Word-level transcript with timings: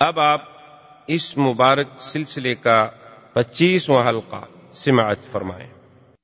اب 0.00 0.20
آپ 0.20 0.40
اس 1.06 1.38
مبارک 1.38 1.88
سلسلے 1.98 2.54
کا 2.54 2.90
پچیسواں 3.32 4.08
حلقہ 4.08 4.72
سماعت 4.72 5.16
فرمائیں۔ 5.30 5.68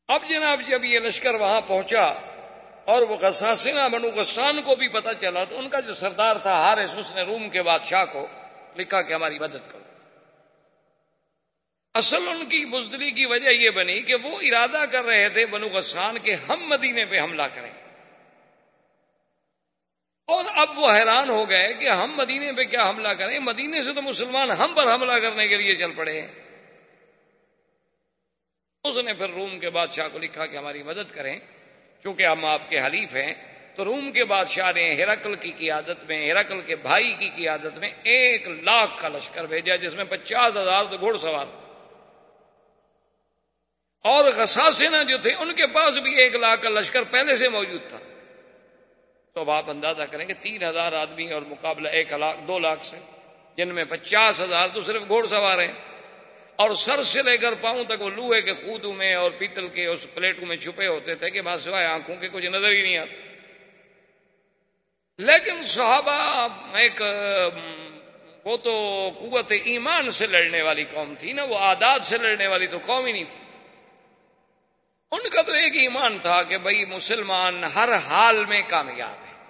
اب 0.08 0.20
جناب 0.28 0.60
جب 0.66 0.84
یہ 0.84 0.98
لشکر 0.98 1.34
وہاں 1.34 1.60
پہنچا 1.60 2.04
اور 2.84 3.02
وہ 3.02 3.16
غساسنا 3.16 3.88
بنو 3.88 4.08
غسان 4.08 4.62
کو 4.62 4.76
بھی 4.76 4.88
پتا 4.88 5.14
چلا 5.14 5.44
تو 5.44 5.58
ان 5.58 5.68
کا 5.68 5.80
جو 5.80 5.94
سردار 5.94 6.36
تھا 6.36 6.52
ہارس 6.52 6.94
اس 6.94 7.14
نے 7.14 7.22
روم 7.22 7.48
کے 7.48 7.62
بادشاہ 7.62 8.04
کو 8.04 8.26
لکھا 8.76 9.02
کہ 9.02 9.12
ہماری 9.12 9.38
مدد 9.38 9.72
کرو۔ 9.72 9.82
اصل 11.94 12.28
ان 12.28 12.46
کی 12.46 12.64
بزدلی 12.64 13.10
کی 13.10 13.26
وجہ 13.26 13.48
یہ 13.48 13.70
بنی 13.70 14.02
کہ 14.02 14.14
وہ 14.14 14.38
ارادہ 14.40 14.84
کر 14.92 15.04
رہے 15.04 15.28
تھے 15.28 15.46
بنو 15.46 15.68
غسان 15.68 16.18
کے 16.18 16.34
ہم 16.34 16.56
مدینے 16.68 17.04
پہ 17.04 17.20
حملہ 17.20 17.48
کریں۔ 17.54 17.85
اور 20.26 20.44
اب 20.48 20.78
وہ 20.78 20.92
حیران 20.92 21.28
ہو 21.28 21.50
گئے 21.50 21.74
کہ 21.74 21.88
ہم 21.88 22.12
مدینے 22.16 22.52
پہ 22.52 22.62
کیا 22.62 22.88
حملہ 22.88 23.08
کریں؟ 23.08 23.38
مدینے 23.38 23.82
سے 23.82 23.92
تو 23.92 24.02
مسلمان 24.02 24.50
ہم 24.50 24.72
پر 24.74 24.94
حملہ 24.94 25.12
کرنے 25.12 25.48
کے 25.48 25.56
لیے 25.56 25.74
چل 25.74 25.92
پڑے 25.92 26.20
ہیں۔ 26.20 26.28
اس 28.84 28.98
نے 28.98 29.12
پھر 29.12 29.30
روم 29.30 29.58
کے 29.58 29.70
بادشاہ 29.70 30.08
کو 30.08 30.18
لکھا 30.18 30.46
کہ 30.46 30.56
ہماری 30.56 30.82
مدد 30.82 31.14
کریں۔ 31.14 31.38
کیونکہ 32.02 32.26
ہم 32.26 32.44
آپ 32.44 32.68
کے 32.68 32.80
حلیف 32.80 33.14
ہیں، 33.14 33.34
تو 33.76 33.84
روم 33.84 34.12
کے 34.12 34.24
بادشاہ 34.24 34.72
نے 34.72 34.94
ہرکل 34.94 35.34
کی 35.34 35.52
قیادت 35.52 36.04
میں 36.04 36.30
ہرکل 36.30 36.60
کے 36.60 36.76
بھائی 36.76 37.14
کی 37.18 37.30
قیادت 37.36 37.78
میں 37.78 37.90
ایک 38.02 38.48
لاکھ 38.48 39.02
کا 39.02 39.08
لشکر 39.08 39.46
بھیجا، 39.46 39.76
جس 39.76 39.94
میں 39.94 40.04
پچاس 40.04 40.56
ہزار 40.56 40.84
تو 40.90 40.96
گھوڑ 40.96 41.18
سوار۔ 41.18 41.46
اور 44.02 44.24
غساسینا 44.24 45.02
جو 45.02 45.18
تھے، 45.18 45.32
ان 45.32 45.54
کے 45.54 45.66
پاس 45.66 45.90
بھی 45.90 46.22
ایک 46.22 46.36
لاکھ 46.36 46.62
کا 46.62 46.68
لشکر 46.68 47.02
پہلے 47.02 47.36
سے 47.36 47.48
موجود 47.48 47.80
تھا۔ 47.88 47.98
تو 49.36 49.40
اب 49.40 49.50
آپ 49.50 49.70
اندازہ 49.70 50.02
کریں 50.02 50.26
کہ 50.26 50.34
تین 50.40 50.62
ہزار 50.62 50.92
آدمی 50.92 51.32
اور 51.32 51.42
مقابلہ 51.42 51.88
ایک 51.88 52.12
لاکھ، 52.12 52.36
دو 52.48 52.58
لاکھ 52.58 52.84
سے، 52.86 52.96
جن 53.56 53.68
میں 53.68 53.84
پچاس 53.84 54.40
ہزار 54.40 54.68
تو 54.74 54.80
صرف 54.80 55.02
گھوڑ 55.08 55.26
سوار 55.26 55.58
ہیں۔ 55.58 55.72
اور 56.56 56.74
سر 56.74 57.02
سے 57.02 57.22
لے 57.22 57.36
کر 57.36 57.54
پاؤں 57.60 57.84
تک 57.84 58.02
وہ 58.02 58.10
لوہے 58.10 58.42
کے 58.42 58.54
خودوں 58.54 58.94
میں 58.94 59.14
اور 59.14 59.30
پیتل 59.30 59.68
کے 59.68 59.86
اس 59.86 60.06
پلیٹوں 60.14 60.46
میں 60.46 60.56
چھپے 60.56 60.86
ہوتے 60.86 61.14
تھے 61.14 61.30
کہ 61.30 61.42
بات 61.42 61.60
سوائے 61.60 61.86
آنکھوں 61.86 62.16
کے 62.16 62.28
کچھ 62.28 62.46
نظر 62.46 62.70
ہی 62.70 62.82
نہیں 62.82 62.96
آتا 62.96 63.14
لیکن 65.18 65.66
صحابہ، 65.66 66.48
ایک، 66.76 67.02
وہ 68.44 68.56
تو 68.56 69.08
قوت 69.18 69.52
ایمان 69.64 70.10
سے 70.10 70.26
لڑنے 70.26 70.62
والی 70.62 70.84
قوم 70.84 71.14
تھی 71.18 71.32
نا، 71.32 71.44
وہ 71.44 71.56
عادات 71.56 72.02
سے 72.02 72.18
لڑنے 72.18 72.46
والی 72.46 72.66
تو 72.66 72.78
قوم 72.86 73.06
ہی 73.06 73.12
نہیں 73.12 73.30
تھی۔ 73.30 73.45
ان 75.10 75.28
کا 75.28 75.42
تو 75.42 75.52
ایک 75.52 75.76
ایمان 75.76 76.18
تھا 76.18 76.42
کہ 76.42 76.58
بھائی 76.58 76.84
مسلمان 76.84 77.64
ہر 77.64 77.88
حال 77.94 78.44
میں 78.44 78.62
کامیاب 78.68 79.26
ہے۔ 79.28 79.44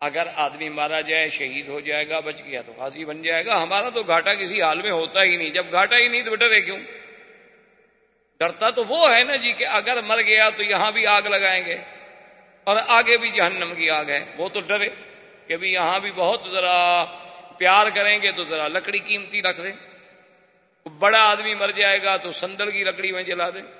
اگر 0.00 0.26
آدمی 0.36 0.68
مارا 0.68 1.00
جائے، 1.00 1.28
شہید 1.28 1.68
ہو 1.68 1.80
جائے 1.80 2.08
گا، 2.08 2.20
بچ 2.20 2.44
گیا 2.44 2.62
تو 2.62 2.72
غازی 2.76 3.04
بن 3.04 3.22
جائے 3.22 3.46
گا۔ 3.46 3.62
ہمارا 3.62 3.88
تو 3.90 4.02
گھاٹا 4.02 4.34
کسی 4.34 4.62
حال 4.62 4.82
میں 4.82 4.90
ہوتا 4.90 5.22
ہی 5.22 5.36
نہیں۔ 5.36 5.50
جب 5.50 5.72
گھاٹا 5.72 5.96
ہی 5.96 6.08
نہیں 6.08 6.22
تو 6.22 6.34
ڈرے 6.34 6.60
کیوں؟ 6.60 6.78
ڈرتا 8.38 8.70
تو 8.70 8.84
وہ 8.84 9.14
ہے 9.14 9.24
نا 9.24 9.36
جی 9.36 9.52
کہ 9.52 9.66
اگر 9.66 10.02
مر 10.06 10.22
گیا 10.22 10.50
تو 10.50 10.62
یہاں 10.62 10.92
بھی 10.92 11.06
آگ 11.06 11.22
لگائیں 11.22 11.66
گے 11.66 11.76
اور 12.64 12.76
آگے 12.88 13.18
بھی 13.18 13.30
جہنم 13.30 13.74
کی 13.74 13.90
آگ 13.90 14.04
ہے۔ 14.04 14.24
وہ 14.36 14.48
تو 14.48 14.60
ڈرے 14.60 14.88
کہ 15.46 15.56
بھی 15.56 15.72
یہاں 15.72 16.00
بھی 16.00 16.12
بہت 16.12 16.42
ذرا 16.52 17.04
پیار 17.58 17.86
کریں 17.94 18.22
گے 18.22 18.32
تو 18.32 18.44
ذرا 18.44 18.68
لکڑی 18.68 18.98
قیمتی 18.98 19.42
رکھ 19.42 19.60
دیں۔ 19.60 19.72
بڑا 20.88 21.30
آدمی 21.30 21.54
مر 21.54 21.70
جائے 21.70 22.02
گا 22.02 22.16
تو 22.16 22.32
سندل 22.32 22.70
کی 22.70 22.84
لکڑی 22.84 23.12
میں 23.12 23.22
جلا 23.22 23.50
دیں۔ 23.50 23.79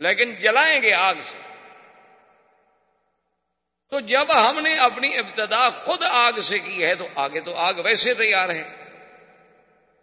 لیکن 0.00 0.34
جلائیں 0.34 0.82
گے 0.82 0.92
آگ 0.92 1.14
سے۔ 1.20 1.38
تو 3.90 4.00
جب 4.00 4.50
ہم 4.50 4.60
نے 4.60 4.78
اپنی 4.78 5.16
ابتدا 5.16 5.70
خود 5.70 6.02
آگ 6.10 6.32
سے 6.32 6.58
کی 6.58 6.84
ہے 6.84 6.94
تو 6.94 7.08
آگے 7.14 7.40
تو 7.40 7.54
آگ 7.54 7.74
ویسے 7.74 8.14
تیار 8.14 8.48
ہے۔ 8.48 8.62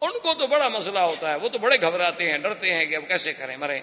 ان 0.02 0.20
کو 0.20 0.34
تو 0.34 0.48
بڑا 0.48 0.68
مسئلہ 0.68 1.00
ہوتا 1.00 1.32
ہے، 1.32 1.36
وہ 1.36 1.50
تو 1.50 1.60
بڑے 1.60 1.82
گھبراتے 1.82 2.32
ہیں، 2.32 2.38
ڈرتے 2.38 2.74
ہیں 2.74 2.86
کہ 2.86 2.96
اب 2.96 3.08
کیسے 3.08 3.34
کریں، 3.34 3.58
مریں۔ 3.58 3.82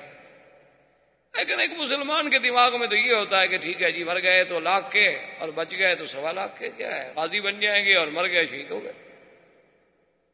لیکن 1.34 1.60
ایک 1.60 1.70
مسلمان 1.78 2.30
کے 2.30 2.38
دماغ 2.38 2.78
میں 2.78 2.86
تو 2.86 2.96
یہ 2.96 3.14
ہوتا 3.14 3.40
ہے 3.40 3.48
کہ 3.48 3.58
ٹھیک 3.58 3.82
ہے 3.82 3.92
جی 3.92 4.04
مر 4.04 4.22
گئے 4.22 4.44
تو 4.44 4.60
لاکھ 4.60 4.90
کے، 4.90 5.08
اور 5.38 5.48
بچ 5.48 5.72
گئے 5.78 5.94
تو 5.94 6.04
سوا 6.04 6.32
لاکھ 6.32 6.58
کے، 6.58 6.68
کیا 6.68 7.04
ہے؟ 7.04 7.12
قاضی 7.14 7.40
بن 7.40 7.60
جائیں 7.60 7.84
گے 7.84 7.94
اور 7.94 8.06
مر 8.06 8.28
گئے، 8.28 8.46
شہید 8.46 8.70
ہو 8.70 8.84
گئے۔ 8.84 8.92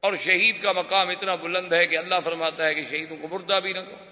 اور 0.00 0.16
شہید 0.16 0.62
کا 0.62 0.72
مقام 0.72 1.08
اتنا 1.08 1.34
بلند 1.34 1.72
ہے 1.72 1.86
کہ 1.86 1.98
اللہ 1.98 2.14
فرماتا 2.24 2.66
ہے 2.66 2.74
کہ 2.74 2.82
شہیدوں 2.82 3.16
کو 3.16 3.28
مردہ 3.28 3.60
بھی 3.62 3.72
نہ 3.72 3.78
کرو۔ 3.78 4.09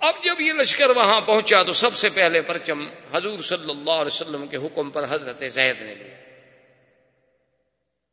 اب 0.00 0.14
جب 0.24 0.40
یہ 0.40 0.52
لشکر 0.52 0.90
وہاں 0.90 1.20
پہنچا 1.20 1.62
تو 1.62 1.72
سب 1.72 1.96
سے 1.96 2.08
پہلے 2.08 2.42
پرچم 2.42 2.86
حضور 3.14 3.38
صلی 3.38 3.70
اللہ 3.70 3.90
علیہ 3.90 4.06
وسلم 4.06 4.46
کے 4.46 4.56
حکم 4.56 4.90
پر 4.90 5.04
حضرت 5.08 5.52
زید 5.52 5.82
نے 5.82 5.94
لیا۔ 5.94 6.14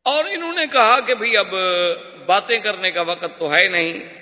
اور 0.04 0.26
انہوں 0.26 0.54
نے 0.54 0.66
کہا 0.72 1.00
کہ 1.00 1.16
بھئی 1.16 1.38
اب 1.38 1.48
باتیں 2.26 2.60
کرنے 2.60 2.92
کا 2.92 3.02
وقت 3.02 3.40
تو 3.40 3.56
ہے 3.56 3.68
نہیں۔ 3.68 4.18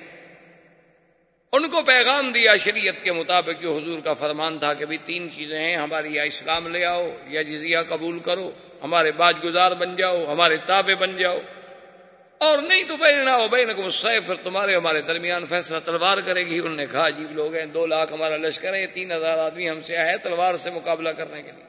ان 1.51 1.69
کو 1.69 1.81
پیغام 1.81 2.31
دیا 2.31 2.55
شریعت 2.55 3.03
کے 3.03 3.11
مطابق 3.11 3.61
جو 3.61 3.77
حضور 3.77 3.99
کا 3.99 4.13
فرمان 4.13 4.59
تھا 4.59 4.73
کہ 4.73 4.85
بھی 4.85 4.97
تین 4.97 5.27
چیزیں 5.35 5.59
ہیں، 5.59 5.77
ہماری 5.77 6.13
یا 6.13 6.23
اسلام 6.23 6.67
لے 6.67 6.85
آؤ 6.85 7.07
یا 7.27 7.41
جزیہ 7.41 7.77
قبول 7.89 8.19
کرو، 8.19 8.51
ہمارے 8.83 9.11
باج 9.11 9.35
گزار 9.43 9.71
بن 9.71 9.95
جاؤ، 9.95 10.31
ہمارے 10.31 10.57
تابے 10.65 10.95
بن 10.95 11.17
جاؤ۔ 11.17 11.39
اور 12.37 12.57
نہیں 12.57 12.83
تو 12.83 12.97
بہنا 12.97 13.35
ہو 13.35 13.47
بہن 13.47 13.73
کو 13.75 13.83
پھر 14.25 14.35
تمہارے 14.35 14.75
ہمارے 14.75 15.01
درمیان 15.01 15.45
فیصلہ 15.45 15.77
تلوار 15.85 16.17
کرے 16.25 16.45
گی۔ 16.45 16.59
انہوں 16.59 16.75
نے 16.75 16.85
کہا، 16.85 17.07
عجیب 17.07 17.31
لوگ 17.31 17.55
ہیں، 17.55 17.65
دو 17.65 17.85
لاکھ 17.85 18.13
ہمارا 18.13 18.37
لشکر 18.37 18.73
ہے 18.73 18.81
یہ 18.81 18.87
تین 18.87 19.11
ہزار 19.11 19.37
آدمی 19.37 19.69
ہم 19.69 19.79
سے 19.79 19.97
آئے 19.97 20.17
تلوار 20.17 20.57
سے 20.57 20.69
مقابلہ 20.69 21.09
کرنے 21.09 21.41
کے 21.41 21.51
لیے۔ 21.51 21.65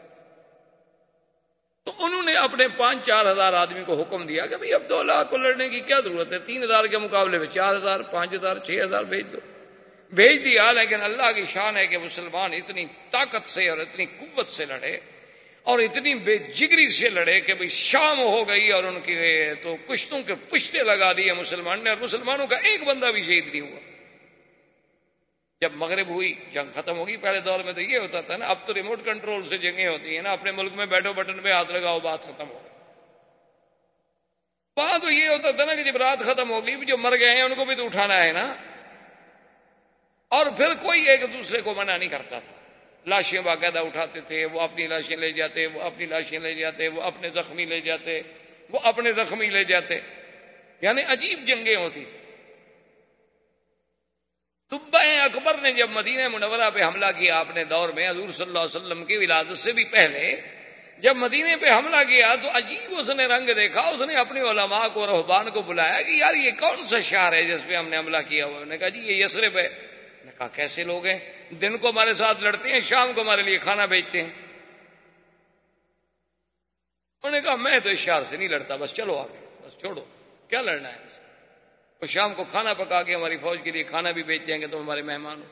تو 1.84 1.92
انہوں 1.98 2.22
نے 2.22 2.34
اپنے 2.34 2.68
پانچ، 2.68 3.06
چار 3.06 3.32
ہزار 3.32 3.52
آدمی 3.52 3.84
کو 3.86 4.00
حکم 4.00 4.26
دیا 4.26 4.46
کہ 4.46 4.56
بھائی 4.56 4.74
اب 4.74 4.82
دو 4.88 5.02
لاکھ 5.02 5.30
کو 5.30 5.36
لڑنے 5.36 5.68
کی 5.68 5.80
کیا 5.80 6.00
ضرورت 6.00 6.32
ہے؟ 6.32 6.38
تین 6.38 6.62
ہزار 6.62 6.84
کے 6.84 6.98
مقابلے 6.98 7.38
میں 7.38 7.46
چار 7.54 7.76
ہزار، 7.76 8.00
پانچ 8.00 8.34
ہزار، 8.34 8.56
چھ 8.56 8.70
ہزار 8.70 9.04
بھیج 9.04 9.26
دو۔ 9.32 9.38
بھیج 10.12 10.44
دیا، 10.44 10.72
لیکن 10.72 11.02
اللہ 11.02 11.32
کی 11.32 11.44
شان 11.46 11.76
ہے 11.76 11.86
کہ 11.86 11.98
مسلمان 11.98 12.52
اتنی 12.52 12.86
طاقت 13.10 13.48
سے 13.48 13.68
اور 13.68 13.78
اتنی 13.78 14.06
قوت 14.06 14.48
سے 14.48 14.64
لڑے۔ 14.64 14.98
اور 15.66 15.78
اتنی 15.78 16.14
بے 16.14 16.38
جگری 16.38 16.88
سے 16.88 17.08
لڑے 17.08 17.40
کہ 17.40 17.54
بھئی 17.54 17.68
شام 17.68 18.18
ہو 18.18 18.48
گئی 18.48 18.72
اور 18.72 18.84
ان 18.84 19.00
کی 19.00 19.16
تو 19.62 19.76
کشتوں 19.76 20.22
کے 20.22 20.34
پشتے 20.34 20.78
لگا 20.78 21.12
دیے 21.12 21.32
مسلمان 21.32 21.84
نے 21.84 21.90
اور 21.90 21.98
مسلمانوں 21.98 22.46
کا 22.46 22.56
ایک 22.56 22.84
بندہ 22.84 23.06
بھی 23.06 23.22
شہید 23.22 23.48
نہیں 23.48 23.60
ہوا۔ 23.60 23.80
جب 25.60 25.72
مغرب 25.72 26.08
ہوئی، 26.08 26.34
جنگ 26.50 26.72
ختم 26.74 26.98
ہوگی 26.98 27.16
پہلے 27.16 27.40
دور 27.40 27.60
میں 27.60 27.72
تو 27.72 27.80
یہ 27.80 27.98
ہوتا 27.98 28.20
تھا 28.20 28.36
نا، 28.36 28.46
اب 28.46 28.66
تو 28.66 28.74
ریموٹ 28.74 29.04
کنٹرول 29.04 29.46
سے 29.46 29.58
جنگیں 29.58 29.88
ہوتی 29.88 30.14
ہیں 30.14 30.22
نا، 30.22 30.30
اپنے 30.30 30.50
ملک 30.50 30.72
میں 30.72 30.86
بیٹھو 30.86 31.12
بٹن 31.12 31.40
پہ 31.42 31.52
ہاتھ 31.52 31.70
لگاؤ، 31.70 32.00
بات 32.00 32.22
ختم 32.22 32.50
ہو 32.50 32.62
وہاں 34.76 34.98
تو 34.98 35.10
یہ 35.10 35.28
ہوتا 35.28 35.50
تھا 35.50 35.64
نا 35.64 35.74
کہ 35.74 35.82
جب 35.82 35.96
رات 35.96 36.18
ختم 36.18 36.50
ہوگی 36.50 36.84
جو 36.84 36.96
مر 36.96 37.18
گئے 37.20 37.34
ہیں، 37.34 37.42
ان 37.42 37.54
کو 37.54 37.64
بھی 37.64 37.74
تو 37.74 37.84
اٹھانا 37.84 38.24
ہے 38.24 38.32
نا۔ 38.32 38.54
اور 40.28 40.46
پھر 40.46 40.74
کوئی 40.74 41.08
ایک 41.08 41.20
دوسرے 41.20 41.60
کو 41.60 41.74
منع 41.74 41.96
نہیں 41.96 42.08
کرتا 42.08 42.38
تھا۔ 42.38 42.55
لاشیں 43.06 43.40
باقاعدہ 43.40 43.78
اٹھاتے 43.78 44.20
تھے، 44.20 44.44
وہ 44.44 44.60
اپنی 44.60 44.86
لاشیں 44.86 45.16
لے 45.16 45.32
جاتے، 45.32 45.66
وہ 45.66 45.82
اپنی 45.82 46.06
لاشیں 46.06 46.38
لے 46.38 46.54
جاتے، 46.54 46.88
وہ 46.88 47.02
اپنے 47.02 47.30
زخمی 47.30 47.64
لے 47.64 47.80
جاتے، 47.80 48.20
وہ 48.70 48.78
اپنے 48.82 49.12
زخمی 49.12 49.46
لے 49.46 49.64
جاتے۔ 49.64 49.94
یعنی 50.80 51.02
عجیب 51.02 51.46
جنگیں 51.46 51.76
ہوتی 51.76 52.04
تھی 52.04 52.18
طبا 54.70 55.22
اکبر 55.22 55.58
نے 55.58 55.72
جب 55.72 55.90
مدینہ 55.90 56.28
منورہ 56.28 56.70
پہ 56.74 56.82
حملہ 56.82 57.06
کیا 57.18 57.38
اپنے 57.38 57.64
دور 57.64 57.88
میں، 57.88 58.10
حضور 58.10 58.28
صلی 58.28 58.46
اللہ 58.46 58.58
علیہ 58.58 58.76
وسلم 58.76 59.04
کی 59.04 59.16
ولادت 59.16 59.58
سے 59.58 59.72
بھی 59.72 59.84
پہلے، 59.84 60.36
جب 60.98 61.16
مدینے 61.16 61.56
پہ 61.56 61.66
حملہ 61.70 62.04
کیا 62.04 62.34
تو 62.42 62.48
عجیب 62.54 62.94
اس 62.98 63.10
نے 63.10 63.26
رنگ 63.26 63.46
دیکھا، 63.46 63.80
اس 63.80 64.02
نے 64.02 64.16
اپنی 64.16 64.40
علماء 64.40 64.88
کو 64.88 65.06
رحبان 65.06 65.50
کو 65.50 65.62
بلایا 65.62 66.02
کہ 66.02 66.10
یار 66.10 66.34
یہ 66.34 66.50
کون 66.50 66.86
سا 66.86 67.00
شہر 67.00 67.32
ہے 67.32 67.44
جس 67.44 67.66
پہ 67.66 67.74
ہم 67.74 67.88
نے 67.88 67.98
حملہ 67.98 68.16
کیا 68.28 68.44
ہوا؟ 68.44 68.52
انہوں 68.52 68.66
نے 68.66 68.78
کہا 68.78 68.88
جی 68.88 68.98
یہ 68.98 69.24
یسرف 69.24 69.56
ہے۔ 69.56 69.85
کہا، 70.38 70.48
کیسے 70.48 70.84
لوگ 70.84 71.06
ہیں؟ 71.06 71.18
دن 71.50 71.78
کو 71.78 71.90
ہمارے 71.90 72.14
ساتھ 72.14 72.42
لڑتے 72.42 72.72
ہیں، 72.72 72.80
شام 72.80 73.12
کو 73.12 73.20
ہمارے 73.20 73.42
لیے 73.42 73.58
کھانا 73.58 73.86
بیچتے 73.86 74.22
ہیں۔ 74.22 74.30
انہوں 77.22 77.30
نے 77.30 77.40
کہا، 77.40 77.56
میں 77.56 77.80
تو 77.80 77.90
اس 77.90 77.98
شہر 77.98 78.22
سے 78.22 78.36
نہیں 78.36 78.48
لڑتا، 78.48 78.76
بس 78.76 78.94
چلو 78.94 79.16
آگے، 79.16 79.46
بس 79.62 79.78
چھوڑو۔ 79.78 80.04
کیا 80.48 80.62
لڑنا 80.62 80.92
ہے؟ 80.92 80.98
وہ 82.00 82.06
شام 82.06 82.34
کو 82.34 82.44
کھانا 82.44 82.74
پکا 82.74 83.02
کے 83.02 83.14
ہماری 83.14 83.36
فوج 83.36 83.58
کے 83.62 83.70
لیے 83.70 83.82
کھانا 83.82 84.10
بھی 84.10 84.22
بیچ 84.22 84.46
دیں 84.46 84.60
گے 84.60 84.66
تم 84.66 84.78
ہمارے 84.78 85.02
مہمان 85.02 85.42
ہو۔ 85.42 85.46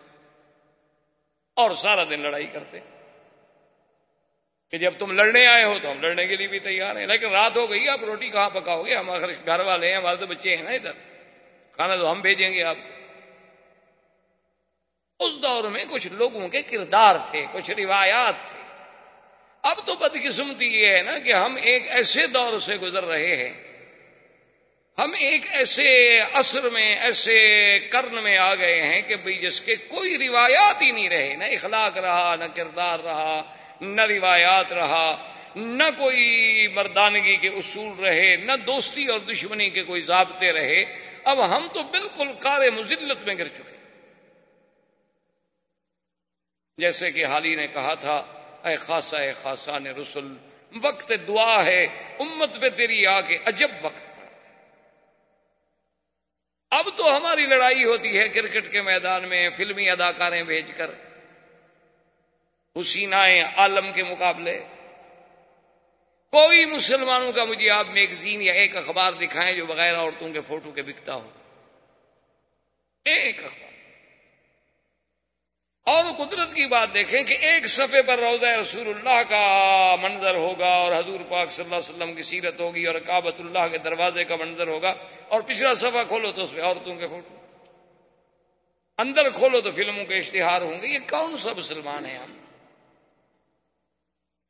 اور 1.57 1.75
سارا 1.75 2.05
دن 2.05 2.21
لڑائی 2.21 2.47
کرتے 2.47 2.81
کہ 4.71 4.79
جب 4.79 4.95
تم 4.99 5.13
لڑنے 5.13 5.47
آئے 5.47 5.65
ہو 5.65 5.79
تو 5.79 5.91
ہم 5.91 6.01
لڑنے 6.01 6.27
کے 6.27 6.37
لیے 6.37 6.49
بھی 6.49 6.59
تیار 6.59 6.97
ہیں۔ 6.97 7.07
لیکن 7.07 7.31
رات 7.31 7.57
ہو 7.57 7.71
گئی، 7.71 7.89
آپ 7.89 8.05
روٹی 8.05 8.29
کہاں 8.29 8.51
پکاؤ 8.51 8.83
گے؟ 8.83 8.95
ہم 8.95 9.11
آخر 9.11 9.29
گھر 9.29 9.61
والے 9.61 9.89
ہیں، 9.89 9.97
ہمارے 9.97 10.17
تو 10.17 10.27
بچے 10.27 10.57
ہیں 10.57 10.63
نا 10.63 10.71
ادھر۔ 10.71 10.93
کھانا 11.73 11.97
تو 11.97 12.13
ہم 12.13 12.21
بھیجیں 12.21 12.53
گے 12.53 12.63
آپ 12.63 12.77
اس 15.21 15.43
دور 15.43 15.65
میں 15.65 15.85
کچھ 15.91 16.09
لوگوں 16.13 16.49
کے 16.49 16.63
کردار 16.63 17.17
تھے، 17.31 17.47
کچھ 17.53 17.71
روایات 17.71 18.49
تھے۔ 18.49 18.65
اب 19.63 19.87
تو 19.87 19.95
بدقسمتی 19.95 20.81
یہ 20.81 20.87
ہے 20.87 21.03
نا 21.03 21.19
کہ 21.19 21.33
ہم 21.33 21.57
ایک 21.63 21.89
ایسے 21.89 22.27
دور 22.27 22.59
سے 22.59 22.77
گزر 22.77 23.05
رہے 23.05 23.37
ہیں۔ 23.37 23.75
ہم 24.99 25.13
ایک 25.19 25.43
ایسے 25.51 26.21
عصر 26.33 26.71
میں، 26.71 26.97
ایسے 26.99 27.79
کرن 27.91 28.23
میں 28.23 28.39
آ 28.39 28.55
گئے 28.55 28.83
ہیں 28.83 29.03
کہ 29.03 29.17
بھئی 29.17 29.39
جس 29.39 29.61
کے 29.61 29.77
کوئی 29.77 30.29
روایات 30.29 30.83
ہی 30.83 30.91
نہیں 30.91 31.09
رہے، 31.09 31.37
نہ 31.37 31.45
اخلاق 31.45 31.99
رہا، 31.99 32.37
نہ 32.37 32.45
کردار 32.55 32.99
رہا، 32.99 33.55
نہ 33.81 34.01
روایات 34.01 34.73
رہا، 34.73 35.31
نہ 35.57 35.85
کوئی 35.97 36.69
مردانگی 36.75 37.37
کے 37.37 37.49
اصول 37.49 38.05
رہے، 38.05 38.37
نہ 38.37 38.53
دوستی 38.67 39.05
اور 39.05 39.19
دشمنی 39.19 39.71
کے 39.71 39.83
کوئی 39.83 40.03
ضابطے 40.03 40.53
رہے۔ 40.53 40.85
اب 41.25 41.57
ہم 41.57 41.69
تو 41.73 41.83
بالکل 41.83 42.33
کار 42.41 42.71
مزلت 42.71 43.23
میں 43.23 43.35
گر 43.39 43.49
چکے۔ 43.49 43.84
جیسے 46.79 47.11
کہ 47.11 47.27
حالی 47.27 47.55
نے 47.55 47.67
کہا 47.67 47.95
تھا، 47.95 48.17
اے 48.65 48.77
خاصا 48.77 49.19
اے 49.19 49.33
خاصا 49.33 49.79
نے 49.79 49.91
رسول 49.91 50.39
وقت 50.83 51.13
دعا 51.29 51.65
ہے، 51.65 51.85
امت 52.19 52.61
پہ 52.61 52.69
تیری 52.69 53.07
آ 53.07 53.21
کے 53.21 53.39
عجب 53.47 53.71
وقت 53.83 54.15
اب 56.71 56.89
تو 56.97 57.17
ہماری 57.17 57.47
لڑائی 57.47 57.85
ہوتی 57.85 58.19
ہے 58.19 58.29
کرکٹ 58.29 58.73
کے 58.73 58.83
میدان 58.83 59.29
میں، 59.29 59.51
فلمی 59.51 59.91
اداکاریں 59.91 60.43
بھیج 60.43 60.71
کر۔ 60.77 60.91
حسینائیں 62.81 63.43
عالم 63.57 63.93
کے 63.93 64.03
مقابلے۔ 64.03 64.65
کوئی 66.31 66.65
مسلمانوں 66.65 67.33
کا 67.33 67.45
مجھے 67.45 67.71
آپ 67.71 67.87
میگزین 67.87 68.43
یا 68.43 68.53
ایک 68.53 68.77
اخبار 68.77 69.13
دکھائیں 69.13 69.57
جو 69.57 69.67
بغیر 69.67 69.97
عورتوں 69.97 70.33
کے 70.33 70.41
فوٹو 70.41 70.73
کے 70.73 70.83
بکتا 70.83 71.15
ہو۔ 71.15 71.31
ایک 73.05 73.45
اخبار۔ 73.45 73.64
اور 75.87 76.05
قدرت 76.19 76.55
کی 76.55 76.67
بات 76.67 76.95
دیکھیں 76.95 77.23
کہ 77.23 77.35
ایک 77.35 77.67
صفحے 77.69 78.03
پر 78.03 78.19
روزہ 78.19 78.47
رسول 78.47 78.89
اللہ 78.89 79.23
کا 79.29 79.97
منظر 80.03 80.35
ہوگا 80.35 80.67
اور 80.67 80.93
حضور 80.93 81.21
پاک 81.29 81.53
صلی 81.53 81.65
اللہ 81.65 81.77
علیہ 81.77 81.95
وسلم 81.95 82.15
کی 82.15 82.23
سیرت 82.23 82.61
ہوگی 82.61 82.85
اور 82.85 83.01
کابت 83.01 83.35
اللہ 83.39 83.69
کے 83.73 83.79
دروازے 83.79 84.25
کا 84.25 84.37
منظر 84.37 84.69
ہوگا 84.69 84.95
اور 85.29 85.41
پچھلا 85.41 85.75
صفحہ 85.75 86.05
کھولو 86.09 86.33
تو 86.33 86.45
اس 86.45 86.53
پہ 86.53 86.61
عورتوں 86.61 86.95
کے 86.95 87.09
فوٹو 87.09 87.35
اندر 88.99 89.29
کھولو 89.29 89.61
تو 89.61 89.71
فلموں 89.71 90.05
کے 90.05 90.19
اشتہار 90.19 90.63
ہوں 90.63 90.83
گے۔ 90.83 90.87
یہ 90.87 90.99
کون 90.99 91.37
سا 91.37 91.53
مسلمان 91.57 92.07
ہے 92.07 92.17
ہم؟ 92.17 92.39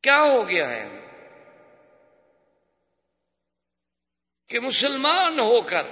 کیا 0.03 0.23
ہو 0.23 0.49
گیا 0.49 0.71
ہے؟ 0.71 0.89
کہ 4.49 4.61
مسلمان 4.61 5.41
ہو 5.41 5.61
کر 5.61 5.87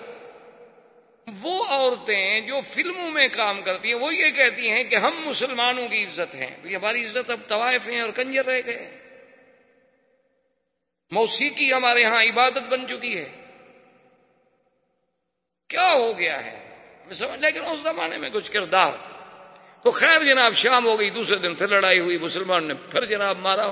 وہ 1.27 1.65
عورتیں 1.65 2.41
جو 2.41 2.61
فلموں 2.61 3.11
میں 3.11 3.29
کام 3.29 3.63
کرتی 3.63 3.89
ہیں، 3.89 3.95
وہ 3.95 4.15
یہ 4.15 4.31
کہتی 4.31 4.71
ہیں 4.71 4.85
کہ 4.85 4.97
ہم 4.97 5.23
مسلمانوں 5.27 5.89
کی 5.89 6.05
عزت 6.05 6.35
ہیں۔ 6.35 6.75
ہماری 6.75 7.07
عزت 7.07 7.31
اب 7.31 7.41
طوائف 7.47 7.89
ہیں 7.89 8.01
اور 8.01 8.11
کنجر 8.11 8.45
رہ 8.45 8.61
گئے۔ 8.67 8.99
موسیقی 11.11 11.73
ہمارے 11.73 12.05
ہاں 12.05 12.23
عبادت 12.23 12.69
بن 12.69 12.87
چکی 12.89 13.19
ہے۔ 13.19 13.29
کیا 15.69 15.93
ہو 15.93 16.19
گیا 16.19 16.47
ہے؟ 16.47 16.69
میں 17.05 17.15
سمجھ 17.15 17.41
لیکن 17.41 17.65
اس 17.65 17.79
زمانے 17.79 18.19
میں 18.19 18.31
کچھ 18.31 18.53
کردار 18.53 18.93
تھا 19.03 19.13
تو 19.83 19.91
خیر 19.91 20.23
جناب، 20.23 20.55
شام 20.55 20.87
ہو 20.87 20.99
گئی، 20.99 21.11
دوسرے 21.11 21.37
دن 21.37 21.55
پھر 21.55 21.69
لڑائی 21.69 22.01
ہوئی، 22.01 22.19
مسلمان 22.19 22.69
نے 22.69 22.75
پھر 22.75 23.05
جناب 23.05 23.39
مارا 23.39 23.67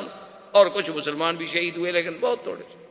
اور 0.51 0.67
کچھ 0.67 0.91
مسلمان 0.91 1.37
بھی 1.37 1.47
شہید 1.47 1.77
ہوئے، 1.77 1.93
لیکن 1.93 2.19
بہت 2.21 2.43
تھوڑے 2.43 2.63
سے 2.73 2.90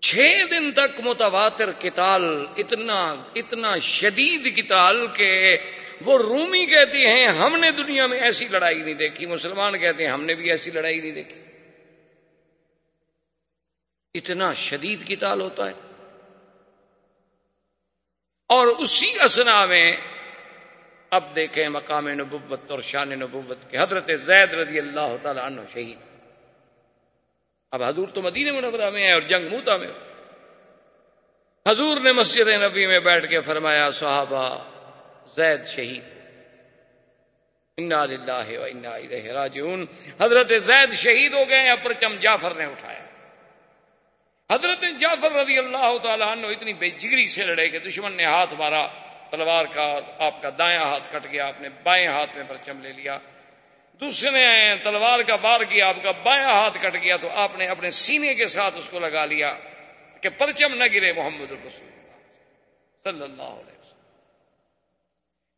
چھ 0.00 0.44
دن 0.50 0.72
تک 0.72 1.00
متواتر 1.04 1.72
کتال 1.72 2.46
اتنا 2.56 3.14
اتنا 3.34 3.78
شدید 3.78 4.56
کتال 4.56 5.06
کہ 5.06 5.56
وہ 6.04 6.18
رومی 6.18 6.66
کہتی 6.66 7.06
ہیں، 7.06 7.26
ہم 7.26 7.60
نے 7.60 7.70
دنیا 7.70 8.06
میں 8.06 8.18
ایسی 8.18 8.48
لڑائی 8.48 8.78
نہیں 8.78 8.94
دیکھی، 8.94 9.26
مسلمان 9.26 9.78
کہتے 9.78 10.04
ہیں، 10.04 10.10
ہم 10.10 10.24
نے 10.24 10.34
بھی 10.34 10.50
ایسی 10.50 10.70
لڑائی 10.70 11.00
نہیں 11.00 11.12
دیکھی۔ 11.12 11.40
اتنا 14.14 14.52
شدید 14.52 15.08
کتال 15.08 15.40
ہوتا 15.40 15.66
ہے۔ 15.66 15.72
اور 18.48 18.66
اسی 18.66 19.20
اسنا 19.20 19.66
میں 19.66 19.96
اب 21.10 21.36
دیکھیں 21.36 21.68
مقام 21.68 22.08
نبوت 22.08 22.70
اور 22.70 22.80
شان 22.80 23.08
نبوت 23.08 23.70
کے 23.70 23.78
حضرت 23.78 24.10
زید 24.20 24.54
رضی 24.54 24.78
اللہ 24.78 25.16
تعالی 25.22 25.40
عنہ 25.44 25.60
شہید۔ 25.72 26.15
اب 27.76 27.82
حضور 27.82 28.08
تو 28.08 28.22
مدینہ 28.22 28.52
منورہ 28.52 28.90
میں 28.90 29.04
ہے 29.04 29.12
اور 29.12 29.22
جنگ 29.22 29.48
موتا 29.48 29.76
میں 29.76 29.88
حضور 31.68 32.00
نے 32.00 32.12
مسجد 32.12 32.48
نبی 32.48 32.86
میں 32.86 33.00
بیٹھ 33.00 33.30
کے 33.30 33.40
فرمایا، 33.40 33.90
صحابہ، 33.90 34.58
زید 35.36 35.66
شہید۔ 35.66 36.02
انا 37.76 38.04
للہ 38.04 38.58
و 38.58 38.62
انا 38.62 38.90
الیہ 38.90 39.32
راجعون۔ 39.32 39.86
حضرت 40.20 40.52
زید 40.62 40.92
شہید 40.92 41.32
ہو 41.32 41.48
گئے 41.48 41.58
ہیں 41.58 41.74
پرچم 41.82 42.16
جعفر 42.16 42.54
نے 42.54 42.64
اٹھایا۔ 42.64 43.04
حضرت 44.54 44.84
جعفر 45.00 45.32
رضی 45.32 45.58
اللہ 45.58 45.98
تعالیٰ 46.02 46.28
عنہ 46.28 46.46
اتنی 46.46 46.72
بے 46.72 46.90
جگری 46.90 47.26
سے 47.26 47.44
لڑے 47.44 47.68
کہ 47.68 47.78
دشمن 47.78 48.12
نے 48.12 48.24
ہاتھ 48.24 48.54
مارا، 48.54 48.86
تلوار 49.30 49.64
کا 49.64 49.98
آپ 50.18 50.42
کا 50.42 50.50
دایاں 50.58 50.84
ہاتھ 50.84 51.12
کٹ 51.12 51.26
گیا، 51.32 51.46
آپ 51.46 51.60
نے 51.60 51.68
بائیں 51.82 52.08
ہاتھ 52.08 52.36
میں 52.36 52.44
پرچم 52.48 52.80
لے 52.80 52.92
لیا۔ 52.92 53.18
دوسرے 54.00 54.30
نے 54.30 54.74
تلوار 54.82 55.20
کا 55.20 55.36
بار 55.36 55.60
کیا، 55.60 55.88
آپ 55.88 55.96
کا 56.02 56.10
بایاں 56.10 56.50
ہاتھ 56.50 56.78
کٹ 56.82 56.94
گیا 57.02 57.16
تو 57.16 57.28
آپ 57.30 57.56
نے 57.56 57.66
اپنے 57.66 57.90
سینے 57.90 58.34
کے 58.34 58.48
ساتھ 58.48 58.76
اس 58.78 58.88
کو 58.88 58.98
لگا 58.98 59.24
لیا 59.26 59.54
کہ 60.20 60.28
پرچم 60.28 60.74
نہ 60.74 60.84
گرے 60.92 61.12
محمد 61.12 61.52
الرسول 61.52 61.90
صلی 63.04 63.22
اللہ 63.22 63.42
علیہ 63.42 63.78
وسلم۔ 63.80 63.94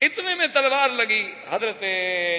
اتنے 0.00 0.34
میں 0.34 0.46
تلوار 0.46 0.90
لگی، 0.90 1.32
حضرت 1.50 1.82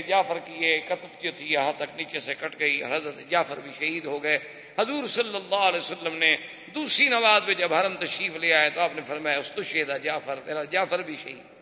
جعفر 0.07 0.37
کی 0.37 0.53
یہ 0.59 0.77
کتف 0.87 1.21
جو 1.21 1.31
تھی 1.37 1.53
یہاں 1.53 1.73
تک 1.73 1.95
نیچے 1.95 2.19
سے 2.19 2.33
کٹ 2.33 2.59
گئی، 2.59 2.83
حضرت 2.83 3.29
جعفر 3.29 3.59
بھی 3.59 3.71
شہید 3.79 4.05
ہو 4.05 4.23
گئے۔ 4.23 4.37
حضور 4.79 5.07
صلی 5.07 5.35
اللہ 5.35 5.69
علیہ 5.69 5.79
وسلم 5.79 6.15
نے 6.15 6.35
دوسری 6.75 7.09
نواز 7.09 7.41
میں 7.47 7.55
جب 7.55 7.73
حرم 7.73 7.95
تشریف 7.95 8.35
لے 8.35 8.53
آئے 8.53 8.69
تو 8.69 8.81
آپ 8.81 8.95
نے 8.95 9.01
فرمایا 9.07 9.37
اس 9.37 9.51
تو 9.51 9.61
جعفر، 10.03 10.39
میرا 10.45 10.63
جعفر 10.63 11.01
بھی 11.01 11.15
شہید۔ 11.23 11.58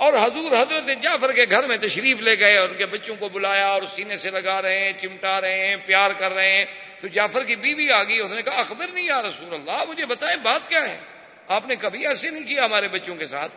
اور 0.00 0.12
حضور 0.12 0.52
حضرت 0.52 1.02
جعفر 1.02 1.32
کے 1.32 1.44
گھر 1.50 1.66
میں 1.66 1.76
تشریف 1.76 2.18
لے 2.18 2.40
گئے 2.40 2.56
اور 2.56 2.68
ان 2.68 2.76
کے 2.76 2.86
بچوں 2.86 3.16
کو 3.16 3.28
بلایا 3.28 3.66
اور 3.66 3.82
سینے 3.82 4.16
سے 4.16 4.30
لگا 4.30 4.62
رہے 4.62 4.84
ہیں، 4.84 4.92
چمٹا 4.92 5.40
رہے 5.40 5.68
ہیں، 5.68 5.76
پیار 5.76 6.10
کر 6.18 6.32
رہے 6.32 6.52
ہیں۔ 6.52 6.64
تو 7.00 7.08
جعفر 7.08 7.44
کی 7.44 7.56
بیوی 7.56 7.90
آ 7.90 8.04
گئی، 8.04 8.20
اس 8.20 8.30
نے 8.30 8.42
کہا، 8.42 8.52
اخبر 8.52 8.88
نہیں 8.88 9.04
یا 9.04 9.22
رسول 9.22 9.54
اللہ 9.54 9.84
مجھے 9.88 10.06
بتائیں 10.06 10.36
بات 10.36 10.68
کیا 10.68 10.88
ہے؟ 10.88 11.00
آپ 11.48 11.66
نے 11.66 11.76
کبھی 11.76 12.06
ایسے 12.06 12.30
نہیں 12.30 12.46
کیا 12.46 12.64
ہمارے 12.64 12.88
بچوں 12.88 13.16
کے 13.16 13.26
ساتھ؟ 13.26 13.56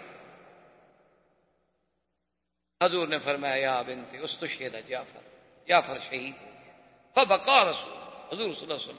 حضور 2.83 3.07
نے 3.07 3.17
فرمایا، 3.17 3.55
یا 3.55 3.81
بنت 3.81 4.15
اس 4.19 4.37
تو 4.37 4.45
شہید 4.45 4.75
جعفر 4.87 5.19
جعفر 5.67 5.97
شہید 6.09 6.33
ہو 6.41 6.49
گیا۔ 6.65 6.73
فبقا 7.15 7.71
رسول 7.71 7.93
حضور 8.33 8.53
صلی 8.53 8.71
اللہ 8.71 8.73
علیہ 8.73 8.73
وسلم۔ 8.73 8.97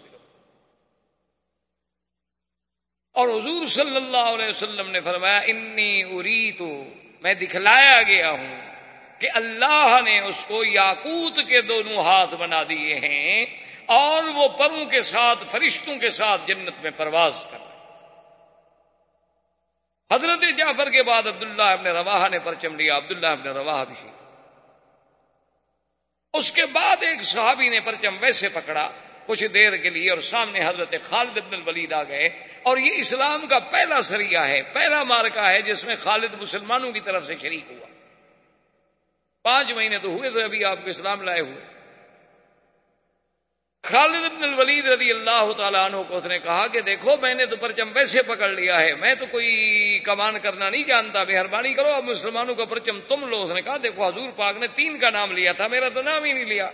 اور 3.13 3.29
حضور 3.29 3.67
صلی 3.67 3.97
اللہ 3.97 4.17
علیہ 4.17 4.49
وسلم 4.49 4.91
نے 4.91 5.01
فرمایا، 5.01 5.39
انی 5.39 6.03
اری 6.03 6.53
تو 6.53 6.85
میں 7.25 7.35
دکھلایا 7.35 8.01
گیا 8.03 8.31
ہوں 8.31 8.57
کہ 9.19 9.29
اللہ 9.35 9.99
نے 10.05 10.19
اس 10.21 10.45
کو 10.45 10.65
یاقوت 10.65 11.39
کے 11.49 11.61
دونوں 11.63 12.03
ہاتھ 12.05 12.35
بنا 12.35 12.63
دیے 12.69 12.95
ہیں 12.95 13.45
اور 13.95 14.25
وہ 14.35 14.49
پروں 14.59 14.85
کے 14.85 15.01
ساتھ، 15.03 15.45
فرشتوں 15.47 15.97
کے 15.99 16.11
ساتھ 16.11 16.41
جنت 16.47 16.81
میں 16.83 16.91
پرواز 16.97 17.47
کر 17.51 17.63
حضرت 20.11 20.45
جعفر 20.59 20.91
کے 20.91 21.03
بعد 21.03 21.27
عبداللہ 21.27 21.71
ابن 21.71 21.87
رواہ 21.87 22.29
نے 22.29 22.39
پرچم 22.39 22.77
لیا، 22.77 22.97
عبداللہ 22.97 23.27
ابن 23.27 23.49
رواہ 23.49 23.85
بھی 23.85 24.09
اس 26.35 26.53
کے 26.53 26.67
بعد 26.67 27.03
ایک 27.03 27.23
صحابی 27.25 27.69
نے 27.69 27.81
پرچم 27.81 28.17
ویسے 28.21 28.49
پکڑا 28.49 28.89
کچھ 29.27 29.45
دیر 29.45 29.77
کے 29.77 29.91
لیے 29.91 30.11
اور 30.11 30.21
سامنے 30.21 30.59
حضرت 30.67 30.95
خالد 31.03 31.37
ابن 31.37 31.55
الولید 31.55 31.93
آ 31.93 32.03
گئے 32.03 32.29
اور 32.63 32.77
یہ 32.77 32.91
اسلام 32.95 33.47
کا 33.47 33.59
پہلا 33.59 34.03
سریا 34.03 34.49
ہے، 34.49 34.63
پہلا 34.63 35.05
مارکا 35.05 35.51
ہے 35.51 35.63
جس 35.63 35.85
میں 35.85 35.97
خالد 36.01 36.43
مسلمانوں 36.43 36.93
کی 36.93 37.01
طرف 37.01 37.27
سے 37.27 37.35
شریک 37.43 37.65
ہوا۔ 37.71 37.87
پانچ 39.43 39.73
مہینے 39.73 39.99
تو 39.99 40.09
ہوئے 40.09 40.31
تھے، 40.31 40.43
ابھی 40.43 40.65
آپ 40.65 40.85
کو 40.85 40.91
اسلام 40.91 41.23
لائے 41.23 41.41
ہوئے۔ 41.41 41.75
خالد 43.83 44.25
ابن 44.25 44.45
الولید 44.45 44.87
رضی 44.87 45.11
اللہ 45.11 45.53
تعالیٰ 45.59 45.85
عنہ 45.85 45.97
کو 46.09 46.17
اس 46.17 46.27
نے 46.27 46.39
کہا 46.39 46.67
کہ 46.67 46.81
دیکھو، 46.81 47.11
میں 47.23 47.35
نے 47.35 47.47
تو 47.47 47.57
پرچم 47.57 47.89
ویسے 47.95 48.23
پکڑ 48.23 48.49
لیا 48.49 48.81
ہے، 48.81 48.95
میں 48.95 49.15
تو 49.15 49.27
کوئی 49.27 49.99
کمان 50.05 50.39
کرنا 50.43 50.71
نہیں 50.71 50.85
جانتا، 50.85 51.25
مہربانی 51.25 51.75
کرو، 51.75 51.89
اب 51.89 52.05
مسلمانوں 52.05 52.55
کا 52.55 52.65
پرچم 52.65 53.01
تم 53.01 53.27
لو۔ 53.27 53.43
اس 53.43 53.51
نے 53.51 53.63
کہا، 53.63 53.77
دیکھو 53.83 54.05
حضور 54.05 54.31
پاک 54.37 54.57
نے 54.57 54.67
تین 54.67 54.99
کا 54.99 55.11
نام 55.11 55.33
لیا 55.33 55.53
تھا، 55.53 55.67
میرا 55.67 55.89
تو 55.89 56.03
نام 56.03 56.25
ہی 56.25 56.33
نہیں 56.33 56.45
لیا۔ 56.45 56.71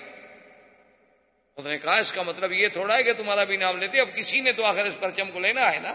اس 1.60 1.66
نے 1.66 1.78
کہا 1.78 1.96
اس 1.96 2.12
کا 2.12 2.22
مطلب 2.22 2.52
یہ 2.52 2.68
تھوڑا 2.68 2.96
ہے 2.96 3.02
کہ 3.02 3.12
تمہارا 3.12 3.44
بھی 3.44 3.56
نام 3.56 3.78
لیتے 3.78 4.00
اب 4.00 4.08
کسی 4.14 4.40
نے 4.40 4.52
تو 4.52 4.64
آخر 4.64 4.84
اس 4.84 5.00
پرچم 5.00 5.30
کو 5.30 5.40
لینا 5.40 5.72
ہے 5.72 5.78
نا؟ 5.78 5.94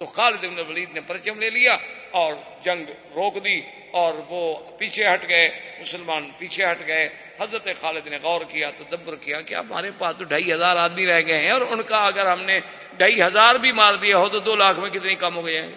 تو 0.00 0.04
خالد 0.04 0.44
ابن 0.44 0.58
ولید 0.58 0.90
نے 0.92 1.00
پرچم 1.00 1.38
لے 1.38 1.50
لیا 1.50 1.76
اور 2.10 2.34
جنگ 2.62 2.84
روک 3.14 3.44
دی 3.44 3.60
اور 3.90 4.14
وہ 4.28 4.70
پیچھے 4.78 5.06
ہٹ 5.06 5.28
گئے، 5.28 5.76
مسلمان 5.80 6.30
پیچھے 6.38 6.64
ہٹ 6.64 6.86
گئے۔ 6.86 7.08
حضرت 7.40 7.68
خالد 7.80 8.06
نے 8.06 8.18
غور 8.22 8.40
کیا 8.48 8.70
تو 8.70 8.84
دبر 8.84 9.16
کیا 9.16 9.40
کہ 9.40 9.54
ہمارے 9.54 9.90
پاس 9.98 10.16
تو 10.18 10.24
ڈھائی 10.24 10.52
ہزار 10.52 10.76
آدمی 10.76 11.06
رہ 11.06 11.20
گئے 11.26 11.38
ہیں 11.38 11.50
اور 11.50 11.60
ان 11.60 11.82
کا 11.82 12.06
اگر 12.06 12.26
ہم 12.26 12.42
نے 12.42 12.60
ڈھائی 12.96 13.22
ہزار 13.22 13.54
بھی 13.54 13.72
مار 13.72 13.94
دیا 13.94 14.18
ہو 14.18 14.28
تو 14.28 14.38
دو 14.38 14.56
لاکھ 14.56 14.78
میں 14.78 14.90
کتنی 14.90 15.14
کم 15.14 15.36
ہو 15.36 15.46
گئے 15.46 15.62
ہیں؟ 15.62 15.72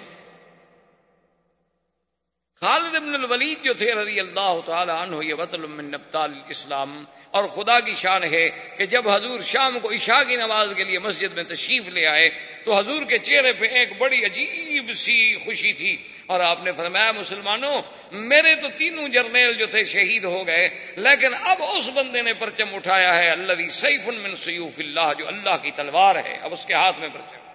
خالد 2.61 2.95
ابن 2.95 3.13
الولید 3.13 3.63
جو 3.63 3.73
تھے 3.73 3.93
رضی 3.93 4.19
اللہ 4.19 4.59
تعالی 4.65 4.91
عنہ، 4.91 5.23
یہ 5.23 5.33
وطل 5.33 5.67
من 5.67 5.85
نبتال 5.85 6.33
اسلام 6.49 7.03
اور 7.31 7.47
خدا 7.47 7.79
کی 7.79 7.95
شان 7.95 8.23
ہے 8.23 8.49
کہ 8.77 8.85
جب 8.85 9.09
حضور 9.09 9.39
شام 9.41 9.79
کو 9.79 9.91
عشاء 9.91 10.23
کی 10.27 10.35
نماز 10.35 10.69
کے 10.75 10.83
لیے 10.83 10.99
مسجد 10.99 11.33
میں 11.33 11.43
تشریف 11.43 11.87
لے 11.87 12.05
آئے، 12.05 12.29
تو 12.65 12.77
حضور 12.77 13.03
کے 13.03 13.17
چہرے 13.17 13.53
پہ 13.53 13.65
ایک 13.65 13.97
بڑی 13.97 14.25
عجیب 14.25 14.93
سی 14.93 15.35
خوشی 15.45 15.73
تھی۔ 15.73 16.07
اور 16.25 16.39
آپ 16.39 16.63
نے 16.63 16.71
فرمایا، 16.71 17.11
مسلمانوں، 17.11 17.81
میرے 18.11 18.55
تو 18.55 18.67
تینوں 18.77 19.07
جرنیل 19.07 19.53
جو 19.53 19.65
تھے 19.65 19.83
شہید 19.83 20.23
ہو 20.23 20.47
گئے، 20.47 20.93
لیکن 20.97 21.33
اب 21.41 21.63
اس 21.63 21.89
بندے 21.93 22.21
نے 22.21 22.33
پرچم 22.33 22.75
اٹھایا 22.75 23.15
ہے 23.15 23.29
اللہ 23.29 23.69
سیف 23.69 24.07
من 24.07 24.35
سیوف 24.35 24.79
اللہ، 24.79 25.13
جو 25.17 25.27
اللہ 25.27 25.57
کی 25.61 25.71
تلوار 25.71 26.15
ہے۔ 26.15 26.39
اب 26.41 26.53
اس 26.53 26.65
کے 26.65 26.73
ہاتھ 26.73 26.99
میں 26.99 27.09
پرچم۔ 27.09 27.51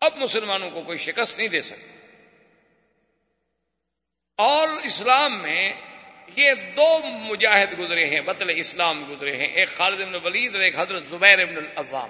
اب 0.00 0.12
مسلمانوں 0.16 0.70
کو 0.70 0.82
کوئی 0.82 0.98
شکست 0.98 1.38
نہیں 1.38 1.48
دے 1.48 1.60
سکتا۔ 1.60 1.99
اور 4.40 4.68
اسلام 4.82 5.42
میں 5.42 5.72
یہ 6.36 6.54
دو 6.76 6.98
مجاہد 7.04 7.78
گزرے 7.78 8.06
ہیں، 8.06 8.20
بطل 8.20 8.50
اسلام 8.56 9.04
گزرے 9.10 9.36
ہیں، 9.36 9.46
ایک 9.46 9.68
خالد 9.76 10.00
ابن 10.00 10.14
ولید 10.24 10.54
اور 10.54 10.62
ایک 10.62 10.78
حضرت 10.78 11.02
زبیر 11.04 11.38
ابن 11.38 11.56
الفام 11.76 12.08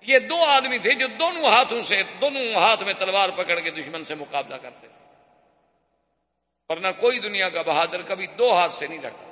یہ 0.00 0.18
دو 0.18 0.44
آدمی 0.44 0.78
تھے 0.78 0.94
جو 0.94 1.06
دونوں 1.06 1.50
ہاتھوں 1.50 1.82
سے، 1.82 2.02
دونوں 2.20 2.54
ہاتھ 2.54 2.82
میں 2.82 2.92
تلوار 2.92 3.28
پکڑ 3.36 3.60
کے 3.60 3.70
دشمن 3.70 4.04
سے 4.04 4.14
مقابلہ 4.14 4.54
کرتے 4.54 4.88
تھے۔ 4.88 4.96
ورنہ 6.68 6.88
کوئی 6.98 7.18
دنیا 7.18 7.48
کا 7.48 7.62
بہادر 7.62 8.02
کبھی 8.02 8.26
دو 8.26 8.54
ہاتھ 8.54 8.72
سے 8.72 8.86
نہیں 8.86 9.02
لڑتا، 9.02 9.24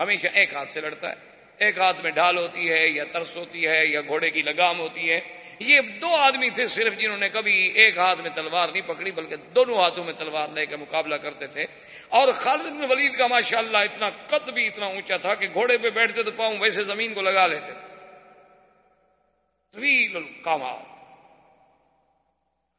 ہمیشہ 0.00 0.26
ایک 0.34 0.54
ہاتھ 0.54 0.70
سے 0.70 0.80
لڑتا 0.80 1.10
ہے۔ 1.10 1.31
ایک 1.62 1.78
ہاتھ 1.78 2.00
میں 2.00 2.10
ڈھال 2.10 2.38
ہوتی 2.38 2.70
ہے 2.70 2.88
یا 2.88 3.04
ترس 3.04 3.36
ہوتی 3.36 3.66
ہے 3.66 3.86
یا 3.86 4.00
گھوڑے 4.00 4.30
کی 4.30 4.42
لگام 4.42 4.78
ہوتی 4.78 5.10
ہے، 5.10 5.20
یہ 5.58 5.80
دو 5.80 6.16
آدمی 6.16 6.50
تھے 6.50 6.66
صرف 6.66 6.96
جنہوں 6.96 7.18
نے 7.18 7.28
کبھی 7.28 7.72
ایک 7.74 7.98
ہاتھ 7.98 8.20
میں 8.20 8.30
تلوار 8.30 8.68
نہیں 8.68 8.82
پکڑی، 8.82 9.10
بلکہ 9.10 9.36
دونوں 9.36 9.76
ہاتھوں 9.76 10.04
میں 10.04 10.12
تلوار 10.12 10.48
لے 10.48 10.66
کے 10.66 10.76
مقابلہ 10.76 11.14
کرتے 11.14 11.46
تھے۔ 11.46 11.64
اور 12.08 12.32
خالد 12.32 12.70
بن 12.70 12.90
ولید 12.90 13.18
کا 13.18 13.26
ماشاء 13.26 13.58
اللہ 13.58 13.78
اتنا 13.78 14.10
قد 14.26 14.50
بھی 14.50 14.66
اتنا 14.66 14.86
اونچا 14.86 15.16
تھا 15.16 15.34
کہ 15.34 15.46
گھوڑے 15.54 15.78
پہ 15.78 15.90
بیٹھتے 15.90 16.22
تو 16.22 16.30
پاؤں 16.30 16.58
ویسے 16.58 16.82
زمین 16.82 17.14
کو 17.14 17.20
لگا 17.20 17.46
لیتے۔ 17.46 17.72
طویل 19.72 20.16
القامات۔ 20.16 20.92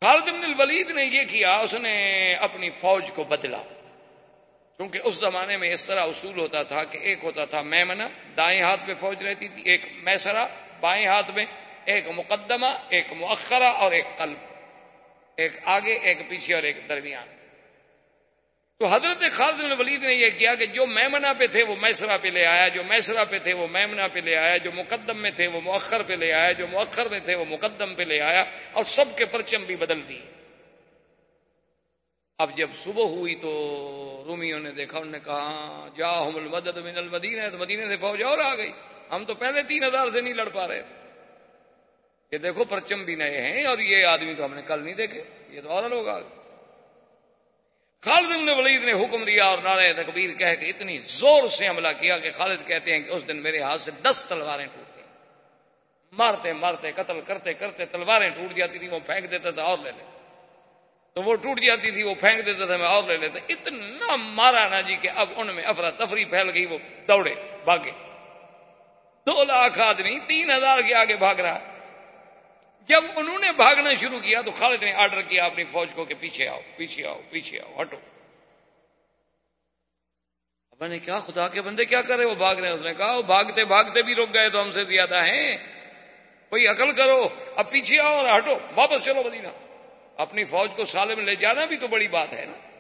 خالد 0.03 0.23
بن 0.23 0.43
الولید 0.43 0.89
نے 0.89 1.05
یہ 1.05 1.23
کیا، 1.23 1.55
اس 1.55 1.73
نے 1.73 2.33
اپنی 2.33 2.69
فوج 2.69 3.11
کو 3.15 3.23
بدلا۔ 3.23 3.61
کیونکہ 4.77 4.99
اس 5.03 5.15
زمانے 5.15 5.57
میں 5.57 5.73
اس 5.73 5.85
طرح 5.85 6.01
اصول 6.01 6.39
ہوتا 6.39 6.63
تھا 6.63 6.83
کہ 6.83 6.97
ایک 6.97 7.19
ہوتا 7.23 7.45
تھا 7.45 7.61
میمنا 7.61 8.07
دائیں 8.37 8.61
ہاتھ 8.61 8.81
میں 8.87 8.95
فوج 8.99 9.25
رہتی 9.25 9.47
تھی، 9.47 9.61
ایک 9.65 9.81
میسرا 9.95 10.47
بائیں 10.79 11.05
ہاتھ 11.05 11.31
میں 11.31 11.45
ایک 11.85 12.05
مقدمہ، 12.15 12.65
ایک 12.89 13.13
مؤخرہ 13.13 13.63
اور 13.63 13.91
ایک 13.91 14.05
قلب۔ 14.17 14.37
ایک 15.35 15.51
آگے، 15.63 15.93
ایک 15.93 16.29
پیچھے 16.29 16.53
اور 16.53 16.63
ایک 16.63 16.89
درمیان۔ 16.89 17.27
تو 18.79 18.85
حضرت 18.85 19.31
خالد 19.31 19.63
بن 19.63 19.71
ولید 19.71 20.03
نے 20.03 20.13
یہ 20.13 20.29
کیا 20.37 20.55
کہ 20.55 20.65
جو 20.65 20.85
میمنا 20.85 21.33
پہ 21.33 21.47
تھے 21.47 21.63
وہ 21.63 21.75
میسرا 21.81 22.17
پہ 22.17 22.27
لے 22.27 22.45
آیا، 22.45 22.67
جو 22.67 22.83
میسرا 22.83 23.23
پہ 23.23 23.39
تھے 23.39 23.53
وہ 23.53 23.67
میمنا 23.67 24.07
پہ 24.07 24.19
لے 24.19 24.35
آیا، 24.35 24.57
جو 24.57 24.71
مقدم 24.71 25.17
میں 25.17 25.31
تھے 25.31 25.47
وہ 25.47 25.61
مؤخر 25.61 26.03
پہ 26.03 26.13
لے 26.13 26.33
آیا، 26.33 26.51
جو 26.51 26.67
مؤخر 26.67 27.09
میں 27.09 27.19
تھے 27.19 27.35
وہ 27.35 27.45
مقدم 27.45 27.95
پہ 27.95 28.03
لے 28.03 28.21
آیا 28.21 28.43
اور 28.71 28.83
سب 28.83 29.17
کے 29.17 29.25
پرچم 29.25 29.63
بھی 29.63 29.75
بدل 29.75 30.07
دیے۔ 30.07 30.32
اب 32.43 32.57
جب 32.57 32.69
صبح 32.75 33.03
ہوئی 33.03 33.35
تو 33.35 33.51
رومیوں 34.27 34.59
نے 34.59 34.71
دیکھا، 34.71 34.97
انہوں 34.97 35.11
نے 35.11 35.19
کہا 35.19 35.87
جا 35.97 36.11
ہم 36.27 36.35
المدد 36.35 36.77
من 36.77 36.97
المدینہ، 36.97 37.49
تو 37.49 37.57
مدینہ 37.57 37.89
سے 37.89 37.97
فوج 37.97 38.23
اور 38.23 38.37
آ 38.37 38.55
گئی۔ 38.55 38.71
ہم 39.11 39.25
تو 39.25 39.33
پہلے 39.33 39.63
تین 39.63 39.83
ہزار 39.83 40.07
سے 40.13 40.21
نہیں 40.21 40.33
لڑ 40.33 40.49
پا 40.49 40.67
رہے 40.67 40.81
تھے۔ 40.81 40.95
یہ 42.31 42.37
دیکھو، 42.37 42.63
پرچم 42.63 43.03
بھی 43.03 43.15
نئے 43.15 43.41
ہیں 43.41 43.65
اور 43.65 43.79
یہ 43.79 44.05
آدمی 44.05 44.33
تو 44.33 44.45
ہم 44.45 44.53
نے 44.53 44.61
کل 44.61 44.83
نہیں 44.83 44.93
دیکھے، 44.93 45.23
یہ 45.49 45.61
تو 45.61 45.69
اور 45.69 45.89
لوگ 45.89 46.07
آ 46.07 46.19
گئے۔ 46.19 46.41
خالد 48.03 48.27
بن 48.27 48.49
ولید 48.49 48.83
نے 48.83 48.93
حکم 48.93 49.23
دیا 49.23 49.45
اور 49.45 49.57
نعرہ 49.63 50.03
تکبیر 50.03 50.33
کہہ 50.33 50.55
کے 50.59 50.69
اتنی 50.69 50.99
زور 50.99 51.47
سے 51.47 51.67
حملہ 51.67 51.87
کیا 51.99 52.17
کہ 52.17 52.31
خالد 52.31 52.67
کہتے 52.67 52.93
ہیں 52.93 52.99
کہ 52.99 53.11
اس 53.11 53.27
دن 53.27 53.37
میرے 53.37 53.59
ہاتھ 53.59 53.81
سے 53.81 53.91
دس 54.01 54.25
تلواریں 54.29 54.65
ٹوٹ 54.65 54.95
گئی 54.95 55.03
مارتے 56.13 56.53
مارتے، 56.53 56.91
قتل 56.91 57.21
کرتے 57.21 57.53
کرتے 57.53 57.85
تلواریں 57.85 58.29
ٹوٹ 58.29 58.55
جاتی 58.55 58.79
تھی 58.79 58.87
وہ 58.87 58.99
پھینک 59.05 59.31
دیتا 59.31 59.51
تھا 59.51 59.63
اور 59.63 59.77
لے 59.77 59.91
لیتے 59.91 60.12
تو 61.15 61.21
وہ 61.21 61.35
ٹوٹ 61.35 61.59
جاتی 61.61 61.91
تھی، 61.91 62.03
وہ 62.03 62.15
پھینک 62.15 62.45
دیتا 62.45 62.65
تھا، 62.65 62.77
میں 62.77 62.87
اور 62.87 63.03
لے 63.03 63.17
لیتا۔ 63.17 63.39
اتنا 63.49 64.15
مارا 64.15 64.67
نا 64.69 64.81
جی 64.81 64.95
کہ 64.95 65.09
اب 65.15 65.29
ان 65.35 65.47
میں 65.47 65.63
افراتفری 65.63 66.25
پھیل 66.25 66.49
گئی، 66.53 66.65
وہ 66.65 66.77
دوڑے، 67.07 67.35
بھاگے۔ 67.63 67.91
دو 69.27 69.43
لاکھ 69.43 69.79
آدمی، 69.79 70.19
تین 70.19 70.51
ہزار 70.51 70.79
کے 70.81 70.95
آگے 70.95 71.15
بھاگ 71.15 71.35
رہا۔ 71.35 71.59
جب 72.87 73.03
انہوں 73.15 73.39
نے 73.39 73.51
بھاگنا 73.51 73.89
شروع 73.99 74.19
کیا 74.19 74.41
تو 74.41 74.51
خالد 74.51 74.83
نے 74.83 74.93
آرڈر 74.93 75.21
کیا 75.21 75.45
اپنی 75.45 75.63
فوج 75.63 75.89
کو 75.95 76.05
کہ 76.05 76.15
پیچھے 76.19 76.47
آؤ 76.47 76.59
پیچھے 76.77 77.07
آؤ 77.07 77.19
پیچھے 77.29 77.59
آؤ، 77.59 77.81
ہٹو۔ 77.81 77.97
اب 80.71 80.85
نے 80.85 80.99
کیا 80.99 81.19
خدا 81.19 81.47
کے 81.47 81.61
بندے 81.61 81.85
کیا 81.85 82.01
کرے 82.01 82.25
وہ 82.25 82.35
بھاگ 82.35 82.55
رہے 82.55 82.67
ہیں۔ 82.67 82.75
اس 82.75 82.81
نے 82.81 82.93
کہا، 82.93 83.15
وہ 83.15 83.21
بھاگتے 83.21 83.65
بھاگتے 83.65 84.01
بھی 84.01 84.15
رک 84.15 84.33
گئے 84.33 84.49
تو 84.49 84.61
ہم 84.61 84.71
سے 84.71 84.83
زیادہ 84.83 85.23
ہیں۔ 85.23 85.57
کوئی 86.49 86.67
عقل 86.67 86.91
کرو، 86.91 87.29
اب 87.55 87.71
پیچھے 87.71 87.99
آؤ 87.99 88.13
اور 88.13 88.37
ہٹو، 88.37 88.57
واپس 88.75 89.03
چلو 89.03 89.23
مدینہ۔ 89.23 89.47
اپنی 90.17 90.43
فوج 90.43 90.71
کو 90.75 90.85
سالم 90.85 91.19
لے 91.19 91.35
جانا 91.35 91.65
بھی 91.65 91.77
تو 91.77 91.87
بڑی 91.87 92.07
بات 92.07 92.33
ہے 92.33 92.45
نا۔ 92.45 92.73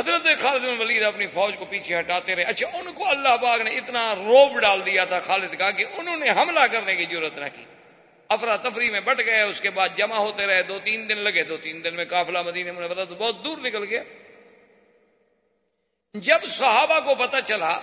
حضرت 0.00 0.26
خالد 0.38 0.60
بن 0.60 0.78
ولید 0.78 1.02
اپنی 1.02 1.26
فوج 1.26 1.54
کو 1.58 1.64
پیچھے 1.64 1.98
ہٹاتے 1.98 2.36
رہے۔ 2.36 2.42
اچھا 2.42 2.78
ان 2.78 2.92
کو 2.92 3.08
اللہ 3.08 3.36
باغ 3.36 3.62
نے 3.62 3.70
اتنا 3.70 4.14
روب 4.14 4.60
ڈال 4.60 4.86
دیا 4.86 5.04
تھا 5.04 5.20
خالد 5.20 5.54
کا 5.54 5.70
کہ 5.70 5.84
انہوں 5.92 6.16
نے 6.16 6.30
حملہ 6.30 6.66
کرنے 6.72 6.96
کی 6.96 7.06
ضرورت 7.10 7.38
نہ 7.38 7.44
کی۔ 7.52 7.64
افراتفری 8.28 8.90
میں 8.90 9.00
بٹ 9.00 9.18
گئے، 9.26 9.42
اس 9.42 9.60
کے 9.60 9.70
بعد 9.70 9.88
جمع 9.96 10.16
ہوتے 10.16 10.46
رہے۔ 10.46 10.62
دو 10.62 10.78
تین 10.78 11.08
دن 11.08 11.18
لگے۔ 11.18 11.42
دو 11.42 11.56
تین 11.56 11.84
دن 11.84 11.96
میں 11.96 12.04
کافلا 12.04 12.42
مدینے 12.42 12.72
میں 12.72 12.88
تو 12.88 13.14
بہت 13.14 13.44
دور 13.44 13.58
نکل 13.58 13.84
گیا۔ 13.84 14.02
جب 16.14 16.46
صحابہ 16.48 17.00
کو 17.00 17.14
پتا 17.14 17.40
چلا 17.40 17.80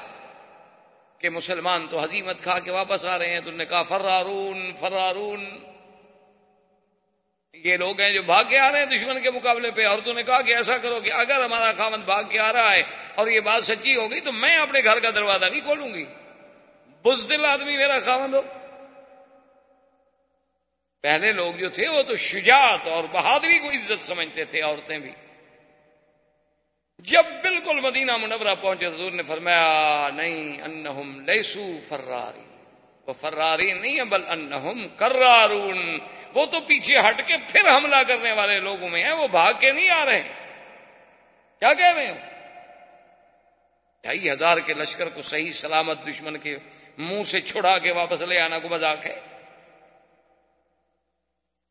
کہ 1.20 1.29
مسلمان 1.29 1.88
تو 1.88 2.00
حزیمت 2.00 2.41
کھا 2.41 2.60
کے 2.60 2.72
واپس 2.72 3.05
آ 3.05 3.17
رہے 3.17 3.34
ہیں، 3.34 3.41
تو 3.41 3.51
نے 3.51 3.65
کہا، 3.65 3.84
فرارون 3.84 4.72
فرارون۔ 4.79 5.75
یہ 7.64 7.78
لوگ 7.78 8.02
ہیں 8.02 8.14
جو 8.14 8.24
بھاگ 8.24 8.44
کے 8.50 8.60
آ 8.60 8.72
رہے 8.72 8.80
ہیں 8.80 8.86
دشمن 8.86 9.22
کے 9.22 9.32
مقابلے 9.32 9.72
پہ 9.72 9.86
عورتوں 9.88 10.14
نے 10.14 10.24
کہا 10.24 10.42
کہ 10.42 10.56
ایسا 10.56 10.78
کرو 10.78 11.00
کہ 11.00 11.12
اگر 11.12 11.44
ہمارا 11.44 11.74
خامد 11.74 11.98
بھاگ 11.98 12.24
کے 12.24 12.40
آ 12.40 12.54
رہا 12.54 12.76
ہے 12.76 12.84
اور 13.16 13.28
یہ 13.28 13.40
بات 13.40 13.64
سچی 13.64 13.96
ہوگی 13.96 14.20
تو 14.20 14.32
میں 14.32 14.56
اپنے 14.56 14.80
گھر 14.84 15.00
کا 15.00 15.10
دروازہ 15.10 15.46
نہیں 15.46 15.62
کھولوں 15.62 15.94
گی۔ 15.94 16.06
بزدل 17.04 17.46
آدمی 17.46 17.78
میرا 17.78 18.00
خامد 18.00 18.34
ہو۔ 18.34 18.42
پہلے 21.02 21.32
لوگ 21.32 21.54
جو 21.54 21.70
تھے 21.70 21.90
وہ 21.90 22.02
تو 22.02 22.16
شجاعت 22.16 22.88
اور 22.88 23.04
بہادری 23.12 23.60
کو 23.60 23.70
عزت 23.70 24.04
سمجھتے 24.06 24.46
تھے، 24.46 24.62
عورتیں 24.62 25.00
بھی۔ 25.00 25.12
جب 27.00 27.24
بالکل 27.26 27.80
مدینہ 27.80 28.18
منورہ 28.18 28.56
پہنچے، 28.62 28.86
حضور 28.86 29.12
نے 29.12 29.24
فرمایا، 29.24 30.10
نہیں، 30.16 30.62
انہم 30.62 31.20
لیسو 31.20 31.80
فراری۔ 31.88 32.55
وہ 33.08 33.14
فراری 33.14 33.74
نہیں 33.74 33.98
ہے 34.00 34.04
بل 34.04 34.30
انہم 34.30 34.88
کرارون 34.88 36.00
وہ 36.34 36.46
تو 36.46 36.62
پیچھے 36.62 37.00
ہٹ 37.00 37.28
کے 37.28 37.38
پھر 37.38 37.76
حملہ 37.76 37.96
کرنے 38.08 38.32
والے 38.32 38.60
لوگوں 38.60 38.90
میں 38.90 39.04
ہیں، 39.04 39.12
وہ 39.12 39.28
بھاگ 39.28 39.54
کے 39.60 39.72
نہیں 39.72 39.90
آ 39.90 40.06
رہے۔ 40.06 40.22
کیا 41.60 41.74
کہہ 41.74 41.94
رہے 41.96 42.06
ہیں 42.06 42.36
ڈھائی 44.02 44.32
ہزار 44.32 44.58
کے 44.58 44.74
لشکر 44.74 45.10
کو 45.10 45.22
صحیح 45.22 45.52
سلامت 45.52 46.08
دشمن 46.08 46.38
کے 46.38 46.58
منہ 46.98 47.24
سے 47.24 47.42
چھڑا 47.42 47.78
کے 47.78 47.92
واپس 47.92 48.22
لے 48.22 48.40
آنا 48.40 48.60
کو 48.60 48.70
مذاق 48.70 49.06
ہے۔ 49.06 49.22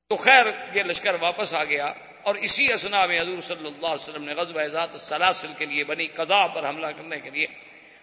تو 0.08 0.16
خیر، 0.16 0.46
یہ 0.74 0.82
لشکر 0.82 1.16
واپس 1.20 1.54
آ 1.54 1.64
گیا۔ 1.64 1.84
اور 2.22 2.34
اسی 2.34 2.72
اسنا 2.72 3.06
میں 3.06 3.20
حضور 3.20 3.40
صلی 3.40 3.66
اللہ 3.66 3.86
علیہ 3.86 4.02
وسلم 4.02 4.24
نے 4.24 4.34
غزب 4.34 4.58
اعزاد 4.58 4.88
سلاسل 4.88 5.52
کے 5.58 5.64
لیے 5.64 5.84
بنی 5.84 6.06
قضا 6.06 6.46
پر 6.46 6.68
حملہ 6.68 6.86
کرنے 6.86 7.20
کے 7.20 7.30
لیے 7.30 7.46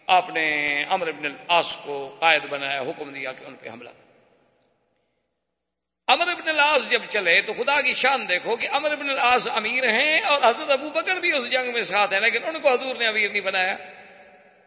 آپ 0.08 0.30
نے 0.30 0.84
امر 0.90 1.08
ابن 1.08 1.26
العاص 1.26 1.78
کو 1.78 2.16
قائد 2.20 2.46
بنایا، 2.46 2.82
حکم 2.82 3.14
دیا 3.14 3.32
کہ 3.32 3.44
ان 3.44 3.56
پہ 3.56 3.70
حملہ 3.70 3.90
امر 6.08 6.28
ابن 6.28 6.50
العاص 6.50 6.90
جب 6.90 7.02
چلے 7.10 7.42
تو 7.42 7.54
خدا 7.54 7.82
کی 7.82 7.94
شان 7.94 8.30
دیکھو 8.30 8.56
کہ 8.56 8.68
امر 8.72 8.92
ابن 8.92 9.10
العاص 9.10 9.48
امیر 9.56 9.90
ہیں 9.90 10.20
اور 10.20 10.42
حضرت 10.42 10.72
ابو 10.72 10.90
بکر 10.90 11.20
بھی 11.20 11.32
اس 11.32 11.52
جنگ 11.52 11.74
میں 11.74 11.82
ساتھ 11.82 12.14
ہیں، 12.14 12.20
لیکن 12.20 12.46
ان 12.46 12.62
کو 12.62 12.74
حضور 12.74 12.96
نے 12.96 13.08
امیر 13.08 13.32
نہیں 13.32 13.42
بنایا۔ 13.42 13.78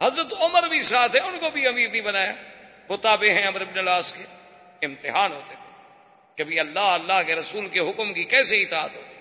حضرت 0.02 0.34
عمر 0.40 0.68
بھی 0.68 0.82
ساتھ 0.82 1.16
ہیں، 1.16 1.22
ان 1.22 1.38
کو 1.38 1.50
بھی 1.50 1.66
امیر 1.66 1.88
نہیں 1.90 2.00
بنایا۔ 2.00 2.32
وہ 2.88 2.96
تابع 2.96 3.30
ہیں 3.30 3.46
امر 3.46 3.60
ابن 3.60 3.78
العاص 3.78 4.12
کے۔ 4.12 4.24
امتحان 4.86 5.32
ہوتے 5.32 5.54
تھے 5.54 5.64
کبھی 6.44 6.60
اللہ 6.60 6.80
اللہ 6.80 7.22
کے 7.26 7.34
رسول 7.34 7.68
کے 7.68 7.80
حکم 7.80 8.12
کی 8.12 8.24
کیسے 8.24 8.62
اطاعت 8.62 8.96
ہوتی۔ 8.96 9.13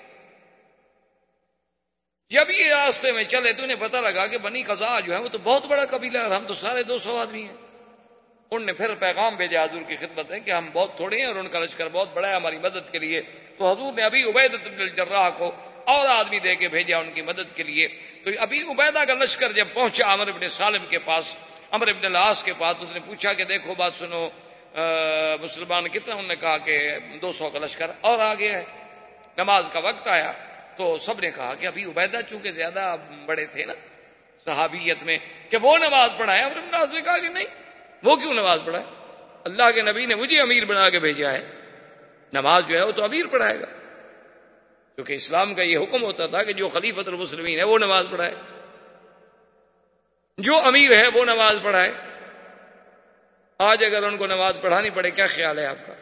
جب 2.30 2.50
یہ 2.50 2.74
راستے 2.74 3.12
میں 3.12 3.24
چلے 3.24 3.54
تو 3.54 3.64
انہیں 3.64 3.78
پتہ 3.80 3.98
لگا 3.98 4.28
کہ 4.28 4.38
بنی 4.38 4.64
قضا 4.64 5.00
جو 5.00 5.14
ہے 5.14 5.20
وہ 5.20 5.28
تو 5.28 5.38
بہت 5.44 5.66
بڑا 5.66 5.86
قبیلہ 5.86 6.18
ہے 6.18 6.24
اور 6.24 6.32
ہم 6.32 6.48
تو 6.48 6.54
سارے 6.54 6.84
دو 6.84 6.98
سو 6.98 7.20
آدمی 7.20 7.44
ہیں۔ 7.44 7.54
ان 8.52 8.66
نے 8.66 8.74
پھر 8.74 8.94
پیغام 8.94 9.36
بھیجا 9.36 9.64
حضور 9.64 9.82
کی 9.82 9.96
خدمت 9.96 10.30
میں 10.30 10.40
کہ 10.40 10.52
ہم 10.52 10.70
بہت 10.74 10.96
تھوڑے 10.96 11.18
ہیں 11.18 11.26
اور 11.26 11.36
ان 11.36 11.48
کا 11.48 11.60
لشکر 11.60 11.88
بہت 11.92 12.14
بڑا 12.14 12.30
ہے، 12.30 12.36
ہماری 12.36 12.58
مدد 12.58 12.92
کے 12.92 13.00
لیے۔ 13.00 13.22
تو 13.58 13.72
حضور 13.72 13.94
نے 13.94 14.04
ابھی 14.04 14.24
عبید 14.24 14.54
الجراح 14.66 15.30
کو 15.30 15.52
اور 15.86 16.08
آدمی 16.08 16.40
دے 16.40 16.56
کے 16.56 16.68
بھیجا 16.68 16.98
ان 16.98 17.12
کی 17.12 17.22
مدد 17.22 17.56
کے 17.56 17.64
لیے۔ 17.64 17.88
تو 18.24 18.30
ابھی 18.38 18.62
عبیدہ 18.62 19.00
کا 19.00 19.14
لشکر 19.14 19.52
جب 19.52 19.68
پہنچا 19.74 20.12
امر 20.14 20.28
ابن 20.28 20.50
سالم 20.50 20.86
کے 20.90 21.00
پاس 21.00 21.36
امر 21.72 21.88
ابن 21.88 22.12
لاس 22.12 22.44
کے 22.44 22.54
پاس، 22.58 22.76
اس 22.82 22.94
نے 22.94 23.00
پوچھا 23.00 23.34
کہ 23.34 23.44
دیکھو 23.44 23.76
بات 23.76 23.94
سنو 24.00 24.30
مسلمان 25.42 25.88
کتنا، 25.88 26.14
انہوں 26.14 26.28
نے 26.28 26.36
کہا 26.36 26.58
کہ 26.58 26.78
دو 27.22 27.32
سو 27.32 27.50
کا 27.50 27.60
لشکر 27.60 27.92
اور 28.02 28.20
آگے 28.20 28.52
ہے۔ 28.52 28.64
نماز 29.38 29.70
کا 29.74 29.80
وقت 29.80 30.08
آیا۔ 30.08 30.32
تو 30.78 30.98
سب 30.98 31.20
نے 31.20 31.30
کہا 31.32 31.54
کہ 31.54 31.68
ابھی 31.68 31.86
عبیدہ 31.86 32.20
چونکہ 32.30 32.52
زیادہ 32.52 32.96
بڑے 33.26 33.46
تھے 33.46 33.66
نا، 33.66 33.74
صحابیت 34.38 35.04
میں، 35.04 35.18
کہ 35.50 35.58
وہ 35.62 35.78
نماز 35.78 36.10
پڑھائے 36.18 36.42
امر 36.42 36.88
نے 36.94 37.02
کہا 37.02 37.18
کہ 37.18 37.30
نہیں، 37.30 37.46
وہ 38.04 38.16
کیوں 38.16 38.34
نماز 38.34 38.60
پڑھائے؟ 38.66 38.86
اللہ 39.46 39.72
کے 39.76 39.82
نبی 39.82 40.06
نے 40.06 40.16
مجھے 40.16 40.42
امیر 40.42 40.66
بنا 40.66 40.90
کے 40.90 41.00
بھیجا 41.00 41.32
ہے، 41.32 41.46
نماز 42.34 42.64
جو 42.68 42.78
ہے 42.78 42.84
وہ 42.84 42.92
تو 42.92 43.04
امیر 43.04 43.26
پڑھائے 43.28 43.60
گا۔ 43.60 43.66
کیونکہ 44.96 45.14
اسلام 45.14 45.54
کا 45.54 45.62
یہ 45.62 45.78
حکم 45.78 46.04
ہوتا 46.04 46.28
تھا 46.28 46.44
کہ 46.44 46.54
جو 46.54 46.68
خلیفت 46.68 47.08
المسلمین 47.08 47.60
ہے 47.60 47.64
وہ 47.64 47.78
نماز 47.78 48.06
پڑھائے۔ 48.12 48.36
جو 50.38 50.58
امیر 50.58 50.92
ہے 50.98 51.08
وہ 51.14 51.26
نماز 51.26 51.58
پڑھائے۔ 51.64 51.92
آج 53.58 53.86
اگر 53.86 54.04
ان 54.04 54.18
کو 54.18 54.28
نماز 54.28 54.58
پڑھانی 54.62 54.90
پڑے، 54.90 55.12
کیا 55.12 55.26
خیال 55.26 55.60
ہے 55.60 55.66
آپ 55.66 55.88
کا؟ 55.88 55.94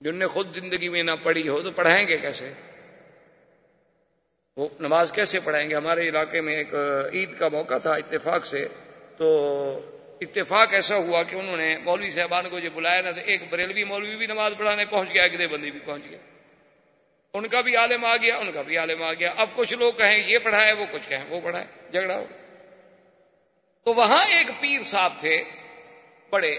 جن 0.00 0.16
نے 0.16 0.26
خود 0.26 0.54
زندگی 0.54 0.88
میں 0.88 1.02
نہ 1.02 1.10
پڑھی 1.22 1.48
ہو 1.48 1.62
تو 1.62 1.70
پڑھائیں 1.70 2.08
گے 2.08 2.18
کیسے؟ 2.18 2.52
وہ 4.56 4.68
نماز 4.80 5.12
کیسے 5.12 5.40
پڑھائیں 5.40 5.70
گے؟ 5.70 5.74
ہمارے 5.74 6.08
علاقے 6.08 6.40
میں 6.40 6.56
ایک 6.56 6.74
عید 7.12 7.38
کا 7.38 7.48
موقع 7.48 7.78
تھا 7.78 7.94
اتفاق 7.94 8.46
سے، 8.46 8.68
تو 9.16 9.26
اتفاق 10.20 10.68
ایسا 10.72 10.96
ہوا 10.96 11.22
کہ 11.22 11.36
انہوں 11.36 11.56
نے 11.56 11.78
مولوی 11.84 12.10
صاحبان 12.10 12.48
کو 12.50 12.58
جو 12.58 12.70
بلایا 12.74 13.00
نا، 13.00 13.10
تو 13.10 13.20
ایک 13.24 13.42
بریلوی 13.50 13.84
مولوی 13.84 14.16
بھی 14.16 14.26
نماز 14.26 14.52
پڑھانے 14.58 14.84
پہنچ 14.84 15.08
گیا، 15.14 15.22
ایک 15.22 15.50
بندی 15.50 15.70
بھی 15.70 15.80
پہنچ 15.80 16.02
گیا۔ 16.10 16.18
ان 17.34 17.48
کا 17.48 17.60
بھی 17.60 17.76
عالم 17.76 18.04
آ 18.04 18.16
گیا، 18.16 18.36
ان 18.36 18.52
کا 18.52 18.62
بھی 18.62 18.78
عالم 18.78 19.02
آ 19.02 19.12
گیا۔ 19.12 19.32
اب 19.36 19.48
کچھ 19.54 19.74
لوگ 19.74 19.92
کہیں 19.92 20.28
یہ 20.28 20.38
پڑھائے، 20.38 20.72
وہ 20.72 20.86
کچھ 20.92 21.08
کہیں 21.08 21.24
وہ 21.28 21.40
پڑھائے، 21.40 21.66
جھگڑا 21.90 22.18
ہو۔ 22.18 22.24
تو 23.84 23.94
وہاں 23.94 24.24
ایک 24.24 24.50
پیر 24.60 24.82
صاحب 24.82 25.12
تھے، 25.18 25.42
بڑے 26.30 26.56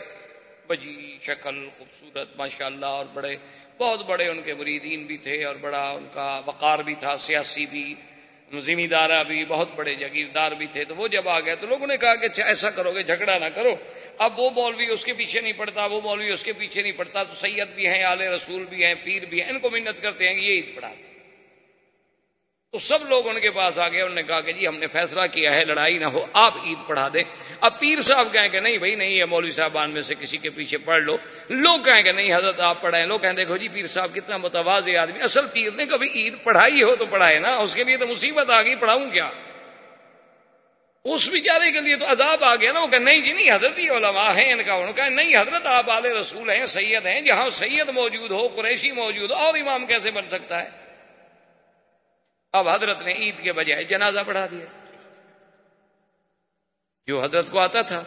بجی، 0.68 1.18
شکل، 1.22 1.70
خوبصورت 1.78 2.36
ماشاء 2.38 2.66
اللہ 2.66 2.86
اور 2.86 3.06
بڑے، 3.14 3.36
بہت 3.78 4.06
بڑے 4.06 4.28
ان 4.28 4.42
کے 4.42 4.54
مریدین 4.54 5.04
بھی 5.04 5.18
تھے، 5.18 5.44
اور 5.46 5.56
بڑا 5.56 5.90
ان 5.90 6.06
کا 6.14 6.42
وقار 6.46 6.80
بھی 6.80 6.96
تھا، 6.96 7.18
سیاسی 7.18 7.66
بھی 7.66 7.94
ذمہ 8.54 8.88
دارہ 8.88 9.24
بھی، 9.24 9.46
بہت 9.46 9.70
بڑے 9.76 9.96
جگیردار 9.96 10.52
بھی 10.52 10.68
تھے۔ 10.72 10.84
تو 10.86 10.96
وہ 10.96 11.08
جب 11.08 11.30
آ 11.30 11.40
گئے 11.40 11.56
تو 11.56 11.68
لوگوں 11.68 11.88
نے 11.88 11.98
کہا 11.98 12.16
کہ 12.16 12.26
اچھا، 12.26 12.44
ایسا 12.44 12.70
کرو 12.70 12.92
گے، 12.92 13.04
جھگڑا 13.04 13.38
نہ 13.38 13.50
کرو۔ 13.54 13.76
اب 14.18 14.40
وہ 14.40 14.50
مولوی 14.50 14.86
اس 14.86 15.06
کے 15.06 15.14
پیچھے 15.14 15.42
نہیں 15.42 15.54
پڑتا، 15.54 15.86
وہ 15.86 16.02
مولوی 16.02 16.32
اس 16.32 16.44
کے 16.44 16.54
پیچھے 16.54 16.82
نہیں 16.82 16.92
پڑتا۔ 16.92 17.24
تو 17.24 17.36
سید 17.36 17.68
بھی 17.76 17.88
ہیں، 17.88 18.04
آل 18.04 18.22
رسول 18.22 18.66
بھی 18.66 18.86
ہیں، 18.86 18.96
پیر 19.04 19.26
بھی 19.26 19.42
ہیں، 19.42 19.50
ان 19.50 19.60
کو 19.60 19.70
محنت 19.70 20.02
کرتے 20.02 20.28
ہیں 20.28 20.36
کہ 20.36 20.42
یہ 20.42 20.54
عید 20.54 20.76
پڑھا 20.76 20.94
تو 22.76 22.80
سب 22.80 23.10
لوگ 23.10 23.28
ان 23.28 23.40
کے 23.40 23.52
پاس 23.52 23.80
آ 23.80 23.90
گئے 23.90 24.02
انہوں 24.02 24.16
نے 24.16 24.24
کہا 24.24 24.42
کہ 24.42 24.52
جی 24.52 24.68
ہم 24.68 24.78
نے 24.78 24.88
فیصلہ 24.88 25.22
کیا 25.32 25.54
ہے، 25.54 25.66
لڑائی 25.66 25.98
نہ 25.98 26.06
ہو، 26.06 26.26
آپ 26.34 26.54
عید 26.66 26.88
پڑھا 26.88 27.10
دیں۔ 27.14 27.24
اب 27.62 27.80
پیر 27.80 28.02
صاحب 28.02 28.28
کہیں 28.32 28.50
کہ 28.50 28.60
نہیں 28.60 28.78
بھائی، 28.78 28.96
نہیں 28.96 29.20
ہے، 29.20 29.26
مولوی 29.26 29.52
صاحبان 29.52 29.92
میں 29.92 30.02
سے 30.02 30.16
کسی 30.20 30.38
کے 30.38 30.50
پیچھے 30.50 30.78
پڑھ 30.78 31.04
لو۔ 31.04 31.18
لوگ 31.50 31.82
کہیں 31.82 32.04
کہ 32.04 32.12
نہیں، 32.12 32.34
حضرت 32.34 32.60
آپ 32.60 32.82
پڑھائیں 32.82 33.06
لوگ 33.06 33.20
کہیں 33.20 33.34
دیکھو 33.34 33.58
جی 33.58 33.68
پیر 33.68 33.88
صاحب 33.88 34.16
کتنا 34.16 34.38
متواز 34.38 34.90
آدمی، 34.96 35.22
اصل 35.22 35.48
پیر 35.54 35.72
نے 35.72 35.86
کبھی 35.86 36.10
عید 36.16 36.34
پڑھائی 36.44 36.84
ہو 36.84 36.96
تو 36.96 37.06
پڑھائے 37.06 37.40
نا، 37.40 37.56
اس 37.56 37.74
کے 37.74 37.84
لیے 37.84 37.98
تو 37.98 38.08
مصیبت 38.08 38.52
آ 38.52 38.62
گئی، 38.62 38.76
پڑھاؤں 38.76 39.10
کیا؟ 39.10 39.30
اس 41.04 41.30
بیچارے 41.30 41.72
کے 41.72 41.82
لیے 41.82 41.96
تو 41.96 42.06
عذاب 42.12 42.44
آ 42.44 42.56
گیا 42.56 42.72
نا، 42.72 42.80
وہ 42.80 42.88
کہ 42.88 43.00
نہیں 43.00 43.22
جی 43.22 43.34
نہیں، 43.34 43.52
حضرت 43.52 43.78
ہی 43.78 43.90
علماء 43.90 44.34
ہیں، 44.36 44.54
ان 44.54 44.64
کا 44.64 44.74
ان 44.74 44.94
کا 44.94 45.10
نہیں، 45.10 45.36
حضرت 45.36 45.68
آپ 45.68 45.92
آل 45.92 46.06
رسول 46.06 46.50
ہیں، 46.50 46.66
سید 46.66 47.06
ہیں، 47.06 47.22
جہاں 47.22 47.50
سید 47.50 47.90
موجود 47.90 48.32
ہو، 48.32 48.48
قریشی 48.48 48.92
موجود 48.92 49.32
ہو، 49.32 49.36
اور 49.36 49.54
امام 49.54 49.86
کیسے 49.86 50.12
بن 50.12 50.30
سکتا 50.30 50.64
ہے؟ 50.64 50.85
اب 52.56 52.70
حضرت 52.70 53.02
نے 53.02 53.14
عید 53.14 53.44
کے 53.44 53.54
بجائے 53.54 53.84
جنازہ 53.84 54.20
پڑھا 54.28 54.48
دیا۔ 54.52 54.66
جو 57.08 57.24
حضرت 57.24 57.52
کو 57.52 57.60
آتا 57.60 57.82
تھا۔ 57.82 58.04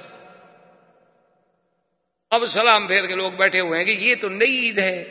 اب 2.31 2.47
سلام 2.47 2.87
پھیر 2.87 3.07
کے 3.07 3.14
لوگ 3.14 3.33
بیٹھے 3.33 3.61
ہوئے 3.61 3.78
ہیں 3.78 3.87
کہ 3.87 3.90
یہ 3.90 4.14
تو 4.21 4.28
نئی 4.28 4.59
عید 4.59 4.78
ہے۔ 4.78 5.02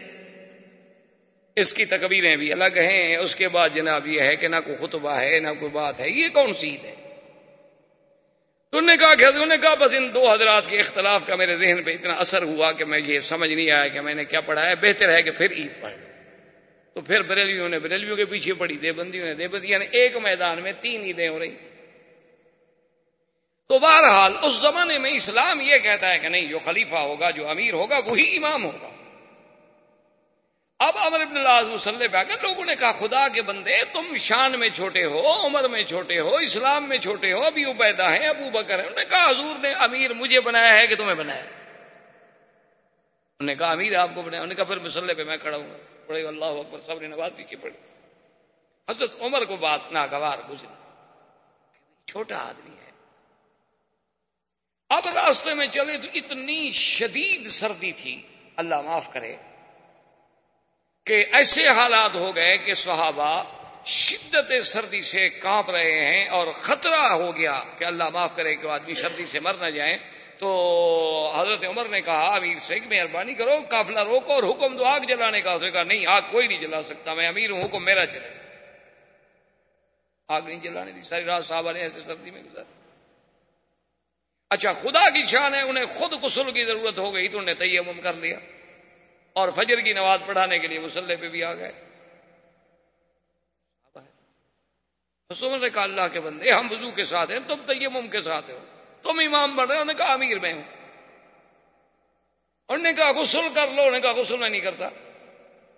اس 1.55 1.73
کی 1.73 1.85
تکبیریں 1.85 2.35
بھی 2.35 2.53
الگ 2.53 2.77
ہیں۔ 2.77 3.17
اس 3.17 3.35
کے 3.35 3.47
بعد 3.47 3.69
جناب 3.73 4.07
یہ 4.07 4.21
ہے 4.21 4.35
کہ 4.35 4.47
نہ 4.47 4.55
کوئی 4.55 4.77
خطبہ 4.77 5.19
ہے، 5.19 5.39
نہ 5.39 5.49
کوئی 5.59 5.71
بات 5.71 5.99
ہے۔ 5.99 6.09
یہ 6.09 6.29
کون 6.29 6.53
سی 6.53 6.69
عید 6.69 6.85
ہے؟ 6.85 6.95
تو 8.71 8.79
نے 8.79 8.97
کہا 8.97 9.15
کہ 9.15 9.25
انہوں 9.25 9.45
نے 9.45 9.57
کہا 9.57 9.73
بس 9.73 9.93
ان 9.93 10.13
دو 10.13 10.31
حضرات 10.31 10.69
کے 10.69 10.79
اختلاف 10.79 11.25
کا 11.25 11.35
میرے 11.35 11.57
ذہن 11.57 11.83
پہ 11.83 11.91
اتنا 11.93 12.13
اثر 12.13 12.43
ہوا 12.43 12.71
کہ 12.71 12.85
میں 12.85 12.99
یہ 12.99 13.19
سمجھ 13.19 13.49
نہیں 13.49 13.71
آیا 13.71 13.87
کہ 13.87 14.01
میں 14.01 14.13
نے 14.13 14.25
کیا 14.25 14.41
پڑھا 14.41 14.69
ہے۔ 14.69 14.75
بہتر 14.75 15.15
ہے 15.15 15.23
کہ 15.23 15.31
پھر 15.31 15.51
عید 15.51 15.81
پڑھ 15.81 15.91
لوں 15.91 16.16
تو 16.97 17.01
پھر 17.01 17.21
بریلیوں 17.21 17.69
نے 17.69 17.79
بریلیوں 17.79 18.15
کے 18.15 18.25
پیچھے 18.25 18.53
پڑی 18.53 18.77
دے 18.77 18.91
بندیوں 18.91 19.25
نے 19.25 19.33
دے 19.33 19.47
بندی 19.47 19.67
یعنی 19.67 19.85
ایک 19.91 20.15
میدان 20.15 20.61
میں 20.61 20.71
تین 20.81 21.01
عیدیں 21.01 21.29
ہو 21.29 21.39
رہی۔ 21.39 21.55
تو 23.67 23.79
بہرحال 23.79 24.33
اس 24.41 24.53
زمانے 24.53 24.97
میں 24.97 25.11
اسلام 25.11 25.61
یہ 25.61 25.77
کہتا 25.77 26.13
ہے 26.13 26.19
کہ 26.19 26.29
نہیں، 26.29 26.45
جو 26.45 26.59
خلیفہ 26.59 26.95
ہوگا، 26.95 27.29
جو 27.29 27.49
امیر 27.49 27.73
ہوگا، 27.73 27.99
وہی 28.05 28.37
امام 28.37 28.65
ہوگا۔ 28.65 28.89
اب 30.79 30.93
امر 30.95 31.21
ابن 31.21 31.37
اللہ 31.37 31.73
مسلح 31.73 32.07
پہ 32.11 32.17
آ 32.17 32.23
لوگوں 32.23 32.65
نے 32.65 32.75
کہا، 32.79 32.91
خدا 32.91 33.27
کے 33.27 33.41
بندے، 33.41 33.77
تم 33.93 34.17
شان 34.17 34.59
میں 34.59 34.69
چھوٹے 34.69 35.05
ہو، 35.05 35.45
عمر 35.45 35.67
میں 35.67 35.83
چھوٹے 35.83 36.19
ہو، 36.19 36.35
اسلام 36.35 36.89
میں 36.89 36.97
چھوٹے 36.97 37.33
ہو، 37.33 37.41
ابھی 37.43 37.63
عبیدہ 37.63 38.09
ہیں، 38.09 38.27
ابو 38.27 38.49
بکر 38.49 38.79
ہے 38.79 38.83
انہوں 38.83 38.99
نے 38.99 39.05
کہا، 39.09 39.29
حضور 39.29 39.55
نے 39.61 39.73
امیر 39.73 40.13
مجھے 40.13 40.39
بنایا 40.41 40.73
ہے 40.73 40.87
کہ 40.87 40.95
تمہیں 40.95 41.15
بنایا 41.15 41.45
انہوں 43.39 43.55
نے 43.55 43.59
کہا، 43.59 43.71
امیر 43.71 43.95
آپ 43.95 44.09
کو 44.15 44.21
بنایا۔ 44.21 44.41
انہوں 44.41 44.47
نے 44.47 44.55
کہا، 44.55 44.63
پھر 44.63 44.79
مسلح 44.79 45.13
پہ 45.13 45.23
میں 45.23 45.37
کھڑا 45.37 45.57
ہوں۔ 45.57 45.77
پڑے 46.07 46.27
اللہ 46.27 46.45
اکبر 46.45 46.79
سب 46.79 47.01
نے 47.01 47.07
نماز 47.07 47.31
پیچھے 47.35 47.57
پڑی 47.57 47.73
حضرت 48.89 49.21
عمر 49.21 49.45
کو 49.45 49.55
بات 49.55 49.79
ناگوار 49.91 50.37
گزری۔ 50.49 50.73
چھوٹا 52.07 52.37
آدمی 52.37 52.75
ہے۔ 52.85 52.91
اب 54.89 55.03
راستے 55.15 55.53
میں 55.53 55.67
چلے 55.67 55.97
تو 55.97 56.07
اتنی 56.13 56.71
شدید 56.71 57.47
سردی 57.47 57.91
تھی، 57.91 58.21
اللہ 58.55 58.81
معاف 58.81 59.13
کرے، 59.13 59.35
کہ 61.05 61.25
ایسے 61.33 61.67
حالات 61.67 62.15
ہو 62.15 62.35
گئے 62.35 62.57
کہ 62.57 62.73
صحابہ 62.73 63.43
شدت 63.85 64.65
سردی 64.65 65.01
سے 65.01 65.29
کانپ 65.29 65.69
رہے 65.69 66.05
ہیں 66.05 66.29
اور 66.29 66.51
خطرہ 66.51 67.13
ہو 67.13 67.35
گیا 67.35 67.63
کہ 67.77 67.85
اللہ 67.85 68.09
معاف 68.09 68.35
کرے 68.35 68.55
کہ 68.55 68.67
آدمی 68.67 68.93
سردی 68.93 69.25
سے 69.25 69.39
مر 69.39 69.53
نہ 69.53 69.69
جائیں۔ 69.69 69.97
تو 70.39 71.33
حضرت 71.35 71.65
عمر 71.65 71.85
نے 71.89 72.01
کہا، 72.01 72.35
امیر 72.35 72.59
سے 72.59 72.79
کہ 72.79 72.87
مہربانی 72.89 73.33
کرو 73.33 73.61
کافلا 73.69 74.03
روکو 74.03 74.33
اور 74.33 74.43
حکم 74.43 74.77
دو، 74.77 74.85
آگ 74.85 74.99
جلانے 74.99 75.41
کا۔ 75.41 75.51
اس 75.51 75.61
نے 75.61 75.71
کہا، 75.71 75.83
نہیں، 75.83 76.05
آگ 76.05 76.21
کوئی 76.31 76.47
نہیں 76.47 76.61
جلا 76.61 76.83
سکتا، 76.83 77.13
میں 77.13 77.27
امیر 77.27 77.49
ہوں، 77.49 77.63
حکم 77.63 77.85
میرا 77.85 78.05
چلے۔ 78.05 78.29
آگ 80.27 80.41
نہیں 80.41 80.59
جلانے 80.59 80.91
دی، 80.91 81.01
ساری 81.01 81.23
رات 81.23 81.45
صاحب 81.45 81.71
نے 81.71 81.79
ایسے 81.79 82.01
سردی 82.01 82.31
میں 82.31 82.43
گزار 82.43 82.63
اچھا 84.49 84.71
خدا 84.71 85.09
کی 85.09 85.25
شان 85.25 85.55
ہے، 85.55 85.61
انہیں 85.61 85.85
خود 85.85 86.13
غسل 86.13 86.51
کی 86.51 86.65
ضرورت 86.65 86.97
ہو 86.97 87.13
گئی 87.13 87.27
تو 87.27 87.37
انہیں 87.37 87.55
تیمم 87.55 88.01
کر 88.01 88.13
لیا۔ 88.13 88.39
اور 89.33 89.49
فجر 89.49 89.79
کی 89.79 89.93
نماز 89.93 90.19
پڑھانے 90.25 90.59
کے 90.59 90.67
لیے 90.67 90.79
مسلح 90.79 91.15
پہ 91.19 91.27
بھی 91.27 91.43
آ 91.43 91.53
گئے۔ 91.53 91.71
حسن 95.33 95.61
نے 95.61 95.69
کہا 95.69 95.83
اللہ 95.83 96.07
کے 96.13 96.19
بندے، 96.19 96.51
ہم 96.51 96.67
وضو 96.71 96.91
کے 96.91 97.05
ساتھ 97.05 97.31
ہیں، 97.31 97.39
تم 97.47 97.55
تیمم 97.65 98.07
کے 98.07 98.21
ساتھ 98.21 98.51
ہو۔ 98.51 98.76
تم 99.01 99.19
امام 99.19 99.55
بن 99.55 99.65
رہے 99.65 99.75
انہوں 99.75 99.85
نے 99.85 99.93
کہا 99.93 100.13
امیر 100.13 100.39
میں 100.39 100.53
ہوں۔ 100.53 100.63
انہوں 102.69 102.83
نے 102.83 102.93
کہا 102.93 103.11
غسل 103.11 103.47
کر 103.55 103.67
لو، 103.67 103.81
انہوں 103.81 103.91
نے 103.91 103.99
کہا 103.99 104.11
غسل 104.11 104.37
میں 104.37 104.49
نہیں 104.49 104.61
کرتا۔ 104.61 104.89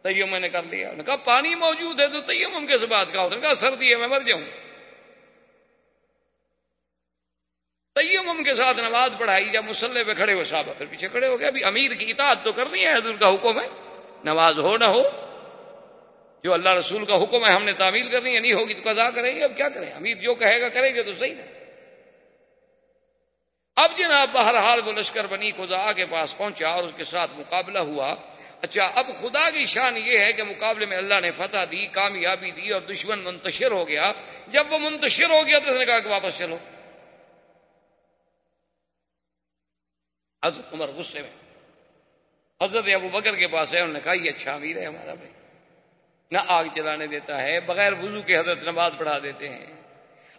تیم 0.03 0.31
میں 0.31 0.39
نے 0.39 0.49
کر 0.49 0.63
لیا۔ 0.63 0.87
انہوں 0.87 0.97
نے 0.97 1.03
کہا 1.03 1.15
پانی 1.15 1.55
موجود 1.55 1.99
ہے 1.99 2.07
تو 2.07 2.21
تیم 2.21 2.67
کس 2.67 2.83
بات 2.83 3.13
کا 3.13 3.27
کہا 3.27 3.53
سردی 3.53 3.91
ہے، 3.91 3.95
میں 3.95 4.07
مر 4.07 4.19
جاؤں۔ 4.21 4.41
تیم 7.95 8.43
کے 8.43 8.53
ساتھ 8.53 8.79
نماز 8.79 9.15
پڑھائی، 9.19 9.49
جب 9.49 9.63
مسلح 9.63 10.03
پہ 10.07 10.13
کھڑے 10.13 10.33
ہوئے 10.33 10.43
صاحب 10.43 10.65
پھر 10.77 10.85
پیچھے 10.85 11.07
کھڑے 11.07 11.27
ہو 11.27 11.39
گئے۔ 11.39 11.47
ابھی 11.47 11.63
امیر 11.63 11.91
کی 11.91 12.11
اطاعت 12.11 12.43
تو 12.43 12.51
کرنی 12.51 12.85
ہے، 12.85 12.93
حضور 12.93 13.15
کا 13.15 13.33
حکم 13.33 13.59
ہے۔ 13.59 13.67
نماز 14.23 14.59
ہو 14.59 14.77
نہ 14.77 14.85
ہو، 14.85 15.01
جو 16.43 16.53
اللہ 16.53 16.69
رسول 16.69 17.05
کا 17.05 17.23
حکم 17.23 17.45
ہے، 17.45 17.51
ہم 17.51 17.63
نے 17.63 17.73
تعمیل 17.73 18.09
کرنی 18.09 18.35
ہے، 18.35 18.39
نہیں 18.39 18.53
ہوگی 18.53 18.73
تو 18.73 18.89
قضا 18.91 19.09
کریں 19.11 19.35
گے۔ 19.35 19.43
اب 19.43 19.51
کیا 19.57 19.69
کریں؟ 19.69 19.93
امیر 19.93 20.17
جو 20.17 20.35
کہے 20.35 20.61
گا 20.61 20.69
کریں 20.69 20.95
گے 20.95 21.03
تو 21.03 21.13
صحیح 21.13 21.35
ہے 21.35 21.58
اب 23.83 23.97
جناب 23.97 24.29
بہرحال 24.31 24.79
وہ 24.85 24.93
لشکر 24.93 25.27
بنی 25.27 25.51
خدا 25.51 25.91
کے 25.91 26.05
پاس 26.05 26.37
پہنچا 26.37 26.67
اور 26.67 26.83
اس 26.83 26.91
کے 26.95 27.03
ساتھ 27.03 27.31
مقابلہ 27.35 27.79
ہوا۔ 27.79 28.15
اچھا 28.61 28.83
اب 28.85 29.07
خدا 29.21 29.49
کی 29.49 29.65
شان 29.65 29.97
یہ 29.97 30.17
ہے 30.17 30.33
کہ 30.33 30.43
مقابلے 30.43 30.85
میں 30.85 30.97
اللہ 30.97 31.19
نے 31.19 31.31
فتح 31.31 31.57
دی، 31.71 31.87
کامیابی 31.87 32.51
دی 32.51 32.69
اور 32.69 32.81
دشمن 32.81 33.19
منتشر 33.19 33.71
ہو 33.71 33.87
گیا۔ 33.87 34.11
جب 34.47 34.73
وہ 34.73 34.79
منتشر 34.79 35.29
ہو 35.29 35.47
گیا 35.47 35.59
تو 35.59 35.71
اس 35.71 35.79
نے 35.79 35.85
کہا 35.85 35.99
کہ 35.99 36.09
واپس 36.09 36.37
چلو۔ 36.37 36.57
حضرت 40.45 40.73
عمر 40.73 40.87
غصے 40.87 41.21
میں۔ 41.21 41.29
حضرت 42.63 42.83
ابو 42.93 43.09
بکر 43.09 43.35
کے 43.35 43.47
پاس 43.47 43.73
ہے، 43.73 43.79
انہوں 43.79 43.93
نے 43.93 43.99
کہا، 44.03 44.13
یہ 44.13 44.29
اچھا 44.29 44.53
امیر 44.53 44.77
ہے 44.77 44.85
ہمارا 44.85 45.13
بھائی۔ 45.13 45.31
نہ 46.31 46.37
آگ 46.47 46.65
چلانے 46.75 47.07
دیتا 47.07 47.41
ہے، 47.41 47.59
بغیر 47.59 47.93
وضو 47.93 48.21
کے 48.21 48.37
حضرت 48.37 48.63
نماز 48.63 48.91
پڑھا 48.97 49.19
دیتے 49.23 49.49
ہیں۔ 49.49 49.65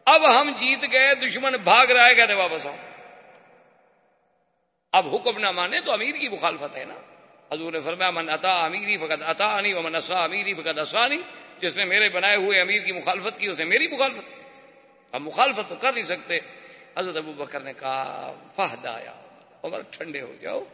اب 0.05 0.41
ہم 0.41 0.53
جیت 0.59 0.83
گئے، 0.93 1.15
دشمن 1.15 1.53
بھاگ 1.53 1.87
رہا 1.87 2.07
ہے، 2.07 2.15
کہتے 2.15 2.35
واپس 2.35 2.67
آؤ۔ 2.67 2.77
اب 4.93 5.15
حکم 5.15 5.39
نہ 5.39 5.51
مانے 5.51 5.81
تو 5.81 5.93
امیر 5.93 6.15
کی 6.15 6.29
مخالفت 6.29 6.77
ہے 6.77 6.85
نا۔ 6.85 6.95
حضور 7.55 7.73
نے 7.73 7.81
فرمایا، 7.81 8.11
من 8.11 8.29
عطا 8.29 8.65
امیری 8.65 8.97
فقط 8.97 9.23
عطا 9.23 9.57
انی 9.57 9.73
و 9.73 9.83
من 9.83 9.95
اسا 9.95 10.25
امیری 10.25 10.55
فقط 10.55 10.79
اسانی 10.79 11.17
جس 11.61 11.77
نے 11.77 11.85
میرے 11.85 12.09
بنائے 12.09 12.37
ہوئے 12.37 12.61
امیر 12.61 12.83
کی 12.83 12.93
مخالفت 12.93 13.41
کی، 13.41 13.47
اس 13.47 13.59
نے 13.59 13.65
میری 13.65 13.89
مخالفت 13.89 14.35
کی۔ 14.35 14.43
اب 15.13 15.21
مخالفت 15.21 15.69
تو 15.69 15.75
کر 15.77 15.93
نہیں 15.93 16.05
سکتے۔ 16.05 16.39
حضرت 16.99 17.17
ابو 17.17 17.33
بکر 17.33 17.61
نے 17.61 17.73
کہا، 17.73 18.35
فہد 18.57 18.87
آیا، 18.87 19.15
عمر 19.63 19.81
ٹھنڈے 19.91 20.21
ہو 20.21 20.35
جاؤ۔ 20.41 20.65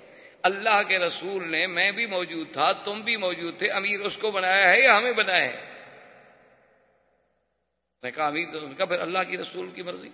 اللہ 0.42 0.82
کے 0.88 0.98
رسول 0.98 1.50
نے، 1.50 1.66
میں 1.66 1.92
بھی 1.92 2.06
موجود 2.06 2.52
تھا، 2.52 2.72
تم 2.72 3.00
بھی 3.00 3.16
موجود 3.16 3.58
تھے، 3.58 3.68
امیر 3.68 4.00
اس 4.00 4.16
کو 4.16 4.30
بنایا 4.30 4.70
ہے 4.70 4.80
یا 4.80 4.98
ہمیں 4.98 5.12
بنایا 5.12 5.44
ہے؟ 5.44 5.72
نے 8.02 8.10
کہا، 8.10 8.26
امیر 8.26 8.46
تو 8.52 8.68
کہا 8.68 8.84
پھر 8.84 9.00
اللہ 9.00 9.18
کی 9.28 9.38
رسول 9.38 9.70
کی 9.70 9.82
مرضی۔ 9.82 10.08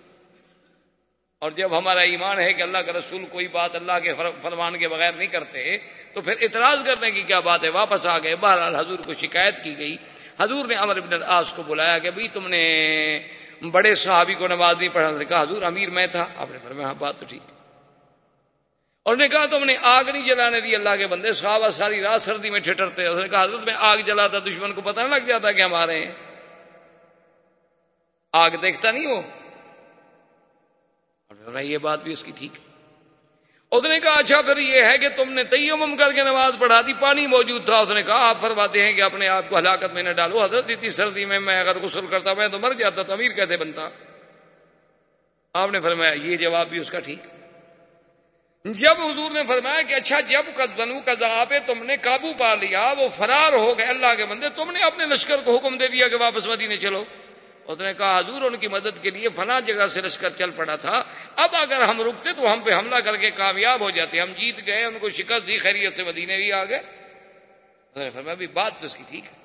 اور 1.43 1.51
جب 1.51 1.77
ہمارا 1.77 1.99
ایمان 1.99 2.39
ہے 2.39 2.53
کہ 2.53 2.61
اللہ 2.61 2.77
کا 2.77 2.91
رسول 2.91 3.25
کوئی 3.25 3.47
بات 3.47 3.75
اللہ 3.75 3.91
کے 4.03 4.13
فرمان 4.41 4.77
کے 4.77 4.87
بغیر 4.87 5.13
نہیں 5.13 5.27
کرتے، 5.27 5.77
تو 6.13 6.21
پھر 6.21 6.33
اعتراض 6.41 6.85
کرنے 6.85 7.11
کی 7.11 7.21
کیا 7.21 7.39
بات 7.39 7.63
ہے؟ 7.63 7.69
واپس 7.69 8.07
آ 8.07 8.17
گئے۔ 8.17 8.35
بہرحال 8.35 8.75
حضور 8.75 8.99
کو 8.99 9.13
شکایت 9.13 9.63
کی 9.63 9.77
گئی۔ 9.77 9.97
حضور 10.39 10.65
نے 10.65 10.75
امر 10.75 10.97
ابن 10.97 11.13
العاص 11.13 11.53
کو 11.53 11.63
بلایا 11.63 11.97
کہ 11.97 12.11
بھائی 12.11 12.27
تم 12.27 12.47
نے 12.47 13.19
بڑے 13.71 13.95
صحابی 13.95 14.33
کو 14.33 14.47
نماز 14.47 14.75
نہیں 14.79 14.89
پڑھا۔ 14.89 15.23
کہا، 15.23 15.41
حضور 15.41 15.61
امیر 15.61 15.89
میں 15.89 16.07
تھا۔ 16.07 16.25
آپ 16.37 16.47
نے 16.51 16.57
فرمایا 16.57 16.87
ہاں 16.87 16.93
بات 16.93 17.19
تو 17.19 17.25
ٹھیک۔ 17.29 17.51
اور 19.03 19.15
نے 19.15 19.27
کہا، 19.27 19.45
تم 19.45 19.63
نے 19.63 19.77
آگ 19.81 20.03
نہیں 20.03 20.27
جلانے 20.27 20.61
دی؟ 20.61 20.75
اللہ 20.75 20.95
کے 20.97 21.07
بندے 21.07 21.33
صحابہ 21.33 21.69
ساری 21.69 22.01
رات 22.01 22.21
سردی 22.21 22.49
میں 22.49 22.59
ٹھٹرتے۔ 22.59 23.07
اس 23.07 23.19
نے 23.19 23.27
کہا 23.27 23.43
حضرت 23.43 23.59
میں 23.59 23.73
آگ 23.77 23.97
جلاتا، 23.97 24.39
دشمن 24.39 24.73
کو 24.73 24.81
پتہ 24.81 25.01
نہ 25.01 25.07
لگ 25.07 25.25
جاتا 25.27 25.51
کہ 25.51 25.61
ہم 25.61 25.73
آ 25.73 25.87
رہے 25.87 26.05
ہیں۔ 26.05 26.11
آگ 28.33 28.49
دیکھتا 28.61 28.91
نہیں 28.91 29.07
وہ؟ 29.07 29.21
یہ 31.61 31.77
بات 31.77 32.03
بھی 32.03 32.11
اس 32.11 32.23
کی 32.23 32.31
ٹھیک 32.35 32.51
ہے۔ 32.55 32.73
اس 33.71 33.83
نے 33.83 33.99
کہا 33.99 34.11
اچھا 34.11 34.41
پھر 34.41 34.57
یہ 34.57 34.83
ہے 34.83 34.97
کہ 34.97 35.09
تم 35.09 35.33
نے 35.33 35.43
تیمم 35.43 35.97
کر 35.97 36.11
کے 36.11 36.23
نماز 36.23 36.53
پڑھا 36.59 36.81
دی، 36.81 36.93
پانی 36.93 37.27
موجود 37.27 37.65
تھا۔ 37.65 37.77
اس 37.77 37.89
نے 37.89 38.03
کہا، 38.03 38.29
آپ 38.29 38.41
فرماتے 38.41 38.85
ہیں 38.85 38.93
کہ 38.93 39.01
اپنے 39.01 39.27
آپ 39.27 39.49
کو 39.49 39.57
ہلاکت 39.57 39.93
میں 39.93 40.03
نہ 40.03 40.09
ڈالو۔ 40.09 40.43
حضرت 40.43 40.65
اتنی 40.69 40.89
سردی 40.89 41.25
میں 41.25 41.39
میں 41.39 41.59
اگر 41.59 41.79
غسل 41.79 42.07
کرتا، 42.07 42.33
میں 42.33 42.47
تو 42.47 42.59
مر 42.59 42.73
جاتا، 42.73 43.03
تو 43.03 43.13
امیر 43.13 43.31
کہتے 43.31 43.57
بنتا؟ 43.57 43.89
آپ 45.53 45.71
نے 45.71 45.79
فرمایا، 45.79 46.13
یہ 46.13 46.37
جواب 46.37 46.69
بھی 46.69 46.79
اس 46.79 46.89
کا 46.89 46.99
ٹھیک۔ 46.99 47.19
جب 48.65 49.01
حضور 49.01 49.31
نے 49.31 49.41
فرمایا 49.47 49.81
کہ 49.81 49.93
اچھا 49.93 50.19
جب 50.19 50.43
بنو 50.75 51.01
کا 51.01 51.13
ذرا 51.13 51.43
تم 51.65 51.83
نے 51.83 51.97
قابو 51.97 52.33
پا 52.33 52.55
لیا، 52.55 52.93
وہ 52.97 53.07
فرار 53.07 53.53
ہو 53.53 53.77
گئے 53.77 53.85
اللہ 53.85 54.15
کے 54.17 54.25
بندے۔ 54.25 54.47
تم 54.49 54.71
نے 54.71 54.83
اپنے 54.83 55.05
لشکر 55.05 55.37
کو 55.43 55.57
حکم 55.57 55.77
دے 55.77 55.87
دیا 55.87 56.07
کہ 56.07 56.15
واپس 56.15 56.47
مدینے 56.47 56.77
چلو۔ 56.77 57.03
اس 57.67 57.81
نے 57.81 57.93
کہا، 57.93 58.19
حضور 58.19 58.41
ان 58.41 58.55
کی 58.55 58.67
مدد 58.67 59.03
کے 59.03 59.09
لیے 59.09 59.29
فلاں 59.35 59.61
جگہ 59.61 59.87
سے 59.87 60.01
لشکر 60.01 60.29
چل 60.29 60.51
پڑا 60.51 60.75
تھا۔ 60.75 61.03
اب 61.35 61.49
اگر 61.53 61.81
ہم 61.81 62.01
رکتے 62.01 62.29
تو 62.37 62.53
ہم 62.53 62.59
پہ 62.59 62.71
حملہ 62.71 62.95
کر 62.95 63.17
کے 63.17 63.31
کامیاب 63.31 63.81
ہو 63.81 63.89
جاتے۔ 63.89 64.19
ہم 64.19 64.31
جیت 64.31 64.67
گئے، 64.67 64.83
ان 64.83 64.99
کو 64.99 65.09
شکست 65.09 65.47
دی، 65.47 65.57
خیریت 65.57 65.95
سے 65.95 66.03
مدینے 66.03 66.35
بھی 66.35 66.51
آ 66.51 66.65
گئے۔ 66.65 66.79
فرمایا 68.09 68.33
بھی 68.33 68.47
بات 68.47 68.79
تو 68.79 68.85
اس 68.85 68.95
کی 68.95 69.03
ٹھیک 69.09 69.25
ہے۔ 69.25 69.43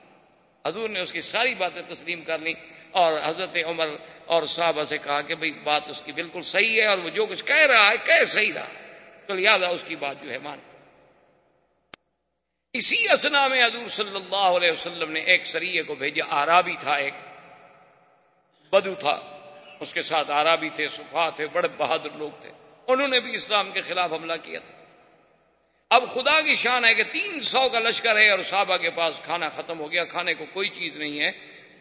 حضور 0.67 0.89
نے 0.89 1.01
اس 1.01 1.13
کی 1.13 1.21
ساری 1.21 1.55
باتیں 1.55 1.83
تسلیم 1.95 2.23
کر 2.23 2.39
لی 2.39 2.55
اور 2.91 3.13
حضرت 3.25 3.59
عمر 3.67 3.89
اور 4.27 4.43
صحابہ 4.43 4.85
سے 4.85 4.99
کہا 4.99 5.21
کہ 5.21 5.35
بھائی، 5.35 5.53
بات 5.53 5.91
اس 5.91 6.03
کی 6.05 6.13
بالکل 6.13 6.43
صحیح 6.43 6.81
ہے 6.81 6.87
اور 6.87 6.99
وہ 6.99 7.09
جو 7.09 7.27
کچھ 7.27 7.45
کہہ 7.45 7.67
رہا 7.71 7.91
ہے، 7.91 7.97
کہہ 8.05 8.25
صحیح 8.29 8.53
رہا۔ 8.55 8.69
چل 9.29 9.41
یاد 9.41 9.59
اس 9.59 9.85
کی 9.87 9.97
بات 9.97 10.23
جو 10.23 10.31
ہے، 10.31 10.39
مان۔ 10.39 10.59
اسی 12.73 13.13
اسنا 13.13 13.49
میں 13.49 13.65
حضور 13.65 13.89
صلی 13.89 14.17
اللہ 14.17 14.37
علیہ 14.37 14.71
وسلم 14.71 15.13
نے 15.13 15.21
ایک 15.21 15.47
سریے 15.47 15.83
کو 15.83 15.95
بھیجا 15.95 16.25
آرابی 16.29 16.75
تھا 16.81 16.95
ایک۔ 16.95 17.15
بدو 18.73 18.95
تھا۔ 18.95 19.21
اس 19.81 19.95
کے 19.95 20.03
ساتھ 20.03 20.31
آرابی 20.31 20.69
تھے، 20.69 20.89
صفا 20.89 21.31
تھے، 21.31 21.47
بڑے 21.47 21.69
بہادر 21.69 22.11
لوگ 22.15 22.31
تھے۔ 22.41 22.51
انہوں 22.87 23.09
نے 23.09 23.21
بھی 23.21 23.35
اسلام 23.35 23.73
کے 23.73 23.81
خلاف 23.81 24.13
حملہ 24.13 24.33
کیا 24.43 24.61
تھا۔ 24.61 24.75
اب 25.91 26.15
خدا 26.15 26.41
کی 26.41 26.55
شان 26.55 26.85
ہے 26.85 26.95
کہ 26.95 27.03
تین 27.13 27.41
سو 27.41 27.69
کا 27.69 27.79
لشکر 27.79 28.17
ہے 28.17 28.31
اور 28.31 28.39
صحابہ 28.43 28.77
کے 28.77 28.91
پاس 28.91 29.21
کھانا 29.25 29.49
ختم 29.49 29.81
ہو 29.81 29.93
گیا، 29.93 30.05
کھانے 30.05 30.35
کو 30.35 30.45
کوئی 30.53 30.69
چیز 30.69 30.97
نہیں 30.97 31.21
ہے۔ 31.21 31.31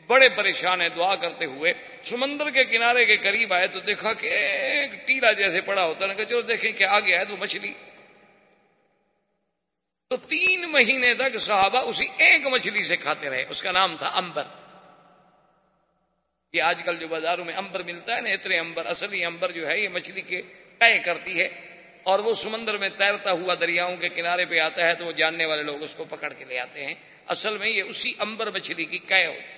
بڑے 0.08 0.30
پریشان 0.30 0.82
ہیں، 0.82 0.90
دعا 0.90 1.16
کرتے 1.16 1.46
ہوئے 1.46 1.74
سمندر 2.04 2.50
کے 2.50 2.66
کنارے 2.66 3.06
کے 3.06 3.18
قریب 3.18 3.54
آئے 3.54 3.68
تو 3.68 3.80
دیکھا 3.80 4.14
کہ 4.14 4.28
ایک 4.28 5.08
ٹیلا 5.08 5.32
جیسے 5.32 5.62
پڑا 5.62 5.84
ہوتا 5.84 6.06
ہے۔ 6.06 6.26
چلو 6.26 6.42
دیکھیں 6.42 6.72
کہ 6.72 6.84
آگے 6.84 7.16
آئے 7.16 7.26
تو 7.26 7.38
مچھلی۔ 7.38 7.74
تو 10.10 10.18
تین 10.18 10.72
مہینے 10.72 11.14
تک 11.14 11.40
صحابہ 11.40 11.80
اسی 11.80 12.06
ایک 12.18 12.48
مچھلی 12.48 12.84
سے 12.84 12.98
کھاتے 12.98 13.30
رہے۔ 13.30 13.46
اس 13.50 13.62
کا 13.62 13.72
نام 13.72 13.98
تھا 13.98 14.08
امبر۔ 14.08 14.44
یہ 16.54 16.62
آج 16.62 16.82
کل 16.86 16.98
جو 16.98 17.08
بازاروں 17.08 17.46
میں 17.46 17.54
امبر 17.54 17.84
ملتا 17.84 18.16
ہے 18.16 18.22
نا، 18.22 18.30
اتنے 18.30 18.60
امبر، 18.60 18.86
اصلی 18.86 19.26
امبر 19.26 19.52
جو 19.52 19.68
ہے، 19.68 19.80
یہ 19.80 19.90
مچھلی 19.90 20.22
کے 20.22 20.42
طے 20.80 20.98
کرتی 21.00 21.40
ہے 21.40 21.48
اور 22.04 22.20
وہ 22.20 22.34
سمندر 22.34 22.78
میں 22.78 22.90
تیرتا 22.90 23.32
ہوا 23.32 23.56
دریاؤں 23.60 23.98
کے 23.98 24.10
کنارے 24.10 24.46
پہ 24.46 24.60
آتا 24.60 24.88
ہے 24.88 24.94
تو 24.94 25.06
وہ 25.06 25.12
جاننے 25.12 25.46
والے 25.46 25.64
لوگ 25.64 25.84
اس 25.84 25.96
کو 25.96 26.04
پکڑ 26.04 26.34
کے 26.34 26.46
لے 26.46 26.60
آتے 26.60 26.86
ہیں۔ 26.86 26.94
اصل 27.28 27.58
میں 27.58 27.68
یہ 27.68 27.84
اسی 27.84 28.14
امبر 28.20 28.52
مچھلی 28.52 28.86
کی 28.86 28.98
قے 28.98 29.26
ہوتی 29.26 29.56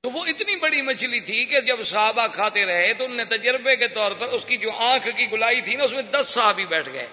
تو 0.00 0.10
وہ 0.10 0.24
اتنی 0.26 0.56
بڑی 0.56 0.82
مچھلی 0.82 1.20
تھی 1.20 1.44
کہ 1.44 1.60
جب 1.60 1.82
صحابہ 1.84 2.26
کھاتے 2.26 2.66
رہے 2.66 2.94
تو 2.94 3.04
ان 3.04 3.16
نے 3.16 3.24
تجربے 3.24 3.76
کے 3.76 3.88
طور 3.88 4.12
پر 4.12 4.26
اس 4.26 4.44
کی 4.46 4.56
جو 4.56 4.72
آنکھ 4.72 5.08
کی 5.16 5.30
گلائی 5.32 5.60
تھی 5.60 5.76
نا، 5.76 5.84
اس 5.84 5.92
میں 5.92 6.02
دس 6.02 6.28
صحابی 6.28 6.66
بیٹھ 6.66 6.88
گئے۔ 6.92 7.08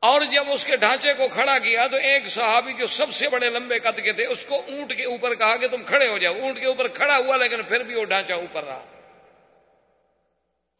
اور 0.00 0.20
جب 0.20 0.50
اس 0.50 0.64
کے 0.64 0.76
ڈھانچے 0.76 1.14
کو 1.14 1.28
کھڑا 1.28 1.58
کیا 1.58 1.86
تو 1.86 1.96
ایک 1.96 2.28
صحابی 2.28 2.72
جو 2.72 2.86
سب 2.86 3.12
سے 3.12 3.28
بڑے 3.28 3.50
لمبے 3.50 3.78
قد 3.78 4.00
کے 4.04 4.12
تھے، 4.12 4.26
اس 4.26 4.46
کو 4.46 4.54
اونٹ 4.54 4.94
کے 4.94 5.04
اوپر 5.04 5.34
کہا 5.34 5.56
کہ 5.56 5.68
تم 5.68 5.82
کھڑے 5.84 6.08
ہو 6.08 6.18
جاؤ۔ 6.18 6.34
اونٹ 6.34 6.60
کے 6.60 6.66
اوپر 6.66 6.88
کھڑا 6.88 7.16
ہوا 7.16 7.36
لیکن 7.36 7.62
پھر 7.62 7.82
بھی 7.82 7.94
وہ 7.94 8.04
ڈھانچہ 8.04 8.32
اوپر 8.32 8.64
رہا۔ 8.64 8.84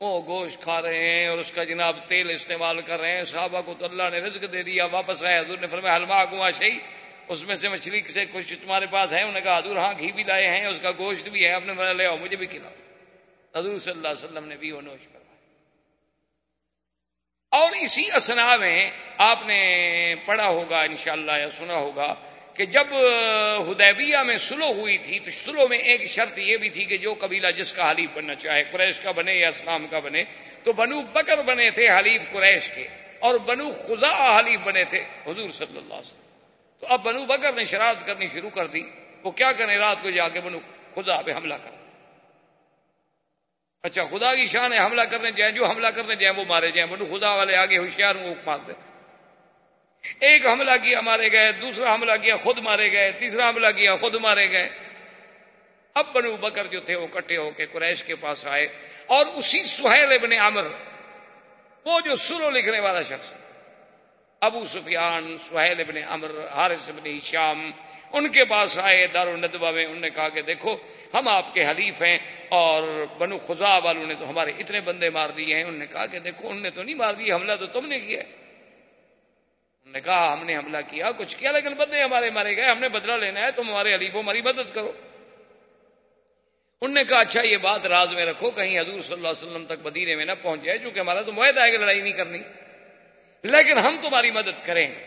وہ 0.01 0.23
گوشت 0.27 0.63
کھا 0.63 0.83
رہے 0.83 1.09
ہیں 1.09 1.27
اور 1.27 1.39
اس 1.39 1.53
کا 1.53 1.65
جناب 1.65 1.97
تیل 2.09 2.31
استعمال 2.31 2.81
کر 2.81 3.01
رہے 3.01 3.17
ہیں۔ 3.17 3.25
صحابہ 3.25 3.61
کو 3.61 3.75
تو 3.79 3.85
اللہ 3.85 4.03
نے 4.03 4.19
رزق 4.19 4.53
دے 4.53 4.63
دیا، 4.63 4.85
واپس 4.85 5.25
آئے۔ 5.25 5.39
حضور 5.39 5.59
نے 5.59 5.67
فرمایا 5.67 5.97
حلما 5.97 6.25
گوا 6.25 6.51
شہی 6.51 6.79
اس 7.29 7.43
میں 7.43 7.55
سے 7.55 7.69
مچھلی 7.69 8.03
سے 8.03 8.25
کچھ 8.33 8.55
تمہارے 8.63 8.87
پاس 8.91 9.13
ہے؟ 9.13 9.19
انہوں 9.19 9.33
نے 9.33 9.41
کہا، 9.41 9.59
حضور 9.59 9.77
ہاں 9.77 9.95
گھی 9.99 10.13
بھی 10.13 10.25
لائے 10.25 10.49
ہیں، 10.49 10.67
اس 10.67 10.79
کا 10.83 10.91
گوشت 10.91 11.29
بھی 11.29 11.45
ہے۔ 11.45 11.53
اپنے 11.53 11.73
نے 11.73 11.95
لے 11.95 12.07
آؤ، 12.07 12.17
مجھے 12.17 12.37
بھی 12.37 12.47
کھلاؤ۔ 12.47 12.73
حضور 13.59 13.79
صلی 13.79 13.93
اللہ 13.93 14.09
علیہ 14.09 14.25
وسلم 14.25 14.49
نے 14.49 14.57
بھی 14.57 14.73
وہ 14.73 14.81
نوش 14.81 15.03
فرمایا۔ 15.13 15.26
اور 17.57 17.73
اسی 17.81 18.05
اسنا 18.15 18.57
میں 18.57 18.91
آپ 19.19 19.47
نے 19.47 19.61
پڑھا 20.25 20.49
ہوگا، 20.49 20.81
انشاءاللہ، 20.81 21.33
یا 21.39 21.51
سنا 21.51 21.75
ہوگا 21.75 22.15
کہ 22.57 22.65
جب 22.67 22.93
ہدیبیہ 23.69 24.19
میں 24.19 24.37
سلو 24.39 24.73
ہوئی 24.73 24.99
تھی 24.99 25.19
تو 25.19 25.31
سلو 25.31 25.67
میں 25.69 25.79
ایک 25.79 26.07
شرط 26.11 26.39
یہ 26.39 26.57
بھی 26.57 26.69
تھی 26.69 26.85
کہ 26.85 26.97
جو 26.97 27.15
قبیلہ 27.21 27.51
جس 27.51 27.73
کا 27.73 27.91
حلیف 27.91 28.11
بننا 28.15 28.35
چاہے، 28.35 28.63
قریش 28.71 28.99
کا 28.99 29.11
بنے 29.11 29.35
یا 29.35 29.49
اسلام 29.49 29.87
کا 29.87 29.99
بنے، 29.99 30.25
تو 30.65 30.73
بنو 30.73 31.01
بکر 31.13 31.43
بنے 31.43 31.71
تھے 31.71 31.89
حلیف 31.89 32.31
قریش 32.33 32.69
کے 32.75 32.87
اور 33.19 33.39
بنو 33.39 33.71
خزا 33.87 34.39
حلیف 34.39 34.61
بنے 34.61 34.85
تھے 34.85 35.01
حضور 35.27 35.51
صلی 35.51 35.77
اللہ 35.79 35.95
علیہ 35.95 36.09
وسلم۔ 36.09 36.25
تو 36.83 36.87
اب 36.89 37.05
بنو 37.05 37.25
بکر 37.25 37.53
نے 37.53 37.65
شرارت 37.65 38.07
کرنی 38.07 38.27
شروع 38.33 38.51
کر 38.51 38.67
دی، 38.67 38.83
وہ 39.23 39.31
کیا 39.31 39.53
کریں؟ 39.53 39.77
رات 39.79 40.03
کو 40.03 40.11
جا 40.11 40.29
کے 40.29 40.41
بنو 40.41 40.59
خدا 40.95 41.21
پہ 41.23 41.33
حملہ 41.33 41.55
کر 41.55 41.86
اچھا 43.87 44.05
خدا 44.05 44.35
کی 44.35 44.47
شان 44.47 44.73
ہے، 44.73 44.79
حملہ 44.79 45.03
کرنے 45.03 45.31
جائیں، 45.31 45.55
جو 45.55 45.67
حملہ 45.67 45.87
کرنے 45.87 46.15
جائیں 46.15 46.37
وہ 46.37 46.45
مارے 46.49 46.71
جائیں 46.71 46.91
بولو 46.91 47.07
خدا 47.07 47.35
والے 47.35 47.57
آگے 47.57 47.79
ہوشیار 47.79 48.15
ہوں 48.15 48.35
مارتے 48.47 48.73
ایک 50.21 50.47
حملہ 50.47 50.71
کیا، 50.83 51.01
مارے 51.01 51.33
گئے، 51.33 51.53
دوسرا 51.53 51.95
حملہ 51.95 52.13
کیا، 52.23 52.37
خود 52.37 52.59
مارے 52.59 52.93
گئے، 52.93 53.13
تیسرا 53.13 53.49
حملہ 53.49 53.67
کیا، 53.77 53.97
خود 53.97 54.15
مارے 54.15 54.51
گئے۔ 54.51 54.69
اب 55.95 56.15
بنو 56.15 56.37
بکر 56.37 56.67
جو 56.67 56.81
تھے، 56.81 56.95
وہ 56.95 57.07
کٹھے 57.07 57.37
ہو 57.37 57.51
کے 57.51 57.67
قریش 57.67 58.05
کے 58.05 58.15
پاس 58.15 58.47
آئے۔ 58.47 58.69
اور 59.07 59.27
اسی 59.27 59.65
سہیل 59.65 60.13
ابن 60.13 60.33
عمر 60.33 60.67
وہ 61.85 62.01
جو 62.01 62.17
سرو 62.17 62.51
لکھنے 62.51 62.81
والا 62.81 63.03
شخص 63.03 63.33
ابو 64.41 64.65
سفیان، 64.65 65.37
سہیل 65.49 65.81
ابن 65.81 65.95
امر 66.09 66.31
حارث 66.55 66.89
ابن 66.89 67.21
شام 67.23 67.71
ان 68.13 68.29
کے 68.29 68.45
پاس 68.45 68.79
آئے 68.79 69.07
دار 69.07 69.27
الدبا 69.27 69.71
میں، 69.71 69.85
انہوں 69.85 70.01
نے 70.01 70.11
کہا 70.11 70.29
کہ 70.29 70.41
دیکھو، 70.41 70.77
ہم 71.15 71.29
آپ 71.29 71.55
کے 71.55 71.67
حلیف 71.67 72.03
ہیں 72.03 72.19
اور 72.49 73.07
بنو 73.19 73.39
خزا 73.39 73.79
والوں 73.79 74.07
نے 74.07 74.15
تو 74.15 74.29
ہمارے 74.29 74.51
اتنے 74.59 74.81
بندے 74.81 75.11
مار 75.11 75.31
دیے 75.31 75.55
ہیں۔ 75.55 75.63
انہوں 75.63 75.79
نے 75.79 75.87
کہا 75.87 76.07
کہ 76.07 76.19
دیکھو، 76.19 76.49
انہوں 76.49 76.63
نے 76.63 76.71
تو 76.71 76.83
نہیں 76.83 76.95
مار 76.95 77.15
دیا 77.15 77.37
حملہ 77.37 77.53
تو 77.61 77.67
تم 77.67 77.87
نے 77.87 78.01
کیا۔ 78.01 78.21
انہوں 78.21 79.93
نے 79.93 80.01
کہا، 80.01 80.33
ہم 80.33 80.45
نے 80.45 80.57
حملہ 80.57 80.79
کیا، 80.89 81.11
کچھ 81.11 81.37
کیا، 81.37 81.53
لیکن 81.53 81.75
بندے 81.75 82.03
ہمارے 82.03 82.31
مارے 82.31 82.57
گئے، 82.57 82.65
ہم 82.65 82.79
نے 82.79 82.89
بدلہ 82.89 83.13
لینا 83.13 83.41
ہے، 83.41 83.53
تم 83.53 83.69
ہمارے 83.69 83.95
حلیف 83.95 84.15
ہماری 84.15 84.43
مدد 84.43 84.75
کرو۔ 84.75 84.93
انہوں 86.81 86.95
نے 86.95 87.05
کہا 87.05 87.21
اچھا 87.21 87.43
یہ 87.43 87.57
بات 87.57 87.87
راز 87.87 88.13
میں 88.13 88.25
رکھو، 88.25 88.51
کہیں 88.51 88.81
حضور 88.81 89.01
صلی 89.01 89.15
اللہ 89.15 89.29
علیہ 89.29 89.47
وسلم 89.47 89.65
تک 89.65 89.87
مدینے 89.87 90.17
میں 90.17 90.25
نہ 90.25 90.33
پہنچ 90.43 90.63
جائے، 90.63 90.79
چونکہ 90.79 91.01
ہمارا 91.01 91.23
تو 91.23 91.33
معاہدہ 91.33 91.65
ہے 91.65 91.71
کہ 91.71 91.79
لڑائی 91.79 92.01
نہیں 92.01 92.13
کرنی۔ 92.13 92.39
لیکن 93.47 93.79
ہم 93.79 93.97
تمہاری 94.03 94.31
مدد 94.31 94.67
کریں 94.67 94.93
گے۔ 94.93 95.07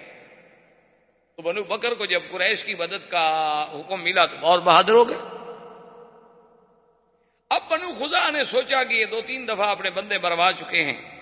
تو 1.35 1.41
بنو 1.41 1.63
بکر 1.63 1.93
کو 1.93 2.05
جب 2.05 2.21
قریش 2.31 2.65
کی 2.65 2.75
مدد 2.75 3.11
کا 3.11 3.65
حکم 3.73 4.03
ملا 4.03 4.25
تو 4.25 4.37
اور 4.41 4.59
بہادر 4.59 4.91
ہو 4.91 5.09
گئے۔ 5.09 5.17
اب 7.49 7.61
بنو 7.69 7.91
خدا 7.99 8.29
نے 8.29 8.43
سوچا 8.43 8.83
کہ 8.83 8.93
یہ 8.93 9.05
دو 9.05 9.21
تین 9.21 9.47
دفعہ 9.47 9.69
اپنے 9.69 9.89
بندے 9.89 10.17
بروا 10.17 10.51
چکے 10.57 10.83
ہیں 10.83 11.19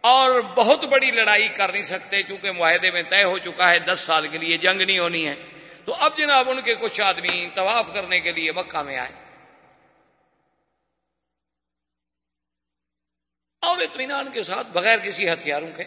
اور 0.00 0.40
بہت 0.40 0.84
بڑی 0.84 1.10
لڑائی 1.10 1.48
کر 1.48 1.72
نہیں 1.72 1.82
سکتے 1.82 2.22
چونکہ 2.22 2.52
معاہدے 2.52 2.90
میں 2.90 3.02
طے 3.02 3.24
ہو 3.24 3.38
چکا 3.38 3.70
ہے 3.70 3.78
دس 3.78 4.00
سال 4.00 4.28
کے 4.28 4.38
لیے 4.38 4.56
جنگ 4.56 4.80
نہیں 4.80 4.98
ہونی 4.98 5.28
ہے۔ 5.28 5.34
تو 5.84 5.94
اب 5.94 6.18
جناب 6.18 6.50
ان 6.50 6.60
کے 6.60 6.74
کچھ 6.74 7.00
آدمی 7.00 7.48
طواف 7.54 7.90
کرنے 7.94 8.20
کے 8.20 8.32
لیے 8.32 8.52
مکہ 8.52 8.82
میں 8.82 8.98
آئے۔ 8.98 9.12
اور 13.62 13.78
اطمینان 13.78 14.32
کے 14.32 14.42
ساتھ 14.42 14.66
بغیر 14.66 14.98
کسی 14.98 15.32
ہتھیاروں 15.32 15.68
کے 15.76 15.84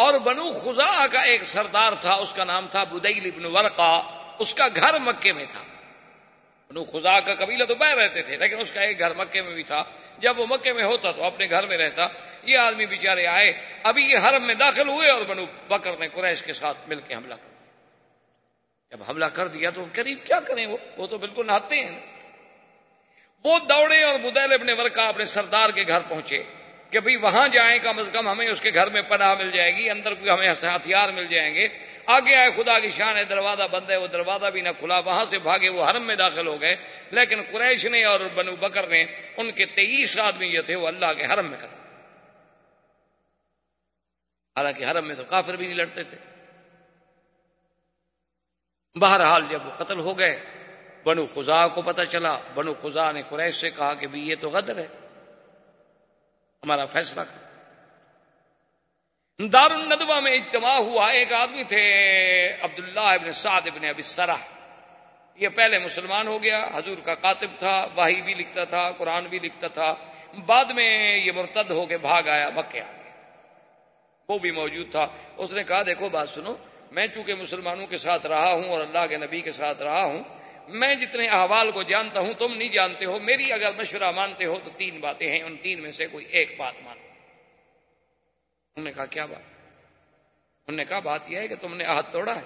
اور 0.00 0.14
بنو 0.14 0.52
خزا 0.52 1.06
کا 1.06 1.20
ایک 1.20 1.44
سردار 1.44 1.92
تھا، 1.92 2.12
اس 2.12 2.32
کا 2.32 2.44
نام 2.44 2.68
تھا 2.68 2.84
بدیل 2.84 3.30
ابن 3.34 3.44
ورقا، 3.44 4.02
اس 4.38 4.54
کا 4.54 4.66
گھر 4.76 4.98
مکے 4.98 5.32
میں 5.32 5.44
تھا۔ 5.50 5.62
بنو 6.68 6.84
خزا 6.84 7.20
کا 7.20 7.34
قبیلہ 7.34 7.64
تو 7.64 7.74
بہ 7.74 7.86
رہتے 7.86 8.22
تھے، 8.22 8.36
لیکن 8.36 8.60
اس 8.60 8.72
کا 8.72 8.80
ایک 8.80 8.98
گھر 8.98 9.14
مکے 9.14 9.42
میں 9.42 9.54
بھی 9.54 9.62
تھا۔ 9.62 9.82
جب 10.18 10.38
وہ 10.40 10.46
مکے 10.46 10.72
میں 10.72 10.84
ہوتا 10.84 11.12
تو 11.12 11.24
اپنے 11.24 11.46
گھر 11.50 11.66
میں 11.66 11.78
رہتا۔ 11.78 12.06
یہ 12.42 12.58
آدمی 12.58 12.86
بیچارے 12.86 13.26
آئے۔ 13.26 13.52
ابھی 13.82 14.04
یہ 14.04 14.18
حرم 14.18 14.44
میں 14.44 14.54
داخل 14.54 14.88
ہوئے 14.88 15.10
اور 15.10 15.22
بنو 15.22 15.46
بکر 15.46 15.96
نے 15.98 16.08
قریش 16.08 16.42
کے 16.42 16.52
ساتھ 16.52 16.78
مل 16.88 17.00
کے 17.00 17.14
حملہ 17.14 17.34
کر 17.34 17.48
دیا۔ 17.48 17.70
جب 18.90 19.02
حملہ 19.08 19.24
کر 19.24 19.48
دیا 19.48 19.70
تو 19.70 19.84
قریب 19.92 20.18
کیا 20.24 20.40
کریں 20.40 20.66
وہ؟ 20.66 20.76
وہ 20.96 21.06
تو 21.06 21.18
بالکل 21.18 21.46
نہاتے 21.46 21.76
ہیں۔ 21.76 22.00
وہ 23.44 23.58
دوڑے 23.58 24.02
اور 24.02 24.18
بدیل 24.18 24.52
اپنے 24.52 24.72
ورکا 24.72 25.02
اپنے 25.02 25.24
سردار 25.24 25.70
کے 25.70 25.82
گھر 25.88 26.00
پہنچے۔ 26.08 26.42
کہ 26.90 27.00
بھئی 27.00 27.16
وہاں 27.16 27.48
جائیں، 27.48 27.78
کم 27.82 27.98
از 27.98 28.10
کم 28.12 28.28
ہمیں 28.28 28.48
اس 28.48 28.60
کے 28.60 28.70
گھر 28.74 28.90
میں 28.90 29.02
پناہ 29.02 29.34
مل 29.34 29.50
جائے 29.50 29.76
گی، 29.76 29.90
اندر 29.90 30.14
کوئی 30.14 30.30
ہمیں 30.30 30.48
ہتھیار 30.50 31.08
مل 31.08 31.26
جائیں 31.26 31.54
گے۔ 31.54 31.68
آگے 32.06 32.34
آئے 32.34 32.50
خدا 32.56 32.78
کی 32.78 32.88
شان 32.88 33.16
ہے 33.16 33.24
دروازہ 33.24 33.62
بند 33.70 33.90
ہے، 33.90 33.96
وہ 33.96 34.06
دروازہ 34.06 34.46
بھی 34.46 34.60
نہ 34.60 34.68
کھلا، 34.78 34.98
وہاں 34.98 35.24
سے 35.30 35.38
بھاگے 35.38 35.68
وہ 35.68 35.90
حرم 35.90 36.06
میں 36.06 36.16
داخل 36.16 36.46
ہو 36.46 36.60
گئے۔ 36.60 36.76
لیکن 37.10 37.42
قریش 37.52 37.86
نے 37.86 38.04
اور 38.04 38.20
بنو 38.34 38.56
بکر 38.56 38.86
نے 38.86 39.04
ان 39.36 39.50
کے 39.50 39.64
تیئیس 39.64 40.18
آدمی 40.18 40.52
جو 40.52 40.62
تھے، 40.62 40.74
وہ 40.74 40.88
اللہ 40.88 41.12
کے 41.18 41.24
حرم 41.24 41.46
میں 41.46 41.58
قتل۔ 41.58 41.76
حالانکہ 44.56 44.84
حرم 44.84 45.06
میں 45.06 45.14
تو 45.14 45.24
کافر 45.24 45.56
بھی 45.56 45.66
نہیں 45.66 45.76
لڑتے 45.76 46.04
تھے۔ 46.04 46.16
بہرحال 48.98 49.42
جب 49.48 49.66
وہ 49.66 49.70
قتل 49.70 49.98
ہو 49.98 50.18
گئے، 50.18 50.40
بنو 51.04 51.26
خزا 51.26 51.68
کو 51.68 51.82
پتہ 51.82 52.02
چلا، 52.02 52.38
بنو 52.54 52.74
خزا 52.74 53.12
نے 53.12 53.22
قریش 53.28 53.54
سے 53.54 53.70
کہا 53.70 53.94
کہ 53.94 54.06
بھی 54.06 54.28
یہ 54.28 54.34
تو 54.40 54.50
غدر 54.50 54.78
ہے۔ 54.78 54.99
ہمارا 56.64 56.84
فیصلہ 56.84 57.20
کر 57.20 57.38
دار 59.46 59.70
الندوا 59.70 60.20
میں 60.20 60.32
اجتماع 60.32 60.76
ہوا، 60.76 61.06
ایک 61.10 61.32
آدمی 61.32 61.62
تھے 61.64 61.82
عبداللہ 62.62 63.00
ابن 63.00 63.32
سعد 63.32 63.60
ابن 63.66 63.84
ابی 63.84 64.02
سرح 64.02 64.36
یہ 65.36 65.48
پہلے 65.48 65.78
مسلمان 65.78 66.26
ہو 66.26 66.42
گیا، 66.42 66.68
حضور 66.74 66.98
کا 66.98 67.14
کاتب 67.14 67.48
تھا 67.58 67.86
واہی 67.94 68.22
بھی 68.22 68.34
لکھتا 68.34 68.64
تھا، 68.64 68.92
قرآن 68.92 69.26
بھی 69.26 69.38
لکھتا 69.38 69.68
تھا۔ 69.68 69.94
بعد 70.46 70.64
میں 70.64 71.16
یہ 71.16 71.32
مرتد 71.32 71.70
ہو 71.70 71.86
کے 71.86 71.98
بھاگ 71.98 72.22
آیا، 72.28 72.50
مکے 72.50 72.80
آ 72.80 72.90
گیا۔ 72.90 73.12
وہ 74.28 74.38
بھی 74.38 74.50
موجود 74.50 74.90
تھا۔ 74.90 75.06
اس 75.36 75.52
نے 75.52 75.64
کہا، 75.64 75.82
دیکھو، 75.82 76.08
بات 76.08 76.28
سنو، 76.28 76.54
میں 76.90 77.06
چونکہ 77.06 77.34
مسلمانوں 77.34 77.86
کے 77.86 77.98
ساتھ 77.98 78.26
رہا 78.26 78.52
ہوں 78.52 78.68
اور 78.68 78.80
اللہ 78.80 79.06
کے 79.06 79.16
نبی 79.16 79.40
کے 79.40 79.52
ساتھ 79.52 79.82
رہا 79.82 80.04
ہوں 80.04 80.22
میں 80.68 80.94
جتنے 80.94 81.26
احوال 81.26 81.70
کو 81.70 81.82
جانتا 81.82 82.20
ہوں، 82.20 82.32
تم 82.32 82.56
نہیں 82.56 82.68
جانتے 82.68 83.04
ہو۔ 83.04 83.18
میری 83.18 83.52
اگر 83.52 83.70
مشورہ 83.78 84.10
مانتے 84.10 84.44
ہو 84.44 84.58
تو 84.64 84.70
تین 84.70 85.00
باتیں 85.00 85.30
ہیں، 85.30 85.42
ان 85.42 85.56
تین 85.56 85.80
میں 85.82 85.90
سے 85.90 86.06
کوئی 86.06 86.26
ایک 86.26 86.56
بات 86.58 86.74
مانو۔ 86.84 87.00
انہوں 87.00 88.84
نے 88.84 88.92
کہا، 88.92 89.06
کیا 89.06 89.26
بات؟ 89.26 89.42
انہوں 90.66 90.76
نے 90.76 90.84
کہا، 90.84 90.98
بات 90.98 91.20
یہ 91.28 91.38
ہے 91.38 91.48
کہ 91.48 91.54
تم 91.54 91.76
نے 91.76 91.84
عہد 91.84 92.12
توڑا 92.12 92.36
ہے۔ 92.36 92.42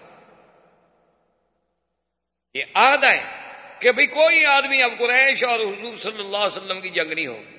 یہ 2.54 2.64
عہد 2.74 3.04
ہے 3.04 3.24
کہ 3.78 3.92
بھئی 3.92 4.06
کوئی 4.06 4.44
آدمی 4.44 4.82
اب 4.82 4.92
قریش 4.98 5.44
اور 5.44 5.60
حضور 5.60 5.96
صلی 5.96 6.20
اللہ 6.24 6.36
علیہ 6.36 6.46
وسلم 6.46 6.80
کی 6.80 6.88
جنگ 6.88 7.12
نہیں 7.12 7.26
ہوگی۔ 7.26 7.56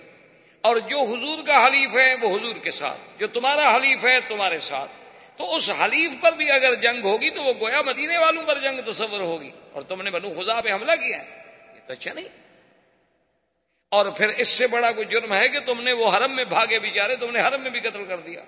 اور 0.61 0.75
جو 0.75 0.99
حضور 0.99 1.47
کا 1.47 1.67
حلیف 1.67 1.89
ہے، 1.97 2.15
وہ 2.21 2.39
حضور 2.39 2.55
کے 2.55 2.71
ساتھ۔ 2.71 2.99
جو 3.17 3.27
تمہارا 3.27 3.75
حلیف 3.75 4.05
ہے، 4.05 4.19
تمہارے 4.19 4.59
ساتھ۔ 4.59 4.91
تو 5.37 5.55
اس 5.55 5.69
حلیف 5.69 6.11
پر 6.21 6.31
بھی 6.31 6.51
اگر 6.51 6.73
جنگ 6.73 7.03
ہوگی 7.03 7.29
تو 7.29 7.43
وہ 7.43 7.53
گویا 7.59 7.81
مدینے 7.81 8.17
والوں 8.17 8.43
پر 8.43 8.59
جنگ 8.59 8.91
تصور 8.91 9.19
ہوگی۔ 9.19 9.51
اور 9.71 9.81
تم 9.81 10.01
نے 10.01 10.11
بنو 10.11 10.29
خدا 10.29 10.61
پہ 10.61 10.71
حملہ 10.71 10.91
کیا 10.91 11.17
ہے۔ 11.17 11.43
یہ 11.75 11.79
تو 11.87 11.93
اچھا 11.93 12.13
نہیں۔ 12.13 12.27
اور 13.89 14.05
پھر 14.05 14.29
اس 14.29 14.47
سے 14.47 14.67
بڑا 14.67 14.91
کوئی 14.91 15.07
جرم 15.07 15.33
ہے 15.33 15.49
کہ 15.49 15.59
تم 15.59 15.81
نے 15.81 15.93
وہ 15.93 16.17
حرم 16.17 16.35
میں 16.35 16.43
بھاگے 16.43 16.79
بھی 16.79 16.91
جا 16.91 17.07
رہے 17.07 17.15
تم 17.15 17.31
نے 17.31 17.41
حرم 17.41 17.61
میں 17.61 17.69
بھی 17.69 17.79
قتل 17.79 18.05
کر 18.05 18.19
دیا۔ 18.19 18.43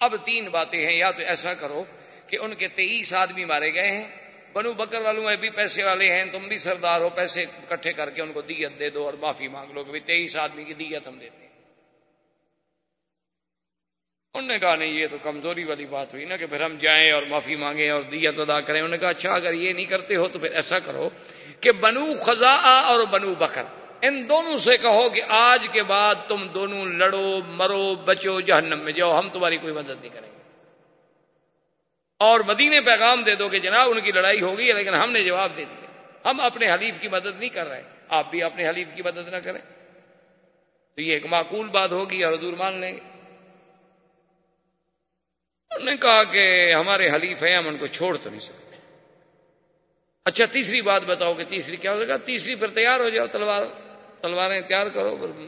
اب 0.00 0.24
تین 0.24 0.48
باتیں 0.48 0.86
ہیں، 0.86 0.96
یا 0.96 1.10
تو 1.10 1.22
ایسا 1.22 1.54
کرو 1.54 1.84
کہ 2.26 2.36
ان 2.40 2.54
کے 2.54 2.68
تیئیس 2.68 3.14
آدمی 3.14 3.44
مارے 3.44 3.74
گئے 3.74 3.90
ہیں۔ 3.90 4.08
بنو 4.52 4.72
بکر 4.72 5.00
والوں 5.00 5.24
میں 5.24 5.36
بھی 5.36 5.50
پیسے 5.50 5.84
والے 5.84 6.12
ہیں، 6.12 6.24
تم 6.24 6.38
بھی 6.38 6.58
سردار 6.58 7.00
ہو، 7.00 7.08
پیسے 7.08 7.42
اکٹھے 7.42 7.92
کر 7.92 8.10
کے 8.10 8.22
ان 8.22 8.32
کو 8.32 8.40
دیت 8.40 8.78
دے 8.78 8.90
دو 8.90 9.04
اور 9.04 9.14
معافی 9.14 9.48
مانگ 9.48 9.72
لو 9.72 9.84
کہ 9.84 10.00
تیئیس 10.00 10.36
آدمی 10.36 10.64
کی 10.64 10.74
دیت 10.74 11.06
ہم 11.06 11.18
دیتے 11.18 11.42
ہیں۔ 11.42 11.45
انہوں 14.36 14.52
نے 14.52 14.58
کہا، 14.58 14.74
نہیں، 14.74 14.92
یہ 14.92 15.06
تو 15.10 15.16
کمزوری 15.22 15.64
والی 15.64 15.86
بات 15.86 16.14
ہوئی 16.14 16.24
نا 16.24 16.36
کہ 16.36 16.46
پھر 16.46 16.62
ہم 16.62 16.76
جائیں 16.78 17.12
اور 17.12 17.22
معافی 17.22 17.56
مانگیں 17.56 17.90
اور 17.90 18.02
دیت 18.02 18.38
ادا 18.38 18.60
کریں۔ 18.60 18.80
انہوں 18.80 18.90
نے 18.90 18.98
کہا 18.98 19.08
اچھا 19.08 19.32
اگر 19.32 19.52
یہ 19.52 19.72
نہیں 19.72 19.84
کرتے 19.84 20.16
ہو 20.16 20.28
تو 20.28 20.38
پھر 20.38 20.50
ایسا 20.50 20.78
کرو 20.78 21.08
کہ 21.60 21.72
بنو 21.72 22.14
خزا 22.14 22.80
اور 22.80 23.04
بنو 23.04 23.34
بکر، 23.34 23.62
ان 24.02 24.28
دونوں 24.28 24.56
سے 24.56 24.76
کہو 24.76 25.08
کہ 25.10 25.22
آج 25.28 25.68
کے 25.72 25.82
بعد 25.82 26.14
تم 26.28 26.46
دونوں 26.46 26.86
لڑو، 26.86 27.40
مرو، 27.46 27.94
بچو، 27.94 28.40
جہنم 28.40 28.78
میں 28.78 28.92
جاؤ، 28.92 29.18
ہم 29.18 29.28
تمہاری 29.28 29.56
کوئی 29.56 29.72
مدد 29.72 30.00
نہیں 30.00 30.10
کریں 30.12 30.30
گے۔ 30.30 30.36
اور 32.20 32.40
مدینے 32.40 32.80
پیغام 32.80 33.22
دے 33.22 33.34
دو 33.34 33.48
کہ 33.48 33.58
جناب 33.58 33.90
ان 33.90 34.00
کی 34.00 34.12
لڑائی 34.12 34.40
ہوگی 34.40 34.72
لیکن 34.72 34.94
ہم 34.94 35.12
نے 35.12 35.24
جواب 35.24 35.56
دے 35.56 35.64
دیا۔ 35.64 35.86
ہم 36.30 36.40
اپنے 36.40 36.70
حلیف 36.70 36.94
کی 37.00 37.08
مدد 37.08 37.38
نہیں 37.38 37.48
کر 37.48 37.66
رہے 37.66 37.82
آپ 38.08 38.30
بھی 38.30 38.42
اپنے 38.42 38.68
حلیف 38.68 38.88
کی 38.94 39.02
مدد 39.02 39.28
نہ 39.28 39.36
کریں۔ 39.44 39.60
تو 40.94 41.00
یہ 41.00 41.12
ایک 41.12 41.26
معقول 41.26 41.68
بات 41.68 41.92
ہوگی 41.92 42.24
اور 42.24 42.32
حضور 42.32 42.52
مان 42.58 42.72
لیں 42.72 42.92
گے۔ 42.92 43.15
انہوں 45.76 45.90
نے 45.90 45.96
کہا 45.96 46.24
کہ 46.24 46.74
ہمارے 46.74 47.08
حلیف 47.10 47.42
ہیں، 47.42 47.56
ہم 47.56 47.68
ان 47.68 47.78
کو 47.78 47.86
چھوڑ 47.86 48.16
تو 48.22 48.30
نہیں 48.30 48.40
سکتے۔ 48.40 48.76
اچھا 50.24 50.44
تیسری 50.46 50.80
بات 50.80 51.02
بتاؤ 51.06 51.34
کہ 51.34 51.44
تیسری 51.44 51.76
کیا 51.76 51.92
ہو 51.92 52.02
سکتا 52.02 52.16
تیسری 52.16 52.54
پھر 52.54 52.66
تیار 52.66 53.00
ہو 53.00 53.08
جاؤ، 53.08 53.26
تلوار، 53.26 53.62
تلواریں 54.22 54.60
تیار 54.60 54.86
کرو، 54.94 55.16
پھر 55.16 55.46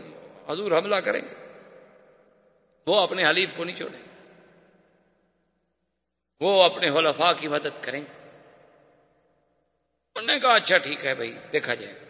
حضور 0.53 0.73
حملہ 0.73 0.97
کریں 0.97 1.21
گے۔ 1.21 1.35
وہ 2.87 3.01
اپنے 3.01 3.25
حلیف 3.31 3.49
کو 3.57 3.65
نہیں 3.65 3.77
چھوڑیں۔ 3.77 4.03
وہ 6.41 6.63
اپنے 6.63 6.91
حلفاء 6.91 7.33
کی 7.33 7.49
مدد 7.49 7.83
کریں۔ 7.83 8.01
انہوں 10.15 10.27
نے 10.27 10.41
کہا 10.41 10.55
اچھا 10.55 10.79
ٹھیک 10.79 11.07
ہے 11.07 11.15
بھائی، 11.15 11.35
دیکھا 11.53 11.75
جائے۔ 11.75 11.95
گا 11.95 12.05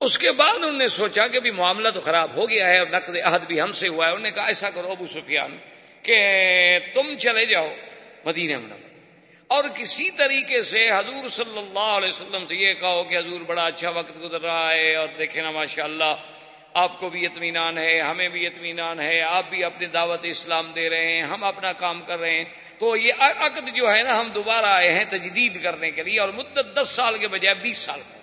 اس 0.00 0.18
کے 0.18 0.32
بعد 0.32 0.54
انہوں 0.56 0.72
نے 0.72 0.88
سوچا 0.88 1.26
کہ 1.26 1.40
بھی 1.40 1.50
معاملہ 1.50 1.88
تو 1.94 2.00
خراب 2.00 2.34
ہو 2.34 2.50
گیا 2.50 2.68
ہے 2.68 2.78
اور 2.78 2.86
نقد 2.86 3.16
عہد 3.24 3.42
بھی 3.42 3.60
ہم 3.60 3.72
سے 3.72 3.88
ہوا 3.88 4.06
ہے۔ 4.06 4.10
انہوں 4.10 4.22
نے 4.22 4.30
کہا، 4.30 4.46
ایسا 4.46 4.70
کرو، 4.70 4.90
ابو 4.90 5.06
سفیان 5.06 5.58
کہ 6.08 6.78
تم 6.94 7.14
چلے 7.18 7.46
جاؤ 7.46 7.68
مدینہ 8.24 8.58
منور 8.58 8.78
اور 9.46 9.64
کسی 9.74 10.10
طریقے 10.10 10.62
سے 10.62 10.90
حضور 10.90 11.28
صلی 11.28 11.58
اللہ 11.58 11.96
علیہ 11.96 12.08
وسلم 12.08 12.46
سے 12.46 12.56
یہ 12.56 12.74
کہو 12.74 13.04
کہ 13.04 13.18
حضور 13.18 13.40
بڑا 13.40 13.66
اچھا 13.66 13.90
وقت 13.90 14.22
گزر 14.22 14.40
رہا 14.40 14.72
ہے 14.72 14.94
اور 14.94 15.08
دیکھیں 15.18 15.42
نا 15.42 15.50
ماشاء 15.50 15.84
اللہ 15.84 16.14
آپ 16.74 17.00
کو 17.00 17.08
بھی 17.08 17.26
اطمینان 17.26 17.78
ہے، 17.78 18.00
ہمیں 18.00 18.28
بھی 18.28 18.46
اطمینان 18.46 19.00
ہے، 19.00 19.20
آپ 19.20 19.50
بھی 19.50 19.64
اپنی 19.64 19.86
دعوت 19.86 20.20
اسلام 20.22 20.72
دے 20.72 20.90
رہے 20.90 21.12
ہیں، 21.12 21.22
ہم 21.22 21.44
اپنا 21.44 21.72
کام 21.72 22.02
کر 22.06 22.18
رہے 22.18 22.30
ہیں۔ 22.30 22.44
تو 22.78 22.96
یہ 22.96 23.12
عقد 23.20 23.68
جو 23.76 23.96
ہے 23.96 24.02
نا، 24.02 24.20
ہم 24.20 24.28
دوبارہ 24.28 24.66
آئے 24.66 24.92
ہیں 24.92 25.04
تجدید 25.04 25.62
کرنے 25.62 25.90
کے 25.90 26.02
لیے 26.02 26.20
اور 26.20 26.28
مدت 26.28 26.76
دس 26.76 26.88
سال 26.88 27.18
کے 27.18 27.28
بجائے 27.28 27.54
بیس 27.54 27.76
سال۔ 27.76 28.00
کا 28.00 28.18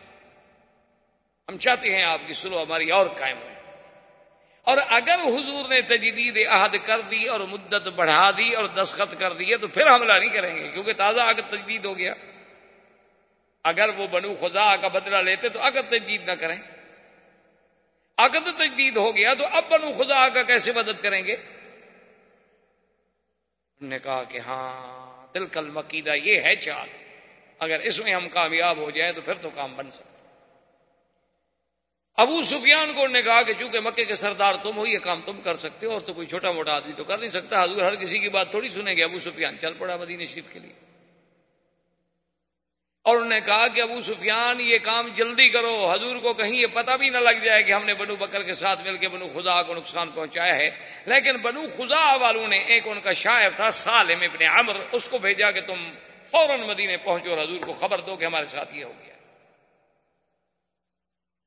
ہم 1.50 1.58
چاہتے 1.58 1.96
ہیں 1.96 2.04
آپ 2.04 2.20
کی 2.28 2.34
سلو 2.34 2.64
ہماری 2.64 2.92
اور 2.92 3.06
قائم 3.06 3.38
رہے۔ 3.44 3.65
اور 4.66 4.78
اگر 4.90 5.14
حضور 5.14 5.70
نے 5.70 5.82
تجدید 5.82 6.48
عہد 6.48 6.76
کر 6.86 7.02
دی 7.02 7.28
اور 7.28 7.40
مدت 7.40 7.88
بڑھا 7.88 8.32
دی 8.32 8.56
اور 8.56 8.66
دستخط 8.66 9.20
کر 9.20 9.34
دیے 9.34 9.58
تو 9.58 9.68
پھر 9.68 9.96
حملہ 9.96 10.14
نہیں 10.14 10.30
کریں 10.30 10.56
گے، 10.56 10.68
کیونکہ 10.68 10.94
تازہ 10.94 11.22
عقد 11.22 11.50
تجدید 11.50 11.86
ہو 11.86 11.98
گیا۔ 11.98 12.14
اگر 13.64 13.90
وہ 13.90 14.08
بنو 14.08 14.36
خدا 14.36 14.76
کا 14.76 14.88
بدلہ 14.88 15.16
لیتے 15.16 15.50
تو 15.50 15.68
عقد 15.68 15.90
تجدید 15.90 16.26
نہ 16.26 16.32
کریں۔ 16.32 16.62
عقد 18.18 18.58
تجدید 18.58 18.98
ہو 18.98 19.16
گیا 19.16 19.34
تو 19.34 19.44
اب 19.52 19.64
بنو 19.70 19.92
خدا 19.92 20.30
کا 20.30 20.44
کیسے 20.44 20.72
مدد 20.72 21.02
کریں 21.02 21.26
گے؟ 21.26 21.34
انہوں 21.34 23.90
نے 23.90 24.00
کہا 24.00 24.24
کہ 24.24 24.38
ہاں 24.38 25.34
دل 25.34 25.46
کل 25.46 25.70
مقیدہ 25.70 26.14
یہ 26.24 26.42
ہے 26.42 26.56
چال، 26.56 26.88
اگر 27.60 27.80
اس 27.80 28.00
میں 28.00 28.14
ہم 28.14 28.30
کامیاب 28.30 28.78
ہو 28.78 28.92
جائیں 28.92 29.14
تو 29.14 29.22
پھر 29.22 29.34
تو 29.34 29.50
کام 29.50 29.76
بن 29.76 29.92
سکتا۔ 29.92 30.15
ابو 32.16 32.42
سفیان 32.42 32.94
کو 32.94 33.08
نے 33.08 33.22
کہا 33.22 33.42
کہ 33.42 33.54
چونکہ 33.60 33.80
مکے 33.80 34.06
کے 34.06 34.16
سردار 34.16 34.56
تم 34.64 34.78
ہو، 34.78 34.88
یہ 34.88 35.00
کام 35.00 35.22
تم 35.26 35.42
کر 35.42 35.58
سکتے 35.58 35.86
ہو 35.86 35.92
اور 35.92 36.02
تو 36.02 36.14
کوئی 36.14 36.28
چھوٹا 36.28 36.52
موٹا 36.52 36.76
آدمی 36.76 36.94
تو 36.94 37.04
کر 37.04 37.18
نہیں 37.18 37.30
سکتا۔ 37.30 37.64
حضور 37.64 37.84
ہر 37.84 37.96
کسی 37.96 38.20
کی 38.20 38.30
بات 38.30 38.52
تھوڑی 38.52 38.70
سنیں 38.70 38.98
گے۔ 38.98 39.04
ابو 39.04 39.20
سفیان 39.20 39.60
چل 39.62 39.74
پڑا 39.74 39.96
مدینہ 39.96 40.26
شریف 40.26 40.44
کے 40.54 40.60
لیے۔ 40.60 40.74
اور 43.02 43.16
انہوں 43.16 43.30
نے 43.30 43.42
کہا 43.42 43.68
کہ 43.68 43.82
ابو 43.82 44.02
سفیان، 44.02 44.62
یہ 44.62 44.78
کام 44.84 45.08
جلدی 45.16 45.50
کرو۔ 45.50 45.92
حضور 45.94 46.16
کو 46.16 46.34
کہیں 46.34 46.56
یہ 46.56 46.68
پتہ 46.74 46.92
بھی 46.92 47.10
نہ 47.10 47.18
لگ 47.18 47.44
جائے 47.44 47.64
کہ 47.64 47.72
ہم 47.72 47.86
نے 47.86 47.94
بنو 47.94 48.16
بکر 48.16 48.44
کے 48.44 48.54
ساتھ 48.54 48.82
مل 48.82 48.98
کے 48.98 49.10
بنو 49.10 49.28
خدا 49.28 49.64
کو 49.64 49.76
نقصان 49.76 50.10
پہنچایا 50.10 50.56
ہے۔ 50.56 50.70
لیکن 51.06 51.38
بنو 51.38 51.62
خدا 51.78 52.16
والوں 52.16 52.48
نے 52.48 52.58
ایک 52.58 52.88
ان 52.88 53.02
کا 53.02 53.14
شاعر 53.14 53.50
تھا، 53.56 53.72
سالم 53.72 54.22
ابن 54.22 54.44
عمر 54.44 54.76
اس 54.92 55.10
کو 55.10 55.18
بھیجا 55.18 55.52
کہ 55.52 55.62
تم 55.62 55.92
فوراً 56.26 56.60
مدینے 56.60 56.98
پہنچو 56.98 57.30
اور 57.30 57.44
حضور 57.44 57.62
کو 57.66 57.74
خبر 57.74 58.02
دو 58.02 58.16
کہ 58.16 58.26
ہمارے 58.26 58.46
ساتھ 58.46 58.76
یہ 58.76 58.84
ہو 58.84 58.94
گیا۔ 59.06 59.15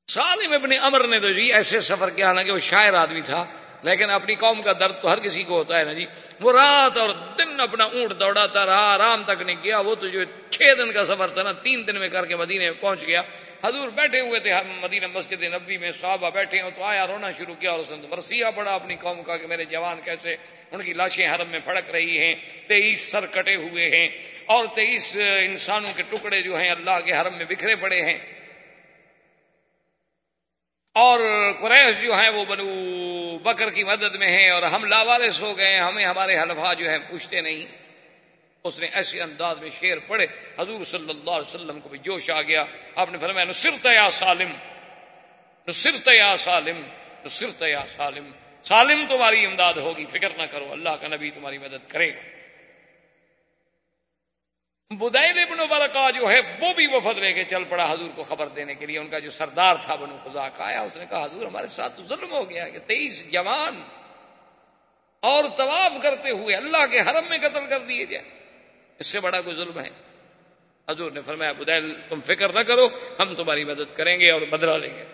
سالم 0.09 0.53
ابن 0.53 0.73
امر 0.83 1.07
نے 1.07 1.19
تو 1.21 1.31
جی 1.33 1.53
ایسے 1.53 1.81
سفر 1.81 2.11
کیا 2.11 2.27
حالانکہ 2.27 2.53
وہ 2.53 2.59
شاعر 2.59 2.95
آدمی 2.95 3.21
تھا، 3.21 3.45
لیکن 3.83 4.11
اپنی 4.11 4.35
قوم 4.35 4.63
کا 4.63 4.73
درد 4.81 4.95
تو 5.03 5.11
ہر 5.13 5.19
کسی 5.21 5.43
کو 5.43 5.57
ہوتا 5.57 5.79
ہے 5.79 5.85
نا 5.85 5.93
جی۔ 5.93 6.07
وہ 6.41 6.53
رات 6.53 6.97
اور 6.99 7.11
دن 7.39 7.61
اپنا 7.61 7.85
اونٹ 7.85 8.13
دوڑاتا 8.21 8.65
رہا، 8.67 8.87
آرام 8.95 9.23
تک 9.27 9.43
نہیں 9.43 9.57
کیا، 9.63 9.79
وہ 9.79 9.95
تو 9.95 10.07
جو 10.07 10.25
چھ 10.51 10.75
دن 10.79 10.93
کا 10.93 11.05
سفر 11.05 11.29
تھا 11.29 11.43
نا، 11.43 11.53
تین 11.63 11.87
دن 11.87 11.99
میں 11.99 12.09
کر 12.09 12.27
کے 12.27 12.37
مدینے 12.37 12.65
میں 12.65 12.81
پہنچ 12.81 13.07
گیا۔ 13.07 13.23
حضور 13.65 13.89
بیٹھے 13.91 14.21
ہوئے 14.21 14.41
تھے، 14.41 14.53
مدینہ 14.81 15.07
مسجد 15.13 15.43
نبی 15.45 15.77
میں 15.79 15.91
صحابہ 16.01 16.31
بیٹھے 16.31 16.63
ہو 16.63 16.71
تو 16.77 16.85
آیا 16.85 17.07
رونا 17.07 17.31
شروع 17.39 17.55
کیا 17.61 17.71
اور 17.71 17.81
اس 17.81 17.91
نے 17.91 18.07
مرثیہ 18.09 18.51
پڑا 18.57 18.75
اپنی 18.75 18.97
قوم 19.01 19.23
کا 19.23 19.37
کہ 19.37 19.47
میرے 19.47 19.65
جوان 19.71 20.01
کیسے 20.05 20.37
ان 20.73 20.83
کی 20.83 20.93
لاشیں 20.93 21.27
حرم 21.27 21.51
میں 21.51 21.61
پھڑک 21.65 21.91
رہی 21.91 22.19
ہیں، 22.19 22.35
تیئیس 22.69 23.11
سر 23.13 23.27
کٹے 23.27 23.57
ہوئے 23.59 23.91
ہیں 23.91 24.09
اور 24.47 24.67
تیئیس 24.75 25.17
انسانوں 25.45 25.93
کے 25.97 26.03
ٹکڑے 26.11 26.41
جو 26.43 26.57
ہیں 26.57 26.71
اللہ 26.71 26.99
کے 27.05 27.13
حرم 27.13 27.37
میں 27.37 27.47
بکھرے 27.49 27.77
پڑے 27.77 28.01
ہیں۔ 28.03 28.19
اور 30.99 31.21
قریش 31.61 32.03
جو 32.03 32.15
ہیں 32.15 32.29
وہ 32.29 32.45
بنو 32.45 32.65
بکر 33.39 33.71
کی 33.71 33.85
مدد 33.85 34.15
میں 34.15 34.29
ہیں 34.29 34.51
اور 34.51 34.63
ہم 34.63 34.85
لاوارس 34.85 35.41
ہو 35.41 35.59
گئے 35.59 35.77
ہمیں 35.77 36.07
ہمارے 36.07 36.39
حلفا 36.39 36.73
جو 36.73 36.89
ہیں 36.91 36.99
پوچھتے 36.99 37.41
نہیں۔ 37.41 37.67
اس 38.65 38.79
نے 38.79 38.87
ایسے 38.87 39.23
انداز 39.23 39.59
میں 39.59 39.71
شیر 39.81 39.99
پڑے 39.99 40.27
حضور 40.59 40.85
صلی 40.85 41.11
اللہ 41.11 41.31
علیہ 41.31 41.55
وسلم 41.55 41.81
کو 41.81 41.89
بھی 41.89 41.99
جوش 41.99 42.31
آ 42.31 42.43
گیا۔ 42.43 42.65
آپ 42.95 43.13
نے 43.13 43.19
فرمایا، 43.19 43.45
نصرت 43.45 43.87
یا 43.87 44.11
سالم، 44.11 44.53
نصرت 45.69 46.09
یا 46.09 46.37
سالم، 46.39 46.83
نصرت 47.25 47.63
یا 47.63 47.85
سالم۔ 47.97 48.31
سالم 48.63 49.07
تمہاری 49.09 49.47
امداد 49.47 49.75
ہوگی، 49.75 50.05
فکر 50.07 50.31
نہ 50.31 50.43
کرو، 50.43 50.73
اللہ 50.73 50.91
کا 50.91 51.09
نبی 51.09 51.31
تمہاری 51.31 51.59
مدد 51.59 51.91
کرے 51.91 52.11
گا۔ 52.15 52.38
بدائل 54.91 55.39
ابن 55.39 55.59
برکا 55.71 56.11
جو 56.11 56.31
ہے 56.31 56.41
وہ 56.61 56.73
بھی 56.73 56.87
وفد 56.87 57.19
لے 57.19 57.33
کے 57.33 57.45
چل 57.45 57.65
پڑا 57.65 57.93
حضور 57.93 58.11
کو 58.15 58.23
خبر 58.23 58.49
دینے 58.49 58.75
کے 58.75 58.87
لیے، 58.87 58.99
ان 58.99 59.09
کا 59.09 59.19
جو 59.19 59.31
سردار 59.31 59.75
تھا 59.77 59.95
بنو 59.95 60.17
خدا 60.25 60.49
کا، 60.49 60.65
آیا، 60.65 60.81
اس 60.81 60.97
نے 60.97 61.05
کہا، 61.11 61.25
حضور 61.25 61.47
ہمارے 61.47 61.67
ساتھ 61.67 61.97
تو 61.97 62.03
ظلم 62.03 62.33
ہو 62.33 62.51
گیا 62.51 62.69
کہ 62.69 62.79
تیئیس 62.79 63.33
جوان 63.33 63.83
اور 65.21 65.45
طواف 65.57 66.03
کرتے 66.03 66.31
ہوئے 66.31 66.57
اللہ 66.57 66.87
کے 66.91 67.01
حرم 67.01 67.29
میں 67.29 67.39
قتل 67.39 67.67
کر 67.67 67.79
دیے 67.79 68.07
جائے 68.07 68.25
اس 68.99 69.07
سے 69.07 69.21
بڑا 69.21 69.41
کوئی 69.41 69.57
ظلم 69.57 69.79
ہے۔ 69.79 69.91
حضور 70.91 71.13
نے 71.13 71.21
فرمایا، 71.21 71.53
بدیل، 71.53 72.01
تم 72.09 72.21
فکر 72.21 72.53
نہ 72.53 72.61
کرو، 72.61 72.89
ہم 73.21 73.35
تمہاری 73.35 73.65
مدد 73.65 73.97
کریں 73.97 74.21
گے 74.21 74.31
اور 74.31 74.41
بدلا 74.41 74.77
لیں 74.77 74.97
گے۔ 74.97 75.05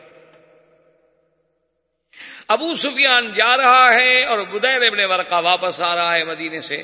ابو 2.48 2.74
سفیان 2.74 3.32
جا 3.34 3.56
رہا 3.56 3.94
ہے 3.94 4.24
اور 4.24 4.38
بدیل 4.38 4.84
ابن 4.86 5.00
ورقا 5.00 5.38
واپس 5.38 5.82
آ 5.82 5.94
رہا 5.94 6.16
ہے 6.16 6.24
مدینے 6.24 6.60
سے۔ 6.60 6.82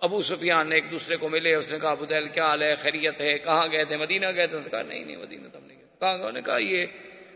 ابو 0.00 0.22
سفیان 0.22 0.68
نے 0.68 0.74
ایک 0.74 0.90
دوسرے 0.90 1.16
کو 1.16 1.28
ملے، 1.28 1.54
اس 1.54 1.72
نے 1.72 1.78
کہا 1.78 1.94
بدیل 1.94 2.28
کیا 2.28 2.46
حال 2.46 2.62
ہے؟ 2.62 2.76
خیریت 2.76 3.20
ہے؟ 3.20 3.38
کہاں 3.38 3.66
گئے 3.72 3.84
تھے؟ 3.84 3.96
مدینہ 3.96 4.26
گئے 4.36 4.46
تھے؟ 4.46 4.56
اس 4.56 4.64
نے 4.64 4.70
کہا، 4.70 4.82
نہیں 4.82 5.04
نہیں، 5.04 5.16
مدینہ 5.16 5.48
تم 5.48 5.66
نہیں 5.66 5.78
گئے 5.78 5.86
کہاں 6.00 6.14
انہوں 6.14 6.32
نے 6.32 6.42
کہا، 6.42 6.58
یہ 6.58 6.86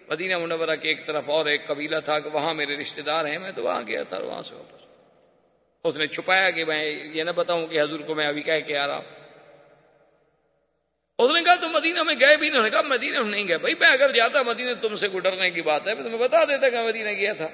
مدینہ 0.08 0.38
منورہ 0.38 0.76
کی 0.76 0.88
ایک 0.88 1.06
طرف 1.06 1.30
اور 1.30 1.46
ایک 1.46 1.66
قبیلہ 1.66 1.96
تھا 2.04 2.20
کہ 2.20 2.30
وہاں 2.32 2.54
میرے 2.54 2.76
رشتہ 2.76 3.00
دار 3.00 3.24
ہیں، 3.24 3.38
میں 3.38 3.52
تو 3.52 3.62
وہاں 3.62 3.82
گیا 3.86 4.02
تھا 4.02 4.18
وہاں 4.18 4.42
سے 4.42 4.54
واپس۔ 4.54 4.84
اس 5.84 5.96
نے 5.96 6.06
چھپایا 6.06 6.50
کہ 6.50 6.64
میں 6.64 6.84
یہ 7.14 7.22
نہ 7.22 7.30
بتاؤں 7.30 7.66
کہ 7.66 7.82
حضور 7.82 8.00
کو 8.00 8.14
میں 8.14 8.26
ابھی 8.26 8.42
کہہ 8.42 8.60
کے 8.66 8.78
آ 8.78 8.86
رہا 8.86 8.96
ہوں۔ 8.96 9.04
اس 11.18 11.30
نے 11.30 11.42
کہا، 11.42 11.54
تم 11.54 11.68
مدینہ 11.72 12.02
میں 12.02 12.14
گئے 12.20 12.36
بھی 12.36 12.50
نہیں۔ 12.50 12.70
کہا، 12.70 12.82
مدینہ 12.82 13.20
میں 13.20 13.30
نہیں 13.30 13.48
گئے۔ 13.48 13.58
بھائی، 13.58 13.74
میں 13.80 13.88
اگر 13.88 14.12
جاتا 14.12 14.42
مدینہ 14.42 14.70
تم 14.80 14.96
سے 14.96 15.08
گڈرنے 15.08 15.50
کی 15.50 15.62
بات 15.62 15.88
ہے، 15.88 15.94
میں 15.94 16.02
تمہیں 16.02 16.18
بتا 16.18 16.44
دیتا 16.44 16.68
کہ 16.68 16.82
مدینہ 16.82 17.10
گیا 17.10 17.32
تھا۔ 17.32 17.48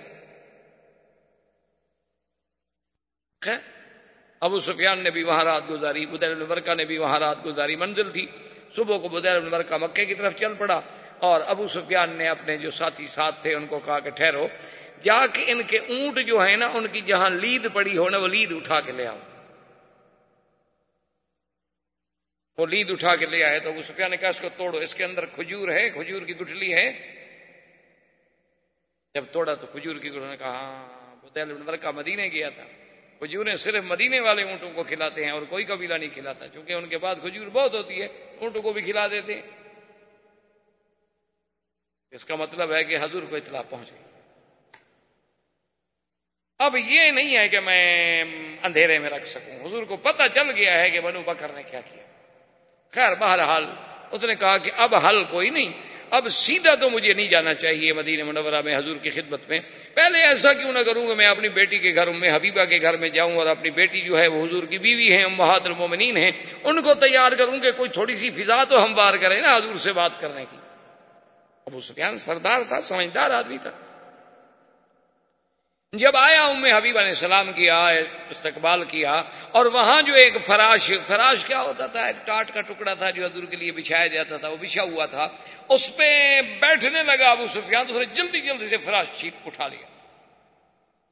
ابو 4.40 4.60
سفیان 4.60 4.98
نے 4.98 5.10
بھی 5.10 5.22
وہاں 5.22 5.44
رات 5.44 5.62
گزاری 5.70 6.06
بدیر 6.06 6.30
الورکا 6.30 6.74
نے 6.74 6.84
بھی 6.84 6.98
وہاں 6.98 7.18
رات 7.18 7.44
گزاری، 7.44 7.76
منزل 7.76 8.10
تھی۔ 8.10 8.26
صبح 8.70 8.98
کو 8.98 9.08
بدیر 9.08 9.36
الورکا 9.36 9.76
مکے 9.76 10.04
کی 10.04 10.14
طرف 10.14 10.36
چل 10.36 10.54
پڑا 10.54 10.80
اور 11.18 11.40
ابو 11.46 11.66
سفیان 11.66 12.10
نے 12.10 12.28
اپنے 12.28 12.56
جو 12.56 12.70
ساتھی 12.70 13.06
ساتھ 13.06 13.42
تھے 13.42 13.54
ان 13.54 13.66
کو 13.66 13.78
کہا 13.78 14.00
کہ 14.00 14.10
ٹھہرو، 14.10 14.48
جا 15.00 15.26
کے 15.26 15.52
ان 15.52 15.62
کے 15.62 15.78
اونٹ 15.78 16.18
جو 16.26 16.46
ہے 16.46 16.56
نا، 16.56 16.66
ان 16.66 16.86
کی 16.86 17.00
جہاں 17.00 17.30
لید 17.30 17.72
پڑی 17.72 17.98
ہو 17.98 18.08
نا، 18.08 18.18
وہ 18.18 18.28
لید 18.28 18.52
اٹھا 18.52 18.80
کے 18.80 18.92
لے 18.92 19.06
آؤ۔ 19.06 19.18
وہ 22.58 22.66
لید 22.66 22.90
اٹھا 22.90 23.16
کے 23.16 23.26
لے 23.26 23.44
آئے 23.44 23.60
تو 23.60 23.68
ابو 23.68 23.82
سفیان 23.82 24.10
نے 24.10 24.16
کہا، 24.16 24.28
اس 24.28 24.40
کو 24.40 24.48
توڑو، 24.56 24.78
اس 24.78 24.94
کے 24.94 25.04
اندر 25.04 25.26
کھجور 25.26 25.68
ہے، 25.68 25.90
کھجور 25.90 26.22
کی 26.22 26.36
گٹھلی 26.36 26.74
ہے۔ 26.74 26.92
جب 29.14 29.24
توڑا 29.32 29.54
تو 29.54 29.66
کھجور 29.66 29.96
کی 29.96 30.10
گٹھلی 30.10 30.30
نے 30.30 30.36
کہا 30.36 30.48
ہاں 30.48 31.16
بدیر 31.22 31.42
الورکا 31.42 31.90
مدینے 31.90 32.28
گیا 32.28 32.50
تھا۔ 32.50 32.64
کھجوریں 33.20 33.56
صرف 33.56 33.84
مدینے 33.84 34.20
والے 34.20 34.42
اونٹوں 34.42 34.72
کو 34.72 34.84
کھلاتے 34.84 35.24
ہیں 35.24 35.30
اور 35.30 35.42
کوئی 35.42 35.64
قبیلہ 35.64 35.94
نہیں 35.94 36.08
کھلاتا، 36.08 36.48
چونکہ 36.48 36.72
ان 36.72 36.88
کے 36.88 36.98
پاس 36.98 37.18
کھجور 37.20 37.46
بہت 37.46 37.74
ہوتی 37.74 38.02
ہے 38.02 38.06
اونٹوں 38.40 38.62
کو 38.62 38.72
بھی 38.72 38.82
کھلا 38.82 39.08
دیتے 39.08 39.34
ہیں۔ 39.34 39.42
اس 42.10 42.24
کا 42.24 42.34
مطلب 42.34 42.72
ہے 42.72 42.84
کہ 42.84 42.96
حضور 43.00 43.22
کو 43.22 43.36
اطلاع 43.36 43.62
پہنچ 43.62 43.92
گئی 43.92 44.02
اب 46.58 46.76
یہ 46.76 47.10
نہیں 47.10 47.36
ہے 47.36 47.48
کہ 47.48 47.60
میں 47.60 48.24
اندھیرے 48.62 48.98
میں 48.98 49.10
رکھ 49.10 49.28
سکوں۔ 49.28 49.66
حضور 49.66 49.82
کو 49.82 49.96
پتہ 49.96 50.22
چل 50.34 50.50
گیا 50.50 50.80
ہے 50.80 50.90
کہ 50.90 51.00
بنو 51.00 51.22
بکر 51.22 51.52
نے 51.52 51.62
کیا 51.62 51.80
کیا۔ 51.80 52.04
خیر، 52.90 53.14
بہرحال 53.14 53.64
اس 54.10 54.24
نے 54.24 54.34
کہا 54.34 54.58
کہ 54.58 54.70
اب 54.76 54.94
حل 54.94 55.24
کوئی 55.24 55.50
نہیں، 55.50 55.72
اب 56.10 56.28
سیدھا 56.28 56.74
تو 56.74 56.90
مجھے 56.90 57.14
نہیں 57.14 57.28
جانا 57.28 57.54
چاہیے 57.54 57.92
مدینہ 57.92 58.22
منورہ 58.22 58.60
میں 58.60 58.76
حضور 58.76 58.96
کی 58.96 59.10
خدمت 59.10 59.40
میں۔ 59.48 59.60
پہلے 59.94 60.18
ایسا 60.18 60.52
کیوں 60.52 60.72
نہ 60.72 60.78
کروں 60.86 61.08
گا 61.08 61.14
میں 61.14 61.26
اپنی 61.26 61.48
بیٹی 61.48 61.78
کے 61.78 61.94
گھر 61.94 62.06
میں 62.06 62.30
حبیبہ 62.34 62.64
کے 62.64 62.78
گھر 62.80 62.96
میں 62.96 63.08
جاؤں 63.08 63.36
اور 63.36 63.46
اپنی 63.46 63.70
بیٹی 63.70 64.00
جو 64.00 64.18
ہے 64.18 64.26
وہ 64.26 64.46
حضور 64.46 64.62
کی 64.62 64.78
بیوی 64.78 65.12
ہیں، 65.12 65.24
امہات 65.24 65.66
المومنین 65.66 66.16
ہیں، 66.16 66.30
ان 66.64 66.82
کو 66.82 66.94
تیار 66.94 67.32
کروں 67.32 67.58
کہ 67.58 67.70
کوئی 67.70 67.88
تھوڑی 67.88 68.14
سی 68.14 68.30
فضا 68.30 68.64
تو 68.64 68.84
ہم 68.84 68.94
بار 68.94 69.14
کریں 69.14 69.40
نا 69.40 69.56
حضور 69.56 69.76
سے 69.76 69.92
بات 69.92 70.20
کرنے 70.20 70.44
کی۔ 70.50 70.56
ابو 71.66 71.80
سفیان 71.80 72.18
سردار 72.18 72.60
تھا، 72.68 72.80
سمجھدار 72.80 73.30
آدمی 73.30 73.56
تھا۔ 73.62 73.70
جب 75.92 76.16
آیا 76.16 76.44
ام 76.44 76.64
حبیبہ 76.64 77.00
نے 77.00 77.14
سلام 77.14 77.52
کیا 77.52 77.88
استقبال 78.30 78.84
کیا 78.84 79.22
اور 79.50 79.66
وہاں 79.66 80.02
جو 80.02 80.14
ایک 80.14 80.34
فراش 80.42 80.92
فراش 81.06 81.44
کیا 81.44 81.62
ہوتا 81.62 81.86
تھا؟ 81.86 82.06
ایک 82.06 82.26
ٹاٹ 82.26 82.54
کا 82.54 82.60
ٹکڑا 82.60 82.94
تھا 82.94 83.10
جو 83.10 83.24
حضور 83.24 83.44
کے 83.44 83.56
لیے 83.56 83.72
بچھایا 83.72 84.06
جاتا 84.06 84.36
تھا، 84.36 84.48
وہ 84.48 84.56
بچھا 84.56 84.82
ہوا 84.82 85.06
تھا۔ 85.06 85.28
اس 85.68 85.96
پہ 85.96 86.40
بیٹھنے 86.42 87.02
لگا 87.02 87.30
ابو 87.30 87.46
سفیان، 87.46 87.86
تو 87.86 87.92
اس 87.92 87.98
نے 87.98 88.14
جلدی 88.14 88.40
جلدی 88.40 88.68
سے 88.68 88.76
فراش 88.76 89.06
چیپ 89.16 89.32
اٹھا 89.46 89.68
لیا۔ 89.68 89.86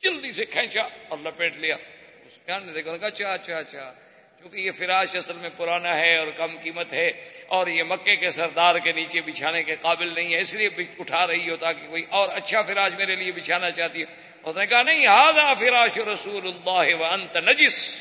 جلدی 0.03 0.33
سے 0.33 0.45
کھینچا 0.45 0.83
اور 1.09 1.19
لپیٹ 1.19 1.57
لیا۔ 1.57 1.75
ابو 1.75 2.29
سفیان 2.29 2.67
نے 2.67 2.73
دیکھا 2.73 3.07
اچھا 3.07 3.29
اچھا 3.29 3.57
اچھا۔ 3.57 3.93
کیونکہ 4.39 4.57
یہ 4.57 4.71
فراش 4.71 5.17
اصل 5.17 5.37
میں 5.37 5.51
پرانا 5.57 5.99
ہے 5.99 6.17
اور 6.17 6.29
کم 6.29 6.59
قیمت 6.63 6.93
ہے 6.93 7.09
اور 7.47 7.67
یہ 7.67 7.83
مکے 7.83 8.17
کے 8.17 8.31
سردار 8.31 8.79
کے 8.79 8.93
نیچے 8.93 9.21
بچھانے 9.21 9.63
کے 9.63 9.77
قابل 9.77 10.15
نہیں 10.15 10.35
ہے، 10.35 10.41
اس 10.41 10.55
لیے 10.55 10.69
اٹھا 10.99 11.27
رہی 11.27 11.51
ہو 11.51 11.57
تاکہ 11.57 11.89
کوئی 11.89 12.05
اور 12.11 12.29
اچھا 12.29 12.63
فراش 12.63 12.93
میرے 12.99 13.17
لیے 13.17 13.33
بچھانا 13.33 13.71
چاہتی 13.71 14.01
ہے 14.01 14.05
اس 14.43 14.57
نے 14.57 14.67
کہا، 14.67 14.83
نہیں 14.83 15.07
ہاضا 15.07 15.55
فراش 15.55 15.99
رسول 15.99 16.47
اللہ 16.47 16.95
و 16.95 17.05
انت 17.05 17.37
نجس. 17.37 18.01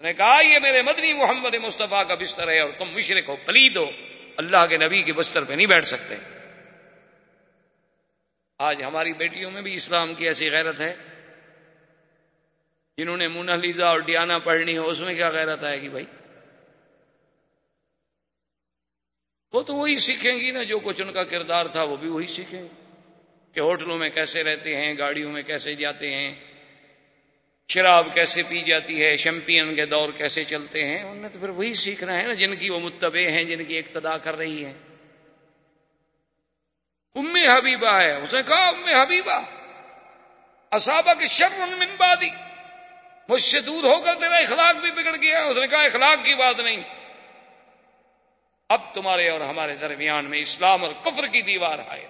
نے 0.00 0.12
کہا، 0.12 0.40
یہ 0.40 0.58
میرے 0.58 0.82
مدنی 0.82 1.12
محمد 1.12 1.54
مصطفیٰ 1.54 2.08
کا 2.08 2.14
بستر 2.14 2.48
ہے 2.48 2.60
اور 2.60 2.70
تم 2.78 2.90
مشرق 2.90 3.28
ہو 3.28 3.36
پلید 3.36 3.76
ہو، 3.76 3.90
اللہ 4.36 4.66
کے 4.66 4.76
نبی 4.76 5.02
کے 5.02 5.12
بستر 5.12 5.44
پہ 5.44 5.52
نہیں 5.52 5.66
بیٹھ 5.66 5.86
سکتے۔ 5.86 6.14
آج 8.58 8.82
ہماری 8.82 9.12
بیٹیوں 9.12 9.50
میں 9.50 9.62
بھی 9.62 9.74
اسلام 9.74 10.14
کی 10.14 10.28
ایسی 10.28 10.50
غیرت 10.50 10.80
ہے۔ 10.80 10.96
جنہوں 12.98 13.16
نے 13.16 13.28
مونا 13.28 13.56
لیزا 13.56 13.86
اور 13.86 13.98
ڈیانا 13.98 14.38
پڑھنی 14.38 14.78
ہو، 14.78 14.88
اس 14.88 15.00
میں 15.00 15.14
کیا 15.14 15.28
غیرت 15.28 15.64
آئے 15.64 15.82
گی 15.82 15.88
بھائی؟ 15.88 16.04
وہ 19.52 19.62
تو 19.62 19.74
وہی 19.74 19.98
سیکھیں 19.98 20.38
گی 20.38 20.50
نا، 20.50 20.62
جو 20.62 20.78
کچھ 20.78 21.02
ان 21.02 21.12
کا 21.12 21.24
کردار 21.24 21.66
تھا 21.66 21.82
وہ 21.82 21.96
بھی 21.96 22.08
وہی 22.08 22.26
سیکھیں 22.26 22.62
گے۔ 22.62 23.02
کہ 23.52 23.60
ہوٹلوں 23.60 23.98
میں 23.98 24.10
کیسے 24.10 24.42
رہتے 24.42 24.76
ہیں، 24.76 24.94
گاڑیوں 24.98 25.32
میں 25.32 25.42
کیسے 25.42 25.74
جاتے 25.74 26.10
ہیں، 26.10 26.34
شراب 27.68 28.14
کیسے 28.14 28.42
پی 28.48 28.60
جاتی 28.60 29.04
ہے 29.04 29.16
شیمپئن 29.16 29.74
کے 29.74 29.86
دور 29.86 30.12
کیسے 30.12 30.44
چلتے 30.44 30.84
ہیں، 30.84 31.02
ان 31.02 31.16
نے 31.16 31.28
تو 31.28 31.38
پھر 31.38 31.48
وہی 31.48 31.74
سیکھنا 31.74 32.18
ہے 32.18 32.22
نا، 32.22 32.34
جن 32.34 32.56
کی 32.56 32.70
وہ 32.70 32.80
متبع 32.80 33.28
ہیں، 33.28 33.44
جن 33.44 33.64
کی 33.64 33.78
اقتدا 33.78 34.18
کر 34.18 34.36
رہی 34.36 34.64
ہے 34.64 34.72
ام 37.14 37.36
حبیبہ 37.36 38.02
ہے، 38.02 38.16
اس 38.16 38.34
نے 38.34 38.42
کہا 38.42 38.68
ام 38.68 38.84
حبیبہ 38.84 39.40
اصابہ 40.70 41.14
کے 41.14 41.28
شر 41.28 41.58
من 41.58 41.94
بادی 41.96 42.45
مجھ 43.28 43.42
سے 43.42 43.60
دور 43.60 43.84
ہو 43.84 44.00
کر 44.00 44.14
تیرا 44.20 44.36
اخلاق 44.36 44.76
بھی 44.76 44.90
بگڑ 44.90 45.16
گیا 45.16 45.44
اس 45.44 45.56
نے 45.56 45.66
کہا، 45.66 45.82
اخلاق 45.82 46.24
کی 46.24 46.34
بات 46.34 46.60
نہیں۔ 46.60 46.82
اب 48.68 48.94
تمہارے 48.94 49.28
اور 49.28 49.40
ہمارے 49.40 49.74
درمیان 49.74 50.30
میں 50.30 50.38
اسلام 50.38 50.84
اور 50.84 50.92
کفر 50.92 51.26
کی 51.26 51.42
دیوار 51.42 51.78
آئے 51.88 52.06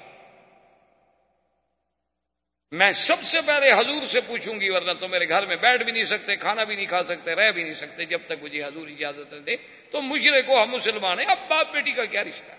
میں 2.72 2.92
سب 2.92 3.22
سے 3.22 3.40
پہلے 3.46 3.72
حضور 3.72 4.06
سے 4.06 4.20
پوچھوں 4.20 4.60
گی، 4.60 4.70
ورنہ 4.70 4.92
تو 4.92 5.08
میرے 5.08 5.28
گھر 5.28 5.46
میں 5.46 5.56
بیٹھ 5.56 5.82
بھی 5.82 5.92
نہیں 5.92 6.04
سکتے، 6.04 6.36
کھانا 6.36 6.64
بھی 6.64 6.76
نہیں 6.76 6.86
کھا 6.86 7.02
سکتے، 7.02 7.34
رہ 7.34 7.52
بھی 7.52 7.62
نہیں 7.62 7.74
سکتے۔ 7.74 8.04
جب 8.04 8.18
تک 8.26 8.42
مجھے 8.42 8.64
حضور 8.64 8.88
اجازت 8.88 9.34
دے، 9.46 9.56
تو 9.90 10.00
مجرے 10.00 10.42
کو 10.42 10.62
ہم 10.62 10.70
مسلمان 10.70 11.18
ہیں۔ 11.18 11.26
اب 11.26 11.38
باپ 11.48 11.72
بیٹی 11.72 11.92
کا 11.92 12.04
کیا 12.04 12.24
رشتہ؟ 12.24 12.52
ہے 12.52 12.56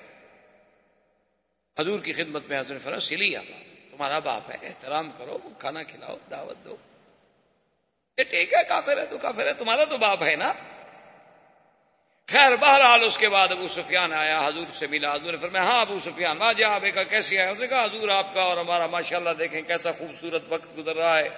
حضور 1.80 2.00
کی 2.00 2.14
خدمت 2.14 2.48
میں 2.50 2.60
حضور 2.60 2.78
فرا 2.80 3.00
سلی 3.00 3.36
تمہارا 3.92 4.20
باپ 4.20 4.52
ہے، 4.52 4.68
احترام 4.68 5.12
کرو، 5.18 5.38
کھانا 5.60 5.84
کھلاؤ، 5.84 6.18
دعوت 6.32 6.66
دو۔ 6.66 6.76
ٹھیک 8.24 8.54
ہے، 8.54 8.64
کافر 8.70 8.98
ہے 8.98 9.06
تو 9.06 9.18
کافر 9.18 9.46
ہے، 9.46 9.54
تمہارا 9.54 9.84
تو 9.84 9.98
باپ 9.98 10.24
ہے 10.24 10.36
نا۔ 10.36 10.54
خیر، 12.28 12.56
بہرحال 12.56 13.04
اس 13.04 13.18
کے 13.18 13.30
بعد 13.30 13.48
ابو 13.52 13.68
سفیان 13.68 14.14
آیا، 14.14 14.48
حضور 14.48 14.66
سے 14.72 14.88
ملا۔ 14.88 15.16
حضور 15.16 15.32
نے 15.32 15.38
فرمایا 15.38 15.64
ہاں 15.64 15.82
ابو 15.82 16.00
سفیان، 16.00 16.38
ماں 16.38 16.54
جہاں 16.54 16.80
کا 16.96 17.04
کیسے 17.04 17.40
آیا؟ 17.40 17.50
اس 17.50 17.60
نے 17.60 17.68
کہا، 17.68 17.84
حضور 17.84 18.10
آپ 18.10 18.34
کا 18.34 18.42
اور 18.42 18.58
ہمارا 18.58 18.88
ماشاء 18.88 19.18
اللہ 19.18 19.30
دیکھیں 19.30 19.62
کیسا 19.62 19.92
خوبصورت 19.92 20.42
وقت 20.50 20.78
گزر 20.78 20.96
رہا 20.96 21.20
ہے۔ 21.20 21.30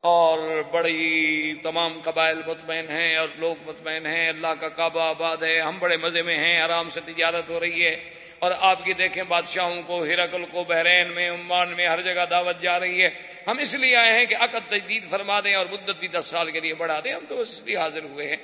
اور 0.00 0.62
بڑی 0.62 1.54
تمام 1.62 2.00
قبائل 2.04 2.42
مطمئن 2.46 2.90
ہیں 2.90 3.16
اور 3.16 3.28
لوگ 3.36 3.56
مطمئن 3.66 4.06
ہیں۔ 4.06 4.28
اللہ 4.28 4.54
کا 4.60 4.68
کعبہ 4.68 5.00
آباد 5.00 5.36
ہے، 5.36 5.60
ہم 5.60 5.78
بڑے 5.78 5.96
مزے 5.96 6.22
میں 6.22 6.38
ہیں، 6.38 6.60
آرام 6.60 6.90
سے 6.90 7.00
تجارت 7.00 7.50
ہو 7.50 7.60
رہی 7.60 7.86
ہے۔ 7.86 8.10
اور 8.44 8.52
آپ 8.60 8.84
کی 8.84 8.92
دیکھیں 8.92 9.22
بادشاہوں 9.22 9.82
کو، 9.86 10.04
ہرکل 10.04 10.44
کو، 10.44 10.64
بحرین 10.64 11.14
میں، 11.14 11.30
عمان 11.30 11.76
میں، 11.76 11.88
ہر 11.88 12.02
جگہ 12.02 12.24
دعوت 12.30 12.60
جا 12.60 12.80
رہی 12.80 13.04
ہے۔ 13.04 13.10
ہم 13.46 13.58
اس 13.58 13.74
لیے 13.74 13.96
آئے 13.96 14.12
ہیں 14.12 14.26
کہ 14.26 14.36
عقد 14.40 14.68
تجدید 14.68 15.10
فرما 15.10 15.40
دیں 15.44 15.54
اور 15.54 15.66
مدت 15.66 15.90
بھی 15.90 16.08
دس 16.08 16.26
سال 16.26 16.50
کے 16.50 16.60
لیے 16.60 16.74
بڑھا 16.74 17.00
دیں۔ 17.04 17.12
ہم 17.12 17.24
تو 17.28 17.40
اس 17.40 17.62
لیے 17.62 17.76
حاضر 17.76 18.04
ہوئے 18.04 18.28
ہیں۔ 18.28 18.36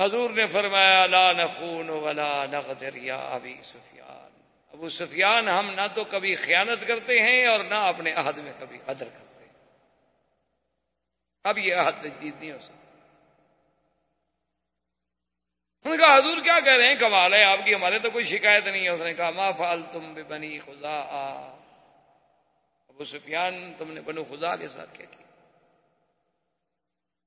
حضور 0.00 0.30
نے 0.30 0.46
فرمایا، 0.46 1.06
لا 1.06 1.32
نخون 1.32 1.88
ولا 1.88 2.46
نغدر 2.52 2.94
یا 2.94 3.16
ابی 3.16 3.56
سفیان۔ 3.62 4.40
ابو 4.72 4.88
سفیان 4.88 5.48
ہم 5.48 5.70
نہ 5.74 5.86
تو 5.94 6.04
کبھی 6.04 6.34
خیانت 6.34 6.88
کرتے 6.88 7.20
ہیں 7.20 7.46
اور 7.46 7.60
نہ 7.60 7.74
اپنے 7.74 8.12
عہد 8.12 8.38
میں 8.38 8.52
کبھی 8.58 8.78
قدر 8.78 9.08
کرتے 9.08 9.44
ہیں۔ 9.44 9.52
اب 11.44 11.58
یہ 11.58 11.74
عہد 11.74 12.00
تجدید 12.00 12.34
نہیں 12.40 12.52
ہو 12.52 12.58
سکتا۔ 12.58 12.85
نے 15.90 15.96
کہا 15.96 16.16
حضور 16.16 16.42
کیا 16.44 16.60
کہہ 16.64 16.72
رہے 16.72 16.86
ہیں؟ 16.86 16.94
کمال 16.94 17.34
ہے 17.34 17.44
آپ 17.44 17.58
کی، 17.64 17.74
ہمارے 17.74 17.98
تو 17.98 18.10
کوئی 18.10 18.24
شکایت 18.24 18.66
نہیں 18.66 18.84
ہے۔ 18.84 18.88
اس 18.88 19.00
نے 19.00 19.14
کہا، 19.14 19.30
ما 19.30 19.50
فال 19.50 19.82
تم 19.92 20.14
بے 20.14 20.22
بنی 20.22 20.58
خزا 20.58 21.00
ابو 22.88 23.04
سفیان، 23.04 23.74
تم 23.78 23.92
نے 23.92 24.00
بنو 24.00 24.24
خدا 24.24 24.56
کے 24.56 24.68
ساتھ 24.68 24.98
کیا 24.98 25.06
کیا؟ 25.10 25.26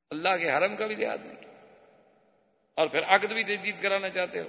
اللہ 0.10 0.38
کے 0.38 0.52
حرم 0.52 0.76
کا 0.76 0.86
بھی 0.86 0.96
لحاظ 0.96 1.26
نہیں 1.26 1.42
کیا۔ 1.42 1.52
اور 2.76 2.88
پھر 2.88 3.04
عقد 3.04 3.34
بھی 3.34 3.44
تجدید 3.44 3.82
کرانا 3.82 4.10
چاہتے 4.10 4.40
ہو۔ 4.40 4.48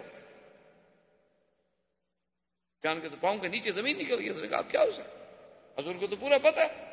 جان 2.83 3.01
کے 3.01 3.09
تو 3.09 3.17
پاؤں 3.21 3.39
کے 3.39 3.49
نیچے 3.49 3.73
زمین 3.73 3.99
نکل 3.99 4.19
گئی۔ 4.19 4.29
اس 4.29 4.37
نے 4.37 4.49
کہا 4.49 4.63
کیا 4.63 4.81
ہو 4.81 4.91
سکتا 4.91 5.25
حضور 5.81 5.95
کو 5.95 6.07
تو 6.07 6.17
پورا 6.17 6.39
پتہ 6.39 6.61
ہے۔ 6.61 6.91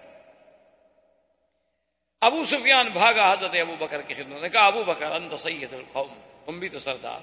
ابو 2.21 2.45
سفیان 2.45 2.87
بھاگا 2.87 3.31
حضرت 3.31 3.51
ابو 3.53 3.75
بکر 3.75 4.01
کی 4.01 4.13
خدمت 4.13 4.41
نے 4.41 4.49
کہا، 4.49 4.65
ابو 4.65 4.83
بکر، 4.83 5.11
انت 5.11 5.39
سید 5.39 5.73
القوم. 5.73 6.36
تم 6.47 6.59
بھی 6.59 6.69
تو 6.69 6.79
سردار 6.79 7.21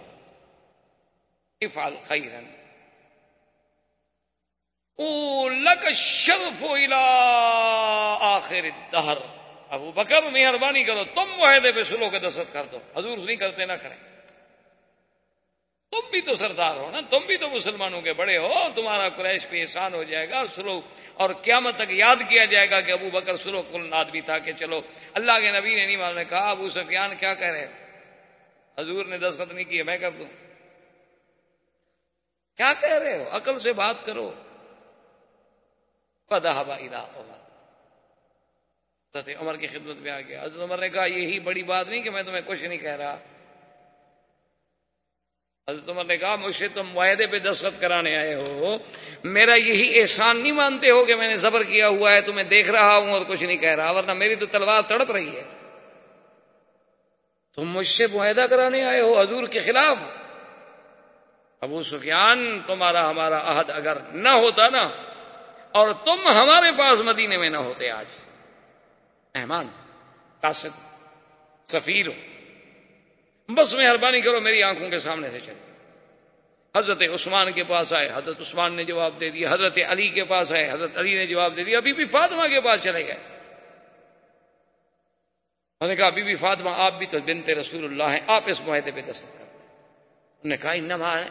افعل 1.61 1.99
خیرن 1.99 2.45
او 4.99 5.49
لک 5.49 5.93
شرف 5.95 6.65
الى 6.65 6.95
آخر 8.21 8.65
الدہر 8.65 9.17
ابو 9.69 9.93
بکر 9.93 10.23
مہربانی 10.33 10.85
کرو، 10.85 11.05
تم 11.15 11.31
معاہدے 11.39 11.73
پہ 11.73 11.83
سلو 11.83 12.11
کے 12.11 12.19
دستخط 12.19 12.53
کر 12.53 12.65
دو۔ 12.65 12.79
حضور 12.97 13.19
نہیں 13.19 13.37
کرتے، 13.37 13.67
نہ 13.67 13.73
کریں۔ 13.73 13.97
تم 15.91 16.11
بھی 16.11 16.21
تو 16.21 16.35
سردار 16.35 16.77
ہو 16.77 16.91
نا، 16.91 17.01
تم 17.11 17.21
بھی 17.27 17.37
تو 17.37 17.51
مسلمانوں 17.51 18.03
کے 18.03 18.13
بڑے 18.13 18.39
ہو۔ 18.39 18.71
تمہارا 18.75 19.09
قریش 19.09 19.49
پہ 19.49 19.61
احسان 19.61 19.95
ہو 19.95 20.03
جائے 20.03 20.31
گا 20.31 20.47
سلو 20.47 20.81
اور 21.15 21.31
قیامت 21.43 21.77
تک 21.77 21.91
یاد 21.91 22.17
کیا 22.29 22.45
جائے 22.45 22.71
گا 22.71 22.81
کہ 22.81 22.93
ابو 22.93 23.11
بکر 23.11 23.37
سلو 23.37 23.63
کل 23.63 23.89
آدمی 23.93 24.21
تھا 24.21 24.39
کہ 24.39 24.53
چلو، 24.53 24.81
اللہ 25.15 25.33
کے 25.43 25.51
نبی 25.51 25.75
نے 25.75 25.87
نہیں 25.87 25.97
مان 25.97 26.15
نے 26.15 26.25
کہا، 26.25 26.51
ابو 26.51 26.69
سفیان 26.69 27.17
کیا 27.17 27.35
کہہ 27.35 27.49
رہے 27.49 27.84
حضور 28.79 29.07
نے 29.07 29.19
دستخط 29.19 29.53
نہیں 29.53 29.65
کیے 29.65 29.83
میں 29.83 29.99
کر 29.99 30.11
دوں۔ 30.11 30.27
کیا 32.57 32.73
کہہ 32.81 32.95
رہے 32.95 33.17
ہو؟ 33.17 33.25
عقل 33.31 33.59
سے 33.59 33.73
بات 33.73 34.07
کرو۔ 34.07 34.33
پدا 36.29 36.61
ہوا 36.61 37.35
حضرت 39.15 39.29
عمر 39.41 39.57
کی 39.57 39.67
خدمت 39.67 39.97
میں 39.97 40.11
آ 40.11 40.21
گیا۔ 40.21 40.43
حضرت 40.43 40.63
عمر 40.63 40.79
نے 40.79 40.89
کہا، 40.89 41.05
یہی 41.05 41.41
بڑی 41.41 41.63
بات 41.63 41.89
نہیں 41.89 42.03
کہ 42.03 42.11
میں 42.11 42.23
تمہیں 42.23 42.41
کچھ 42.47 42.65
نہیں 42.65 42.79
کہہ 42.79 42.97
رہا۔ 42.97 43.19
حضرت 45.71 45.89
عمر 45.89 46.05
نے 46.05 46.17
کہا، 46.17 46.37
مجھ 46.37 46.57
سے 46.57 46.69
تم 46.69 46.89
معاہدے 46.93 47.27
پہ 47.27 47.39
دستخط 47.39 47.81
کرانے 47.81 48.17
آئے 48.17 48.35
ہو۔ 48.35 48.77
میرا 49.25 49.55
یہی 49.55 50.01
احسان 50.01 50.41
نہیں 50.41 50.53
مانتے 50.53 50.91
ہو 50.91 51.05
کہ 51.05 51.15
میں 51.15 51.29
نے 51.29 51.37
صبر 51.37 51.63
کیا 51.63 51.89
ہوا 51.89 52.13
ہے، 52.13 52.21
تمہیں 52.21 52.45
دیکھ 52.45 52.71
رہا 52.71 52.97
ہوں 52.97 53.11
اور 53.11 53.23
کچھ 53.29 53.45
نہیں 53.45 53.57
کہہ 53.57 53.75
رہا، 53.75 53.91
ورنہ 53.91 54.13
میری 54.13 54.35
تو 54.35 54.47
تلوار 54.47 54.83
تڑپ 54.83 55.11
رہی 55.11 55.37
ہے۔ 55.37 55.64
تم 57.57 57.63
مجھ 57.63 57.89
سے 57.89 58.07
معاہدہ 58.07 58.47
کرانے 58.51 58.85
آئے 58.85 59.01
ہو، 59.01 59.21
حضور 59.21 59.47
کے 59.47 59.61
خلاف۔ 59.61 60.03
ابو 61.61 61.83
سفیان، 61.83 62.61
تمہارا 62.67 63.11
ہمارا 63.11 63.59
عہد 63.59 63.71
اگر 63.71 63.99
نہ 64.13 64.29
ہوتا 64.29 64.69
نا، 64.69 64.91
اور 65.73 65.93
تم 65.93 66.29
ہمارے 66.29 66.79
پاس 66.79 66.99
مدینے 66.99 67.37
میں 67.37 67.51
نہ 67.51 67.57
ہوتے 67.57 67.91
آج۔ 67.91 68.07
مہمان، 69.35 69.67
قاصد، 70.41 70.97
سفیر 71.67 72.07
ہو۔ 72.07 72.13
بس 73.55 73.75
مہربانی 73.75 74.21
کرو 74.21 74.41
میری 74.41 74.63
آنکھوں 74.63 74.89
کے 74.89 74.99
سامنے 74.99 75.31
سے 75.31 75.41
چلے۔ 75.41 75.75
حضرت 76.79 77.03
عثمان 77.15 77.53
کے 77.53 77.65
پاس 77.65 77.93
آئے، 77.93 78.11
حضرت 78.15 78.41
عثمان 78.41 78.73
نے 78.73 78.85
جواب 78.85 79.21
دے 79.21 79.31
دیا، 79.31 79.53
حضرت 79.53 79.79
علی 79.89 80.09
کے 80.09 80.25
پاس 80.25 80.53
آئے، 80.53 80.71
حضرت 80.71 80.97
علی 80.97 81.15
نے 81.15 81.27
جواب 81.27 81.57
دے 81.57 81.65
دیا، 81.65 81.79
ابھی 81.79 81.93
بھی 81.93 82.05
فاطمہ 82.05 82.49
کے 82.49 82.61
پاس 82.61 82.81
چلے 82.81 83.07
گئے۔ 83.07 83.34
انہوں 85.85 85.95
نے 85.95 85.99
کہا 85.99 86.07
ابھی 86.07 86.23
بھی 86.23 86.35
فاطمہ، 86.35 86.71
آپ 86.77 86.99
بھی 86.99 87.07
تو 87.07 87.19
بنت 87.21 87.49
رسول 87.49 87.85
اللہ 87.85 88.05
ہیں، 88.05 88.21
آپ 88.27 88.43
اس 88.47 88.61
معاہدے 88.61 88.91
پہ 88.91 89.01
دستخط 89.01 89.39
کر 89.39 89.45
انہوں 90.45 90.49
نے 90.49 90.57
کہا 90.57 90.73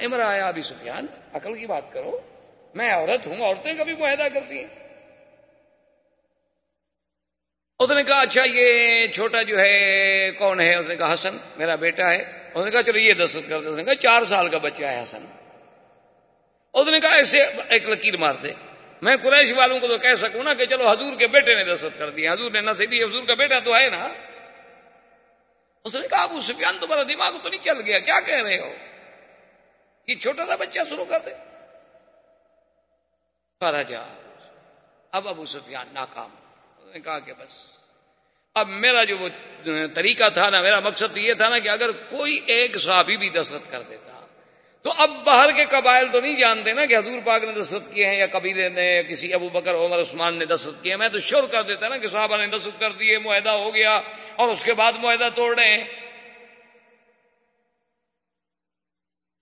امرا 0.05 0.27
آیا 0.27 0.47
ابھی 0.47 0.61
سفیان، 0.61 1.05
عقل 1.33 1.53
کی 1.55 1.65
بات 1.65 1.93
کرو، 1.93 2.19
میں 2.75 2.93
عورت 2.93 3.27
ہوں، 3.27 3.35
عورتیں 3.41 3.73
کبھی 3.79 3.95
معاہدہ 3.95 4.27
کرتی 4.33 4.57
ہیں۔ 4.57 4.67
اس 7.79 7.91
نے 7.91 8.03
کہا 8.03 8.21
اچھا 8.21 8.41
یہ 8.45 9.07
چھوٹا 9.07 9.41
جو 9.41 9.59
ہے، 9.59 10.31
کون 10.31 10.61
ہے؟ 10.61 10.75
اس 10.75 10.87
نے 10.87 10.95
کہا، 10.95 11.13
حسن، 11.13 11.37
میرا 11.57 11.75
بیٹا 11.75 12.13
ہے۔ 12.13 12.51
اس 12.55 12.65
نے 12.65 12.71
کہا، 12.71 12.83
چلو 12.83 12.97
یہ 12.97 13.13
دستخط 13.13 13.49
کر 13.49 13.61
دے 13.61 13.67
اس 13.67 13.77
نے 13.77 13.83
کہا، 13.83 13.95
چار 13.95 14.23
سال 14.23 14.47
کا 14.47 14.57
بچہ 14.57 14.83
ہے 14.83 15.01
حسن۔ 15.01 15.25
اس 16.73 16.87
نے 16.87 16.99
کہا، 16.99 17.15
ایسے 17.15 17.41
ایک 17.69 17.89
لکیر 17.89 18.17
مار 18.17 18.35
دے 18.43 18.51
میں 19.01 19.17
قریش 19.17 19.53
والوں 19.53 19.79
کو 19.79 19.87
تو 19.87 19.97
کہہ 19.97 20.15
سکوں 20.15 20.43
نا 20.43 20.53
کہ 20.53 20.65
چلو 20.65 20.87
حضور 20.87 21.17
کے 21.19 21.27
بیٹے 21.27 21.55
نے 21.55 21.63
دستخط 21.63 21.99
کر 21.99 22.09
دیا۔ 22.09 22.33
حضور 22.33 22.51
نے 22.51 22.61
نہ 22.61 22.71
صحیح 22.77 23.03
حضور 23.03 23.23
کا 23.23 23.33
بیٹا 23.33 23.59
تو 23.59 23.75
ہے 23.75 23.89
نا۔ 23.89 24.07
اس 25.83 25.95
نے 25.95 26.07
کہا، 26.07 26.23
ابو 26.23 26.41
سفیان، 26.41 26.77
تمہارا 26.79 27.03
دماغ 27.03 27.37
تو 27.43 27.49
نہیں 27.49 27.63
چل 27.63 27.81
گیا، 27.81 27.99
کیا 27.99 28.19
کہہ 28.19 28.41
رہے 28.41 28.59
ہو؟ 28.59 28.73
یہ 30.07 30.15
چھوٹا 30.15 30.47
سا 30.47 30.55
بچہ 30.55 30.79
شروع 30.89 31.05
کر 31.05 31.19
دے۔ 31.19 31.31
جا۔ 33.87 34.01
اب 35.11 35.27
ابو 35.27 35.45
سفیان 35.45 35.87
ناکام۔ 35.91 36.29
نے 36.93 36.99
کہا 36.99 37.19
کہ 37.19 37.33
بس۔ 37.33 37.67
اب 38.55 38.67
میرا 38.67 39.03
جو 39.03 39.17
وہ 39.17 39.29
طریقہ 39.95 40.23
تھا 40.33 40.49
نا، 40.49 40.61
میرا 40.61 40.79
مقصد 40.79 41.17
یہ 41.17 41.33
تھا 41.33 41.49
نا 41.49 41.59
کہ 41.59 41.69
اگر 41.69 41.91
کوئی 41.91 42.39
ایک 42.45 42.77
صحابی 42.77 43.17
بھی 43.17 43.29
دستخط 43.29 43.71
کر 43.71 43.81
دیتا 43.81 44.12
تو 44.83 44.91
اب 44.97 45.09
باہر 45.23 45.51
کے 45.51 45.65
قبائل 45.65 46.07
تو 46.11 46.19
نہیں 46.19 46.37
جانتے 46.37 46.73
نا 46.73 46.85
کہ 46.85 46.97
حضور 46.97 47.19
پاک 47.25 47.43
نے 47.43 47.51
دستخط 47.61 47.93
کیے 47.93 48.07
ہیں 48.07 48.17
یا 48.17 48.27
قبیلے 48.27 48.69
نے، 48.69 49.03
کسی 49.03 49.33
ابو 49.33 49.49
بکر، 49.49 49.75
عمر، 49.75 50.01
عثمان 50.01 50.35
نے 50.35 50.45
دستخط 50.45 50.83
کیے 50.83 50.95
میں 50.95 51.09
تو 51.09 51.19
شور 51.19 51.43
کر 51.43 51.61
دیتا 51.61 51.87
نا 51.87 51.97
کہ 51.97 52.07
صحابہ 52.07 52.37
نے 52.37 52.47
دستخط 52.47 52.81
کر 52.81 52.91
دیے 52.91 53.17
معاہدہ 53.17 53.49
ہو 53.49 53.73
گیا 53.75 54.01
اور 54.35 54.49
اس 54.49 54.63
کے 54.63 54.73
بعد 54.73 54.93
معاہدہ 55.01 55.29
توڑ 55.35 55.59
رہے 55.59 55.69
ہیں۔ 55.69 55.83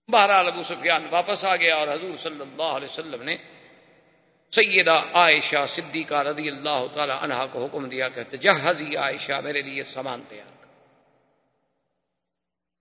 بہرحال 0.09 0.47
ابو 0.47 0.63
سفیان 0.63 1.07
واپس 1.09 1.45
آ 1.45 1.55
گیا 1.55 1.75
اور 1.75 1.87
حضور 1.87 2.17
صلی 2.17 2.41
اللہ 2.41 2.71
علیہ 2.77 2.87
وسلم 2.91 3.21
نے 3.23 3.35
سیدہ 4.51 5.01
عائشہ 5.13 5.65
صدیقہ 5.67 6.23
رضی 6.23 6.49
اللہ 6.49 6.85
تعالی 6.93 7.13
عنہ 7.21 7.45
کو 7.51 7.65
حکم 7.65 7.89
دیا 7.89 8.09
کہ 8.09 8.37
جہزی 8.37 8.95
عائشہ 8.95 9.41
میرے 9.43 9.61
لیے 9.61 9.83
سامان 9.83 10.21
تیار۔ 10.27 10.60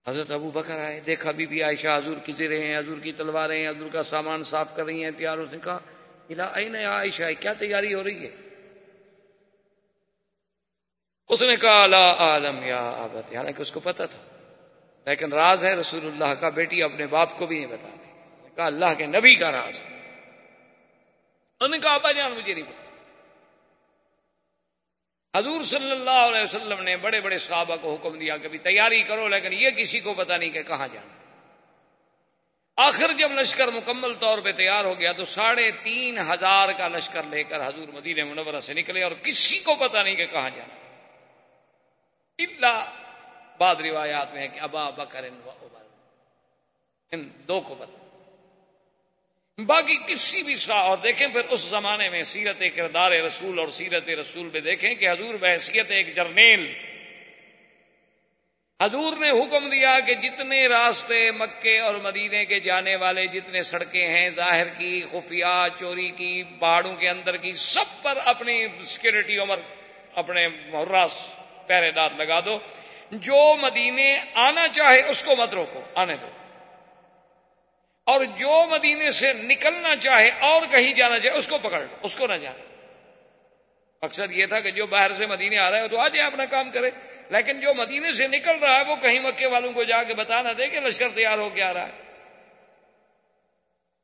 حضرت 0.07 0.31
ابو 0.31 0.51
بکر 0.51 0.79
آئے، 0.79 0.99
دیکھا 0.99 1.31
بی 1.31 1.45
بی 1.45 1.63
عائشہ 1.63 1.87
حضور 1.87 2.17
کی 2.17 2.33
زرے 2.37 2.63
ہیں، 2.63 2.77
حضور 2.77 2.97
کی 2.97 3.11
تلواریں 3.11 3.61
ہیں، 3.61 3.69
حضور 3.69 3.89
کا 3.93 4.03
سامان 4.03 4.43
صاف 4.43 4.75
کر 4.75 4.85
رہی 4.85 5.03
ہیں 5.03 5.11
تیار 5.11 5.37
اس 5.37 5.53
نے 5.53 5.59
کہا 5.63 5.79
این 6.45 6.75
عائشہ، 6.75 7.23
کیا 7.39 7.53
تیاری 7.53 7.93
ہو 7.93 8.03
رہی 8.03 8.27
ہے؟ 8.27 8.31
اس 11.29 11.41
نے 11.41 11.55
کہا، 11.55 11.87
لا 11.87 12.13
عالم 12.13 12.63
یا 12.63 12.79
آبت. 12.79 13.35
حالانکہ 13.35 13.61
اس 13.61 13.71
کو 13.71 13.79
پتا 13.79 14.05
تھا۔ 14.05 14.19
لیکن 15.05 15.33
راز 15.33 15.65
ہے 15.65 15.73
رسول 15.73 16.05
اللہ 16.05 16.33
کا، 16.33 16.49
بیٹی 16.49 16.83
اپنے 16.83 17.07
باپ 17.07 17.37
کو 17.37 17.47
بھی 17.47 17.55
نہیں 17.55 17.77
بتا 17.77 17.89
کہا، 18.55 18.65
اللہ 18.65 18.93
کے 18.97 19.05
نبی 19.05 19.35
کا 19.35 19.51
راز 19.51 19.81
انہوں 19.83 21.67
نے 21.67 21.79
کہا، 21.79 21.93
ابا 21.93 22.11
جان، 22.11 22.31
مجھے 22.31 22.53
نہیں 22.53 22.63
پتا۔ 22.63 22.90
حضور 25.35 25.61
صلی 25.61 25.91
اللہ 25.91 26.19
علیہ 26.27 26.43
وسلم 26.43 26.81
نے 26.83 26.97
بڑے 26.97 27.21
بڑے 27.21 27.37
صحابہ 27.37 27.75
کو 27.75 27.93
حکم 27.95 28.17
دیا 28.17 28.37
کہ 28.37 28.57
تیاری 28.57 29.03
کرو، 29.03 29.27
لیکن 29.27 29.53
یہ 29.53 29.69
کسی 29.69 29.99
کو 29.99 30.13
پتا 30.13 30.37
نہیں 30.37 30.49
کہ 30.49 30.63
کہاں 30.63 30.87
جانا 30.87 31.19
آخر 32.77 33.11
جب 33.17 33.31
لشکر 33.31 33.67
مکمل 33.67 34.13
طور 34.13 34.41
پہ 34.41 34.51
تیار 34.51 34.85
ہو 34.85 34.99
گیا 34.99 35.11
تو 35.11 35.25
ساڑھے 35.25 35.71
تین 35.83 36.17
ہزار 36.17 36.69
کا 36.77 36.87
لشکر 36.87 37.23
لے 37.23 37.43
کر 37.43 37.67
حضور 37.67 37.87
مدین 37.87 38.27
منورہ 38.27 38.59
سے 38.59 38.73
نکلے 38.73 39.03
اور 39.03 39.11
کسی 39.11 39.59
کو 39.59 39.75
پتا 39.75 40.03
نہیں 40.03 40.15
کہ 40.15 40.25
کہاں 40.25 40.49
جانا 40.49 40.75
اللہ 42.39 42.91
بعد 43.57 43.75
روایات 43.75 44.33
میں 44.33 44.41
ہے 44.41 44.47
کہ 44.47 44.59
ابا 44.59 44.89
بکر 44.89 45.23
ان 47.11 47.29
دو 47.47 47.59
کو 47.59 47.75
پتا 47.75 48.00
باقی 49.65 49.97
کسی 50.07 50.43
بھی 50.43 50.55
سا 50.55 50.73
اور 50.73 50.97
دیکھیں، 50.97 51.27
پھر 51.27 51.41
اس 51.49 51.59
زمانے 51.59 52.09
میں 52.09 52.23
سیرت 52.23 52.63
کردار 52.75 53.11
رسول 53.11 53.59
اور 53.59 53.67
سیرت 53.67 54.09
رسول 54.09 54.49
میں 54.53 54.61
دیکھیں 54.61 54.95
کہ 54.95 55.09
حضور 55.09 55.35
بحثیت 55.35 55.91
ایک 55.91 56.15
جرنیل۔ 56.15 56.73
حضور 58.81 59.17
نے 59.17 59.29
حکم 59.29 59.69
دیا 59.69 59.99
کہ 60.07 60.13
جتنے 60.13 60.67
راستے 60.67 61.31
مکے 61.31 61.79
اور 61.79 61.95
مدینے 61.95 62.45
کے 62.45 62.59
جانے 62.59 62.95
والے 62.95 63.27
جتنے 63.27 63.61
سڑکیں 63.61 64.07
ہیں، 64.07 64.29
ظاہر 64.29 64.67
کی، 64.67 65.01
خفیہ، 65.11 65.67
چوری 65.79 66.09
کی 66.09 66.43
پہاڑوں 66.59 66.95
کے 66.95 67.09
اندر 67.09 67.37
کی، 67.37 67.53
سب 67.53 68.03
پر 68.03 68.17
اپنی 68.25 68.67
سیکورٹی 68.85 69.37
عمر، 69.37 69.59
اپنے 70.15 70.47
محراس 70.47 71.33
پہرے 71.67 71.91
دار 71.91 72.09
لگا 72.17 72.39
دو۔ 72.39 72.59
جو 73.11 73.55
مدینے 73.61 74.19
آنا 74.33 74.67
چاہے، 74.67 75.01
اس 75.09 75.23
کو 75.23 75.35
مت 75.35 75.53
روکو، 75.53 75.81
آنے 75.95 76.15
دو۔ 76.21 76.27
اور 78.05 78.25
جو 78.25 78.65
مدینے 78.71 79.11
سے 79.11 79.33
نکلنا 79.33 79.95
چاہے 79.95 80.29
اور 80.39 80.61
کہیں 80.71 80.93
جانا 80.93 81.19
چاہے، 81.19 81.37
اس 81.37 81.47
کو 81.47 81.57
پکڑ 81.57 81.79
لو، 81.79 81.95
اس 82.03 82.17
کو 82.17 82.27
نہ 82.27 82.33
جانا 82.33 82.63
مقصد 84.05 84.31
یہ 84.31 84.45
تھا 84.45 84.59
کہ 84.59 84.71
جو 84.71 84.87
باہر 84.87 85.11
سے 85.17 85.25
مدینے 85.27 85.57
آ 85.57 85.71
رہا 85.71 85.77
ہے 85.77 85.87
تو 85.87 85.99
آ 85.99 86.07
جائے 86.07 86.27
اپنا 86.27 86.45
کام 86.45 86.71
کرے۔ 86.71 86.89
لیکن 87.29 87.59
جو 87.59 87.73
مدینے 87.73 88.13
سے 88.13 88.27
نکل 88.27 88.59
رہا 88.61 88.75
ہے، 88.75 88.83
وہ 88.87 88.95
کہیں 88.95 89.19
مکے 89.19 89.45
والوں 89.45 89.73
کو 89.73 89.83
جا 89.83 90.03
کے 90.03 90.13
بتا 90.13 90.41
نہ 90.41 90.49
دے 90.57 90.67
کہ 90.67 90.79
لشکر 90.79 91.09
تیار 91.15 91.37
ہو 91.37 91.49
کے 91.49 91.63
آ 91.63 91.73
رہا 91.73 91.87
ہے۔ 91.87 91.91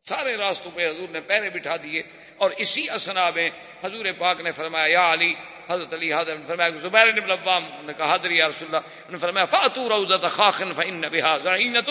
سارے 0.09 0.37
راستوں 0.37 0.71
پہ 0.75 0.89
حضور 0.89 1.09
نے 1.09 1.21
پیرے 1.21 1.49
بٹھا 1.49 1.75
دیے 1.83 2.03
اور 2.37 2.51
اسی 2.51 2.89
اسنا 2.89 3.29
میں 3.29 3.49
حضور 3.83 4.05
پاک 4.17 4.41
نے 4.41 4.51
فرمایا، 4.51 4.85
یا 4.85 5.13
علی، 5.13 5.33
حضرت 5.69 5.93
علی 5.93 6.13
حضرت 6.13 6.39
نے 6.39 6.45
فرمایا 6.47 6.69
زبیر 6.69 7.11
بن 7.11 7.31
العوام 7.31 7.85
نے 7.85 7.93
کہا 7.97 8.15
حضر 8.15 8.31
یا 8.31 8.47
رسول 8.47 8.75
اللہ 8.75 9.11
نے 9.11 9.17
فرمایا، 9.17 9.45
فاتو 9.45 9.89
روزت 9.89 10.25
خاخن 10.29 10.73
فإن 10.73 11.01
بها 11.01 11.37
زعینت 11.37 11.89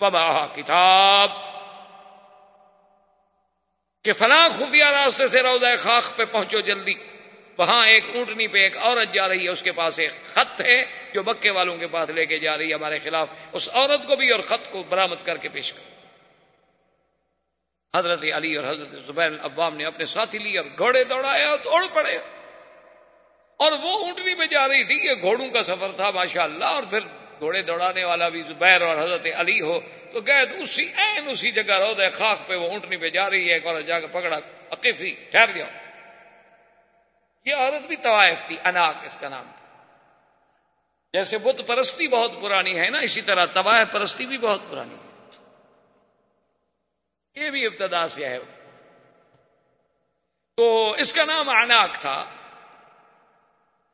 ومعها 0.00 0.46
کتاب۔ 0.54 1.47
کہ 4.08 4.12
فلاں 4.12 4.48
خفیہ 4.48 4.84
راستے 4.84 5.28
سے 5.28 5.42
روزہ 5.42 5.66
خاک 5.82 6.16
پہ 6.16 6.24
پہنچو 6.24 6.60
جلدی۔ 6.60 6.94
وہاں 7.58 7.86
ایک 7.86 8.04
اونٹنی 8.14 8.48
پہ 8.48 8.58
ایک 8.58 8.78
عورت 8.78 9.14
جا 9.14 9.28
رہی 9.28 9.44
ہے، 9.44 9.48
اس 9.48 9.62
کے 9.62 9.72
پاس 9.72 9.98
ایک 9.98 10.24
خط 10.24 10.62
ہے 10.62 10.84
جو 11.14 11.22
بکے 11.22 11.50
والوں 11.50 11.76
کے 11.76 11.86
پاس 11.86 12.10
لے 12.10 12.26
کے 12.26 12.38
جا 12.38 12.58
رہی 12.58 12.68
ہے 12.68 12.74
ہمارے 12.74 12.98
خلاف۔ 12.98 13.30
اس 13.52 13.68
عورت 13.74 14.06
کو 14.06 14.16
بھی 14.16 14.30
اور 14.30 14.40
خط 14.40 14.70
کو 14.70 14.82
برامد 14.82 15.26
کر 15.26 15.36
کے 15.36 15.48
پیش 15.48 15.72
کر۔ 15.72 16.06
حضرت 17.98 18.24
علی 18.36 18.56
اور 18.56 18.64
حضرت 18.64 18.88
زبیر 19.06 19.26
العوام 19.26 19.76
نے 19.76 19.84
اپنے 19.84 20.04
ساتھی 20.04 20.38
لی 20.38 20.58
اور 20.58 20.66
گھوڑے 20.78 21.04
دوڑایا 21.04 21.48
اور 21.48 21.58
دوڑ 21.58 21.86
پڑے۔ 21.92 22.16
اور 23.56 23.72
وہ 23.72 24.04
اونٹنی 24.04 24.34
پہ 24.34 24.44
جا 24.44 24.68
رہی 24.68 24.84
تھی، 24.84 24.94
یہ 24.94 25.14
گھوڑوں 25.20 25.48
کا 25.48 25.62
سفر 25.62 25.92
تھا 25.96 26.10
ماشاء 26.10 26.42
اللہ 26.42 26.64
اور 26.64 26.82
پھر 26.82 27.00
گھوڑے 27.38 27.62
دوڑانے 27.62 28.04
والا 28.04 28.28
بھی 28.28 28.42
زبیر 28.42 28.80
اور 28.80 28.98
حضرت 28.98 29.26
علی 29.36 29.60
ہو، 29.60 29.80
تو 30.12 30.20
گئے 30.20 30.46
تو 30.46 30.56
اسی 30.56 30.92
این 30.96 31.28
اسی 31.28 31.52
جگہ 31.52 31.74
رو 31.74 31.94
دے، 31.94 32.08
خاک 32.08 32.46
پہ 32.46 32.54
وہ 32.54 32.70
اونٹنی 32.70 32.96
پہ 32.96 33.10
جا 33.10 33.30
رہی 33.30 33.48
ہے، 33.48 33.54
ایک 33.54 33.66
اور 33.66 33.80
جا 33.80 34.00
کے 34.00 34.06
پکڑا، 34.06 34.38
عقیفی، 34.70 35.12
ٹھہر 35.30 35.54
گیا۔ 35.54 35.66
یہ 37.44 37.54
عورت 37.54 37.86
بھی 37.86 37.96
طوائف 37.96 38.46
تھی 38.46 38.56
اناک 38.64 38.96
اس 39.02 39.18
کا 39.20 39.28
نام 39.28 39.50
تھا۔ 39.56 39.84
جیسے 41.12 41.38
بت 41.38 41.62
پرستی 41.66 42.08
بہت 42.08 42.32
پرانی 42.42 42.78
ہے 42.78 42.90
نا، 42.90 42.98
اسی 42.98 43.22
طرح 43.22 43.46
طوائف 43.46 43.92
پرستی 43.92 44.26
بھی 44.26 44.38
بہت 44.38 44.60
پرانی 44.70 44.94
ہے۔ 44.94 45.08
یہ 47.34 47.50
بھی 47.50 47.66
ابتدا 47.66 48.08
سے 48.08 48.28
ہے۔ 48.28 48.38
تو 50.56 50.94
اس 50.98 51.14
کا 51.14 51.24
نام 51.24 51.48
اناک 51.48 51.92
تھا۔ 51.92 52.37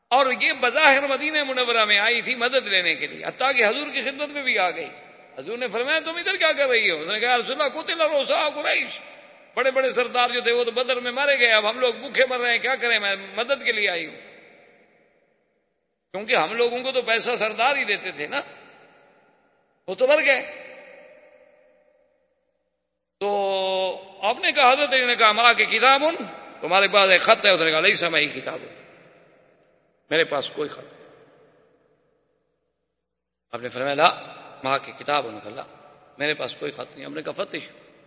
اور 0.09 0.27
یہ 0.43 0.53
بظاہر 0.53 1.09
مدینہ 1.09 1.45
منورہ 1.45 1.85
میں 1.85 1.99
آئی 1.99 2.23
تھی 2.23 2.35
مدد 2.35 2.67
لینے 2.67 2.95
کے 2.95 3.07
لیے، 3.07 3.27
حتیٰ 3.27 3.57
کہ 3.57 3.65
حضور 3.65 3.93
کی 3.93 4.01
خدمت 4.01 4.29
میں 4.29 4.43
بھی 4.43 4.59
آ 4.59 4.71
گئی۔ 4.71 4.89
حضور 5.39 5.59
نے 5.59 5.69
فرمایا، 5.69 5.99
تم 6.05 6.17
ادھر 6.17 6.37
کیا 6.37 6.53
کر 6.53 6.69
رہی 6.69 6.91
ہو؟ 6.91 7.01
اس 7.01 7.11
نے 7.11 7.21
کہا، 7.21 7.39
رسول 7.39 7.61
اللہ 7.61 7.81
کتل 7.81 8.01
روسا 8.01 8.49
قریش۔ 8.55 9.01
بڑے 9.55 9.71
بڑے 9.71 9.93
سردار 9.93 10.31
جو 10.31 10.41
تھے 10.41 10.53
وہ 10.53 10.65
تو 10.65 10.71
بدر 10.71 11.01
میں 11.01 11.13
مارے 11.13 11.39
گئے، 11.39 11.53
اب 11.53 11.71
ہم 11.71 11.79
لوگ 11.79 11.95
بھوکے 11.95 12.27
مر 12.27 12.39
رہے 12.39 12.51
ہیں، 12.51 12.59
کیا 12.59 12.75
کریں؟ 12.75 12.99
میں 12.99 13.17
مدد 13.37 13.65
کے 13.65 13.73
لیے 13.73 13.91
آئی 13.91 14.07
ہوں۔ 14.07 14.15
کیونکہ 16.13 16.37
ہم 16.37 16.53
لوگوں 16.53 16.79
کو 16.83 16.93
تو 16.93 17.03
پیسہ 17.03 17.31
سردار 17.39 17.77
ہی 17.77 17.85
دیتے 17.85 18.11
تھے 18.11 18.27
نا۔ 18.27 18.41
وہ 19.89 19.95
تو 19.95 20.07
مر 20.07 20.25
گئے۔ 20.25 20.65
تو 23.21 24.19
آپ 24.23 24.39
نے 24.39 24.53
کہا، 24.53 24.73
حضرت 24.73 24.95
نے 24.95 25.17
کہا، 25.17 25.33
ماں 25.33 25.53
کی 25.53 25.65
کتاب 25.65 26.05
ان، 26.05 26.17
تمہارے 26.61 26.89
پاس 26.89 27.11
ایک 27.11 27.21
خط 27.21 27.47
ہے، 27.47 27.51
اس 27.51 27.61
نے 27.61 27.71
کہا 27.71 27.81
نہیں 27.81 27.95
سمائی 27.95 28.27
کتاب۔ 28.27 28.59
میرے 30.11 30.25
پاس 30.25 30.51
کوئی 30.51 30.69
خط 30.69 30.95
آپ 33.53 33.61
نے 33.61 33.69
فرمایا، 33.69 33.95
لا 33.95 34.21
ماں 34.65 34.79
کی 34.83 34.93
کتاب 34.99 35.27
ان 35.27 35.39
کا 35.45 35.63
میرے 36.19 36.35
پاس 36.35 36.57
کوئی 36.57 36.73
خط 36.73 36.97
نہیں۔ 36.97 37.05
ہم 37.05 37.15
نے 37.15 37.23
کہا 37.23 37.33
فتش 37.33 37.63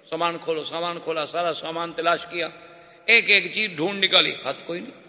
سامان 0.10 0.38
کھولو، 0.38 0.64
سامان 0.64 1.00
کھولا، 1.00 1.26
سارا 1.26 1.54
سامان 1.54 1.94
تلاش 1.94 2.26
کیا۔ 2.30 2.48
ایک 3.06 3.30
ایک 3.30 3.54
چیز 3.54 3.70
ڈھونڈ 3.76 4.04
نکالی، 4.04 4.36
خط 4.36 4.64
کوئی 4.66 4.80
نہیں۔ 4.80 5.08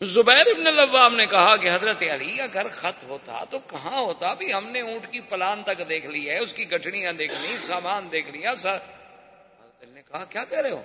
زبیر 0.00 0.46
ابن 0.46 0.66
الوام 0.66 1.16
نے 1.16 1.26
کہا 1.26 1.56
کہ 1.56 1.70
حضرت 1.70 2.02
علی، 2.02 2.40
اگر 2.40 2.66
خط 2.70 3.04
ہوتا 3.04 3.44
تو 3.50 3.58
کہاں 3.58 4.00
ہوتا؟ 4.00 4.34
بھی 4.34 4.52
ہم 4.52 4.68
نے 4.68 4.80
اونٹ 4.80 5.12
کی 5.12 5.20
پلان 5.20 5.62
تک 5.62 5.88
دیکھ 5.88 6.06
لی 6.06 6.30
ہے، 6.30 6.38
اس 6.38 6.54
کی 6.54 6.70
گٹھڑیاں 6.72 7.12
دیکھ 7.12 7.32
لی، 7.42 7.56
سامان 7.56 8.08
دیکھ 8.12 8.30
لیا 8.30 8.56
سر 8.56 8.74
حضرت 8.74 9.84
نے 9.84 10.02
کہا، 10.02 10.24
کیا 10.24 10.44
کہہ 10.44 10.58
رہے 10.58 10.70
ہو؟ 10.70 10.82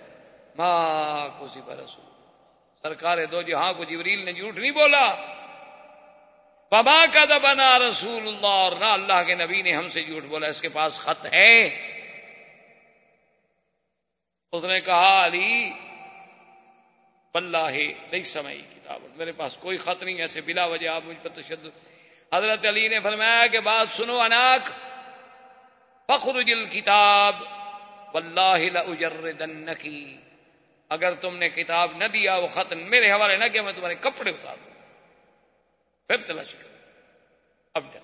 ماں 0.56 1.30
کسی 1.40 1.60
پر 1.66 1.78
رسول 1.78 2.17
سرکار 2.84 3.26
دو 3.26 3.42
جہاں 3.42 3.74
کو 3.74 3.84
جبریل 3.84 4.26
نے 4.26 4.34
جھوٹ 4.34 4.58
نہیں 4.58 4.72
بولا۔ 4.72 5.16
بابا 6.72 7.06
کا 7.14 7.26
دبنا 7.26 7.80
رسول 7.80 8.28
اللہ، 8.28 8.48
اور 8.48 8.72
نہ 8.72 8.86
اللہ 8.86 9.24
کے 9.28 9.36
نبی 9.36 9.62
نے 9.62 9.74
ہم 9.74 9.90
سے 9.90 10.04
جھوٹ 10.04 10.24
بولا، 10.24 10.48
اس 10.48 10.62
کے 10.62 10.70
پاس 10.70 11.00
خط 11.00 11.28
ہے۔ 11.34 11.88
اس 14.52 14.64
نے 14.64 14.80
کہا، 14.80 15.26
علی 15.26 15.72
بلّہ 17.34 17.92
نہیں 18.12 18.24
سمئی 18.24 18.62
کتاب۔ 18.76 19.02
میرے 19.16 19.32
پاس 19.32 19.58
کوئی 19.58 19.78
خط 19.78 20.04
نہیں، 20.04 20.16
ایسے 20.16 20.42
بلا 20.42 20.66
وجہ 20.66 20.90
آپ 20.90 21.02
مجھ 21.06 21.18
پر 21.24 21.30
تشدد۔ 21.30 21.88
حضرت 22.34 22.66
علی 22.66 22.88
نے 22.88 23.00
فرمایا 23.00 23.48
کہ 23.48 23.60
بات 23.60 23.96
سنو 23.96 24.22
اناک۔ 24.22 24.70
فخر 26.08 26.42
جل 26.42 26.66
کتاب 26.66 27.36
لأجردنکی۔ 28.14 30.18
اگر 30.90 31.14
تم 31.14 31.38
نے 31.38 31.50
کتاب 31.50 31.92
نہ 31.96 32.06
دیا، 32.06 32.36
وہ 32.36 32.48
خط 32.48 32.74
میرے 32.74 33.12
حوالے 33.12 33.38
نہ 33.38 33.48
کیا، 33.52 33.62
میں 33.62 33.74
تمہارے 33.74 33.96
کپڑے 33.96 34.32
اتار 34.32 34.58
دوں۔ 34.66 34.74
پھر 36.08 36.18
تلاش 36.18 36.56
کر 36.56 36.68
اب 37.74 37.94
ڈر۔ 37.94 38.00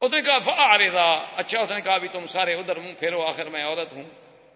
اس 0.00 0.12
نے 0.12 0.20
کہا 0.20 0.38
فارضا 0.38 1.12
اچھا 1.36 1.60
اس 1.60 1.70
نے 1.70 1.80
کہا 1.80 1.98
بھی 1.98 2.08
تم 2.08 2.26
سارے 2.26 2.54
ادھر 2.54 2.76
منہ 2.76 2.92
پھیرو 2.98 3.26
آخر 3.26 3.46
میں 3.46 3.64
عورت 3.64 3.92
ہوں۔ 3.92 4.10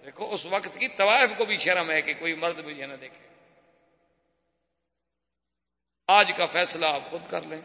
دیکھو، 0.04 0.34
اس 0.34 0.46
وقت 0.46 0.78
کی 0.78 0.88
طوائف 0.88 1.30
کو 1.36 1.44
بھی 1.44 1.58
شرم 1.58 1.90
ہے 1.90 2.02
کہ 2.02 2.14
کوئی 2.14 2.34
مرد 2.34 2.58
مجھے 2.58 2.86
نہ 2.86 2.94
دیکھے۔ 2.94 3.28
آج 6.08 6.32
کا 6.36 6.46
فیصلہ 6.46 6.86
آپ 6.86 7.10
خود 7.10 7.30
کر 7.30 7.42
لیں۔ 7.42 7.60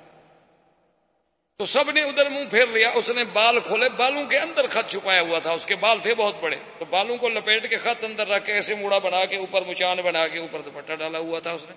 تو 1.63 1.67
سب 1.67 1.91
نے 1.91 2.01
ادھر 2.01 2.29
منہ 2.29 2.49
پھیر 2.49 2.67
لیا، 2.67 2.89
اس 2.89 3.09
نے 3.09 3.23
بال 3.23 3.59
کھولے، 3.59 3.89
بالوں 3.89 4.25
کے 4.25 4.39
اندر 4.39 4.67
خط 4.67 4.91
چھپایا 4.91 5.21
ہوا 5.21 5.39
تھا، 5.39 5.51
اس 5.51 5.65
کے 5.65 5.75
بال 5.75 5.99
تھے 5.99 6.15
بہت 6.15 6.35
بڑے۔ 6.41 6.55
تو 6.79 6.85
بالوں 6.85 7.17
کو 7.17 7.29
لپیٹ 7.29 7.69
کے 7.69 7.77
خط 7.77 8.03
اندر 8.03 8.27
رکھ 8.27 8.45
کے 8.45 8.53
ایسے 8.53 8.75
موڑا 8.75 8.97
بنا 8.97 9.25
کے 9.25 9.35
اوپر 9.35 9.61
مچان 9.61 9.97
بنا 9.97 10.27
کے 10.27 10.39
اوپر 10.39 10.61
دوپٹہ 10.61 10.93
ڈالا 10.93 11.17
ہوا 11.17 11.39
تھا 11.39 11.51
اس 11.51 11.61
نے۔ 11.69 11.75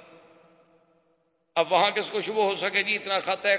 اب 1.55 1.73
وہاں 1.73 1.91
کس 1.91 2.09
کو 2.09 2.21
شبہ 2.21 2.43
ہو 2.43 2.55
سکے؟ 2.55 2.83
جی 2.83 2.95
اتنا 2.95 3.21
خط 3.21 3.47
ہے 3.47 3.57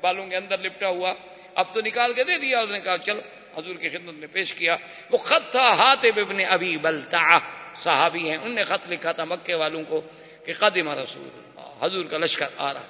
بالوں 0.00 0.26
کے 0.26 0.36
اندر 0.36 0.58
لپٹا 0.58 0.88
ہوا۔ 0.88 1.14
اب 1.54 1.74
تو 1.74 1.80
نکال 1.80 2.12
کے 2.12 2.24
دے 2.24 2.38
دیا، 2.38 2.58
اس 2.58 2.70
نے 2.70 2.80
کہا، 2.80 2.98
چلو، 2.98 3.20
حضور 3.56 3.74
کی 3.74 3.88
خدمت 3.88 4.14
میں 4.14 4.28
پیش 4.32 4.54
کیا۔ 4.54 4.76
وہ 5.10 5.18
خط 5.18 5.50
تھا 5.50 5.68
ہاتھ 5.68 6.06
ابن 6.16 6.38
ابھی 6.48 6.76
بلتا 6.76 7.38
صحابی 7.74 8.30
ہیں، 8.30 8.38
ان 8.42 8.50
نے 8.50 8.62
خط 8.62 8.92
لکھا 8.92 9.12
تھا 9.12 9.24
مکے 9.24 9.54
والوں 9.54 9.82
کو 9.88 10.00
کہ 10.44 10.52
قدم 10.58 10.88
رسول 10.88 11.28
اللہ، 11.34 11.84
حضور 11.84 12.04
کا 12.04 12.18
لشکر 12.18 12.46
آ 12.56 12.74
رہا 12.74 12.80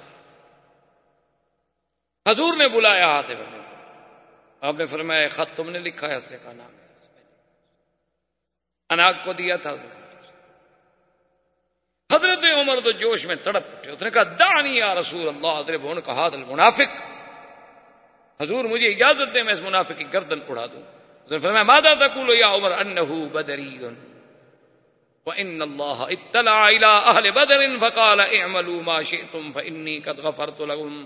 حضور 2.29 2.57
نے 2.57 2.67
بلایا 2.67 3.05
ہاتھ 3.05 3.31
ابن 3.31 3.61
آپ 4.61 4.75
نے 4.75 4.85
فرمایا، 4.85 5.27
خط 5.27 5.57
تم 5.57 5.69
نے 5.69 5.79
لکھا 5.79 6.07
ہے، 6.07 6.15
اس 6.15 6.31
نے 6.31 6.37
کہا 6.43 6.53
نام 6.53 6.71
اناگ 8.89 9.13
کو 9.23 9.33
دیا 9.33 9.55
تھا۔ 9.55 9.71
حضرت 12.11 12.45
عمر 12.59 12.79
تو 12.83 12.91
جوش 12.91 13.25
میں 13.25 13.35
تڑپ 13.35 13.63
اٹھے۔ 13.77 13.91
اس 13.91 14.01
نے 14.01 14.09
کہا 14.09 14.23
دانی 14.23 14.77
یا 14.77 14.95
رسول 14.95 15.27
اللہ۔ 15.27 15.59
حضرت 15.59 15.81
ان 15.83 16.01
کا 16.01 16.13
ہاتھ 16.13 16.33
المنافق۔ 16.33 17.01
حضور، 18.41 18.65
مجھے 18.65 18.87
اجازت 18.87 19.33
دے، 19.33 19.43
میں 19.43 19.53
اس 19.53 19.61
منافق 19.61 19.97
کی 19.97 20.13
گردن 20.13 20.39
اڑا 20.47 20.65
دوں۔ 20.65 21.39
فرمایا 21.39 21.63
مادا 21.63 21.93
تقول 21.93 22.29
یا 22.39 22.47
عمر؟ 22.47 22.71
انه 22.71 23.27
بدری 23.27 23.77
وان 25.25 25.61
الله 25.61 26.05
اطلع 26.09 26.67
الى 26.67 27.01
اهل 27.05 27.31
بدر 27.31 27.77
فقال 27.79 28.19
اعملوا 28.19 28.81
ما 28.81 29.03
شئتم 29.03 29.51
فاني 29.51 29.99
قد 29.99 30.19
غفرت 30.19 30.61
لكم۔ 30.61 31.03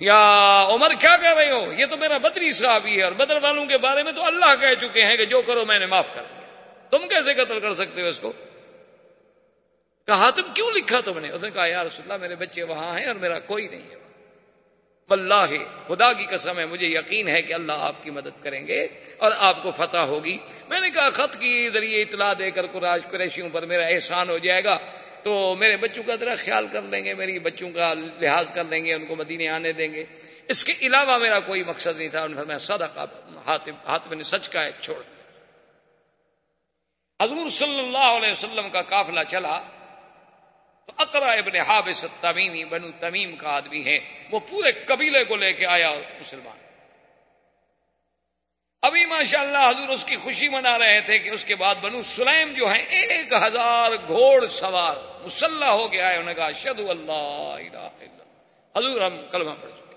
یا 0.00 0.64
عمر، 0.68 0.90
کیا 1.00 1.16
کہہ 1.20 1.34
رہے 1.34 1.50
ہو؟ 1.50 1.72
یہ 1.72 1.86
تو 1.86 1.96
میرا 1.96 2.18
بدری 2.18 2.52
صحابی 2.52 2.96
ہے 2.96 3.02
اور 3.02 3.12
بدر 3.12 3.42
والوں 3.42 3.66
کے 3.66 3.78
بارے 3.78 4.02
میں 4.02 4.12
تو 4.12 4.26
اللہ 4.26 4.54
کہہ 4.60 4.74
چکے 4.80 5.04
ہیں 5.04 5.16
کہ 5.16 5.24
جو 5.24 5.42
کرو 5.42 5.64
میں 5.64 5.78
نے 5.78 5.86
معاف 5.86 6.14
کر 6.14 6.22
دیا۔ 6.22 6.46
تم 6.90 7.08
کیسے 7.08 7.34
قتل 7.34 7.60
کر 7.60 7.74
سکتے 7.74 8.02
ہو 8.02 8.06
اس 8.06 8.20
کو؟ 8.20 8.32
کہا، 10.06 10.30
تم 10.30 10.42
کیوں 10.54 10.70
لکھا 10.70 11.00
تم 11.00 11.18
نے؟ 11.18 11.30
اس 11.30 11.42
نے 11.42 11.50
کہا، 11.50 11.66
یا 11.66 11.84
رسول 11.84 12.10
اللہ، 12.10 12.22
میرے 12.22 12.36
بچے 12.36 12.62
وہاں 12.62 12.98
ہیں 12.98 13.06
اور 13.06 13.16
میرا 13.16 13.38
کوئی 13.38 13.68
نہیں 13.68 13.90
ہے۔ 13.90 14.07
اللہ 15.12 15.46
خدا 15.88 16.12
کی 16.12 16.26
قسم 16.26 16.58
ہے، 16.58 16.66
مجھے 16.66 16.86
یقین 16.86 17.28
ہے 17.28 17.42
کہ 17.42 17.52
اللہ 17.52 17.72
آپ 17.72 18.02
کی 18.02 18.10
مدد 18.10 18.42
کریں 18.42 18.66
گے 18.66 18.86
اور 19.18 19.30
آپ 19.36 19.62
کو 19.62 19.70
فتح 19.70 19.98
ہوگی۔ 19.98 20.38
میں 20.68 20.80
نے 20.80 20.90
کہا، 20.90 21.10
خط 21.10 21.36
کی 21.36 21.70
ذریعے 21.70 22.02
اطلاع 22.02 22.32
دے 22.38 22.50
کر 22.50 22.66
قراج 22.66 23.02
قریشیوں 23.10 23.48
پر 23.48 23.66
میرا 23.66 23.86
احسان 23.86 24.28
ہو 24.28 24.38
جائے 24.38 24.64
گا۔ 24.64 24.78
تو 25.22 25.56
میرے 25.58 25.76
بچوں 25.76 26.02
کا 26.02 26.14
ذرا 26.14 26.34
خیال 26.34 26.66
کر 26.68 26.82
لیں 26.82 27.04
گے، 27.04 27.14
میری 27.14 27.38
بچوں 27.38 27.70
کا 27.70 27.94
لحاظ 27.94 28.52
کر 28.52 28.64
لیں 28.64 28.84
گے، 28.84 28.94
ان 28.94 29.06
کو 29.06 29.16
مدینے 29.16 29.48
آنے 29.48 29.72
دیں 29.72 29.94
گے۔ 29.94 30.04
اس 30.48 30.64
کے 30.64 30.72
علاوہ 30.82 31.18
میرا 31.18 31.40
کوئی 31.40 31.64
مقصد 31.64 31.98
نہیں 31.98 32.08
تھا۔ 32.08 32.22
انہوں 32.22 32.44
نے 32.48 32.58
صدقہ 32.58 33.04
ہاتھ 33.46 34.08
میں 34.08 34.16
نے 34.16 34.22
سچ 34.22 34.48
کا 34.48 34.64
ہے، 34.64 34.70
چھوڑ۔ 34.80 35.02
حضور 37.22 37.50
صلی 37.50 37.78
اللہ 37.78 37.98
علیہ 37.98 38.32
وسلم 38.32 38.70
کا 38.70 38.82
قافلہ 38.82 39.20
چلا۔ 39.28 39.62
تو 40.88 40.94
اقرا 40.96 41.30
ابن 41.30 41.56
حابس 41.56 42.06
تمیمی 42.20 42.64
بنو 42.64 42.86
تمیم 43.00 43.36
کا 43.36 43.48
آدمی 43.48 43.84
ہے، 43.84 43.98
وہ 44.30 44.40
پورے 44.40 44.72
قبیلے 44.72 45.24
کو 45.24 45.36
لے 45.36 45.52
کے 45.52 45.66
آیا 45.66 45.94
مسلمان۔ 46.20 46.58
ابھی 48.82 49.06
ماشاء 49.06 49.40
اللہ 49.40 49.58
حضور 49.58 49.88
اس 49.88 50.04
کی 50.04 50.16
خوشی 50.16 50.48
منا 50.48 50.78
رہے 50.78 51.00
تھے 51.00 51.18
کہ 51.18 51.28
اس 51.28 51.44
کے 51.44 51.54
بعد 51.54 51.74
بنو 51.80 52.02
سلیم 52.02 52.52
جو 52.54 52.66
ہیں، 52.66 52.82
ایک 52.82 53.32
ہزار 53.32 53.90
گھوڑ 54.06 54.48
سوار 54.48 54.96
مسلح 55.24 55.66
ہو 55.66 55.88
کے 55.88 56.02
آئے، 56.02 56.16
انہوں 56.16 56.28
نے 56.28 56.34
کہا 56.34 56.52
شد 56.52 56.80
اللہ۔ 56.80 57.54
حضور 58.76 59.00
ہم 59.02 59.16
کلمہ 59.30 59.50
پڑھ 59.62 59.70
چکے۔ 59.70 59.87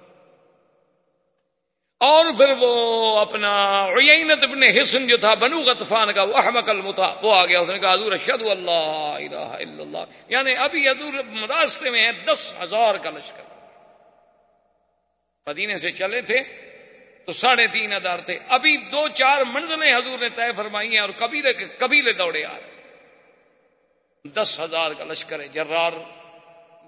اور 2.02 2.26
پھر 2.38 2.54
وہ 2.60 3.20
اپنا 3.20 3.86
عینت 3.86 4.44
ابن 4.44 4.64
حسن 4.64 5.08
جو 5.08 5.18
تھا، 5.18 5.34
بنو 5.34 5.62
غطفان 5.62 6.14
کا، 6.14 6.24
وہ 6.24 6.38
احمق 6.38 6.70
المتا 6.70 7.14
وہ 7.24 7.36
آ 7.36 7.46
گیا 7.46 7.60
اس 7.60 7.70
نے 7.70 7.80
کہا 7.80 7.94
حضور 7.94 8.12
اشد 8.12 8.42
اللہ 8.42 9.16
الہ 9.16 9.36
الا 9.36 9.82
اللہ۔ 9.82 9.98
یعنی 10.28 10.56
ابھی 10.56 10.90
حضور 10.90 11.14
راستے 11.50 11.90
میں 11.90 12.06
ہے 12.06 12.12
دس 12.12 12.54
ہزار 12.64 12.96
کا 12.96 13.10
لشکر۔ 13.10 13.44
مدینے 15.48 15.78
سے 15.78 15.92
چلے 15.92 16.22
تھے 16.22 16.38
تو 17.26 17.32
ساڑھے 17.32 17.68
تین 17.68 17.94
ہزار 17.94 18.20
تھے۔ 18.20 18.40
ابھی 18.50 18.78
دو 18.78 19.08
چار 19.08 19.42
منزلیں 19.42 19.96
حضور 19.96 20.20
نے 20.20 20.30
طے 20.30 20.52
فرمائی 20.56 20.92
ہیں 20.92 21.00
اور 21.00 21.10
قبیلے 21.18 21.54
کے 21.54 21.66
قبیلے 21.66 22.14
دوڑے 22.14 22.46
آ 22.46 22.56
رہے 22.56 22.72
دس 24.30 24.60
ہزار 24.60 24.92
کا 24.98 25.04
لشکر 25.04 25.40
ہے، 25.40 25.48
جرار، 25.48 25.92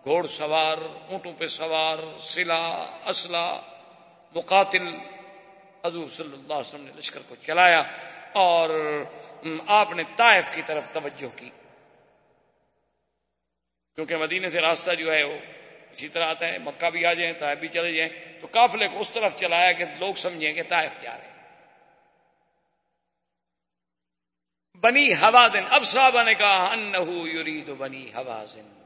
گھوڑ 0.03 0.27
سوار، 0.27 0.77
اونٹوں 1.09 1.33
پہ 1.37 1.47
سوار، 1.47 1.97
سلا 2.19 2.99
اسلحہ 3.05 3.72
مقاتل 4.35 4.87
حضور 5.85 6.07
صلی 6.07 6.33
اللہ 6.33 6.53
علیہ 6.53 6.67
وسلم 6.67 6.85
نے 6.85 6.91
لشکر 6.97 7.19
کو 7.27 7.35
چلایا 7.35 7.79
اور 8.33 8.69
آپ 9.67 9.91
نے 9.91 10.03
طائف 10.15 10.51
کی 10.51 10.61
طرف 10.65 10.89
توجہ 10.89 11.37
کی۔ 11.37 11.49
کیونکہ 13.95 14.17
مدینے 14.17 14.49
سے 14.49 14.61
راستہ 14.61 14.91
جو 14.91 15.13
ہے 15.13 15.23
وہ 15.23 15.35
اسی 15.91 16.07
طرح 16.07 16.25
آتا 16.25 16.47
ہے، 16.47 16.57
مکہ 16.59 16.89
بھی 16.89 17.05
آ 17.05 17.13
جائیں، 17.13 17.33
طائف 17.39 17.59
بھی 17.59 17.67
چلے 17.67 17.93
جائیں، 17.93 18.41
تو 18.41 18.47
قافلے 18.51 18.87
کو 18.87 18.99
اس 18.99 19.11
طرف 19.11 19.35
چلایا 19.35 19.71
کہ 19.71 19.85
لوگ 19.99 20.13
سمجھیں 20.13 20.53
کہ 20.53 20.63
طائف 20.63 20.91
جا 21.01 21.17
رہے 21.17 21.27
ہیں۔ 21.27 21.33
بنی 24.77 25.13
حوازن، 25.13 25.63
اب 25.69 25.83
صاحبہ 25.83 26.23
نے 26.23 26.33
کہا، 26.33 26.71
انہو 26.71 27.27
یرید 27.27 27.69
بنی 27.69 28.11
حوازن۔ 28.15 28.82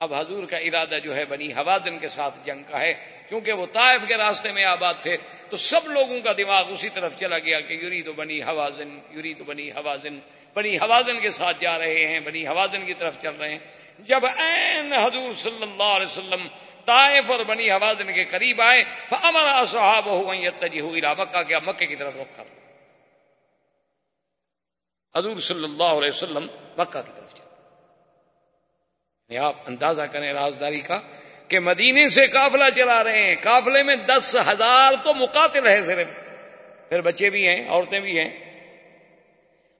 اب 0.00 0.14
حضور 0.14 0.44
کا 0.46 0.56
ارادہ 0.56 0.98
جو 1.04 1.14
ہے 1.16 1.24
بنی 1.24 1.52
حوادن 1.52 1.98
کے 1.98 2.08
ساتھ 2.08 2.34
جنگ 2.44 2.62
کا 2.68 2.80
ہے، 2.80 2.92
کیونکہ 3.28 3.52
وہ 3.52 3.66
طائف 3.72 4.00
کے 4.08 4.16
راستے 4.16 4.52
میں 4.52 4.64
آباد 4.64 4.94
تھے، 5.02 5.16
تو 5.50 5.56
سب 5.56 5.86
لوگوں 5.86 6.20
کا 6.20 6.32
دماغ 6.38 6.70
اسی 6.72 6.88
طرف 6.88 7.16
چلا 7.16 7.38
گیا 7.38 7.60
کہ 7.60 7.72
یوری 7.72 8.02
تو 8.02 8.12
بنی 8.12 8.40
حوازن 8.42 8.98
یوری 9.10 9.34
تو 9.34 9.44
بنی 9.44 9.70
حوازن 9.70 10.18
بنی 10.54 10.76
حوازن 10.76 11.18
کے 11.20 11.30
ساتھ 11.30 11.60
جا 11.60 11.78
رہے 11.78 12.06
ہیں، 12.06 12.20
بنی 12.20 12.46
حوازن 12.46 12.86
کی 12.86 12.94
طرف 12.94 13.18
چل 13.18 13.34
رہے 13.34 13.50
ہیں۔ 13.50 13.58
جب 13.98 14.26
این 14.26 14.92
حضور 14.92 15.32
صلی 15.32 15.62
اللہ 15.62 15.92
علیہ 15.96 16.06
وسلم 16.06 16.46
طائف 16.84 17.30
اور 17.30 17.44
بنی 17.44 17.70
حوازن 17.70 18.12
کے 18.12 18.24
قریب 18.24 18.60
آئے 18.60 18.82
ہمارا 19.12 19.64
صحاب 19.64 20.06
ہوئی 20.06 20.46
مکہ 21.18 21.42
کیا 21.42 21.58
مکے 21.58 21.86
کی 21.86 21.96
طرف 21.96 22.16
رخ 22.16 22.36
کر۔ 22.36 22.44
حضور 25.14 25.36
صلی 25.38 25.64
اللہ 25.64 25.98
علیہ 25.98 26.08
وسلم 26.08 26.46
مکہ 26.78 27.02
کی 27.02 27.12
طرف 27.16 27.34
چل 27.34 27.47
آپ 29.36 29.56
اندازہ 29.66 30.02
کریں 30.02 30.32
رازداری 30.32 30.80
کا 30.80 30.98
کہ 31.48 31.60
مدینے 31.60 32.08
سے 32.08 32.26
قافلہ 32.26 32.64
چلا 32.76 33.04
رہے 33.04 33.18
ہیں، 33.18 33.36
قافلے 33.42 33.82
میں 33.82 33.96
دس 33.96 34.36
ہزار 34.48 34.92
تو 35.04 35.14
مقاتل 35.14 35.66
ہے 35.66 35.82
صرف۔ 35.82 36.20
پھر 36.88 37.00
بچے 37.00 37.30
بھی 37.30 37.48
ہیں، 37.48 37.70
عورتیں 37.70 38.00
بھی 38.00 38.18
ہیں۔ 38.18 38.28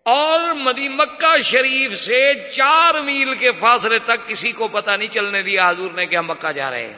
اور 0.02 0.54
مدی، 0.54 0.88
مکہ 0.88 1.42
شریف 1.42 1.96
سے 1.96 2.32
چار 2.52 3.00
میل 3.00 3.34
کے 3.34 3.52
فاصلے 3.52 3.98
تک 3.98 4.28
کسی 4.28 4.52
کو 4.52 4.68
پتہ 4.68 4.90
نہیں 4.90 5.08
چلنے 5.08 5.42
دیا 5.42 5.70
حضور 5.70 5.90
نے 5.90 6.06
کہ 6.06 6.16
ہم 6.16 6.26
مکہ 6.26 6.52
جا 6.52 6.70
رہے 6.70 6.86
ہیں۔ 6.86 6.96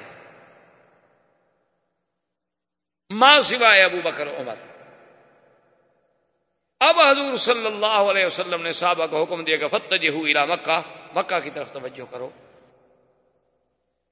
ماں 3.11 3.41
سوائے 3.41 3.83
ابو 3.83 4.01
بکر، 4.05 4.29
عمر۔ 4.29 4.55
اب 6.81 7.01
حضور 7.01 7.37
صلی 7.37 7.67
اللہ 7.67 7.87
علیہ 7.87 8.27
وسلم 8.27 8.63
نے 8.63 8.73
صحابہ 8.73 9.07
کو 9.07 9.23
حکم 9.23 9.45
دیا 9.45 9.57
کہ 9.57 9.67
فتح 9.67 10.09
ہوئی 10.09 10.35
مکہ۔ 10.35 11.00
مکہ 11.15 11.41
کی 11.41 11.51
طرف 11.51 11.73
توجہ 11.73 12.05
کرو۔ 12.11 12.31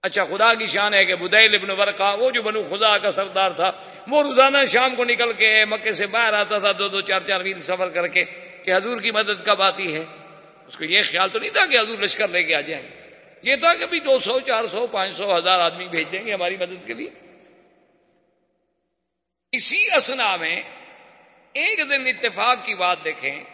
اچھا 0.03 0.25
خدا 0.25 0.55
کی 0.55 0.67
شان 0.67 0.95
ہے 0.95 1.05
کہ 1.05 1.15
بدیل 1.15 1.55
ابن 1.55 1.71
ورقا 1.71 2.15
وہ 2.15 2.31
جو 2.31 2.43
بنو 2.43 2.63
خدا 2.63 2.99
کا 2.99 3.11
سردار 3.11 3.51
تھا، 3.51 3.71
وہ 4.09 4.23
روزانہ 4.23 4.59
شام 4.69 4.97
کو 4.97 5.05
نکل 5.05 5.33
کے 5.33 5.65
مکے 5.65 5.93
سے 5.93 6.07
باہر 6.07 6.33
آتا 6.33 6.59
تھا، 6.59 6.73
دو 6.79 6.89
دو 6.89 7.01
چار 7.01 7.21
چار 7.27 7.41
میل 7.41 7.63
سفر 7.63 7.89
کر 7.89 8.07
کے، 8.07 8.25
کہ 8.65 8.75
حضور 8.75 9.01
کی 9.01 9.11
مدد 9.11 9.47
کب 9.47 9.63
آتی 9.63 9.95
ہے؟ 9.95 10.05
اس 10.67 10.77
کو 10.77 10.85
یہ 10.85 11.03
خیال 11.03 11.29
تو 11.29 11.39
نہیں 11.39 11.51
تھا 11.51 11.67
کہ 11.67 11.79
حضور 11.79 11.99
لشکر 11.99 12.29
لے 12.29 12.43
کے 12.43 12.55
آ 12.55 12.61
جائیں 12.61 12.85
گے۔ 12.85 12.99
یہ 13.43 13.57
تھا 13.57 13.75
کہ 13.75 13.87
بھی 13.87 14.01
دو 14.01 14.19
سو، 14.19 14.41
چار 14.41 14.67
سو، 14.67 14.87
پانچ 14.87 15.17
سو، 15.17 15.37
ہزار 15.37 15.61
آدمی 15.61 15.89
بھیج 15.89 16.13
دیں 16.13 16.27
گے 16.27 16.33
ہماری 16.33 16.57
مدد 16.57 16.87
کے 16.87 16.95
لیے۔ 16.95 17.11
اسی 19.53 19.87
اسنا 19.97 20.37
میں 20.37 20.61
ایک 21.53 21.79
دن 21.79 22.07
اتفاق 22.07 22.65
کی 22.65 22.75
بات 22.75 22.97
دیکھیں 23.05 23.45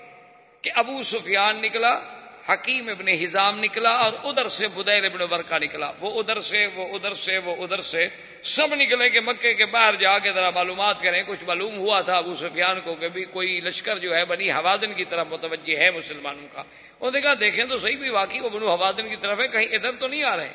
کہ 0.63 0.71
ابو 0.75 1.03
سفیان 1.03 1.57
نکلا 1.57 2.24
حکیم 2.49 2.89
ابن 2.89 3.09
ہزام 3.09 3.59
نکلا 3.59 3.91
اور 3.91 4.13
ادھر 4.25 4.49
سے 4.49 4.69
بدیر 4.69 5.05
ابن 5.05 5.19
برکا 5.19 5.59
نکلا۔ 5.59 5.93
وہ 6.01 6.21
ادھر 6.21 6.41
سے، 6.41 6.67
وہ 6.67 6.95
ادھر 6.95 7.15
سے، 7.15 7.39
وہ 7.39 7.63
ادھر 7.63 7.81
سے۔ 7.81 8.09
سب 8.43 8.75
نکلے 8.75 9.11
کہ 9.11 9.21
مکے 9.21 9.55
کے 9.55 9.67
باہر 9.67 9.95
جا 9.95 10.19
کے 10.19 10.33
ذرا 10.33 10.51
معلومات 10.51 11.03
کریں۔ 11.03 11.23
کچھ 11.27 11.45
معلوم 11.45 11.79
ہوا 11.79 12.01
تھا 12.01 12.13
ابو 12.13 12.35
سفیان 12.35 12.81
کو 12.81 12.95
کہ 12.95 13.09
بھی 13.09 13.25
کوئی 13.25 13.61
لشکر 13.61 13.99
جو 13.99 14.17
ہے 14.17 14.25
بنی 14.25 14.51
حوادن 14.51 14.95
کی 14.95 15.05
طرف 15.05 15.27
متوجہ 15.31 15.77
ہے 15.77 15.91
مسلمانوں 15.91 16.49
کا۔ 16.53 16.63
وہ 17.01 17.11
دیکھا، 17.11 17.35
دیکھیں 17.41 17.65
تو 17.65 17.79
صحیح 17.79 17.97
بھی 17.97 18.11
واقعی 18.11 18.41
وہ 18.41 18.49
بنو 18.49 18.75
حوادن 18.75 19.09
کی 19.09 19.17
طرف 19.17 19.41
ہے، 19.41 19.49
کہیں 19.49 19.65
ادھر 19.65 19.93
تو 19.93 20.09
نہیں 20.09 20.25
آ 20.25 20.37
رہے۔ 20.37 20.53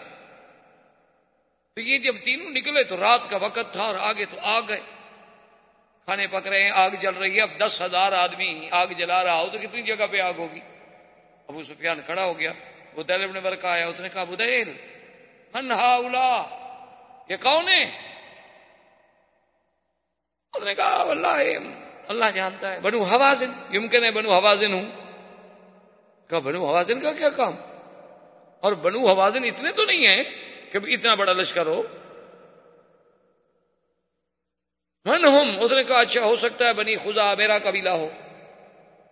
تو 1.75 1.81
یہ 1.81 1.97
جب 1.97 2.15
تینوں 2.23 2.49
نکلے 2.49 2.83
تو 2.83 2.97
رات 2.97 3.29
کا 3.29 3.37
وقت 3.37 3.73
تھا 3.73 3.83
اور 3.83 3.95
آگے 3.99 4.25
تو 4.25 4.37
آ 4.43 4.59
گئے۔ 4.59 4.79
کھانے 6.05 6.27
پک 6.27 6.47
رہے 6.47 6.63
ہیں، 6.63 6.71
آگ 6.71 6.89
جل 7.01 7.13
رہی 7.13 7.35
ہے۔ 7.35 7.41
اب 7.41 7.49
دس 7.59 7.81
ہزار 7.81 8.11
آدمی 8.11 8.67
آگ 8.71 8.87
جلا 8.87 9.23
رہا 9.23 9.39
ہو 9.39 9.47
تو 9.51 9.57
کتنی 9.57 9.81
جگہ 9.81 10.05
پہ 10.11 10.19
آگ 10.19 10.33
ہوگی؟ 10.37 10.59
ابو 11.49 11.63
سفیان 11.63 12.01
کھڑا 12.05 12.25
ہو 12.25 12.39
گیا 12.39 12.51
بدیل 12.95 13.23
ابن 13.23 13.39
برکا 13.39 13.71
آیا، 13.71 13.87
اس 13.87 13.99
نے 13.99 14.09
کہا 14.09 14.23
بدیل 14.23 14.73
من 15.53 15.71
اولا 15.71 16.45
یہ 17.29 17.35
کون 17.41 17.67
ہے 17.67 17.83
اس 20.53 20.63
نے 20.63 20.75
کہا 20.75 20.95
اللہ 21.01 21.41
اللہ 22.07 22.25
جانتا 22.35 22.73
ہے، 22.73 22.79
بنو 22.79 23.03
حوازن، 23.03 23.51
یمکن 23.71 24.03
ہے 24.03 24.11
بنو 24.11 24.33
حوازن 24.33 24.73
ہوں. 24.73 24.85
کہا، 26.29 26.39
بنو 26.39 26.65
حوازن 26.65 26.99
کا 26.99 27.13
کیا 27.13 27.29
کام؟ 27.29 27.55
اور 28.59 28.73
بنو 28.73 29.07
حوازن 29.07 29.43
اتنے 29.43 29.71
تو 29.71 29.85
نہیں 29.85 30.07
ہیں 30.07 30.23
کہ 30.71 30.79
اتنا 30.83 31.15
بڑا 31.15 31.33
لشکر 31.33 31.65
ہو۔ 31.65 31.83
من 35.05 35.25
ہم؟ 35.25 35.59
اس 35.59 35.71
نے 35.71 35.83
کہا 35.83 35.99
اچھا 35.99 36.21
ہو 36.21 36.35
سکتا 36.35 36.65
ہے 36.65 36.73
بنی 36.73 36.95
خدا 36.95 37.33
میرا 37.33 37.59
قبیلہ 37.59 37.89
ہو۔ 37.89 38.09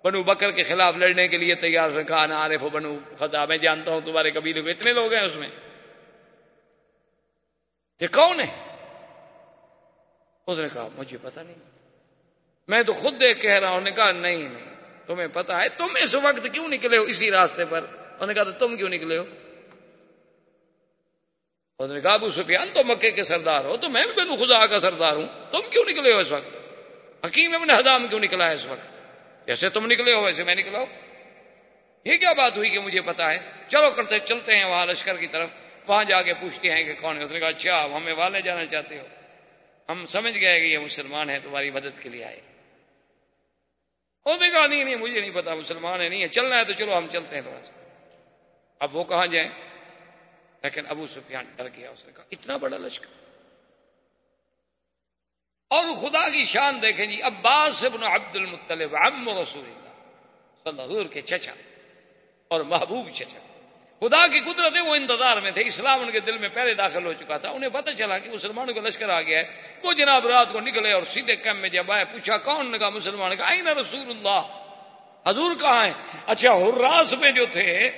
بنو 0.07 0.23
بکر 0.23 0.51
کے 0.51 0.63
خلاف 0.63 0.95
لڑنے 0.95 1.27
کے 1.27 1.37
لیے 1.37 1.55
تیار 1.55 1.89
رکھا 1.89 2.25
نہ 2.25 2.33
عارف 2.33 2.61
ہو 2.61 2.69
بنو 2.69 2.99
خدا 3.19 3.45
میں 3.45 3.57
جانتا 3.57 3.91
ہوں 3.91 4.01
تمہارے 4.01 4.31
قبیلے 4.31 4.61
میں 4.61 4.73
اتنے 4.73 4.93
لوگ 4.93 5.13
ہیں 5.13 5.21
اس 5.21 5.35
میں۔ 5.35 5.49
یہ 8.01 8.07
کون 8.07 8.39
ہے؟ 8.39 8.67
اس 10.47 10.59
نے 10.59 10.67
کہا، 10.73 10.87
مجھے 10.95 11.17
پتا 11.21 11.41
نہیں۔ 11.43 11.55
میں 12.67 12.83
تو 12.83 12.93
خود 12.93 13.21
دیکھ 13.21 13.39
کہہ 13.39 13.59
رہا 13.59 13.69
ہوں 13.69 13.81
نے 13.81 13.91
کہا، 13.91 14.11
نہیں 14.11 14.35
نہیں، 14.35 14.75
تمہیں 15.07 15.27
پتا 15.27 15.61
ہے، 15.61 15.69
تم 15.69 15.87
اس 16.01 16.15
وقت 16.15 16.47
کیوں 16.53 16.67
نکلے 16.67 16.97
ہو 16.97 17.03
اسی 17.03 17.31
راستے 17.31 17.65
پر؟ 17.65 17.85
انہوں 17.99 18.27
نے 18.27 18.33
کہا، 18.33 18.43
تو 18.43 18.51
تم 18.51 18.75
کیوں 18.75 18.89
نکلے 18.89 19.17
ہو؟ 19.17 19.23
اس 21.79 21.91
نے 21.91 22.01
کہا، 22.01 22.13
ابو 22.13 22.29
سفیان، 22.29 22.67
تو 22.73 22.83
مکے 22.83 23.11
کے 23.11 23.23
سردار 23.23 23.65
ہو، 23.65 23.77
تو 23.77 23.89
میں 23.89 24.03
بھی 24.03 24.13
بنو 24.13 24.45
خدا 24.45 24.65
کا 24.65 24.79
سردار 24.79 25.15
ہوں، 25.15 25.27
تم 25.51 25.59
کیوں 25.69 25.85
نکلے 25.89 26.13
ہو 26.13 26.19
اس 26.19 26.31
وقت؟ 26.31 26.57
حکیم 27.25 27.55
ابن 27.55 27.69
حضام 27.71 28.07
کیوں 28.07 28.19
نکلا 28.19 28.49
ہے 28.49 28.55
اس 28.55 28.65
وقت؟ 28.65 28.96
جیسے 29.47 29.69
تم 29.69 29.85
نکلے 29.85 30.13
ہو 30.13 30.23
ویسے 30.23 30.43
میں 30.43 30.55
نکلا 30.55 30.79
ہوں۔ 30.79 30.85
یہ 32.05 32.17
کیا 32.17 32.33
بات 32.33 32.57
ہوئی 32.57 32.69
کہ 32.69 32.79
مجھے 32.79 33.01
پتا 33.01 33.31
ہے؟ 33.31 33.37
چلو 33.67 33.91
کرتے 33.91 34.19
چلتے 34.19 34.57
ہیں 34.57 34.65
وہاں 34.65 34.85
لشکر 34.85 35.17
کی 35.17 35.27
طرف۔ 35.27 35.49
وہاں 35.87 36.03
جا 36.03 36.21
کے 36.21 36.33
پوچھتے 36.33 36.69
ہیں 36.69 36.83
کہ 36.83 36.93
کون 37.01 37.17
ہے؟ 37.17 37.23
اس 37.23 37.31
نے 37.31 37.39
کہا 37.39 37.47
اچھا 37.47 37.85
ہمیں 37.85 38.13
والے 38.13 38.41
جانا 38.41 38.65
چاہتے 38.65 38.99
ہو۔ 38.99 39.07
ہم 39.89 40.05
سمجھ 40.05 40.39
گئے 40.39 40.59
کہ 40.59 40.65
یہ 40.65 40.77
مسلمان 40.77 41.29
ہے 41.29 41.39
تمہاری 41.39 41.71
مدد 41.71 42.01
کے 42.01 42.09
لیے 42.09 42.23
آئے۔ 42.23 42.39
اس 44.25 44.41
نے 44.41 44.49
کہا، 44.49 44.67
نہیں 44.67 44.83
نہیں، 44.83 44.95
مجھے 44.95 45.21
نہیں 45.21 45.31
پتا، 45.33 45.55
مسلمان 45.55 46.01
ہے 46.01 46.09
نہیں 46.09 46.21
ہے 46.21 46.27
چلنا 46.27 46.57
ہے 46.57 46.63
تو 46.63 46.73
چلو، 46.73 46.97
ہم 46.97 47.07
چلتے 47.13 47.35
ہیں 47.35 47.41
تھوڑا 47.41 47.61
سا 47.63 47.73
اب 48.79 48.95
وہ 48.95 49.03
کہاں 49.03 49.27
جائیں؟ 49.27 49.49
لیکن 50.63 50.87
ابو 50.87 51.07
سفیان 51.07 51.45
ڈر 51.55 51.67
گیا، 51.75 51.89
اس 51.89 52.05
نے 52.05 52.11
کہا، 52.15 52.23
اتنا 52.31 52.57
بڑا 52.57 52.77
لشکر۔ 52.77 53.26
اور 55.67 55.95
خدا 55.95 56.29
کی 56.29 56.45
شان 56.45 56.81
دیکھیں 56.81 57.05
جی 57.05 57.21
عباس 57.21 57.85
ابن 57.85 58.03
عبد 58.03 58.35
المطلب 58.35 58.95
عم 58.95 59.29
رسول 59.29 59.65
اللہ، 59.65 59.89
صلی 60.63 60.81
اللہ 60.81 61.07
کے 61.07 61.21
چچا 61.21 61.51
اور 62.47 62.61
محبوب 62.61 63.09
چچا۔ 63.13 63.39
خدا 63.99 64.27
کی 64.27 64.39
قدرت 64.39 64.75
ہے، 64.75 64.81
وہ 64.81 64.95
انتظار 64.95 65.37
میں 65.37 65.51
تھے۔ 65.51 65.63
اسلام 65.65 66.01
ان 66.01 66.11
کے 66.11 66.19
دل 66.19 66.37
میں 66.37 66.49
پہلے 66.49 66.73
داخل 66.73 67.05
ہو 67.05 67.13
چکا 67.13 67.37
تھا۔ 67.37 67.49
انہیں 67.49 67.69
پتہ 67.69 67.91
چلا 67.91 68.17
کہ 68.17 68.29
مسلمانوں 68.29 68.73
کا 68.73 68.81
لشکر 68.81 69.09
آ 69.09 69.21
گیا 69.21 69.39
ہے۔ 69.39 69.43
وہ 69.83 69.93
جناب 69.93 70.27
رات 70.27 70.51
کو 70.51 70.59
نکلے 70.59 70.91
اور 70.91 71.03
سیدھے 71.03 71.35
کیمپ 71.35 71.59
میں 71.59 71.69
جب 71.69 71.91
آئے، 71.91 72.05
پوچھا، 72.05 72.37
کون 72.37 72.71
نے 72.71 72.77
کہا؟ 72.77 72.89
مسلمان 72.89 73.35
کا 73.35 73.47
آئی 73.47 73.61
نا 73.61 73.73
رسول 73.73 74.09
اللہ۔ 74.09 74.63
حضور 75.25 75.55
کہاں 75.55 75.85
ہے 75.85 75.91
اچھا 76.25 76.53
حراس 76.53 77.13
میں 77.13 77.31
جو 77.31 77.45
تھے 77.45 77.91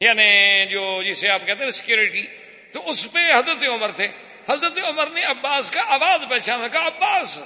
یعنی 0.00 0.66
جو 0.70 1.02
جسے 1.10 1.28
آپ 1.28 1.40
کہتے 1.46 1.64
ہیں 1.64 1.70
سیکورٹی 1.70 2.26
تو 2.72 2.90
اس 2.90 3.12
پہ 3.12 3.18
حضرت 3.18 3.64
عمر 3.68 3.90
تھے۔ 3.90 4.08
حضرت 4.48 4.78
عمر 4.84 5.06
نے 5.06 5.22
عباس 5.22 5.70
کا 5.70 5.82
آواز 5.86 6.28
پہچانا، 6.28 6.68
کہا، 6.68 6.86
عباس 6.86 7.42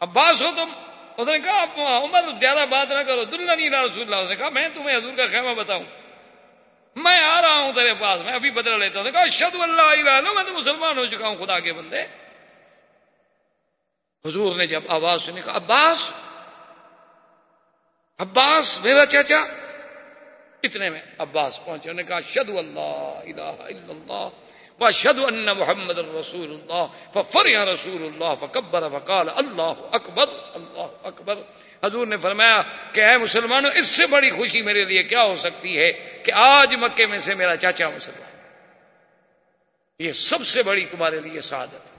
عباس 0.00 0.42
ہو 0.42 0.48
تم۔ 0.56 0.68
اس 1.16 1.28
نے 1.28 1.38
کہا 1.38 1.64
عمر، 1.98 2.22
زیادہ 2.40 2.64
بات 2.70 2.90
نہ 2.90 3.02
کرو 3.02 3.24
دلہ 3.24 3.52
نہیں 3.52 3.70
رسول 3.70 4.02
اللہ۔ 4.02 4.16
اس 4.16 4.28
نے 4.28 4.36
کہا، 4.36 4.48
میں 4.48 4.68
تمہیں 4.74 4.96
حضور 4.96 5.16
کا 5.16 5.26
خیمہ 5.26 5.54
بتاؤں۔ 5.54 5.84
میں 6.96 7.18
آ 7.18 7.42
رہا 7.42 7.58
ہوں 7.58 7.72
تیرے 7.72 7.94
پاس، 7.94 8.20
میں 8.20 8.32
ابھی 8.32 8.50
بدلا 8.50 8.76
لیتا 8.76 9.00
ہوں۔ 9.00 9.10
کہا 9.10 9.26
شد 9.26 9.56
اللہ، 9.60 10.32
میں 10.34 10.44
تو 10.44 10.58
مسلمان 10.58 10.98
ہو 10.98 11.06
چکا 11.06 11.28
ہوں، 11.28 11.36
خدا 11.36 11.60
کے 11.60 11.72
بندے۔ 11.72 12.02
حضور 14.26 14.56
نے 14.56 14.66
جب 14.66 14.82
آواز 14.88 15.22
سنی، 15.22 15.40
کہا، 15.40 15.56
عباس 15.56 16.12
عباس، 18.18 18.80
میرا 18.82 19.06
چاچا 19.06 19.36
اتنے 20.62 20.90
میں 20.90 21.02
عباس 21.18 21.64
پہنچے، 21.64 21.90
انہوں 21.90 22.02
نے 22.02 22.08
کہا 22.08 22.20
شد 22.20 22.48
اللہ 22.48 23.20
الہ 23.24 23.42
الا 23.42 23.88
اللہ 23.88 24.28
واشهد 24.80 25.18
ان 25.18 25.46
محمد 25.58 25.98
رسول 25.98 26.50
اللہ 26.52 26.86
ففرح 27.12 27.64
رسول 27.64 28.02
اللہ 28.02 28.34
فکبر 28.40 28.88
فقال 28.88 29.28
اللہ 29.28 29.84
اکبر 29.92 30.26
اللہ 30.54 31.06
اکبر 31.06 31.38
حضور 31.84 32.06
نے 32.06 32.16
فرمایا 32.16 32.62
کہ 32.92 33.00
اے 33.00 33.16
مسلمانوں، 33.16 33.70
اس 33.74 33.86
سے 33.86 34.06
بڑی 34.06 34.30
خوشی 34.30 34.62
میرے 34.62 34.84
لیے 34.84 35.02
کیا 35.02 35.22
ہو 35.22 35.34
سکتی 35.34 35.78
ہے 35.78 35.92
کہ 36.22 36.32
آج 36.32 36.74
مکے 36.74 37.06
میں 37.06 37.18
سے 37.18 37.34
میرا 37.34 37.56
چاچا 37.56 37.88
مسلمان 37.88 38.34
یہ 40.00 40.12
سب 40.12 40.44
سے 40.46 40.62
بڑی 40.62 40.84
تمہارے 40.90 41.20
لیے 41.20 41.40
سعادت 41.40 41.92
ہے۔ 41.92 41.94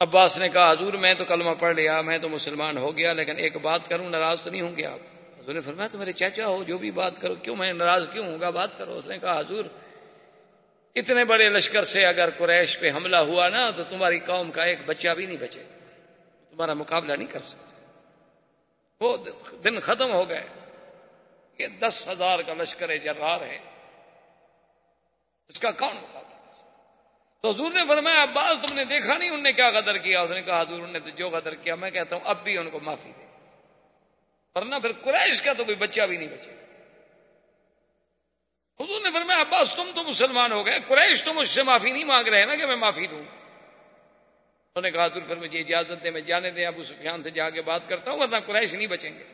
عباس 0.00 0.38
نے 0.38 0.48
کہا، 0.48 0.70
حضور 0.72 0.94
میں 0.94 1.14
تو 1.14 1.24
کلمہ 1.24 1.54
پڑھ 1.58 1.74
لیا، 1.74 2.00
میں 2.00 2.18
تو 2.18 2.28
مسلمان 2.28 2.76
ہو 2.76 2.96
گیا، 2.96 3.12
لیکن 3.12 3.36
ایک 3.36 3.56
بات 3.56 3.88
کروں، 3.88 4.10
ناراض 4.10 4.42
تو 4.42 4.50
نہیں 4.50 4.60
ہوں 4.60 4.76
گے 4.76 4.86
آپ؟ 4.86 5.19
حضور 5.40 5.54
نے 5.54 5.60
فرمایا 5.60 5.88
تو 5.88 5.98
میرے 5.98 6.12
چاچا 6.12 6.46
ہو، 6.46 6.64
جو 6.64 6.78
بھی 6.78 6.90
بات 6.90 7.20
کرو، 7.20 7.34
کیوں 7.34 7.56
میں 7.56 7.72
ناراض 7.72 8.02
کیوں 8.12 8.26
ہوں 8.26 8.40
گا 8.40 8.50
بات 8.50 8.78
کرو؟ 8.78 8.96
اس 8.96 9.06
نے 9.06 9.18
کہا، 9.18 9.40
حضور، 9.40 9.64
اتنے 10.94 11.24
بڑے 11.24 11.48
لشکر 11.48 11.82
سے 11.82 12.04
اگر 12.06 12.30
قریش 12.38 12.78
پہ 12.78 12.90
حملہ 12.90 13.16
ہوا 13.16 13.48
نا، 13.48 13.70
تو 13.76 13.84
تمہاری 13.84 14.18
قوم 14.18 14.50
کا 14.50 14.62
ایک 14.62 14.78
بچہ 14.86 15.08
بھی 15.08 15.26
نہیں 15.26 15.36
بچے 15.36 15.62
تمہارا 16.50 16.74
مقابلہ 16.74 17.12
نہیں 17.12 17.32
کر 17.32 17.38
سکتے. 17.38 17.84
وہ 19.00 19.16
دن 19.64 19.80
ختم 19.80 20.12
ہو 20.12 20.28
گئے. 20.28 20.46
یہ 21.58 21.66
دس 21.66 22.08
ہزار 22.08 22.38
کا 22.38 22.54
لشکر 22.54 22.96
جرار 22.96 23.40
ہے. 23.40 23.58
اس 25.48 25.60
کا 25.60 25.70
کون 25.70 25.96
مقابلہ 25.96 26.30
تو 27.42 27.50
حضور 27.50 27.72
نے 27.72 27.80
فرمایا، 27.88 28.22
عباس، 28.22 28.68
تم 28.68 28.74
نے 28.74 28.84
دیکھا 28.84 29.18
نہیں 29.18 29.28
انہوں 29.28 29.42
نے 29.42 29.52
کیا 29.52 29.70
قدر 29.70 29.98
کیا؟ 29.98 30.20
اس 30.20 30.30
نے 30.30 30.42
کہا، 30.42 30.60
حضور 30.60 30.88
نے 30.88 31.00
تو 31.00 31.10
جو 31.10 31.28
قدر 31.28 31.54
کیا، 31.54 31.74
میں 31.74 31.90
کہتا 31.90 32.16
ہوں، 32.16 32.22
اب 32.24 32.44
بھی 32.44 32.58
ان 32.58 32.70
کو 32.70 32.80
معافی 32.80 33.12
دے. 33.18 33.29
ورنہ 34.54 34.74
پھر 34.82 34.92
قریش 34.92 35.42
کا 35.42 35.52
تو 35.52 35.64
کوئی 35.64 35.76
بچہ 35.76 36.02
بھی 36.02 36.16
نہیں 36.16 36.28
بچے۔ 36.28 36.50
حضور 38.80 39.00
نے 39.00 39.10
فرمایا، 39.12 39.40
عباس، 39.40 39.74
تم 39.74 39.90
تو 39.94 40.02
مسلمان 40.02 40.52
ہو 40.52 40.66
گئے، 40.66 40.78
قریش 40.88 41.22
تو 41.22 41.34
مجھ 41.34 41.48
سے 41.48 41.62
معافی 41.62 41.90
نہیں 41.90 42.04
مانگ 42.04 42.28
رہے 42.28 42.44
نا 42.44 42.54
کہ 42.54 42.66
میں 42.66 42.76
معافی 42.76 43.06
دوں۔ 43.06 43.18
انہوں 43.18 44.82
نے 44.82 44.90
کہا 44.90 45.08
دور 45.08 45.22
پھر 45.22 45.36
مجھے 45.36 45.60
اجازت 45.60 46.04
دے 46.04 46.10
میں 46.10 46.20
جانے 46.20 46.50
دیں، 46.50 46.66
ابو 46.66 46.82
سفیان 46.82 47.22
سے 47.22 47.30
جا 47.30 47.50
کے 47.50 47.62
بات 47.62 47.88
کرتا 47.88 48.10
ہوں، 48.10 48.18
ورنہ 48.18 48.36
قریش 48.46 48.74
نہیں 48.74 48.86
بچیں 48.86 49.18
گے۔ 49.18 49.24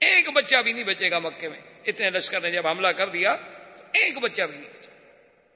ایک 0.00 0.32
بچہ 0.32 0.56
بھی 0.56 0.72
نہیں 0.72 0.84
بچے 0.84 1.10
گا 1.10 1.18
مکے 1.18 1.48
میں۔ 1.48 1.60
اتنے 1.86 2.10
لشکر 2.10 2.40
نے 2.40 2.50
جب 2.50 2.66
حملہ 2.66 2.88
کر 2.88 3.08
دیا، 3.08 3.36
تو 3.76 3.82
ایک 3.92 4.18
بچہ 4.18 4.42
بھی 4.42 4.58
نہیں 4.58 4.70
بچا۔ 4.78 4.90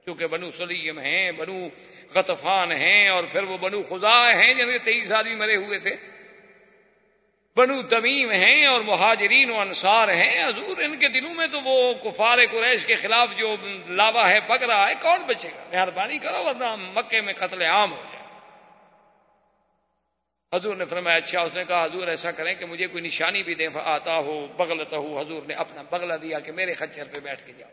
کیونکہ 0.05 0.27
بنو 0.27 0.51
سلیم 0.51 0.99
ہیں، 0.99 1.33
بنو 1.33 1.69
غطفان 2.15 2.73
ہیں، 2.73 3.09
اور 3.09 3.25
پھر 3.25 3.43
وہ 3.43 3.59
بنو 3.59 3.83
خدا 3.83 4.31
ہیں 4.31 4.55
جن 4.55 4.71
کے 4.71 4.79
تیئیس 4.79 5.13
آدمی 5.13 5.35
مرے 5.35 5.57
ہوئے 5.57 5.79
تھے۔ 5.79 5.97
بنو 7.59 7.83
تمیم 7.83 8.31
ہیں 8.31 8.67
اور 8.67 8.81
مہاجرین 8.81 9.51
و 9.51 9.61
انصار 9.61 10.09
ہیں۔ 10.09 10.45
حضور 10.45 10.77
ان 10.79 10.99
کے 10.99 11.09
دنوں 11.09 11.35
میں 11.35 11.47
تو 11.53 11.61
وہ 11.61 11.95
کفار 11.95 12.39
قریش 12.51 12.87
کے 12.87 12.95
خلاف 12.95 13.29
جو 13.37 13.57
لاوا 13.89 14.31
ہے، 14.31 14.41
پک 14.41 14.63
رہا 14.63 14.89
ہے، 14.89 14.95
کون 15.03 15.21
بچے 15.27 15.49
گا؟ 15.49 15.65
مہربانی 15.73 16.19
کرو، 16.19 16.45
ورنہ 16.45 16.77
مکے 16.79 17.21
میں 17.21 17.35
قتل 17.35 17.63
عام 17.63 17.93
ہو 17.93 18.03
جائے 18.13 18.19
حضور 20.55 20.77
نے 20.77 20.85
فرمایا 20.85 21.17
اچھا 21.17 21.41
اس 21.41 21.57
نے 21.57 21.65
کہا، 21.65 21.85
حضور 21.85 22.09
ایسا 22.09 22.31
کریں 22.31 22.55
کہ 22.55 22.67
مجھے 22.67 22.87
کوئی 22.87 23.05
نشانی 23.05 23.43
بھی 23.43 23.55
دیں 23.55 23.69
آتا 23.85 24.17
ہو 24.17 24.47
بغلتا 24.47 24.97
ہو۔ 24.97 25.21
حضور 25.21 25.43
نے 25.47 25.55
اپنا 25.55 25.83
بغلہ 25.83 26.15
دیا 26.15 26.39
کہ 26.39 26.53
میرے 26.53 26.75
خچر 26.75 27.05
پہ 27.13 27.21
بیٹھ 27.21 27.47
کے 27.47 27.53
جاؤ۔ 27.59 27.71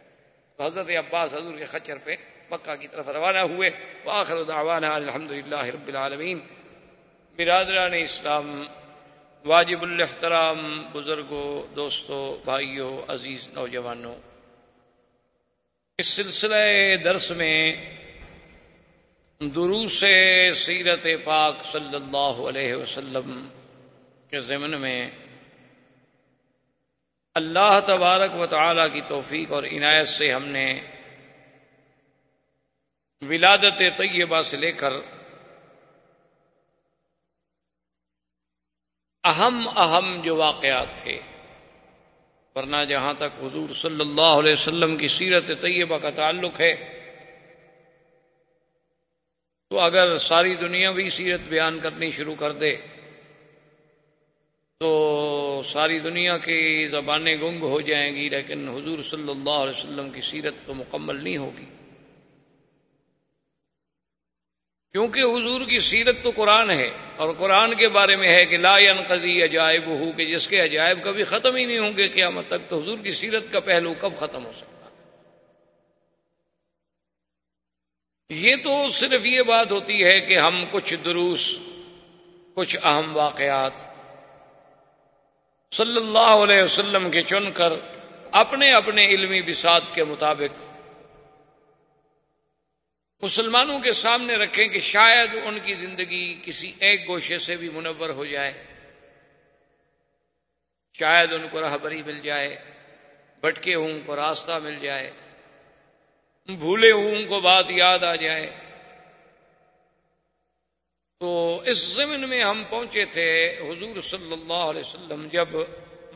تو 0.58 0.64
حضرت 0.64 0.90
عباس 0.90 1.34
حضور 1.34 1.58
کے 1.58 1.66
خچر 1.66 1.98
پہ 1.98 2.16
مکہ 2.52 2.76
کی 2.76 2.88
طرف 2.88 3.08
روانہ 3.08 3.38
ہوئے۔ 3.38 3.70
آخر 4.06 4.44
دعوانا 4.44 4.96
الحمد 4.96 5.32
للہ 5.32 5.66
رب 5.66 5.88
العالمین۔ 5.88 6.40
برادران 7.38 7.94
اسلام 7.94 8.64
واجب 9.46 9.84
الاحترام 9.84 10.60
بزرگوں، 10.92 11.76
دوستوں، 11.76 12.24
بھائیوں، 12.46 12.92
عزیز 13.08 13.48
نوجوانوں، 13.54 14.16
اس 16.00 16.08
سلسلہ 16.08 16.56
درس 17.04 17.30
میں 17.32 17.58
دروس 19.42 20.04
سیرت 20.56 21.06
پاک 21.24 21.66
صلی 21.72 21.96
اللہ 21.96 22.42
علیہ 22.48 22.76
وسلم 22.76 23.48
کے 24.30 24.40
ضمن 24.40 24.80
میں 24.82 25.10
اللہ 27.36 27.80
تبارک 27.86 28.36
و 28.36 28.46
تعالی 28.46 28.90
کی 28.94 29.02
توفیق 29.08 29.52
اور 29.52 29.64
عنایت 29.64 30.08
سے 30.08 30.32
ہم 30.34 30.46
نے 30.48 30.68
ولادت 33.22 33.82
طیبہ 33.98 34.42
سے 34.42 34.58
لے 34.58 34.72
کر 34.72 34.94
اہم 39.26 39.68
اہم 39.76 40.22
جو 40.24 40.36
واقعات 40.36 40.88
تھے۔ 40.96 41.18
ورنہ 42.56 42.84
جہاں 42.90 43.14
تک 43.14 43.44
حضور 43.44 43.74
صلی 43.74 44.02
اللہ 44.02 44.34
علیہ 44.40 44.54
وسلم 44.54 44.96
کی 44.98 45.08
سیرت 45.08 45.48
طیبہ 45.62 45.98
کا 45.98 46.10
تعلق 46.10 46.62
ہے، 46.62 46.74
تو 49.72 49.80
اگر 49.80 50.18
ساری 50.18 50.56
دنیا 50.56 50.92
بھی 50.92 51.10
سیرت 51.10 51.48
بیان 51.50 51.80
کرنی 51.80 52.12
شروع 52.12 52.36
کر 52.36 52.52
دے، 52.52 52.76
تو 54.82 55.62
ساری 55.66 56.00
دنیا 56.00 56.38
کی 56.38 56.88
زبانیں 56.88 57.36
گنگ 57.36 57.64
ہو 57.64 57.82
جائیں 57.82 58.16
گی، 58.16 58.30
لیکن 58.30 58.68
حضور 58.70 59.04
صلی 59.04 59.32
اللہ 59.32 59.58
علیہ 59.64 59.78
وسلم 59.78 60.10
کی 60.10 60.22
سیرت 60.22 60.66
تو 60.66 60.74
مکمل 60.74 61.24
نہیں 61.24 61.38
ہوگی۔ 61.38 61.66
کیونکہ 64.96 65.20
حضور 65.20 65.62
کی 65.62 65.80
سیرت 65.80 66.16
تو 66.24 66.32
قرآن 66.36 66.70
ہے 66.72 66.90
اور 67.16 67.34
قرآن 67.38 67.74
کے 67.74 67.88
بارے 67.90 68.16
میں 68.16 68.28
ہے 68.28 68.46
کہ 68.46 68.58
لا 68.58 68.76
قضی 69.08 69.44
عجائب 69.44 69.86
ہو 69.86 70.12
کہ 70.12 70.26
جس 70.26 70.48
کے 70.48 70.60
عجائب 70.60 71.04
کبھی 71.04 71.24
ختم 71.24 71.56
ہی 71.56 71.66
نہیں 71.66 71.78
ہوں 71.78 71.98
گے 71.98 72.08
قیامت 72.08 72.48
تک، 72.48 72.70
تو 72.70 72.80
حضور 72.80 72.98
کی 72.98 73.12
سیرت 73.12 73.52
کا 73.52 73.60
پہلو 73.60 73.94
کب 73.94 74.16
ختم 74.18 74.46
ہو 74.46 74.52
سکتا 74.52 74.90
یہ 78.30 78.56
تو 78.56 78.90
صرف 78.90 79.26
یہ 79.26 79.42
بات 79.42 79.72
ہوتی 79.72 80.04
ہے 80.04 80.20
کہ 80.22 80.38
ہم 80.38 80.64
کچھ 80.72 80.96
دروس، 81.06 81.60
کچھ 82.54 82.78
اہم 82.84 83.16
واقعات 83.18 83.86
صلی 85.72 85.98
اللہ 85.98 86.44
علیہ 86.44 86.64
وسلم 86.64 87.12
کے 87.12 87.22
چن 87.24 87.52
کر 87.52 87.74
اپنے 88.32 88.72
اپنے 88.72 89.06
علمی 89.06 89.42
بساط 89.42 89.94
کے 89.94 90.04
مطابق 90.04 90.65
مسلمانوں 93.22 93.80
کے 93.80 93.92
سامنے 93.92 94.36
رکھیں 94.36 94.68
کہ 94.68 94.80
شاید 94.80 95.30
ان 95.44 95.60
کی 95.60 95.76
زندگی 95.76 96.40
کسی 96.42 96.74
ایک 96.80 97.08
گوشے 97.08 97.40
سے 97.40 97.56
بھی 97.56 97.70
منور 97.70 98.10
ہو 98.10 98.26
جائے۔ 98.26 98.66
شاید 100.94 101.34
ان 101.34 101.48
کو 101.50 101.62
رہبری 101.62 102.04
مل 102.04 102.22
جائے 102.22 102.56
بٹکے 103.42 103.76
ہوں 103.76 104.00
کو 104.06 104.16
راستہ 104.16 104.52
مل 104.52 104.80
جائے، 104.80 105.12
بھولے 106.48 106.92
ہوں 106.92 107.26
کو 107.30 107.40
بات 107.40 107.66
یاد 107.70 108.00
آ 108.00 108.16
جائے۔ 108.16 108.58
تو 111.20 111.62
اس 111.66 111.78
زمین 111.78 112.30
میں 112.30 112.44
ہم 112.44 112.64
پہنچے 112.70 113.06
تھے 113.06 113.60
حضور 113.60 114.02
صلی 114.02 114.34
اللہ 114.34 114.70
علیہ 114.70 114.82
وسلم 114.82 115.28
جب 115.32 115.50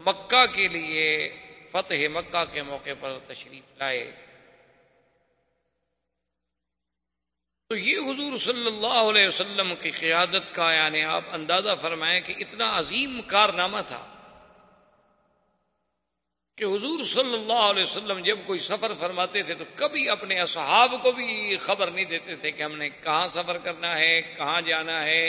مکہ 0.06 0.46
کے 0.46 0.68
لیے 0.68 1.36
فتح 1.72 2.08
مکہ 2.14 2.46
کے 2.54 2.64
موقع 2.64 2.90
پر 3.00 3.20
تشریف 3.20 3.78
لائے۔ 3.78 4.12
تو 7.70 7.78
یہ 7.78 7.98
حضور 8.00 8.38
صلی 8.38 8.68
اللہ 8.68 9.10
علیہ 9.10 9.28
وسلم 9.28 9.74
کی 9.82 9.90
قیادت 9.90 10.56
کا 10.56 10.72
یعنی 10.74 11.04
آپ 11.04 11.24
اندازہ 11.32 11.72
فرمائیں 11.82 12.22
کہ 12.22 12.34
اتنا 12.40 12.70
عظیم 12.80 13.22
کارنامہ 13.28 13.78
تھا 13.88 14.00
کہ 16.58 16.64
حضور 16.64 17.04
صلی 17.04 17.34
اللہ 17.34 17.62
علیہ 17.66 17.84
وسلم 17.84 18.24
جب 18.24 18.38
کوئی 18.46 18.60
سفر 18.60 18.94
فرماتے 19.00 19.44
تھے 19.44 19.56
تو 19.56 19.66
کبھی 19.76 20.10
اپنے 20.10 20.40
اصحاب 20.40 20.96
کو 21.04 21.12
بھی 21.12 21.58
خبر 21.58 21.92
نہیں 21.92 22.06
دیتے 22.06 22.36
تھے 22.36 22.52
کہ 22.52 22.64
ہم 22.64 22.76
نے 22.76 22.90
کہاں 22.90 23.28
سفر 23.28 23.58
کرنا 23.58 23.96
ہے، 24.00 24.22
کہاں 24.22 24.62
جانا 24.62 25.06
ہے 25.06 25.28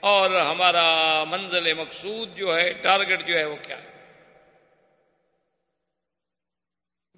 اور 0.00 0.40
ہمارا 0.40 1.24
منزل 1.24 1.74
مقصود 1.74 2.36
جو 2.36 2.54
ہے، 2.54 2.72
ٹارگٹ 2.72 3.26
جو 3.26 3.38
ہے 3.38 3.44
وہ 3.44 3.56
کیا 3.62 3.82
ہے؟ 3.82 3.90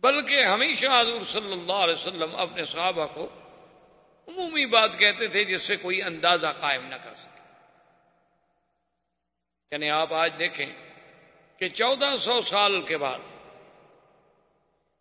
بلکہ 0.02 0.42
ہمیشہ 0.42 0.98
حضور 1.00 1.24
صلی 1.24 1.52
اللہ 1.52 1.72
علیہ 1.72 1.94
وسلم 1.94 2.36
اپنے 2.36 2.64
صحابہ 2.64 3.06
کو 3.06 3.28
عمومی 4.28 4.66
بات 4.66 4.98
کہتے 4.98 5.28
تھے 5.28 5.44
جس 5.44 5.62
سے 5.62 5.76
کوئی 5.76 6.02
اندازہ 6.02 6.46
قائم 6.60 6.86
نہ 6.86 6.94
کر 6.94 7.14
سکے۔ 7.14 7.34
یعنی 9.72 9.90
آپ 9.90 10.12
آج 10.12 10.32
دیکھیں 10.38 10.66
کہ 11.56 11.68
چودہ 11.68 12.16
سو 12.20 12.40
سال 12.40 12.82
کے 12.82 12.98
بعد 12.98 13.18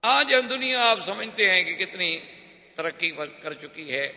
آج 0.01 0.33
ہم 0.33 0.47
دنیا 0.47 0.91
آپ 0.91 0.99
سمجھتے 0.99 1.49
ہیں 1.49 1.63
کہ 1.63 1.85
کتنی 1.85 2.19
ترقی 2.75 3.11
کر 3.41 3.53
چکی 3.53 3.91
ہے۔ 3.91 4.11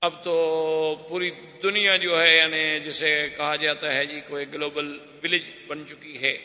اب 0.00 0.24
تو 0.24 1.06
پوری 1.08 1.30
دنیا 1.62 1.96
جو 1.96 2.22
ہے 2.22 2.36
یعنی 2.36 2.80
جسے 2.80 3.28
کہا 3.28 3.56
جاتا 3.56 3.94
ہے 3.94 4.06
جی 4.06 4.20
کوئی 4.20 4.46
گلوبل 4.52 4.98
ولیج 5.22 5.42
بن 5.66 5.86
چکی 5.86 6.22
ہے۔ 6.22 6.38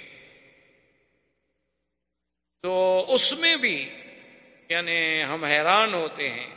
تو 2.61 3.05
اس 3.13 3.33
میں 3.33 3.55
بھی 3.55 3.89
یعنی 4.69 5.23
ہم 5.23 5.43
حیران 5.43 5.93
ہوتے 5.93 6.29
ہیں 6.29 6.54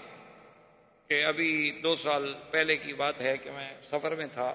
کہ 1.08 1.24
ابھی 1.24 1.80
دو 1.82 1.96
سال 1.96 2.34
پہلے 2.50 2.76
کی 2.76 2.92
بات 2.92 3.20
ہے 3.20 3.36
کہ 3.36 3.50
میں 3.50 3.80
سفر 3.82 4.14
میں 4.16 4.26
تھا، 4.32 4.54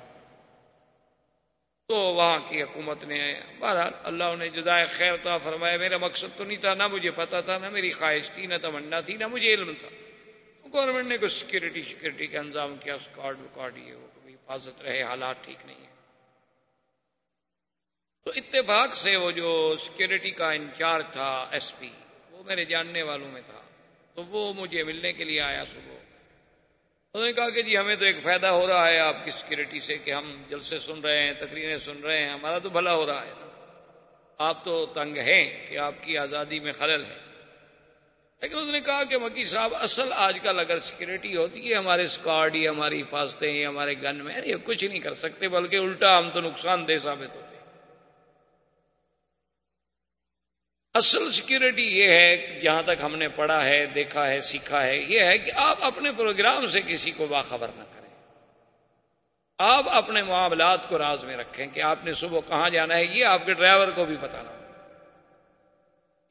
تو 1.88 1.96
وہاں 1.96 2.40
کی 2.50 2.64
حکومت 2.64 3.04
نے، 3.04 3.40
بہرحال 3.60 3.94
اللہ 4.04 4.36
نے 4.40 4.50
جزائے 4.50 4.86
خیر 4.86 5.16
تو 5.24 5.38
فرمایا، 5.44 5.78
میرا 5.78 5.98
مقصد 5.98 6.38
تو 6.38 6.44
نہیں 6.44 6.58
تھا، 6.58 6.74
نہ 6.74 6.88
مجھے 6.88 7.12
پتا 7.12 7.42
تھا، 7.42 7.58
نہ 7.58 7.70
میری 7.70 7.92
خواہش 7.92 8.30
تھی، 8.32 8.48
نہ 8.48 8.54
تمنا 8.62 9.00
تھی، 9.00 9.18
نہ 9.18 9.28
مجھے 9.28 9.54
علم 9.54 9.74
تھا۔ 9.80 9.90
تو 10.62 10.70
گورنمنٹ 10.74 11.08
نے 11.08 11.18
کچھ 11.18 11.34
سیکورٹی 11.34 11.84
سیکورٹی 11.84 12.28
کا 12.28 12.40
انتظام 12.40 12.78
کیا 12.78 12.96
اسکارڈ 12.96 13.40
وکارڈ 13.40 13.78
یہ 13.78 13.94
وہ 13.94 14.08
حفاظت 14.26 14.82
رہے، 14.82 15.04
حالات 15.04 15.36
ٹھیک 15.42 15.66
نہیں 15.66 15.82
ہے 15.82 15.92
تو 18.24 18.32
اتفاق 18.36 18.96
سے 18.96 19.16
وہ 19.16 19.32
جو 19.32 19.76
سیکورٹی 19.84 20.32
کا 20.32 20.52
انچارج 20.52 21.06
تھا 21.12 21.48
ایس 21.52 21.80
پی 21.80 21.90
وہ 22.32 22.44
میرے 22.44 22.66
جاننے 22.66 23.04
والوں 23.04 23.32
میں 23.32 23.42
تھا۔ 23.46 23.62
تو 24.14 24.24
وہ 24.24 24.54
مجھے 24.54 24.84
ملنے 24.84 25.14
کے 25.14 25.24
لیے 25.24 25.42
آیا 25.42 25.66
صبح۔ 25.66 26.03
انہوں 27.14 27.28
نے 27.28 27.34
کہا 27.34 27.50
کہ 27.50 27.62
جی 27.62 27.78
ہمیں 27.78 27.96
تو 27.96 28.06
ایک 28.06 28.16
فائدہ 28.22 28.48
ہو 28.48 28.68
رہا 28.68 28.90
ہے 28.90 29.00
آپ 29.00 29.26
کی 29.26 29.32
سیکورٹی 29.32 29.80
سے 29.80 29.98
کہ 29.98 30.12
ہم 30.12 30.44
جلسے 30.50 30.80
سن 30.80 31.00
رہے 31.00 31.24
ہیں، 31.24 31.34
تقریریں 31.34 31.78
سن 31.78 32.02
رہے 32.04 32.18
ہیں، 32.18 32.30
ہمارا 32.30 32.60
تو 32.60 32.70
بھلا 32.70 32.94
ہو 32.94 33.06
رہا 33.06 33.26
ہے۔ 33.26 33.32
آپ 34.38 34.66
تو 34.66 34.86
تنگ 34.86 35.18
ہیں 35.18 35.68
کہ 35.70 35.78
آپ 35.78 35.94
کی 36.02 36.18
آزادی 36.18 36.60
میں 36.60 36.74
خلل 36.74 37.06
ہے۔ 37.06 37.18
لیکن 38.42 38.58
اس 38.58 38.70
نے 38.72 38.80
کہا 38.82 39.04
کہ 39.04 39.18
مکی 39.18 39.44
صاحب، 39.44 39.76
اصل 39.76 40.10
آج 40.16 40.38
کل 40.44 40.60
اگر 40.60 40.80
سیکورٹی 40.80 41.38
ہوتی 41.38 41.70
ہے، 41.70 41.76
ہمارے 41.76 42.04
اسکارڈ 42.04 42.56
یا 42.56 42.72
ہماری 42.72 43.02
حفاظتیں 43.02 43.66
ہمارے 43.66 43.94
گن 44.04 44.16
میں 44.16 44.42
یہ 44.46 44.56
کچھ 44.64 44.86
نہیں 44.86 45.00
کر 45.00 45.14
سکتے، 45.14 45.48
بلکہ 45.48 45.76
الٹا 45.76 46.18
ہم 46.18 46.30
تو 46.30 46.42
نقصان 46.42 46.88
دہ 46.88 46.98
ثابت 47.04 47.36
ہوتے 47.36 47.53
اصل 50.94 51.32
سیکورٹی 51.32 52.00
یہ 52.00 52.08
ہے، 52.08 52.60
جہاں 52.64 52.84
تک 52.84 53.04
ہم 53.04 53.16
نے 53.16 53.28
پڑھا 53.28 53.66
ہے، 53.66 53.86
دیکھا 53.86 54.30
ہے، 54.30 54.42
سیکھا 54.42 54.86
ہے، 54.86 54.98
یہ 54.98 55.20
ہے 55.20 55.38
کہ 55.38 55.52
آپ 55.56 55.78
اپنے 55.82 56.12
پروگرام 56.12 56.66
سے 56.66 56.82
کسی 56.88 57.12
کو 57.12 57.28
باخبر 57.28 57.68
نہ 57.76 57.84
کریں۔ 57.84 58.10
آپ 59.58 59.86
اپنے 59.88 60.24
معاملات 60.24 60.90
کو 60.90 60.98
راز 60.98 61.24
میں 61.24 61.38
رکھیں 61.38 61.68
کہ 61.68 61.82
آپ 61.82 62.06
نے 62.06 62.14
صبح 62.14 62.40
کہاں 62.48 62.70
جانا 62.70 62.98
ہے، 62.98 63.06
یہ 63.06 63.26
آپ 63.26 63.46
کے 63.46 63.54
ڈرائیور 63.54 63.88
کو 63.88 64.06
بھی 64.06 64.16
پتا 64.22 64.42
نہ 64.42 64.50
ہو۔ 64.50 64.64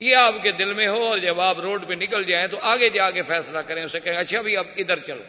یہ 0.01 0.17
آپ 0.17 0.35
کے 0.43 0.51
دل 0.51 0.75
میں 0.75 0.89
ہو 0.89 1.05
اور 1.05 1.19
جب 1.19 1.41
آپ 1.41 1.59
روڈ 1.59 1.89
پہ 1.89 1.95
نکل 1.95 2.25
جائیں 2.25 2.47
تو 2.47 2.59
آگے 2.63 2.89
جا 2.89 3.11
کے 3.11 3.23
فیصلہ 3.23 3.59
کریں، 3.59 3.85
اسے 3.85 4.01
کہیں 4.01 4.17
اچھا 4.17 4.43
بھی 4.43 4.57
آپ 4.57 4.67
ادھر 4.77 4.99
چلو۔ 4.99 5.23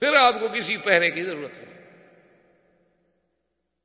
پھر 0.00 0.16
آپ 0.16 0.34
کو 0.40 0.48
کسی 0.48 0.76
پہرے 0.76 1.10
کی 1.10 1.22
ضرورت 1.22 1.58
ہے 1.58 1.71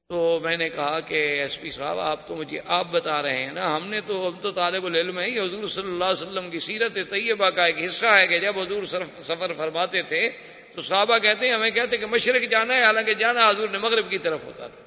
تو 0.09 0.39
میں 0.43 0.57
نے 0.57 0.69
کہا 0.69 0.99
کہ 0.99 1.13
ایس 1.13 1.61
پی 1.61 1.69
صاحب، 1.69 1.99
آپ 1.99 2.27
تو 2.27 2.35
مجھے 2.35 2.59
آپ 2.65 2.87
بتا 2.91 3.21
رہے 3.21 3.37
ہیں 3.37 3.51
نا، 3.51 3.75
ہم 3.75 3.87
نے 3.87 4.01
تو 4.01 4.25
اب 4.25 4.33
تو 4.41 4.51
طالب 4.51 4.85
العلم 4.85 5.19
ہے 5.19 5.39
حضور 5.39 5.67
صلی 5.67 5.83
اللہ 5.83 6.05
علیہ 6.05 6.27
وسلم 6.27 6.49
کی 6.49 6.59
سیرت 6.59 6.97
طیبہ 7.09 7.49
کا 7.49 7.65
ایک 7.65 7.75
حصہ 7.85 8.05
ہے 8.05 8.27
کہ 8.27 8.39
جب 8.39 8.59
حضور 8.59 8.83
سفر 9.19 9.53
فرماتے 9.57 10.01
تھے 10.01 10.29
تو 10.75 10.81
صحابہ 10.81 11.17
کہتے 11.17 11.47
ہیں، 11.47 11.53
ہمیں 11.53 11.69
کہتے 11.69 11.97
کہ 11.97 12.05
مشرق 12.05 12.51
جانا 12.51 12.75
ہے، 12.75 12.83
حالانکہ 12.83 13.13
جانا 13.13 13.49
حضور 13.49 13.69
نے 13.69 13.77
مغرب 13.77 14.09
کی 14.09 14.17
طرف 14.17 14.45
ہوتا 14.45 14.67
تھا۔ 14.67 14.81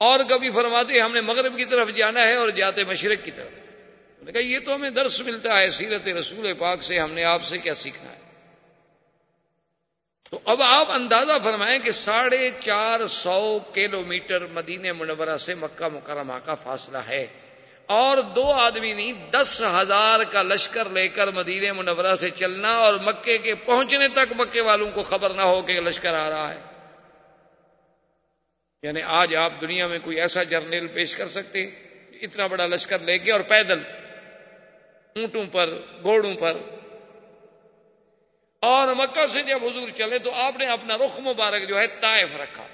اور 0.00 0.20
کبھی 0.28 0.50
فرماتے 0.50 1.00
ہم 1.00 1.14
نے 1.14 1.20
مغرب 1.20 1.56
کی 1.56 1.64
طرف 1.64 1.88
جانا 1.96 2.22
ہے 2.22 2.34
اور 2.34 2.48
جاتے 2.48 2.84
مشرق 2.84 3.24
کی 3.24 3.30
طرف۔ 3.30 3.60
کہا، 4.32 4.42
یہ 4.42 4.58
تو 4.64 4.74
ہمیں 4.74 4.90
درس 4.90 5.20
ملتا 5.20 5.60
ہے 5.60 5.70
سیرت 5.70 6.08
رسول 6.08 6.54
پاک 6.54 6.82
سے، 6.82 6.98
ہم 6.98 7.12
نے 7.12 7.24
آپ 7.24 7.42
سے 7.42 7.58
کیا 7.58 7.74
سیکھنا 7.74 8.12
ہے؟ 8.12 8.27
تو 10.30 10.38
اب 10.44 10.62
آپ 10.62 10.90
اندازہ 10.90 11.32
فرمائیں 11.42 11.78
کہ 11.78 11.90
ساڑھے 11.90 12.50
چار 12.60 13.06
سو 13.06 13.58
کلو 13.72 14.04
میٹر 14.04 14.46
مدینہ 14.46 14.92
منورہ 14.92 15.36
سے 15.36 15.54
مکہ 15.54 15.88
مکرمہ 15.88 16.38
کا 16.44 16.54
فاصلہ 16.54 16.98
ہے 16.98 17.26
اور 17.86 18.18
دو 18.18 18.52
آدمی 18.52 18.92
نہیں، 18.92 19.12
دس 19.30 19.62
ہزار 19.80 20.20
کا 20.30 20.42
لشکر 20.42 20.88
لے 20.88 21.08
کر 21.08 21.30
مدینہ 21.30 21.72
منورہ 21.72 22.14
سے 22.14 22.30
چلنا 22.30 22.74
اور 22.74 22.94
مکے 22.94 23.38
کے 23.38 23.54
پہنچنے 23.54 24.08
تک 24.08 24.32
مکے 24.38 24.60
والوں 24.60 24.90
کو 24.90 25.02
خبر 25.02 25.30
نہ 25.30 25.42
ہو 25.42 25.62
کہ 25.62 25.80
لشکر 25.80 26.14
آ 26.14 26.30
رہا 26.30 26.54
ہے۔ 26.54 26.60
یعنی 28.82 29.02
آج 29.02 29.36
آپ 29.36 29.52
دنیا 29.60 29.86
میں 29.86 29.98
کوئی 29.98 30.20
ایسا 30.20 30.42
جرنیل 30.42 30.86
پیش 30.86 31.16
کر 31.16 31.26
سکتے، 31.26 31.62
اتنا 32.22 32.46
بڑا 32.46 32.66
لشکر 32.66 32.98
لے 32.98 33.18
کے 33.18 33.32
اور 33.32 33.40
پیدل 33.40 33.82
اونٹوں 35.16 35.44
پر، 35.52 35.80
گھوڑوں 36.02 36.34
پر 36.34 36.56
اور 38.60 38.88
مکہ 38.94 39.26
سے 39.26 39.42
جب 39.42 39.64
حضور 39.64 39.88
چلے 39.88 40.18
تو 40.18 40.32
آپ 40.32 40.56
نے 40.56 40.66
اپنا 40.66 40.98
رخ 40.98 41.20
مبارک 41.20 41.68
جو 41.68 41.80
ہے 41.80 41.86
طائف 41.86 42.36
رکھا۔ 42.36 42.66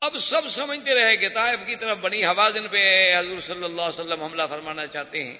اب 0.00 0.16
سب 0.16 0.48
سمجھتے 0.48 0.94
رہے 0.94 1.16
کہ 1.16 1.28
طائف 1.28 1.60
کی 1.66 1.76
طرف 1.76 1.98
بنی 1.98 2.24
حوازن 2.24 2.68
پہ 2.68 3.14
حضور 3.18 3.40
صلی 3.40 3.64
اللہ 3.64 3.82
علیہ 3.82 4.00
وسلم 4.00 4.22
حملہ 4.22 4.42
فرمانا 4.50 4.86
چاہتے 4.86 5.24
ہیں۔ 5.24 5.38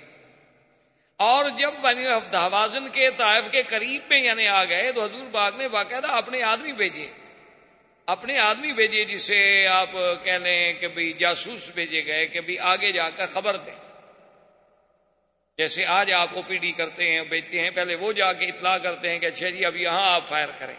اور 1.16 1.51
جب 1.51 1.72
بنی 1.82 2.07
حوازن 2.07 2.88
کے 2.88 3.11
طائف 3.11 3.44
کے 3.53 3.62
قریب 3.62 4.03
میں 4.11 4.20
یعنی 4.20 4.48
آ 4.48 4.64
گئے 4.64 4.92
تو 4.92 5.05
حضور 5.05 5.26
باغ 5.26 5.57
نے 5.57 5.68
باقاعدہ 5.68 6.07
اپنے 6.07 6.42
آدمی 6.42 6.72
بھیجے۔ 6.72 7.11
اپنے 8.07 8.38
آدمی 8.38 8.72
بھیجے 8.72 9.05
جسے 9.05 9.66
آپ 9.66 9.90
کہہ 10.24 10.32
لیں 10.32 10.72
کہ 10.72 10.88
بھائی 10.88 11.12
جاسوس 11.12 11.70
بھیجے 11.70 12.07
گئے 12.07 12.26
کہ 12.26 12.40
بھائی 12.40 12.59
آگے 12.59 12.92
جا 12.92 13.11
کر 13.11 13.26
خبر 13.26 13.57
دیں۔ 13.57 13.89
جیسے 15.61 15.86
آج 15.86 16.12
آپ 16.12 16.28
او 16.34 16.42
پی 16.42 16.56
ڈی 16.56 16.72
کرتے 16.72 17.12
ہیں، 17.12 17.20
بیچتے 17.20 17.61
ہیں، 17.61 17.70
پہلے 17.70 17.94
وہ 17.94 18.12
جا 18.12 18.32
کے 18.32 18.46
اطلاع 18.46 18.78
کرتے 18.78 19.11
ہیں 19.11 19.18
کہ 19.18 19.26
اچھا 19.26 19.48
جی 19.50 19.64
اب 19.64 19.76
یہاں 19.76 20.14
آپ 20.14 20.26
فائر 20.26 20.48
کریں۔ 20.58 20.74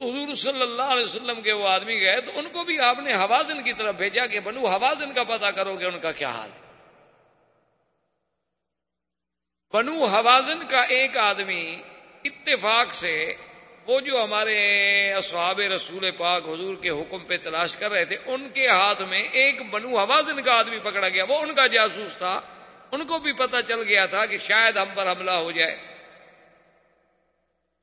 حضور 0.00 0.34
صلی 0.34 0.62
اللہ 0.62 0.82
علیہ 0.82 1.04
وسلم 1.04 1.42
کے 1.42 1.52
وہ 1.52 1.68
آدمی 1.68 2.00
گئے 2.00 2.20
تو 2.20 2.38
ان 2.38 2.48
کو 2.48 2.64
بھی 2.64 2.80
آپ 2.80 2.98
نے 2.98 3.14
حوازن 3.14 3.62
کی 3.62 3.72
طرف 3.72 3.94
بھیجا 3.94 4.26
کہ 4.26 4.40
بنو 4.40 4.66
حوازن 4.66 5.12
کا 5.12 5.24
پتا 5.24 5.50
کرو 5.50 5.76
گے 5.80 5.86
ان 5.86 6.00
کا 6.00 6.12
کیا 6.12 6.28
حال 6.28 6.50
ہے۔ 6.50 6.60
بنو 9.72 10.04
حوازن 10.04 10.66
کا 10.68 10.82
ایک 10.82 11.16
آدمی 11.16 11.82
اتفاق 12.24 12.94
سے 12.94 13.34
وہ 13.86 14.00
جو 14.00 14.24
ہمارے 14.24 14.58
اصحاب 15.12 15.60
رسول 15.60 16.10
پاک 16.10 16.44
حضور 16.44 16.76
کے 16.76 16.90
حکم 16.90 17.18
پہ 17.18 17.36
تلاش 17.36 17.76
کر 17.76 17.90
رہے 17.90 18.04
تھے، 18.04 18.16
ان 18.26 18.48
کے 18.48 18.68
ہاتھ 18.68 19.02
میں 19.02 19.22
ایک 19.22 19.70
بنو 19.70 19.98
حوازن 19.98 20.42
کا 20.42 20.58
آدمی 20.58 20.78
پکڑا 20.78 21.08
گیا۔ 21.08 21.24
وہ 21.28 21.38
ان 21.38 21.54
کا 21.54 21.66
جاسوس 21.66 22.16
تھا۔ 22.16 22.40
ان 22.92 23.06
کو 23.06 23.18
بھی 23.18 23.32
پتا 23.32 23.62
چل 23.62 23.82
گیا 23.82 24.06
تھا 24.06 24.26
کہ 24.26 24.38
شاید 24.38 24.76
ہم 24.76 24.88
پر 24.94 25.10
حملہ 25.10 25.30
ہو 25.30 25.50
جائے۔ 25.50 25.76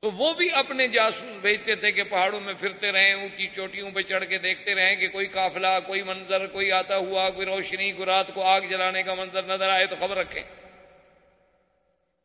تو 0.02 0.10
وہ 0.10 0.34
بھی 0.34 0.50
اپنے 0.50 0.88
جاسوس 0.88 1.36
بھیجتے 1.36 1.74
تھے 1.74 1.92
کہ 1.92 2.02
پہاڑوں 2.04 2.40
میں 2.40 2.54
پھرتے 2.54 2.92
رہیں، 2.92 3.14
اونچی 3.14 3.46
چوٹیوں 3.46 3.90
پہ 3.90 4.02
چڑھ 4.02 4.24
کے 4.24 4.38
دیکھتے 4.38 4.74
رہیں 4.74 4.96
کہ 4.96 5.08
کوئی 5.08 5.26
قافلہ، 5.26 5.78
کوئی 5.86 6.02
منظر، 6.02 6.46
کوئی 6.46 6.72
آتا 6.72 6.96
ہوا، 6.96 7.30
کوئی 7.30 7.46
روشنی، 7.46 7.92
کوئی 7.92 8.06
رات 8.06 8.34
کو 8.34 8.42
آگ 8.42 8.60
جلانے 8.60 9.02
کا 9.02 9.14
منظر 9.14 9.42
نظر 9.42 9.68
آئے 9.68 9.86
تو 9.86 9.96
خبر 10.00 10.16
رکھیں۔ 10.16 10.42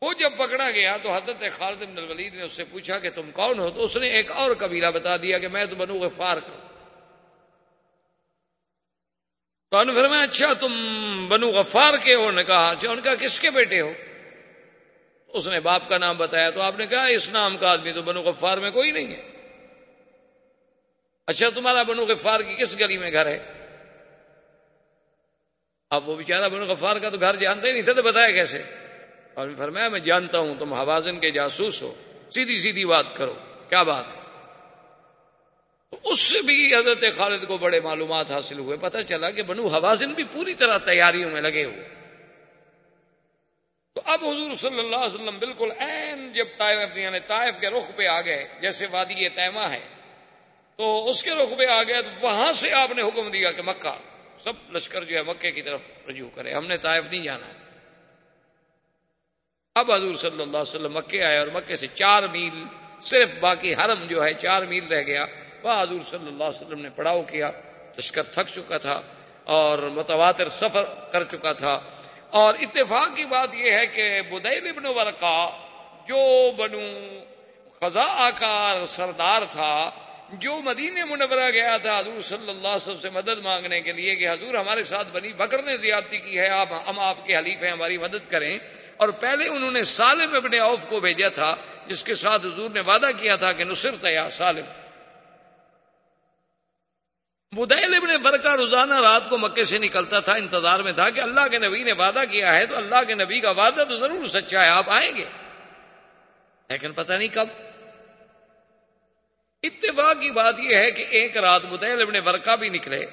وہ 0.02 0.14
جب 0.14 0.38
پکڑا 0.38 0.72
گیا 0.72 0.98
تو 0.98 1.12
حضرت 1.14 1.44
خالد 1.52 1.84
بن 1.84 1.98
الولید 1.98 2.34
نے 2.34 2.42
اس 2.42 2.52
سے 2.52 2.64
پوچھا 2.64 3.00
کہ 3.00 3.10
تم 3.10 3.32
کون 3.32 3.60
ہو؟ 3.60 3.70
تو 3.70 3.84
اس 3.84 3.98
نے 3.98 4.08
ایک 4.08 4.32
اور 4.32 4.52
قبیلہ 4.60 4.88
بتا 4.88 5.18
دیا 5.18 5.40
کہ 5.40 5.48
میں 5.48 5.66
تو 5.66 5.76
بنو 5.76 5.94
غفار 5.94 6.38
کا 6.38 6.63
تو 9.74 9.80
انفر 9.80 10.04
اچھا 10.04 10.54
تم 10.54 10.72
بنو 11.28 11.48
غفار 11.50 11.94
کے 12.04 12.16
ہو؟ 12.16 12.32
نے 12.32 12.44
کہا 12.44 12.70
اچھا 12.70 12.92
ان 12.92 13.02
کا 13.02 13.16
کس 13.16 13.40
کے 13.40 13.50
بیٹے 13.50 13.82
ہو؟ 13.82 13.94
اس 15.28 15.48
نے 15.48 15.60
باپ 15.60 15.90
کا 15.90 15.98
نام 15.98 16.18
بتایا، 16.18 16.50
تو 16.50 16.62
آپ 16.62 16.80
نے 16.80 16.86
کہا، 16.86 17.06
اس 17.06 17.32
نام 17.32 17.58
کا 17.58 17.72
آدمی 17.72 17.92
تو 17.92 18.02
بنو 18.02 18.22
غفار 18.22 18.58
میں 18.58 18.72
کوئی 18.72 18.92
نہیں 18.92 19.16
ہے۔ 19.16 19.22
اچھا 21.28 21.50
تمہارا 21.50 21.84
بنو 21.84 22.06
غفار 22.06 22.40
کی 22.40 22.56
کس 22.56 22.80
گلی 22.80 22.98
میں 22.98 23.12
گھر 23.12 23.26
ہے؟ 23.26 23.40
اب 25.90 26.10
وہ 26.10 26.16
بیچارہ 26.16 26.50
بنو 26.50 26.66
غفار 26.66 26.96
کا 26.96 27.10
تو 27.10 27.18
گھر 27.18 27.36
جانتے 27.36 27.68
ہی 27.68 27.74
نہیں 27.74 27.84
تھے 27.84 27.94
تو 27.94 28.02
بتایا 28.02 28.32
کیسے؟ 28.32 28.58
اور 29.34 29.48
فرمایا، 29.58 29.90
میں 29.90 30.00
جانتا 30.00 30.38
ہوں، 30.38 30.56
تم 30.56 30.74
حوازن 30.74 31.20
کے 31.20 31.32
جاسوس 31.32 31.82
ہو۔ 31.82 31.94
سیدھی 32.34 32.60
سیدھی 32.60 32.86
بات 32.86 33.16
کرو، 33.16 33.34
کیا 33.70 33.84
بات 33.84 34.06
ہے؟ 34.08 34.23
اس 36.04 36.22
سے 36.22 36.42
بھی 36.42 36.76
حضرت 36.76 37.18
خالد 37.18 37.48
کو 37.48 37.58
بڑے 37.58 37.80
معلومات 37.80 38.32
حاصل 38.32 38.60
ہوئے۔ 38.60 38.78
پتہ 38.78 38.98
چلا 38.98 39.32
کہ 39.32 39.44
بنو 39.44 39.68
حوازن 39.68 40.14
بھی 40.14 40.24
پوری 40.24 40.54
طرح 40.54 40.78
تیاریوں 40.78 41.30
میں 41.30 41.42
لگے 41.42 41.66
ہوئے۔ 41.66 41.90
تو 43.94 44.02
اب 44.06 44.26
حضور 44.26 44.54
صلی 44.54 44.80
اللہ 44.80 44.96
علیہ 44.96 45.16
وسلم 45.16 45.40
بالکل 45.40 45.72
این 45.80 46.34
جب 46.34 46.46
طائف 46.58 46.98
یعنی 46.98 47.20
طائف 47.20 47.60
کے 47.60 47.68
رخ 47.70 47.92
پہ 47.96 48.08
آ 48.08 48.22
گئے، 48.22 48.48
جیسے 48.62 48.86
وادی 48.92 49.30
تیمہ 49.30 49.60
ہے۔ 49.60 49.80
تو 50.78 51.10
اس 51.10 51.24
کے 51.24 51.32
رخ 51.32 51.58
پہ 51.58 51.66
آ 51.66 51.84
گئے، 51.84 52.02
تو 52.02 52.10
وہاں 52.22 52.54
سے 52.54 52.72
آپ 52.72 52.92
نے 52.92 53.02
حکم 53.02 53.32
دیا 53.32 53.52
کہ 53.52 53.62
مکہ، 53.62 53.98
سب 54.40 54.76
لشکر 54.76 55.04
جو 55.04 55.18
ہے 55.18 55.24
مکے 55.24 55.52
کی 55.52 55.62
طرف 55.62 55.82
رجوع 56.10 56.30
کرے 56.30 56.54
ہم 56.54 56.68
نے 56.68 56.78
طائف 56.78 57.06
نہیں 57.12 57.24
جانا۔ 57.24 57.48
ہے 57.48 57.64
اب 59.76 59.92
حضور 59.92 60.16
صلی 60.16 60.42
اللہ 60.42 60.42
علیہ 60.44 60.62
وسلم 60.62 60.94
مکے 60.94 61.24
آئے 61.24 61.38
اور 61.38 61.48
مکے 61.48 61.76
سے 61.76 61.88
چار 61.88 62.24
میل، 62.24 62.64
صرف 63.02 63.36
باقی 63.40 63.74
حرم 63.74 64.08
جو 64.08 64.26
ہے، 64.26 64.34
چار 64.34 64.62
میل 64.62 64.88
رہ 64.88 65.02
گیا۔ 65.02 65.26
حضور 65.72 66.00
صلی 66.10 66.28
اللہ 66.28 66.44
علیہ 66.44 66.66
وسلم 66.66 66.82
نے 66.82 66.90
پڑاؤ 66.90 67.22
کیا 67.22 67.52
لشکر 67.98 68.24
تھک 68.24 68.54
چکا 68.56 68.78
تھا 68.78 69.02
اور 69.44 69.78
متواتر 69.78 70.50
سفر 70.50 70.84
کر 71.12 71.24
چکا 71.24 71.54
تھا۔ 71.54 71.80
اور 72.30 72.54
اتفاق 72.60 73.16
کی 73.16 73.26
بات 73.26 73.50
یہ 73.54 73.72
ہے 73.72 73.88
کہ 73.88 74.22
بدیل 74.22 74.68
ابن 74.68 74.86
ورقا 74.86 75.50
جو 76.08 76.52
بنو 76.52 76.80
خزا 77.82 78.30
کا 78.30 78.84
سردار 78.88 79.42
تھا، 79.52 79.92
جو 80.32 80.62
مدینہ 80.62 81.06
منورہ 81.06 81.52
گیا 81.54 81.78
تھا، 81.78 82.00
حضور 82.00 82.22
صلی 82.22 82.50
اللہ 82.50 82.68
علیہ 82.68 82.76
وسلم 82.76 82.98
سے 82.98 83.10
مدد 83.10 83.40
مانگنے 83.44 83.82
کے 83.82 83.92
لیے 83.92 84.16
کہ 84.16 84.30
حضور 84.30 84.54
ہمارے 84.54 84.84
ساتھ 84.84 85.08
بنی 85.12 85.34
بکر 85.34 85.64
نے 85.64 85.78
زیادتی 85.78 86.18
کی 86.18 86.40
ہے، 86.40 86.50
آپ، 86.50 86.68
ہم 86.88 87.00
آپ 87.00 87.26
کے 87.26 87.38
حلیف 87.38 87.64
ہیں، 87.64 87.72
ہماری 87.72 87.98
مدد 87.98 88.32
کریں۔ 88.32 88.60
اور 88.98 89.10
پہلے 89.10 89.48
انہوں 89.48 89.72
نے 89.72 89.84
سالم 89.84 90.36
ابن 90.36 90.60
عوف 90.60 90.88
کو 90.88 91.00
بھیجا 91.00 91.30
تھا، 91.30 91.56
جس 91.88 92.04
کے 92.04 92.16
ساتھ 92.16 92.46
حضور 92.46 92.70
نے 92.70 92.80
وعدہ 92.80 93.10
کیا 93.18 93.36
تھا 93.36 93.52
کہ 93.52 93.64
نصرت 93.64 94.06
یا 94.06 94.30
سالم۔ 94.30 94.66
بدیل 97.54 97.94
ابن 97.94 98.22
برکا 98.22 98.58
روزانہ 98.58 99.00
رات 99.00 99.30
کو 99.30 99.38
مکے 99.38 99.66
سے 99.66 99.78
نکلتا 99.78 100.20
تھا، 100.20 100.34
انتظار 100.34 100.80
میں 100.80 100.92
تھا 100.92 101.10
کہ 101.10 101.20
اللہ 101.22 101.48
کے 101.48 101.58
نبی 101.60 101.84
نے 101.84 101.92
وعدہ 101.92 102.24
کیا 102.32 102.56
ہے 102.56 102.66
تو 102.66 102.78
اللہ 102.78 103.04
کے 103.08 103.16
نبی 103.16 103.40
کا 103.40 103.50
وعدہ 103.50 103.84
تو 103.90 104.00
ضرور 104.00 104.28
سچا 104.28 104.66
ہے، 104.66 104.70
آپ 104.70 104.90
آئیں 104.90 105.16
گے۔ 105.16 105.26
لیکن 106.70 106.92
پتہ 106.92 107.14
نہیں 107.14 107.28
کب۔ 107.28 107.48
اتفاق 109.64 110.22
کی 110.22 110.32
بات 110.32 110.60
یہ 110.60 110.76
ہے 110.76 110.92
کہ 110.92 111.06
ایک 111.10 111.38
رات 111.38 111.66
بدیل 111.66 112.02
ابن 112.02 112.20
برکا 112.20 112.56
بھی 112.56 112.70
نکلے۔ 112.70 113.06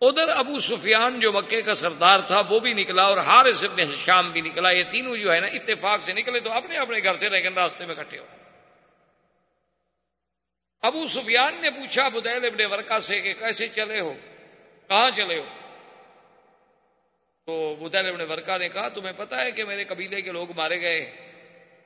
ادھر 0.00 0.28
ابو 0.28 0.60
سفیان 0.60 1.20
جو 1.20 1.32
مکے 1.32 1.62
کا 1.62 1.74
سردار 1.74 2.20
تھا، 2.26 2.42
وہ 2.48 2.60
بھی 2.60 2.72
نکلا 2.72 3.02
اور 3.02 3.18
حارث 3.18 3.64
ابن 3.64 3.96
شام 4.04 4.32
بھی 4.32 4.40
نکلا۔ 4.40 4.70
یہ 4.70 4.82
تینوں 4.90 5.16
جو 5.16 5.32
ہے 5.32 5.40
نا، 5.40 5.46
اتفاق 5.46 6.02
سے 6.02 6.12
نکلے 6.12 6.40
تو 6.40 6.52
اپنے 6.52 6.78
اپنے 6.78 6.98
گھر 7.04 7.16
سے 7.16 7.28
لیکن 7.28 7.54
راستے 7.54 7.86
میں 7.86 7.94
کٹے 7.94 8.18
ہو۔ 8.18 8.24
ابو 10.82 11.06
سفیان 11.06 11.54
نے 11.60 11.70
پوچھا 11.70 12.08
بدیل 12.08 12.44
ابن 12.44 12.72
ورکا 12.72 13.00
سے 13.00 13.20
کہ 13.20 13.34
کیسے 13.34 13.68
چلے 13.68 14.00
ہو؟ 14.00 14.14
کہاں 14.88 15.10
چلے 15.16 15.38
ہو؟ 15.38 15.44
تو 17.46 17.76
بدیل 17.80 18.06
ابن 18.06 18.20
ورکا 18.20 18.56
نے 18.56 18.68
کہا، 18.68 18.88
تمہیں 18.88 19.12
پتا 19.16 19.44
ہے 19.44 19.50
کہ 19.50 19.64
میرے 19.64 19.84
قبیلے 19.84 20.22
کے 20.22 20.32
لوگ 20.32 20.56
مارے 20.56 20.80
گئے 20.80 21.10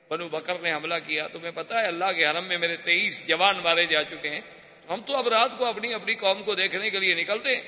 بنو 0.09 0.29
بکر 0.29 0.59
نے 0.59 0.73
حملہ 0.73 0.93
کیا۔ 1.07 1.27
تمہیں 1.27 1.51
پتا 1.51 1.81
ہے، 1.81 1.87
اللہ 1.87 2.11
کے 2.11 2.25
حرم 2.25 2.45
میں 2.45 2.57
میرے 2.57 2.77
تیئیس 2.77 3.27
جوان 3.27 3.57
مارے 3.57 3.85
جا 3.85 4.03
چکے 4.03 4.29
ہیں۔ 4.29 4.41
ہم 4.89 5.01
تو 5.05 5.15
اب 5.15 5.27
رات 5.27 5.49
کو 5.57 5.65
اپنی 5.65 5.93
اپنی 5.93 6.15
قوم 6.15 6.43
کو 6.43 6.55
دیکھنے 6.55 6.89
کے 6.89 6.99
لیے 6.99 7.15
نکلتے 7.15 7.55
ہیں۔ 7.55 7.61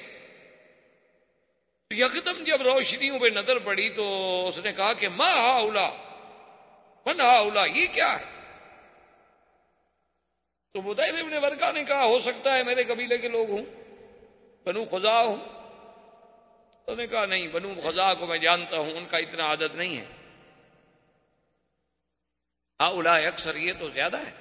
یکدم 1.91 2.43
جب 2.43 2.61
روشنیوں 2.61 3.19
پہ 3.19 3.25
نظر 3.25 3.59
پڑی 3.59 3.89
تو 3.89 4.45
اس 4.47 4.57
نے 4.57 4.71
کہا 4.71 4.93
کہ 4.93 5.09
ماں 5.09 5.33
ہا 5.33 5.51
اولا 5.51 5.89
من 7.05 7.21
ہا 7.21 7.37
اولا 7.37 7.65
یہ 7.65 7.87
کیا 7.91 8.19
ہے؟ 8.19 8.38
تو 10.73 10.81
بدائل 10.81 11.19
ابن 11.19 11.33
ورکا 11.33 11.71
نے 11.71 11.83
کہا، 11.83 12.05
ہو 12.05 12.19
سکتا 12.19 12.57
ہے 12.57 12.63
میرے 12.63 12.83
قبیلے 12.83 13.17
کے 13.17 13.27
لوگ 13.27 13.49
ہوں، 13.49 13.65
بنو 14.63 14.85
خزا 14.85 15.21
ہوں۔ 15.21 15.35
تو 16.85 16.95
نے 16.95 17.07
کہا، 17.07 17.25
نہیں، 17.25 17.47
بنو 17.47 17.73
خزا 17.83 18.13
کو 18.13 18.25
میں 18.25 18.37
جانتا 18.37 18.77
ہوں، 18.77 18.91
ان 18.91 19.05
کا 19.05 19.17
اتنا 19.17 19.43
عادت 19.43 19.75
نہیں 19.75 19.97
ہے۔ 19.97 20.05
ہاں 22.79 22.89
الا 22.89 23.15
اکثر 23.15 23.55
یہ 23.55 23.73
تو 23.79 23.89
زیادہ 23.89 24.17
ہے۔ 24.17 24.31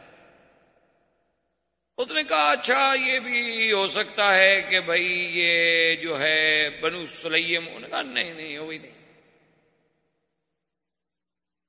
اس 1.97 2.11
نے 2.11 2.23
کہا 2.23 2.51
اچھا 2.51 2.95
یہ 2.95 3.21
بھی 3.21 3.73
ہو 3.73 3.89
سکتا 3.89 4.35
ہے 4.35 4.63
کہ 4.63 4.81
بھائی 4.81 5.31
یہ 5.41 5.97
جو 5.97 6.21
ہے 6.21 6.71
بنو 6.81 7.07
سلیم، 7.07 7.67
انہوں 7.67 7.81
نے 7.81 7.89
کہا، 7.89 8.03
نہیں 8.03 8.35
نہیں 8.35 8.59
وہی 8.59 8.79
نہیں۔ 8.79 8.91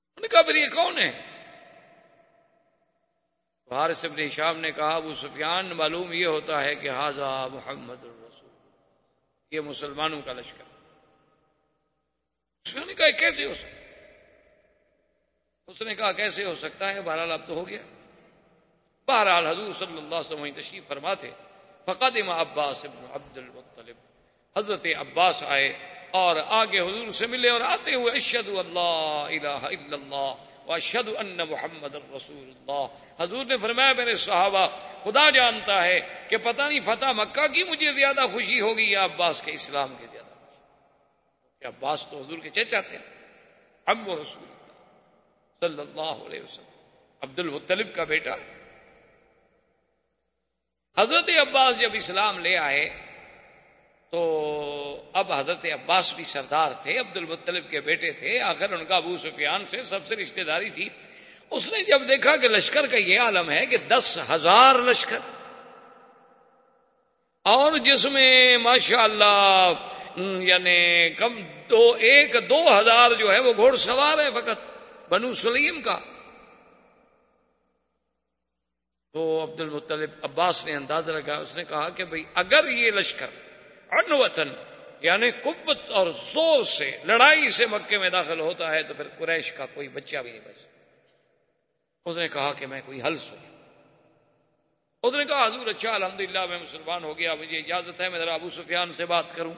انہوں 0.01 0.22
نے 0.22 0.28
کہا، 0.28 0.41
پھر 0.41 0.55
یہ 0.55 0.68
کون 0.68 0.97
ہے؟ 0.97 1.28
حارث 3.72 4.05
ابن 4.05 4.30
شام 4.30 4.59
نے 4.59 4.72
کہا، 4.72 4.95
ابو 4.95 5.13
سفیان، 5.13 5.65
معلوم 5.65 6.13
یہ 6.13 6.26
ہوتا 6.26 6.63
ہے 6.63 6.76
کہ 6.76 6.89
حاضہ 6.89 7.47
محمد 7.51 8.03
الرسول۔ 8.03 8.49
یہ 9.51 9.59
مسلمانوں 9.59 10.22
کا 10.22 10.34
لشکر۔ 10.34 10.63
اس 12.65 12.76
نے 12.76 12.93
کہا، 12.93 13.09
کیسے 13.09 13.45
ہو 13.45 13.53
سکتا؟ 13.53 13.80
اس 15.67 15.82
نے 15.82 15.95
کہا، 15.95 16.11
کیسے 16.11 16.45
ہو 16.45 16.55
سکتا 16.55 16.93
ہے؟ 16.93 17.01
بہرحال 17.01 17.32
اب 17.32 17.47
تو 17.47 17.53
ہو 17.53 17.67
گیا۔ 17.67 17.82
بہرحال 19.07 19.47
حضور 19.47 19.72
صلی 19.72 19.97
اللہ 19.97 20.15
علیہ 20.15 20.34
وسلم 20.34 20.61
تشریف 20.61 20.88
فرما 20.88 21.13
تھے 21.13 21.32
فقدم 21.86 22.30
عباس 22.30 22.86
ابن 22.86 23.05
عبد 23.11 23.38
المطلب۔ 23.38 23.95
حضرت 24.57 24.86
عباس 24.97 25.43
آئے 25.43 25.70
اور 26.11 26.36
آگے 26.47 26.80
حضور 26.80 27.11
سے 27.11 27.28
ملے 27.28 27.49
اور 27.49 27.61
آتے 27.61 27.95
ہوئے 27.95 28.15
اشد 28.15 28.47
اللہ 28.47 29.28
الہ 29.30 29.47
الا 29.47 29.95
اللہ۔ 29.95 30.34
اشد 30.74 31.09
ان 31.17 31.38
محمد 31.49 31.95
الرسول 31.95 32.53
اللہ۔ 32.55 32.88
حضور 33.24 33.45
نے 33.45 33.57
فرمایا، 33.57 33.93
میرے 33.93 34.15
صحابہ، 34.15 34.67
خدا 35.03 35.30
جانتا 35.30 35.84
ہے 35.84 35.99
کہ 36.30 36.38
پتہ 36.38 36.61
نہیں 36.61 36.80
فتح 36.80 37.05
مکہ 37.05 37.47
کی 37.47 37.63
مجھے 37.63 37.91
زیادہ 37.91 38.26
خوشی 38.32 38.61
ہوگی 38.61 38.91
یا 38.91 39.05
عباس 39.05 39.41
کے 39.41 39.51
اسلام 39.51 39.95
کے 39.99 40.07
زیادہ 40.11 40.26
خوشی 40.26 41.67
عباس 41.67 42.07
تو 42.07 42.22
حضور 42.22 42.38
کے 42.38 42.49
چچا 42.49 42.82
تھے 42.82 42.97
اب 43.86 44.07
وہ 44.07 44.20
رسول 44.20 44.43
اللہ 44.43 44.61
صلی 45.67 45.82
اللہ 45.82 46.26
علیہ 46.26 46.41
وسلم۔ 46.41 46.70
عبد 47.22 47.39
المطلب 47.39 47.95
کا 47.95 48.03
بیٹا۔ 48.03 48.36
حضرت 50.97 51.30
عباس 51.30 51.80
جب 51.80 51.89
اسلام 51.93 52.39
لے 52.39 52.57
آئے 52.57 53.09
تو 54.14 54.22
اب 55.14 55.32
حضرت 55.34 55.66
عباس 55.66 56.14
بھی 56.14 56.24
سردار 56.24 56.72
تھے، 56.82 56.97
عبد 56.99 57.18
المطلب 57.18 57.70
کے 57.70 57.82
بیٹے 57.82 58.12
تھے، 58.12 58.39
آخر 58.41 58.74
ان 58.74 58.86
کا 58.86 58.95
ابو 58.95 59.18
سفیان 59.18 59.66
سے 59.68 59.84
سب 59.84 60.05
سے 60.05 60.16
رشتہ 60.16 60.41
داری 60.41 60.70
تھی۔ 60.70 60.88
اس 61.51 61.68
نے 61.72 61.84
جب 61.84 62.07
دیکھا 62.10 62.36
کہ 62.38 62.47
لشکر 62.47 62.88
کا 62.88 62.97
یہ 62.97 63.20
عالم 63.20 63.49
ہے 63.51 63.66
کہ 63.66 63.78
دس 63.88 64.18
ہزار 64.30 64.76
لشکر، 64.86 65.20
اور 67.45 67.78
جس 67.78 68.05
میں 68.05 68.57
ماشاء 68.57 69.03
اللہ 69.03 69.74
یعنی 70.43 71.10
کم 71.10 71.39
دو، 71.70 71.82
ایک 72.01 72.36
دو 72.49 72.64
ہزار 72.70 73.12
جو 73.12 73.32
ہے 73.34 73.39
وہ 73.39 73.53
گھوڑ 73.53 73.76
سوار 73.76 74.18
ہے 74.18 74.30
فقط، 74.32 74.60
بنو 75.10 75.34
سلیم 75.34 75.82
کا۔ 75.82 75.97
تو 79.14 79.22
عبد 79.43 79.60
المطلب 79.60 80.10
عباس 80.22 80.66
نے 80.66 80.76
انداز 80.76 81.10
لگا 81.10 81.38
اس 81.38 81.55
نے 81.55 81.64
کہا 81.64 81.88
کہ 81.89 82.03
بھئی 82.05 82.24
اگر 82.36 82.68
یہ 82.68 82.91
لشکر 82.91 83.28
وطن 83.91 84.53
یعنی 84.99 85.31
قوت 85.31 85.91
اور 85.91 86.07
زور 86.11 86.63
سے، 86.63 86.97
لڑائی 87.03 87.49
سے 87.49 87.65
مکے 87.65 87.97
میں 87.97 88.09
داخل 88.09 88.39
ہوتا 88.39 88.71
ہے 88.71 88.83
تو 88.83 88.93
پھر 88.93 89.07
قریش 89.17 89.51
کا 89.51 89.65
کوئی 89.65 89.87
بچہ 89.87 90.17
بھی 90.17 90.31
نہیں 90.31 90.41
بچ 90.45 90.67
اس 92.05 92.17
نے 92.17 92.27
کہا 92.27 92.53
کہ 92.53 92.65
میں 92.65 92.81
کوئی 92.85 93.01
حل 93.01 93.17
سوچوں۔ 93.17 93.57
اس 95.03 95.13
نے 95.13 95.25
کہا، 95.25 95.45
حضور 95.45 95.67
اچھا 95.67 95.95
الحمدللہ، 95.95 96.45
میں 96.45 96.59
مسلمان 96.59 97.03
ہو 97.03 97.17
گیا، 97.17 97.35
مجھے 97.35 97.57
اجازت 97.57 98.01
ہے، 98.01 98.09
میں 98.09 98.19
ذرا 98.19 98.33
ابو 98.33 98.49
سفیان 98.49 98.93
سے 98.93 99.05
بات 99.05 99.35
کروں۔ 99.35 99.53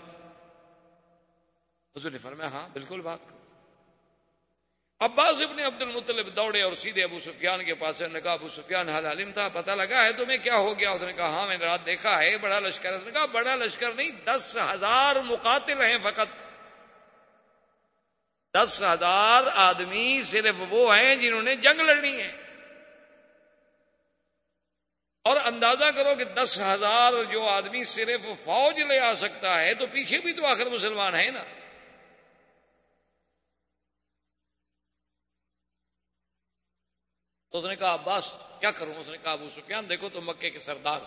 حضور 1.98 2.12
نے 2.12 2.18
فرمایا 2.18 2.52
ہاں 2.52 2.70
بالکل 2.74 3.02
بات 3.02 3.20
کروں 3.30 3.41
عباس 5.02 5.42
ابن 5.42 5.60
عبد 5.60 5.82
المطلب 5.82 6.36
دوڑے 6.36 6.62
اور 6.62 6.76
سیدھے 6.76 7.04
ابو 7.04 7.20
سفیان 7.20 7.66
کے 7.66 7.76
پاس 7.76 8.02
نے 8.02 8.22
کہا، 8.22 8.34
ابو 8.34 8.50
سفیان، 8.50 8.90
حل 8.90 9.06
علم 9.06 9.32
تھا، 9.32 9.50
پتہ 9.54 9.72
لگا 9.72 10.04
ہے 10.04 10.14
تمہیں 10.14 10.38
کیا 10.38 10.56
ہو 10.56 10.80
گیا؟ 10.80 10.92
اس 10.92 11.02
نے 11.02 11.14
کہا 11.14 11.28
ہاں 11.28 11.48
میں 11.48 11.58
نے 11.58 11.66
رات 11.66 11.86
دیکھا، 11.86 12.24
ہے، 12.24 12.38
بڑا 12.38 12.60
لشکر 12.60 12.94
اس 12.94 13.04
نے 13.06 13.12
کہا، 13.12 13.26
بڑا 13.26 13.56
لشکر 13.56 13.94
نہیں، 13.94 14.12
دس 14.26 14.58
ہزار 14.74 15.16
مقاتل 15.26 15.82
ہیں 15.82 15.98
فقط۔ 16.04 16.44
دس 18.54 18.84
ہزار 18.94 19.44
آدمی 19.56 20.22
صرف 20.26 20.56
وہ 20.70 20.98
ہیں 20.98 21.16
جنہوں 21.16 21.42
نے 21.42 21.56
جنگ 21.56 21.82
لڑنی 21.82 22.22
ہے۔ 22.22 22.32
اور 25.24 25.36
اندازہ 25.46 25.86
کرو 25.96 26.16
کہ 26.16 26.24
دس 26.24 26.60
ہزار 26.60 27.24
جو 27.32 27.48
آدمی 27.48 27.84
صرف 27.84 28.22
فوج 28.44 28.82
لے 28.82 29.00
آ 29.00 29.14
سکتا 29.14 29.62
ہے، 29.62 29.74
تو 29.74 29.86
پیچھے 29.88 30.18
بھی 30.18 30.34
تو 30.34 30.46
آخر 30.46 30.66
مسلمان 30.66 31.16
ہیں 31.16 31.32
نا۔ 31.32 31.44
تو 37.52 37.58
اس 37.58 37.66
نے 37.66 37.76
کہا، 37.76 37.94
عباس، 37.94 38.36
کیا 38.60 38.72
کروں؟ 38.72 38.94
اس 38.94 39.08
نے 39.08 39.18
کہا، 39.18 39.32
ابو 39.32 39.50
سفیان، 39.50 39.90
دیکھو 39.90 40.10
تم 40.10 40.30
مکے 40.30 40.50
کے 40.50 40.60
سردار 40.60 41.00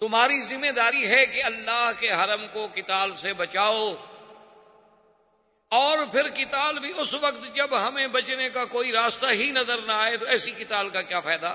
تمہاری 0.00 0.42
ذمہ 0.42 0.70
داری 0.76 1.06
ہے 1.06 1.26
کہ 1.26 1.44
اللہ 1.44 1.90
کے 1.98 2.12
حرم 2.12 2.46
کو 2.52 2.68
کتال 2.68 3.14
سے 3.14 3.32
بچاؤ۔ 3.32 3.94
اور 5.68 6.06
پھر 6.06 6.28
کتال 6.28 6.78
بھی 6.78 6.92
اس 7.00 7.14
وقت 7.14 7.54
جب 7.54 7.88
ہمیں 7.88 8.06
بچنے 8.06 8.48
کا 8.48 8.64
کوئی 8.64 8.92
راستہ 8.92 9.26
ہی 9.26 9.50
نظر 9.50 9.78
نہ 9.78 9.92
آئے 9.92 10.16
تو 10.16 10.26
ایسی 10.26 10.50
کتال 10.50 10.88
کا 10.88 11.02
کیا 11.02 11.20
فائدہ؟ 11.20 11.54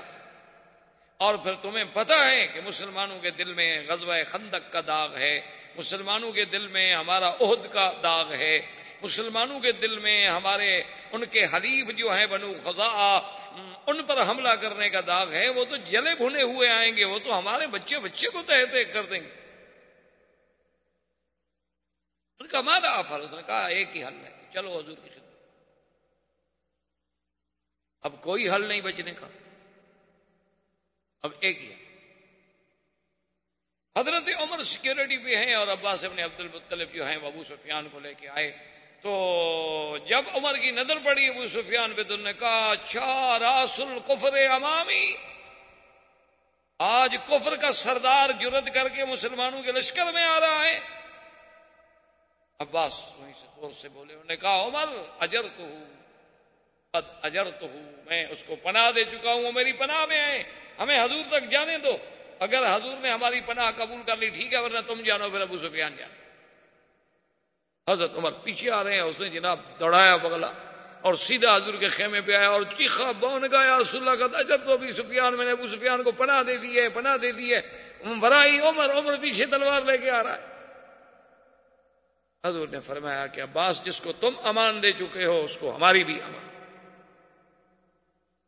اور 1.16 1.34
پھر 1.34 1.54
تمہیں 1.54 1.84
پتا 1.84 2.30
ہے 2.30 2.46
کہ 2.46 2.60
مسلمانوں 2.60 3.18
کے 3.18 3.30
دل 3.30 3.52
میں 3.52 3.86
غزوہ 3.88 4.14
خندق 4.30 4.72
کا 4.72 4.80
داغ 4.86 5.16
ہے۔ 5.16 5.40
مسلمانوں 5.76 6.32
کے 6.32 6.44
دل 6.44 6.68
میں 6.68 6.94
ہمارا 6.94 7.30
عہد 7.40 7.72
کا 7.72 7.92
داغ 8.02 8.32
ہے۔ 8.32 8.60
مسلمانوں 9.02 9.60
کے 9.60 9.72
دل 9.72 9.98
میں 9.98 10.28
ہمارے 10.28 10.82
ان 11.12 11.24
کے 11.24 11.44
حلیف 11.44 11.96
جو 11.96 12.10
ہیں 12.10 12.26
بنو 12.26 12.54
خزا 12.54 13.16
ان 13.86 14.04
پر 14.04 14.22
حملہ 14.22 14.48
کرنے 14.48 14.90
کا 14.90 15.00
داغ 15.06 15.32
ہے، 15.32 15.48
وہ 15.48 15.64
تو 15.64 15.76
جلے 15.76 16.14
بھنے 16.14 16.42
ہوئے 16.42 16.68
آئیں 16.68 16.96
گے، 16.96 17.04
وہ 17.04 17.18
تو 17.18 17.38
ہمارے 17.38 17.66
بچے 17.66 17.98
بچے 17.98 18.28
کو 18.28 18.42
تہ 18.42 18.64
تہ 18.72 18.84
کر 18.92 19.02
دیں 19.02 19.20
گے۔ 19.20 19.34
ان 22.38 22.46
کا 22.46 22.60
مادہ 22.60 22.86
آفر، 22.86 23.20
اس 23.20 23.32
نے 23.32 23.42
کہا 23.46 23.66
ایک 23.66 23.96
ہی 23.96 24.04
حل 24.04 24.24
ہے، 24.24 24.30
چلو 24.54 24.78
حضور 24.78 24.96
کی 25.04 25.10
خدمت۔ 25.10 25.28
اب 28.00 28.22
کوئی 28.22 28.50
حل 28.50 28.68
نہیں 28.68 28.80
بچنے 28.80 29.12
کا۔ 29.12 29.28
اب 31.22 31.32
ایک 31.40 31.62
ہی 31.62 31.72
حضرت 33.96 34.28
عمر 34.38 34.62
سیکورٹی 34.62 35.18
پہ 35.18 35.36
ہیں 35.36 35.54
اور 35.54 35.68
عباس 35.68 36.04
ابن 36.04 36.18
عبد 36.18 36.40
المطلب 36.40 36.92
جو 36.92 37.06
ہیں 37.06 37.16
ابو 37.16 37.44
سفیان 37.44 37.88
کو 37.88 38.00
لے 38.00 38.14
کے 38.14 38.28
آئے۔ 38.28 38.77
تو 39.02 39.98
جب 40.06 40.24
عمر 40.34 40.56
کی 40.56 40.70
نظر 40.70 40.98
پڑی، 40.98 41.28
ابو 41.28 41.48
سفیان 41.48 41.92
پہ 41.92 42.02
تو 42.02 42.16
نے 42.16 42.32
کہا 42.32 42.70
اچھا 42.70 43.38
راس 43.38 43.80
القفر 43.80 44.36
امامی۔ 44.50 45.16
آج 46.78 47.16
کفر 47.26 47.56
کا 47.56 47.72
سردار 47.72 48.30
جرد 48.30 48.68
کر 48.74 48.88
کے 48.88 49.04
مسلمانوں 49.04 49.62
کے 49.62 49.72
لشکر 49.72 50.12
میں 50.12 50.24
آ 50.24 50.40
رہا 50.40 50.64
ہے۔ 50.64 50.80
عباس 52.58 53.02
وہیں 53.18 53.32
سے 53.40 53.46
زور 53.56 53.72
سے 53.72 53.88
بولے، 53.88 54.12
انہوں 54.12 54.26
نے 54.26 54.36
کہا، 54.36 54.62
عمر 54.62 54.88
اجر 55.20 55.42
تو 55.42 55.62
ہوں 55.62 55.84
اجر 57.22 57.50
تو 57.50 57.66
ہوں 57.66 57.92
میں 58.06 58.26
اس 58.26 58.44
کو 58.46 58.56
پناہ 58.56 58.90
دے 58.90 59.04
چکا 59.04 59.32
ہوں، 59.32 59.42
وہ 59.42 59.52
میری 59.52 59.72
پناہ 59.72 60.06
میں 60.06 60.20
آئے 60.20 60.42
ہمیں 60.78 61.04
حضور 61.04 61.24
تک 61.30 61.50
جانے 61.50 61.78
دو۔ 61.78 61.96
اگر 62.40 62.76
حضور 62.76 62.96
نے 62.96 63.10
ہماری 63.10 63.40
پناہ 63.40 63.70
قبول 63.76 64.02
کر 64.02 64.16
لی، 64.16 64.28
ٹھیک 64.30 64.54
ہے، 64.54 64.58
ورنہ 64.58 64.80
تم 64.86 65.02
جانو، 65.02 65.30
پھر 65.30 65.40
ابو 65.40 65.58
سفیان 65.58 65.96
جانو 65.96 66.17
حضرت 67.88 68.16
عمر 68.16 68.30
پیچھے 68.30 68.70
آ 68.70 68.84
رہے 68.84 68.94
ہیں، 68.94 69.00
اس 69.00 69.20
نے 69.20 69.28
جناب 69.28 69.60
دوڑایا 69.80 70.16
بگلا 70.16 70.50
اور 71.00 71.14
سیدھا 71.14 71.56
حضور 71.56 71.74
کے 71.74 71.88
خیمے 71.88 72.20
پہ 72.20 72.32
آیا 72.32 72.48
اور 72.48 72.62
چیخا 72.76 73.10
بون 73.10 73.44
گایا 73.52 73.78
رسول 73.78 74.08
اللہ 74.08 74.26
کا 74.26 74.38
اجر 74.38 74.56
تو 74.56 74.72
ابھی 74.72 74.92
سفیان، 74.92 75.36
میں 75.36 75.44
نے 75.44 75.50
ابو 75.50 75.68
سفیان 75.68 76.02
کو 76.02 76.12
پناہ 76.12 76.42
دے 76.42 76.56
دی 76.56 76.80
ہے، 76.80 76.88
پناہ 76.88 77.16
دے 77.16 77.32
دی 77.32 77.54
ہے۔ 77.54 77.60
برائی 78.20 78.58
عمر 78.58 78.90
عمر 78.90 79.16
پیچھے 79.20 79.46
تلوار 79.46 79.82
لے 79.82 79.98
کے 79.98 80.10
آ 80.10 80.22
رہا 80.22 80.36
ہے۔ 80.36 80.58
حضور 82.44 82.68
نے 82.68 82.80
فرمایا 82.80 83.26
کہ 83.26 83.40
عباس، 83.40 83.84
جس 83.84 84.00
کو 84.00 84.12
تم 84.12 84.30
امان 84.44 84.82
دے 84.82 84.92
چکے 84.92 85.24
ہو، 85.24 85.44
اس 85.44 85.56
کو 85.56 85.76
ہماری 85.76 86.04
بھی 86.04 86.22
امان۔ 86.22 86.48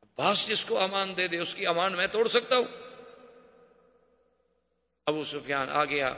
عباس، 0.02 0.48
جس 0.48 0.64
کو 0.64 0.78
امان 0.78 1.16
دے 1.16 1.28
دے، 1.28 1.38
اس 1.38 1.54
کی 1.54 1.66
امان 1.66 1.92
میں 1.92 2.06
توڑ 2.06 2.28
سکتا 2.28 2.56
ہوں۔ 2.56 2.64
ابو 5.06 5.24
سفیان 5.24 5.68
آ 5.70 5.84
گیا 5.84 6.14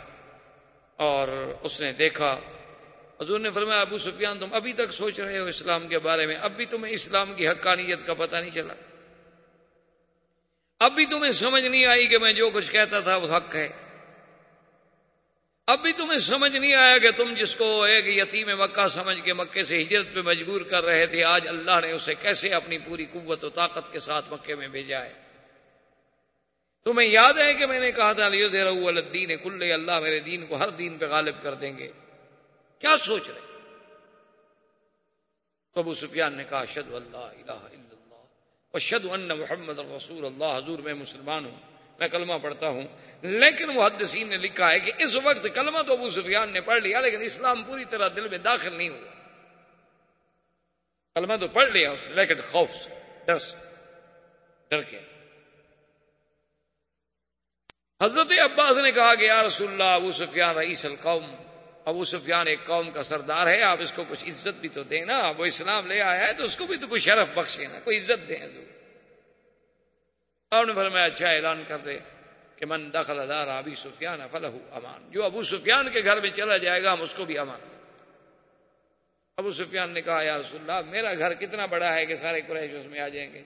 اور 0.97 1.29
اس 1.62 1.81
نے 1.81 1.93
دیکھا 1.93 2.41
حضور 3.23 3.41
نے 3.41 3.51
فرمایا، 3.51 3.81
ابو 3.81 3.99
سفیان، 3.99 4.39
تم 4.39 4.53
ابھی 4.53 4.73
تک 4.73 4.93
سوچ 4.93 5.20
رہے 5.20 5.39
ہو 5.39 5.45
اسلام 5.45 5.89
کے 5.89 5.99
بارے 5.99 6.27
میں 6.27 6.35
اب 6.35 6.53
بھی 6.57 6.64
تمہیں 6.64 6.95
اسلام 6.95 7.35
کی 7.35 7.49
حقانیت 7.49 7.99
کا 8.07 8.14
پتہ 8.14 8.37
نہیں 8.37 8.51
چلا۔ 8.51 8.75
اب 10.81 10.93
بھی 10.93 11.07
تمہیں 11.07 11.33
سمجھ 11.33 11.62
نہیں 11.62 11.87
آئی 11.87 12.07
کہ 12.07 12.18
میں 12.18 12.33
جو 12.33 12.51
کچھ 12.51 12.73
کہتا 12.73 13.01
تھا 13.01 13.16
وہ 13.16 13.37
حق 13.37 13.55
ہے۔ 13.55 13.68
اب 15.66 15.83
بھی 15.83 15.93
تمہیں 15.93 16.18
سمجھ 16.18 16.57
نہیں 16.57 16.75
آیا 16.75 16.99
کہ 16.99 17.11
تم 17.11 17.35
جس 17.35 17.57
کو 17.57 17.83
ایک 17.83 18.07
یتیم 18.07 18.49
مکہ 18.59 18.89
سمجھ 18.89 19.20
کے 19.25 19.33
مکے 19.33 19.62
سے 19.62 19.83
ہجرت 19.83 20.14
پہ 20.14 20.20
مجبور 20.20 20.61
کر 20.61 20.85
رہے 20.85 21.07
تھے، 21.07 21.25
آج 21.25 21.49
اللہ 21.49 21.81
نے 21.83 21.91
اسے 21.91 22.14
کیسے 22.14 22.49
اپنی 22.49 22.79
پوری 22.79 23.07
قوت 23.12 23.45
و 23.45 23.51
طاقت 23.51 23.93
کے 23.93 23.99
ساتھ 23.99 24.33
مکے 24.33 24.55
میں 24.55 24.68
بھیجا 24.68 25.05
ہے۔ 25.05 25.12
تمہیں 26.85 27.09
یاد 27.09 27.35
ہے 27.35 27.55
کہ 27.55 27.66
میں 27.66 27.81
نے 27.81 27.93
کہا 27.93 28.12
تھا 28.12 28.29
دے 28.29 28.64
رہا 28.64 28.89
الدین، 28.89 29.37
کل 29.37 29.73
اللہ 29.73 30.01
میرے 30.01 30.20
دین 30.20 30.47
کو 30.47 30.57
ہر 30.57 30.68
دین 30.68 30.99
پہ 30.99 31.07
غالب 31.07 31.43
کر 31.43 31.55
دیں 31.55 31.79
گے۔ 31.79 31.91
کیا 32.83 32.97
سوچ 32.97 33.28
رہے 33.28 33.41
ابو 35.76 35.95
سفیان 35.95 36.35
نے 36.35 36.45
کہا 36.45 36.64
شد 36.64 36.95
اللہ 36.95 37.16
الہ 37.16 37.53
الا 37.53 37.76
اللہ 37.76 38.78
شد 38.78 39.07
ان 39.11 39.28
محمد 39.28 39.78
رسول 39.78 40.24
اللہ. 40.24 40.57
حضور 40.57 40.78
میں 40.78 40.95
مسلمان 40.95 41.45
ہوں، 41.45 41.59
میں 41.99 42.09
کلمہ 42.09 42.35
پڑھتا 42.43 42.68
ہوں، 42.68 42.87
لیکن 43.22 43.68
محدثین 43.68 44.28
نے 44.28 44.37
لکھا 44.37 44.70
ہے 44.70 44.80
کہ 44.80 44.93
اس 44.99 45.16
وقت 45.16 45.47
کلمہ 45.55 45.83
تو 45.83 45.93
ابو 45.93 46.11
سفیان 46.11 46.53
نے 46.53 46.61
پڑھ 46.61 46.83
لیا، 46.83 47.01
لیکن 47.01 47.20
اسلام 47.20 47.62
پوری 47.62 47.85
طرح 47.85 48.09
دل 48.16 48.28
میں 48.28 48.39
داخل 48.39 48.74
نہیں 48.74 48.89
ہوا۔ 48.89 49.11
کلمہ 51.14 51.37
تو 51.41 51.49
پڑھ 51.49 51.70
لیا 51.70 51.91
اس 51.91 52.09
لیکن 52.09 52.35
خوف 52.51 52.74
سے، 52.74 52.91
ڈر 53.26 53.39
سے، 53.39 53.57
ڈر 54.70 54.83
کے۔ 54.83 55.01
حضرت 58.03 58.33
عباس 58.33 58.76
نے 58.76 58.93
کہا 58.93 59.14
کہ، 59.14 59.24
یا 59.24 59.43
رسول 59.47 59.72
اللہ، 59.72 59.95
ابو 59.95 60.12
سفیان، 60.12 60.55
رئیس 60.55 60.87
القوم 60.87 61.35
ابو 61.85 62.05
سفیان 62.05 62.47
ایک 62.47 62.64
قوم 62.64 62.91
کا 62.91 63.03
سردار 63.03 63.47
ہے، 63.47 63.62
آپ 63.62 63.78
اس 63.80 63.93
کو 63.93 64.05
کچھ 64.05 64.24
عزت 64.24 64.61
بھی 64.61 64.68
تو 64.68 64.83
دیں 64.83 65.05
نا، 65.05 65.33
وہ 65.39 65.45
اسلام 65.45 65.87
لے 65.87 66.01
آیا 66.01 66.28
ہے 66.28 66.33
تو 66.33 66.45
اس 66.45 66.57
کو 66.57 66.66
بھی 66.66 66.76
تو 66.76 66.87
کوئی 66.87 67.01
شرف 67.01 67.28
بخشے 67.35 67.66
نا، 67.66 67.80
کوئی 67.85 67.99
عزت 67.99 68.28
دیں 68.28 68.39
آپ 70.51 70.66
نے 70.66 70.74
فرمایا 70.74 71.05
اچھا 71.05 71.30
اعلان 71.30 71.64
کر 71.68 71.78
دے 71.78 71.99
کہ 72.57 72.66
من 72.66 72.91
دخل 72.95 73.28
دار 73.28 73.49
ابھی 73.49 73.74
سفیان 73.74 74.20
فلح 74.30 74.51
امان۔ 74.70 75.11
جو 75.11 75.24
ابو 75.24 75.43
سفیان 75.43 75.91
کے 75.91 76.05
گھر 76.05 76.20
میں 76.20 76.30
چلا 76.30 76.57
جائے 76.57 76.83
گا، 76.83 76.93
ہم 76.93 77.03
اس 77.03 77.14
کو 77.14 77.24
بھی 77.24 77.39
امان۔ 77.39 77.61
ابو 79.37 79.51
سفیان 79.51 79.91
نے 79.91 80.01
کہا، 80.01 80.22
یا 80.22 80.39
رسول 80.39 80.61
اللہ، 80.61 80.91
میرا 80.91 81.14
گھر 81.14 81.35
کتنا 81.35 81.66
بڑا 81.66 81.95
ہے 81.95 82.07
کہ 82.07 82.14
سارے 82.14 82.41
قریش 82.41 82.70
اس 82.70 82.87
میں 82.87 83.01
آ 83.01 83.09
جائیں 83.09 83.35
گے۔ 83.35 83.43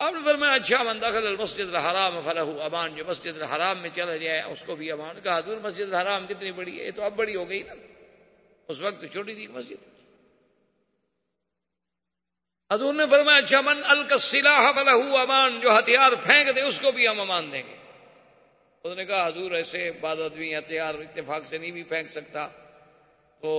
اب 0.00 0.14
نے 0.14 0.20
فرمایا 0.24 0.52
اچھا 0.52 0.82
من 0.82 1.02
دخل 1.02 1.26
المسجد 1.26 1.74
الحرام 1.74 2.20
فلح 2.24 2.64
امان، 2.64 2.94
جو 2.94 3.04
مسجد 3.04 3.26
الحرام 3.26 3.78
میں 3.78 3.90
چلا 3.92 4.16
جائے، 4.16 4.42
اس 4.42 4.62
کو 4.66 4.76
بھی 4.76 4.92
امان 4.92 5.20
کہا، 5.20 5.38
حضور، 5.38 5.56
مسجد 5.56 5.80
الحرام 5.80 6.26
کتنی 6.26 6.52
بڑی 6.52 6.80
ہے، 6.80 6.86
یہ 6.86 6.90
تو 6.94 7.02
اب 7.02 7.12
بڑی 7.16 7.36
ہو 7.36 7.48
گئی 7.48 7.62
نا۔ 7.62 7.72
اس 8.68 8.80
وقت 8.80 9.04
چھوٹی 9.12 9.34
تھی 9.34 9.46
مسجد۔ 9.46 10.00
حضور 12.72 12.94
نے 12.94 13.06
فرمایا 13.06 13.38
اچھا 13.38 13.60
من 13.60 13.80
الکسلاح 13.84 14.72
فلح 14.72 15.20
امان، 15.20 15.60
جو 15.60 15.78
ہتھیار 15.78 16.12
پھینک 16.12 16.56
دے، 16.56 16.60
اس 16.60 16.80
کو 16.80 16.92
بھی 16.92 17.08
ہم 17.08 17.20
امان 17.20 17.52
دیں 17.52 17.62
گے۔ 17.68 17.76
اس 18.84 18.96
نے 18.96 19.04
کہا، 19.04 19.26
حضور، 19.26 19.52
ایسے 19.52 19.90
بعض 19.90 20.22
آدمی 20.22 20.58
ہتھیار 20.58 20.94
اتفاق 20.94 21.46
سے 21.46 21.58
نہیں 21.58 21.70
بھی 21.70 21.82
پھینک 21.82 22.10
سکتا۔ 22.10 22.48
تو 23.42 23.50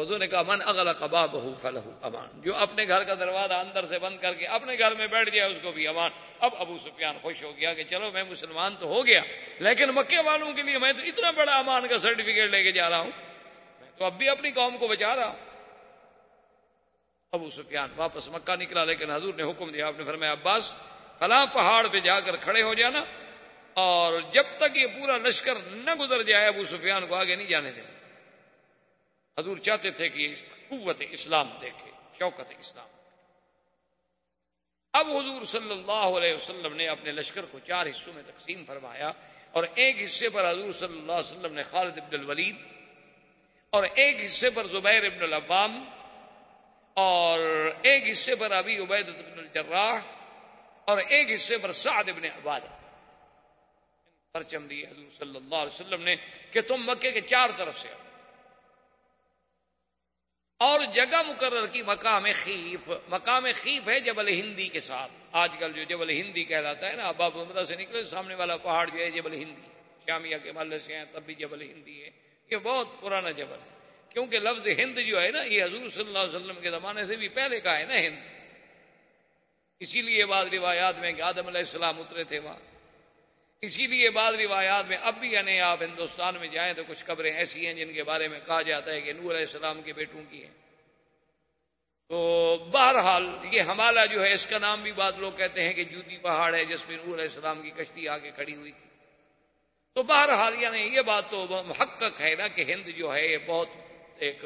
حضور 0.00 0.18
نے 0.18 0.26
کہا، 0.26 0.42
من 0.42 0.60
اغل 0.64 0.92
قباب 0.92 1.32
ہو 1.34 1.54
فل 1.60 1.76
امان. 1.76 2.40
جو 2.40 2.56
اپنے 2.56 2.84
گھر 2.88 3.04
کا 3.04 3.14
دروازہ 3.14 3.54
اندر 3.54 3.86
سے 3.86 3.98
بند 3.98 4.16
کر 4.22 4.34
کے 4.34 4.46
اپنے 4.46 4.76
گھر 4.78 4.94
میں 4.94 5.06
بیٹھ 5.06 5.30
گیا، 5.30 5.46
اس 5.46 5.56
کو 5.62 5.72
بھی 5.72 5.86
امان. 5.88 6.10
اب 6.38 6.50
ابو 6.58 6.76
سفیان 6.78 7.18
خوش 7.22 7.42
ہو 7.42 7.52
گیا 7.56 7.72
کہ 7.74 7.84
چلو 7.84 8.10
میں 8.10 8.24
مسلمان 8.24 8.74
تو 8.80 8.86
ہو 8.86 9.06
گیا، 9.06 9.22
لیکن 9.60 9.90
مکے 9.90 10.20
والوں 10.26 10.52
کے 10.52 10.62
لیے 10.62 10.78
میں 10.78 10.92
تو 10.92 11.02
اتنا 11.06 11.30
بڑا 11.30 11.54
امان 11.54 11.88
کا 11.88 11.98
سرٹیفکیٹ 11.98 12.50
لے 12.50 12.62
کے 12.62 12.72
جا 12.72 12.88
رہا 12.90 12.98
ہوں. 12.98 13.10
میں 13.80 13.90
تو 13.98 14.04
اب 14.04 14.18
بھی 14.18 14.28
اپنی 14.28 14.50
قوم 14.50 14.76
کو 14.78 14.88
بچا 14.88 15.14
رہا 15.16 15.26
ہوں. 15.26 15.40
ابو 17.32 17.50
سفیان 17.50 17.88
واپس 17.96 18.28
مکہ 18.28 18.56
نکلا، 18.56 18.84
لیکن 18.84 19.10
حضور 19.10 19.34
نے 19.34 19.42
حکم 19.42 19.70
دیا، 19.70 19.86
آپ 19.86 19.98
نے 19.98 20.04
فرمایا، 20.04 20.32
عباس، 20.32 20.72
فلاں 21.18 21.44
پہاڑ 21.46 21.86
پہ 21.88 22.00
جا 22.00 22.20
کر 22.20 22.36
کھڑے 22.36 22.62
ہو 22.62 22.74
جانا 22.74 23.04
اور 23.76 24.20
جب 24.30 24.46
تک 24.58 24.76
یہ 24.76 24.86
پورا 24.86 25.16
لشکر 25.18 25.54
نہ 25.70 25.94
گزر 25.94 26.22
جائے، 26.22 26.46
ابو 26.46 26.64
سفیان 26.64 27.06
کو 27.06 27.14
آگے 27.14 27.36
نہیں 27.36 27.48
جانے 27.48 27.70
دینا. 27.70 27.92
حضور 29.38 29.56
چاہتے 29.56 29.90
تھے 29.90 30.08
کہ 30.08 30.34
قوت 30.68 31.02
اسلام 31.10 31.48
دیکھے، 31.60 31.90
شوکت 32.18 32.52
اسلام 32.60 32.88
اب 34.92 35.08
حضور 35.08 35.44
صلی 35.44 35.70
اللہ 35.70 36.18
علیہ 36.18 36.34
وسلم 36.34 36.76
نے 36.76 36.88
اپنے 36.88 37.12
لشکر 37.12 37.44
کو 37.44 37.58
چار 37.58 37.86
حصوں 37.86 38.12
میں 38.12 38.22
تقسیم 38.26 38.64
فرمایا 38.64 39.12
اور 39.50 39.64
ایک 39.74 39.96
حصے 40.04 40.28
پر 40.28 40.50
حضور 40.50 40.72
صلی 40.72 40.98
اللہ 40.98 41.12
علیہ 41.12 41.32
وسلم 41.32 41.54
نے 41.54 41.62
خالد 41.62 41.98
ابن 41.98 42.20
الولید 42.20 42.56
اور 43.70 43.84
ایک 43.94 44.24
حصے 44.24 44.50
پر 44.50 44.66
زبیر 44.66 45.04
ابن 45.04 45.22
العبام 45.22 45.84
اور 46.96 47.38
ایک 47.82 48.12
حصے 48.12 48.34
پر 48.34 48.52
ابی 48.52 48.78
عبید 48.78 49.08
ابن 49.08 49.38
الجراح 49.38 50.00
اور 50.84 50.98
ایک 50.98 51.30
حصے 51.34 51.58
پر 51.58 51.72
سعد 51.72 52.08
ابن 52.08 52.24
عبادہ۔ 52.24 52.70
پرچم 54.32 54.66
دیے 54.66 54.86
حضور 54.86 55.10
صلی 55.10 55.36
اللہ 55.36 55.54
علیہ 55.54 55.74
وسلم 55.74 56.02
نے 56.02 56.16
کہ 56.50 56.60
تم 56.60 56.86
مکے 56.86 57.12
کے 57.12 57.20
چار 57.20 57.50
طرف 57.56 57.78
سے 57.78 57.88
آؤ۔ 57.88 58.03
اور 60.64 60.80
جگہ 60.92 61.22
مقرر 61.26 61.66
کی 61.66 61.82
مقام 61.82 62.26
خیف۔ 62.34 62.90
مقام 63.08 63.46
خیف 63.62 63.88
ہے 63.88 64.00
جبل 64.00 64.28
ہندی 64.28 64.68
کے 64.68 64.80
ساتھ۔ 64.80 65.12
آج 65.32 65.50
کل 65.58 65.72
جو 65.72 65.82
جبل 65.82 66.10
ہندی 66.10 66.44
کہلاتا 66.44 66.88
ہے 66.88 66.96
نا 66.96 67.08
اباب 67.08 67.38
عمرہ 67.38 67.64
سے 67.64 67.76
نکلے، 67.76 68.04
سامنے 68.04 68.34
والا 68.34 68.56
پہاڑ 68.56 68.88
جو 68.88 68.98
ہے 68.98 69.10
جبل 69.10 69.32
ہندی۔ 69.32 69.62
شامیہ 70.06 70.36
کے 70.42 70.52
محلے 70.52 70.78
سے 70.78 70.96
ہیں، 70.96 71.04
تب 71.12 71.22
بھی 71.22 71.34
جبل 71.34 71.60
ہندی 71.60 72.04
ہے۔ 72.04 72.10
یہ 72.50 72.56
بہت 72.56 72.88
پرانا 73.00 73.30
جبل 73.30 73.52
ہے۔ 73.52 73.78
کیونکہ 74.08 74.38
لفظ 74.38 74.68
ہند 74.78 74.98
جو 74.98 75.22
ہے 75.22 75.30
نا، 75.30 75.42
یہ 75.42 75.64
حضور 75.64 75.88
صلی 75.88 76.04
اللہ 76.06 76.18
علیہ 76.18 76.36
وسلم 76.36 76.60
کے 76.60 76.70
زمانے 76.70 77.06
سے 77.06 77.16
بھی 77.16 77.28
پہلے 77.28 77.60
کا 77.60 77.78
ہے 77.78 77.84
نا 77.84 77.98
ہند۔ 77.98 78.16
اسی 79.80 80.02
لیے 80.02 80.26
بعض 80.26 80.46
روایات 80.52 80.98
میں 80.98 81.12
کہ 81.12 81.22
آدم 81.22 81.46
علیہ 81.46 81.58
السلام 81.58 82.00
اترے 82.00 82.24
تھے 82.24 82.38
وہاں۔ 82.38 82.73
اسی 83.64 83.86
لیے 83.86 84.10
بعض 84.10 84.34
روایات 84.34 84.84
میں 84.86 84.96
اب 85.02 85.14
بھی 85.20 85.32
یعنی 85.32 85.60
آپ 85.60 85.82
ہندوستان 85.82 86.34
میں 86.40 86.48
جائیں 86.48 86.74
تو 86.74 86.82
کچھ 86.88 87.04
قبریں 87.04 87.32
ایسی 87.32 87.66
ہیں 87.66 87.74
جن 87.74 87.92
کے 87.92 88.04
بارے 88.04 88.28
میں 88.28 88.40
کہا 88.46 88.62
جاتا 88.62 88.90
ہے 88.90 89.00
کہ 89.00 89.12
نور 89.12 89.30
علیہ 89.30 89.40
السلام 89.40 89.82
کے 89.82 89.92
بیٹوں 89.92 90.22
کی 90.30 90.44
ہیں۔ 90.44 90.50
تو 92.08 92.56
بہرحال 92.70 93.30
یہ 93.52 93.60
ہمالا 93.60 94.04
جو 94.04 94.24
ہے، 94.24 94.32
اس 94.32 94.46
کا 94.46 94.58
نام 94.58 94.82
بھی 94.82 94.92
بعض 94.92 95.12
لوگ 95.18 95.32
کہتے 95.32 95.64
ہیں 95.64 95.72
کہ 95.72 95.84
جودی 95.84 96.18
پہاڑ 96.18 96.54
ہے 96.54 96.64
جس 96.64 96.86
پہ 96.86 96.92
نور 96.92 97.14
علیہ 97.14 97.24
السلام 97.24 97.62
کی 97.62 97.70
کشتی 97.70 98.08
آ 98.08 98.18
کے 98.18 98.30
کھڑی 98.30 98.54
ہوئی 98.54 98.72
تھی۔ 98.72 98.88
تو 99.94 100.02
بہرحال 100.02 100.62
یعنی 100.62 100.80
یہ 100.80 101.00
بات 101.00 101.30
تو 101.30 101.62
محقق 101.66 102.20
ہے 102.20 102.34
نا 102.34 102.48
کہ 102.48 102.64
ہند 102.68 102.88
جو 102.88 103.14
ہے، 103.14 103.26
یہ 103.26 103.38
بہت 103.46 103.68
ایک 104.18 104.44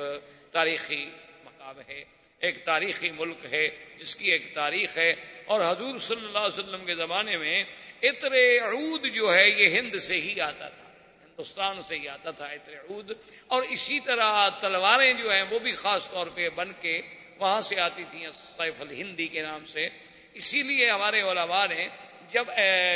تاریخی 0.53 1.11
مقام 1.45 1.81
ہے۔ 1.89 2.05
ایک 2.41 2.65
تاریخی 2.65 3.11
ملک 3.11 3.47
ہے، 3.53 3.69
جس 3.97 4.17
کی 4.17 4.31
ایک 4.31 4.55
تاریخ 4.55 4.99
ہے۔ 4.99 5.15
اور 5.45 5.61
حضور 5.61 5.99
صلی 5.99 6.27
اللہ 6.27 6.39
علیہ 6.39 6.65
وسلم 6.65 6.85
کے 6.85 6.95
زمانے 6.95 7.37
میں 7.37 7.65
عطر 8.03 8.33
عود 8.63 9.15
جو 9.15 9.35
ہے، 9.35 9.49
یہ 9.49 9.79
ہند 9.79 9.99
سے 9.99 10.21
ہی 10.21 10.41
آتا 10.41 10.69
تھا، 10.69 10.85
ہندوستان 11.25 11.83
سے 11.83 11.99
ہی 11.99 12.09
آتا 12.09 12.31
تھا 12.31 12.53
عطر 12.53 12.75
عود۔ 12.91 13.13
اور 13.47 13.63
اسی 13.63 14.01
طرح 14.01 14.49
تلواریں 14.49 15.13
جو 15.13 15.33
ہیں، 15.33 15.43
وہ 15.43 15.59
بھی 15.59 15.73
خاص 15.73 16.11
طور 16.11 16.27
پہ 16.27 16.49
بن 16.49 16.73
کے 16.81 17.03
وہاں 17.39 17.61
سے 17.61 17.81
آتی 17.81 18.05
تھیں، 18.11 18.31
سیف 18.31 18.81
الہندی 18.81 19.27
کے 19.27 19.43
نام 19.43 19.65
سے۔ 19.65 19.89
اسی 20.35 20.63
لیے 20.63 20.91
ہمارے 20.91 21.21
علماء 21.21 21.67
نے 21.67 21.89
جب 22.29 22.45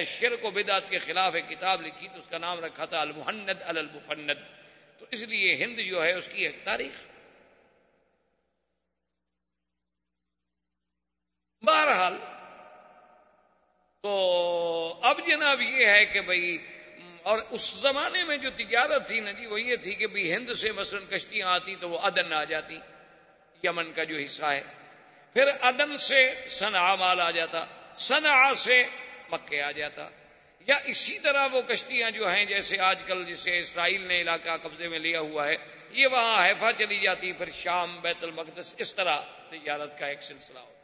شرک 0.06 0.44
و 0.44 0.50
بدعت 0.50 0.90
کے 0.90 0.98
خلاف 0.98 1.34
ایک 1.34 1.48
کتاب 1.48 1.82
لکھی 1.82 2.08
تو 2.08 2.18
اس 2.18 2.26
کا 2.26 2.38
نام 2.38 2.64
رکھا 2.64 2.84
تھا 2.84 3.00
المحند 3.00 3.50
المفند۔ 3.60 4.30
تو 4.98 5.06
اس 5.10 5.20
لیے 5.20 5.54
ہند 5.54 5.80
جو 5.80 6.04
ہے، 6.04 6.12
اس 6.12 6.28
کی 6.28 6.44
ایک 6.44 6.56
تاریخ۔ 6.64 7.11
بہرحال 11.62 12.16
تو 14.02 15.00
اب 15.02 15.20
جناب 15.26 15.62
یہ 15.62 15.86
ہے 15.86 16.04
کہ 16.04 16.20
بھائی 16.20 16.58
اور 17.22 17.38
اس 17.50 17.70
زمانے 17.70 18.24
میں 18.24 18.36
جو 18.36 18.50
تجارت 18.50 19.08
تھی 19.08 19.20
نا 19.20 19.32
جی 19.32 19.46
وہ 19.46 19.60
یہ 19.60 19.76
تھی 19.76 19.94
کہ 19.94 20.06
بھی 20.06 20.34
ہند 20.34 20.52
سے 20.52 20.72
مثلا 20.72 21.16
کشتیاں 21.16 21.48
آتی 21.48 21.76
تو 21.80 21.90
وہ 21.90 21.98
ادن 21.98 22.32
آ 22.32 22.44
جاتی، 22.44 22.78
یمن 23.64 23.92
کا 23.92 24.04
جو 24.04 24.16
حصہ 24.16 24.44
ہے۔ 24.44 24.62
پھر 25.32 25.44
ادن 25.60 25.98
سے 25.98 26.34
سنا 26.48 26.94
مال 26.94 27.20
آ 27.20 27.30
جاتا 27.30 27.66
سنا 27.96 28.54
سے 28.54 28.84
مکے 29.30 29.62
آ 29.62 29.70
جاتا۔ 29.70 30.08
یا 30.66 30.76
اسی 30.84 31.18
طرح 31.18 31.48
وہ 31.52 31.62
کشتیاں 31.62 32.10
جو 32.10 32.28
ہیں، 32.28 32.44
جیسے 32.44 32.78
آج 32.78 32.98
کل 33.06 33.24
جسے 33.24 33.58
اسرائیل 33.58 34.00
نے 34.00 34.20
علاقہ 34.20 34.56
قبضے 34.62 34.88
میں 34.88 34.98
لیا 34.98 35.20
ہوا 35.20 35.48
ہے، 35.48 35.56
یہ 35.90 36.06
وہاں 36.06 36.46
حیفا 36.46 36.72
چلی 36.72 36.98
جاتی، 36.98 37.32
پھر 37.32 37.50
شام 37.50 38.00
بیت 38.00 38.24
المقدس، 38.24 38.74
اس 38.78 38.94
طرح 38.94 39.20
تجارت 39.50 39.98
کا 39.98 40.06
ایک 40.06 40.22
سلسلہ 40.22 40.58
ہوتا۔ 40.58 40.81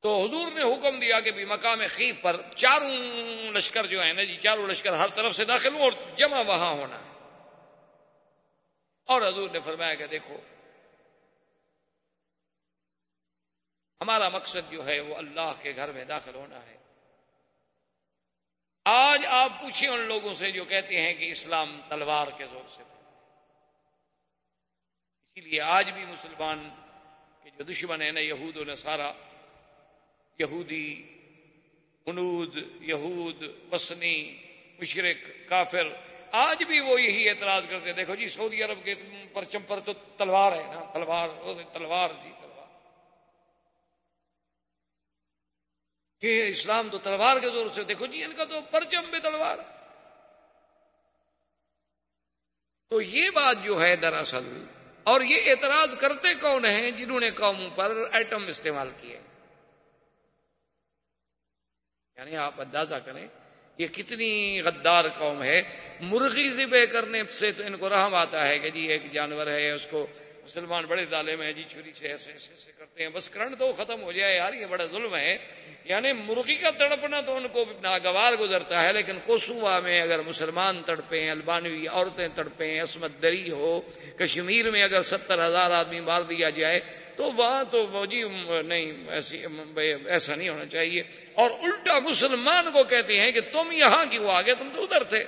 تو 0.00 0.24
حضور 0.24 0.52
نے 0.52 0.62
حکم 0.62 1.00
دیا 1.00 1.20
کہ 1.20 1.30
بھی 1.30 1.44
مقام 1.44 1.82
خیف 1.90 2.22
پر 2.22 2.36
چاروں 2.56 2.90
لشکر 3.52 3.86
جو 3.86 4.04
ہے 4.04 4.12
نا 4.12 4.22
جی 4.22 4.36
چاروں 4.36 4.68
لشکر 4.68 4.92
ہر 4.92 5.08
طرف 5.08 5.34
سے 5.34 5.44
داخل 5.44 5.74
ہوں 5.74 5.80
اور 5.80 5.92
جمع 6.16 6.42
وہاں 6.42 6.72
ہونا۔ 6.72 6.96
اور 9.04 9.28
حضور 9.28 9.50
نے 9.50 9.60
فرمایا 9.60 9.94
کہ 9.94 10.06
دیکھو، 10.06 10.36
ہمارا 14.00 14.28
مقصد 14.28 14.72
جو 14.72 14.86
ہے 14.86 15.00
وہ 15.00 15.16
اللہ 15.16 15.52
کے 15.60 15.72
گھر 15.76 15.92
میں 15.92 16.04
داخل 16.04 16.34
ہونا 16.34 16.66
ہے۔ 16.66 16.76
آج 18.84 19.26
آپ 19.28 19.50
پوچھیں 19.60 19.88
ان 19.88 20.00
لوگوں 20.00 20.34
سے 20.34 20.50
جو 20.50 20.64
کہتے 20.64 21.00
ہیں 21.00 21.14
کہ 21.14 21.30
اسلام 21.30 21.80
تلوار 21.88 22.26
کے 22.38 22.46
زور 22.46 22.68
سے۔ 22.68 22.82
اسی 25.24 25.40
لیے 25.40 25.60
آج 25.60 25.90
بھی 25.90 26.04
مسلمان 26.04 26.70
کے 27.44 27.50
جو 27.50 27.64
دشمن 27.64 28.02
ہے 28.02 28.10
نا، 28.10 28.20
یہود 28.20 28.56
و 28.56 28.64
نصارہ 28.64 29.12
یہودی 30.38 31.16
انود 32.06 32.58
یہود 32.80 33.42
وسنی 33.72 34.36
مشرق 34.78 35.48
کافر، 35.48 35.88
آج 36.32 36.64
بھی 36.64 36.80
وہ 36.80 37.00
یہی 37.00 37.28
اعتراض 37.28 37.62
کرتے 37.70 37.92
دیکھو 37.92 38.14
جی 38.14 38.28
سعودی 38.28 38.62
عرب 38.62 38.84
کے 38.84 38.94
پرچم 39.32 39.62
پر 39.66 39.80
تو 39.80 39.92
تلوار 39.92 40.52
ہے 40.52 40.62
نا، 40.62 40.90
تلوار 40.92 41.28
تلوار 41.72 42.08
جی 42.08 42.30
تلوار۔ 42.40 42.66
کہ 46.20 46.48
اسلام 46.48 46.88
تو 46.88 46.98
تلوار 46.98 47.36
کے 47.40 47.50
زور 47.50 47.66
سے، 47.74 47.84
دیکھو 47.84 48.06
جی 48.06 48.24
ان 48.24 48.32
کا 48.36 48.44
تو 48.44 48.60
پرچم 48.70 49.10
بھی 49.10 49.20
تلوار۔ 49.20 49.58
تو 52.88 53.02
یہ 53.02 53.30
بات 53.30 53.56
جو 53.64 53.80
ہے 53.80 53.96
دراصل، 53.96 54.64
اور 55.04 55.20
یہ 55.20 55.50
اعتراض 55.50 55.96
کرتے 55.96 56.34
کون 56.34 56.64
ہیں 56.64 56.90
جنہوں 56.90 57.20
نے 57.20 57.30
قوموں 57.30 57.70
پر 57.74 57.96
ایٹم 58.12 58.46
استعمال 58.46 58.90
کیے؟ 58.96 59.20
یعنی 62.18 62.36
آپ 62.36 62.60
اندازہ 62.60 62.94
کریں 63.04 63.26
یہ 63.78 63.86
کتنی 63.86 64.60
غدار 64.60 65.04
قوم 65.18 65.42
ہے، 65.42 65.62
مرغی 66.00 66.50
ذبح 66.50 66.84
کرنے 66.92 67.22
سے 67.28 67.50
تو 67.52 67.62
ان 67.62 67.76
کو 67.76 67.88
رحم 67.88 68.14
آتا 68.14 68.46
ہے 68.48 68.58
کہ 68.58 68.70
جی 68.70 68.80
ایک 68.80 69.12
جانور 69.12 69.46
ہے، 69.46 69.70
اس 69.70 69.86
کو 69.90 70.06
مسلمان 70.46 70.84
بڑے 70.84 71.04
دالے 71.04 71.36
میں 71.36 71.52
جی 71.52 71.64
چھری 71.68 71.92
سے 71.92 72.08
ایسے 72.08 72.32
ایسے 72.32 72.50
ایسے 72.50 72.72
کرتے 72.78 73.02
ہیں۔ 73.02 73.10
بس 73.10 73.30
کرنٹ 73.30 73.58
تو 73.58 73.72
ختم 73.72 74.02
ہو 74.02 74.12
جائے، 74.12 74.36
یار، 74.36 74.52
یہ 74.52 74.66
بڑا 74.66 74.84
ظلم 74.86 75.16
ہے۔ 75.16 75.38
یعنی 75.84 76.12
مرغی 76.12 76.54
کا 76.54 76.70
تڑپنا 76.70 77.20
تو 77.20 77.36
ان 77.36 77.46
کو 77.52 77.64
ناگوار 77.82 78.32
گزرتا 78.40 78.82
ہے، 78.82 78.92
لیکن 78.92 79.18
کوسوا 79.24 79.80
میں 79.80 80.00
اگر 80.00 80.18
مسلمان 80.22 80.82
تڑپے 80.86 81.30
البانوی 81.30 81.88
عورتیں 81.88 82.28
تڑپیں 82.34 82.80
عصمت 82.80 83.10
دری 83.22 83.50
ہو، 83.50 83.80
کشمیر 84.18 84.70
میں 84.70 84.82
اگر 84.82 85.02
ستر 85.02 85.46
ہزار 85.46 85.70
آدمی 85.70 86.00
مار 86.00 86.22
دیا 86.22 86.50
جائے، 86.50 86.80
تو 87.16 87.32
وہاں 87.32 87.64
تو 87.70 88.04
جی 88.10 88.22
نہیں، 88.66 88.92
ایسی، 89.08 89.42
ایسا 90.06 90.34
نہیں 90.34 90.48
ہونا 90.48 90.66
چاہیے۔ 90.66 91.02
اور 91.34 91.50
الٹا 91.50 91.98
مسلمان 91.98 92.72
کو 92.72 92.84
کہتے 92.84 93.20
ہیں 93.20 93.32
کہ 93.32 93.40
تم 93.40 93.72
یہاں 93.72 94.04
کیوں 94.04 94.30
آگے؟ 94.30 94.54
تم 94.54 94.68
تو 94.74 94.82
ادھر 94.82 95.02
تھے۔ 95.04 95.24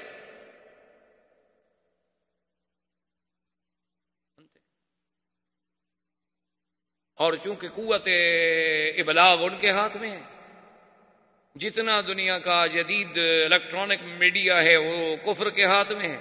اور 7.19 7.33
چونکہ 7.43 7.69
قوت 7.69 8.09
ابلاغ 8.97 9.45
ان 9.45 9.59
کے 9.59 9.71
ہاتھ 9.71 9.97
میں 9.97 10.11
ہے، 10.11 10.21
جتنا 11.57 12.01
دنیا 12.07 12.39
کا 12.39 12.67
جدید 12.67 13.19
الیکٹرانک 13.19 14.01
میڈیا 14.19 14.65
ہے، 14.65 14.77
وہ 14.77 15.17
کفر 15.25 15.51
کے 15.51 15.65
ہاتھ 15.65 15.93
میں 15.93 16.09
ہے۔ 16.09 16.19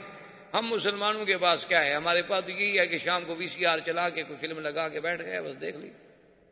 ہم 0.54 0.66
مسلمانوں 0.66 1.26
کے 1.26 1.38
پاس 1.38 1.66
کیا 1.66 1.86
ہے؟ 1.86 1.94
ہمارے 1.94 2.22
پاس 2.22 2.46
تو 2.46 2.52
یہی 2.52 2.80
ہے 2.80 2.88
کہ 2.88 2.98
شام 2.98 3.24
کو 3.26 3.36
وی 3.36 3.48
سی 3.48 3.66
آر 3.66 3.80
چلا 3.80 4.10
کے 4.10 4.24
کوئی 4.24 4.38
فلم 4.38 4.60
لگا 4.60 4.90
کے 4.90 5.00
بیٹھ 5.00 5.22
گئے، 5.22 5.42
بس 5.42 5.62
دیکھ 5.62 5.78
لی۔ 5.78 5.90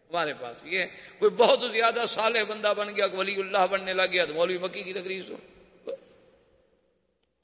ہمارے 0.09 0.33
پاس 0.39 0.55
یہ 0.63 0.79
ہے۔ 0.79 0.87
کوئی 1.19 1.31
بہت 1.31 1.59
زیادہ 1.73 2.03
صالح 2.07 2.43
بندہ 2.43 2.73
بن 2.77 2.95
گیا 2.95 3.05
ولی 3.13 3.35
اللہ 3.35 3.65
بننے 3.71 3.93
لگ 3.93 4.11
گیا 4.11 4.25
تو 4.25 4.33
مولوی 4.33 4.57
مکی 4.57 4.83
کی 4.83 4.93
تقریر 4.93 5.23
سو 5.27 5.35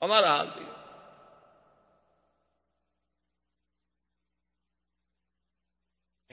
ہمارا 0.02 0.28
حال 0.28 0.48
تو 0.56 0.62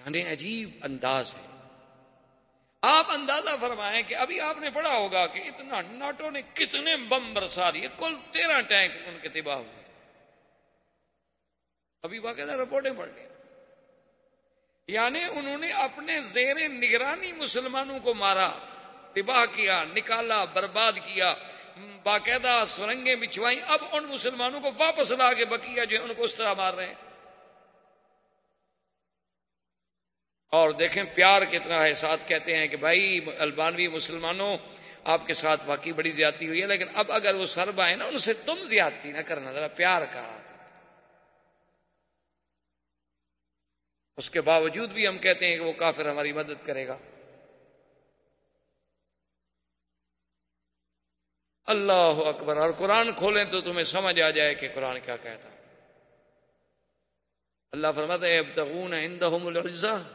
یعنی 0.09 0.32
عجیب 0.32 0.70
انداز 0.82 1.35
ہے۔ 1.35 1.47
آپ 2.82 3.06
اندازہ 3.09 3.51
فرمائیں 3.60 4.02
کہ 4.02 4.14
ابھی 4.14 4.40
آپ 4.40 4.59
نے 4.59 4.70
پڑھا 4.70 4.97
ہوگا 4.97 5.26
کہ 5.26 5.39
اتنا 5.39 5.80
ناٹو 5.80 6.30
نے 6.30 6.43
کتنے 6.55 6.97
بم 6.97 7.35
برسا 7.35 7.70
دیے، 7.70 7.89
کل 7.98 8.16
تیرہ 8.30 8.60
ٹینک 8.60 8.93
ان 9.06 9.18
کے 9.22 9.28
تباہ 9.28 9.56
ہوئے۔ 9.56 9.82
ابھی 12.02 12.20
باقاعدہ 12.20 12.52
رپورٹیں 12.52 12.90
پڑھ 12.90 13.09
لی 13.09 13.24
یعنی 14.89 15.24
انہوں 15.24 15.59
نے 15.59 15.72
اپنے 15.72 16.20
زیر 16.20 16.68
نگرانی 16.68 17.32
مسلمانوں 17.32 18.01
کو 18.01 18.14
مارا، 18.14 18.51
تباہ 19.12 19.47
کیا، 19.47 19.85
نکالا، 19.85 20.44
برباد 20.44 20.93
کیا، 20.93 21.35
باقاعدہ 22.02 22.64
سرنگیں 22.68 23.16
بچھوائیں۔ 23.16 23.60
اب 23.68 23.78
ان 23.93 24.05
مسلمانوں 24.05 24.60
کو 24.60 24.70
واپس 24.78 25.12
لا 25.12 25.32
کے 25.32 25.44
بکیا 25.44 25.85
جو 25.85 26.02
ان 26.02 26.14
کو 26.14 26.24
اس 26.24 26.36
طرح 26.36 26.55
مار 26.55 26.74
رہے 26.74 26.86
ہیں۔ 26.86 27.07
اور 30.48 30.70
دیکھیں 30.70 31.04
پیار 31.14 31.42
کتنا 31.50 31.82
ہے۔ 31.82 31.94
ساتھ 31.94 32.28
کہتے 32.28 32.56
ہیں 32.56 32.68
کہ 32.68 32.76
بھائی، 32.76 33.20
البانوی 33.38 33.88
مسلمانوں، 33.88 34.58
آپ 35.04 35.26
کے 35.26 35.32
ساتھ 35.32 35.60
واقعی 35.66 35.92
بڑی 35.92 36.10
زیادتی 36.10 36.48
ہوئی 36.48 36.62
ہے، 36.62 36.66
لیکن 36.66 36.86
اب 36.94 37.12
اگر 37.12 37.34
وہ 37.34 37.46
سرب 37.46 37.80
آئے 37.80 37.96
نا، 37.96 38.04
ان 38.04 38.18
سے 38.18 38.32
تم 38.32 38.54
زیادتی 38.54 39.12
نہ 39.12 39.18
کرنا، 39.18 39.52
ذرا 39.52 39.68
پیار 39.68 40.02
کہا 40.12 40.34
اس 44.16 44.30
کے 44.30 44.40
باوجود 44.40 44.90
بھی 44.90 45.08
ہم 45.08 45.18
کہتے 45.18 45.46
ہیں 45.46 45.56
کہ 45.56 45.62
وہ 45.62 45.72
کافر 45.72 46.10
ہماری 46.10 46.32
مدد 46.32 46.66
کرے 46.66 46.88
گا۔ 46.88 46.98
اللہ 51.64 52.26
اکبر۔ 52.26 52.56
اور 52.56 52.72
قرآن 52.72 53.12
کھولیں 53.12 53.44
تو 53.44 53.60
تمہیں 53.60 53.84
سمجھ 53.84 54.20
آ 54.20 54.30
جائے 54.30 54.54
کہ 54.54 54.68
قرآن 54.74 55.00
کیا 55.00 55.16
کہتا 55.16 55.48
ہے۔ 55.48 55.56
اللہ 57.72 57.86
فرماتا 57.94 58.26
ہے 58.26 58.38
اب 58.38 58.46
تغون 58.54 58.94
العزہ 58.94 60.08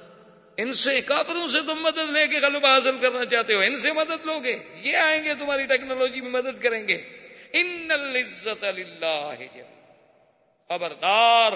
ان 0.58 0.74
سے 0.74 1.02
کافروں 1.02 1.48
سے 1.48 1.60
تم 1.62 1.82
مدد 1.82 1.98
لے 1.98 2.28
کے 2.28 2.40
غلبہ 2.40 2.68
حاصل 2.68 3.00
کرنا 3.00 3.26
چاہتے 3.26 3.54
ہو۔ 3.54 3.60
ان 3.60 3.78
سے 3.78 3.92
مدد 3.92 4.26
لو 4.26 4.40
گے 4.40 4.60
یہ 4.76 4.98
آئیں 4.98 5.24
گے، 5.24 5.34
تمہاری 5.34 5.66
ٹیکنالوجی 5.66 6.22
میں 6.22 6.30
مدد 6.30 6.64
کریں 6.64 6.88
گے۔ 6.88 6.96
ان 7.54 7.88
العزت 7.92 8.64
اللہ 8.64 9.34
خبردار۔ 10.70 11.52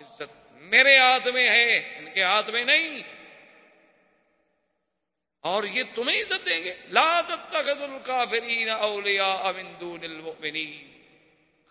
عزت 0.00 0.52
میرے 0.52 0.98
ہاتھ 0.98 1.28
میں 1.28 1.50
ہے، 1.50 1.98
ان 1.98 2.10
کے 2.14 2.22
ہاتھ 2.22 2.50
میں 2.50 2.64
نہیں۔ 2.64 3.02
اور 5.40 5.64
یہ 5.64 5.82
تمہیں 5.94 6.22
عزت 6.22 6.46
دیں 6.46 6.64
گے۔ 6.64 6.74
لا 6.90 7.20
تتخذ 7.20 7.82
الکافرین 7.82 8.70
اولیاء 8.70 9.52
من 9.56 9.72
دون 9.80 10.00
المؤمنین۔ 10.02 10.92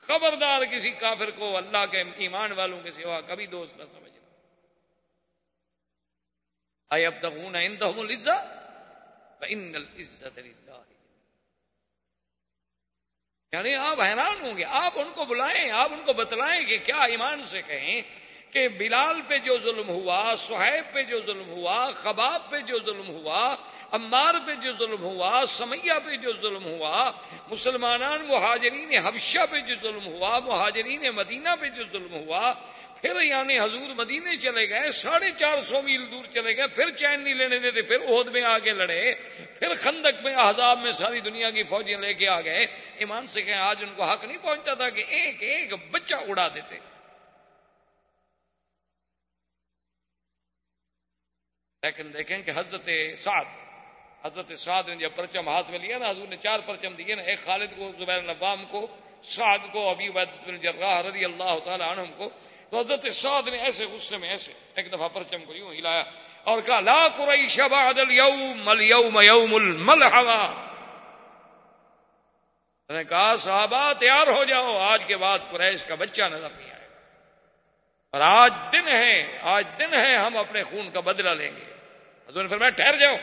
خبردار 0.01 0.61
کسی 0.71 0.89
کافر 0.89 1.31
کو 1.31 1.57
اللہ 1.57 1.85
کے 1.91 2.03
ایمان 2.17 2.51
والوں 2.51 2.81
کے 2.81 2.91
سوا 2.91 3.21
کبھی 3.21 3.47
دوست 3.47 3.77
نہ 3.77 3.83
سمجھنا 3.83 4.10
اے 6.91 7.05
عندهم 7.05 7.99
العزت 7.99 8.49
فان 9.39 9.75
یعنی 13.53 13.73
آپ 13.75 14.01
حیران 14.01 14.41
ہوں 14.41 14.57
گے، 14.57 14.65
آپ 14.65 14.99
ان 14.99 15.09
کو 15.15 15.25
بلائیں، 15.25 15.69
آپ 15.71 15.93
ان 15.93 16.01
کو 16.05 16.13
بتلائیں 16.13 16.65
کہ 16.65 16.77
کیا 16.83 17.01
ایمان 17.03 17.43
سے 17.43 17.61
کہیں 17.61 18.01
کہ 18.51 18.67
بلال 18.67 19.21
پہ 19.27 19.37
جو 19.37 19.57
ظلم 19.63 19.89
ہوا، 19.89 20.33
سہیب 20.37 20.93
پہ 20.93 21.03
جو 21.03 21.19
ظلم 21.27 21.49
ہوا، 21.49 21.91
خباب 21.91 22.49
پہ 22.51 22.59
جو 22.61 22.77
ظلم 22.85 23.07
ہوا، 23.07 23.55
عمار 23.91 24.35
پہ 24.45 24.55
جو 24.55 24.71
ظلم 24.79 25.03
ہوا، 25.03 25.43
سمیہ 25.47 25.99
پہ 26.05 26.15
جو 26.15 26.31
ظلم 26.41 26.65
ہوا 26.65 27.11
مسلمان 27.49 28.01
مہاجرین 28.27 28.93
حبشہ 29.05 29.45
پہ 29.51 29.59
جو 29.59 29.75
ظلم 29.83 30.05
ہوا، 30.05 30.39
مہاجرین 30.39 31.03
مدینہ 31.15 31.55
پہ 31.59 31.69
جو 31.69 31.83
ظلم 31.91 32.13
ہوا 32.13 32.53
پھر 33.01 33.21
یعنی 33.21 33.59
حضور 33.59 33.89
مدینے 33.89 34.37
چلے 34.37 34.69
گئے، 34.69 34.91
ساڑھے 34.91 35.31
چار 35.37 35.63
سو 35.63 35.81
میل 35.81 36.11
دور 36.11 36.25
چلے 36.25 36.57
گئے، 36.57 36.67
پھر 36.67 36.89
چین 36.89 37.21
نہیں 37.21 37.33
لینے 37.33 37.59
دیتے، 37.59 37.81
پھر 37.81 38.01
عہد 38.01 38.27
میں 38.27 38.43
آگے 38.43 38.71
لڑے، 38.71 39.13
پھر 39.59 39.73
خندق 39.75 40.23
میں 40.23 40.35
احزاب 40.35 40.79
میں 40.79 40.91
ساری 40.91 41.19
دنیا 41.19 41.51
کی 41.51 41.63
فوجیں 41.63 41.97
لے 41.97 42.13
کے 42.13 42.27
آ 42.27 42.41
گئے۔ 42.41 42.65
ایمان 42.95 43.27
سے 43.27 43.41
کہ 43.41 43.51
آج 43.51 43.83
ان 43.83 43.93
کو 43.95 44.03
حق 44.03 44.25
نہیں 44.25 44.37
پہنچتا 44.37 44.73
تھا 44.73 44.89
کہ 44.89 45.03
ایک 45.07 45.43
ایک 45.43 45.73
بچہ 45.91 46.15
اڑا 46.15 46.47
دیتے۔ 46.47 46.75
لیکن 51.83 52.13
دیکھیں 52.13 52.41
کہ 52.41 52.51
حضرت 52.55 52.89
سعد 53.17 53.45
حضرت 54.23 54.59
سعد 54.59 54.83
نے 54.87 54.95
جب 54.95 55.09
پرچم 55.15 55.49
ہاتھ 55.49 55.71
میں 55.71 55.79
لیا 55.79 55.97
نا، 55.97 56.09
حضور 56.09 56.27
نے 56.27 56.35
چار 56.37 56.59
پرچم 56.59 56.93
دیے 56.93 57.15
نا، 57.15 57.21
ایک 57.21 57.39
خالد 57.45 57.69
کو، 57.75 57.91
زبیر 57.99 58.21
نوام 58.21 58.65
کو، 58.65 58.87
سعد 59.23 59.59
کو، 59.71 59.89
ابی 59.89 60.09
بن 60.09 60.57
جراح 60.57 61.01
رضی 61.01 61.25
اللہ 61.25 61.59
تعالی 61.65 61.83
عنہ 61.83 62.01
کو۔ 62.15 62.29
تو 62.71 62.79
حضرت 62.79 63.13
سعد 63.13 63.47
نے 63.47 63.57
ایسے 63.57 63.85
غصے 63.85 64.17
میں 64.17 64.29
ایسے 64.29 64.53
ایک 64.75 64.93
دفعہ 64.93 65.07
پرچم 65.07 65.45
کو 65.45 65.55
یوں 65.55 65.73
ہلایا 65.73 66.03
اور 66.43 66.61
کہا، 66.61 66.79
لا 66.79 67.07
قریش 67.07 67.59
بعد 67.59 67.99
اليوم 67.99 68.69
اليوم 68.69 69.21
یوم 69.21 69.55
الملحمہ. 69.55 70.67
نے 72.89 73.03
کہا، 73.03 73.35
صحابہ 73.35 73.93
تیار 73.93 74.27
ہو 74.27 74.43
جاؤ، 74.43 74.77
آج 74.77 75.03
کے 75.07 75.17
بعد 75.17 75.39
قریش 75.51 75.83
کا 75.83 75.95
بچہ 75.95 76.21
نظر 76.21 76.49
نہیں 76.49 76.71
آئے 76.71 76.87
گا۔ 76.87 76.95
اور 78.11 78.21
آج 78.21 78.53
دن 78.73 78.87
ہے، 78.87 79.39
آج 79.41 79.65
دن 79.79 79.93
ہے، 79.93 80.15
ہم 80.15 80.37
اپنے 80.37 80.63
خون 80.63 80.91
کا 80.91 80.99
بدلہ 80.99 81.29
لیں 81.29 81.51
گے۔ 81.55 81.73
حضور 82.29 82.41
نے 82.41 82.49
فرمایا، 82.49 82.69
ٹھہر 82.69 82.99
جاؤ۔ 82.99 83.15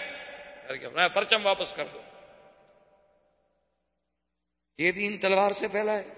فرمایا، 0.67 1.09
پرچم 1.09 1.47
واپس 1.47 1.73
کر 1.73 1.85
دو۔ 1.95 2.01
یہ 4.79 4.93
دین 4.93 5.19
تلوار 5.19 5.51
سے 5.51 5.69
پھیلا 5.69 5.93
ہے۔ 5.93 6.18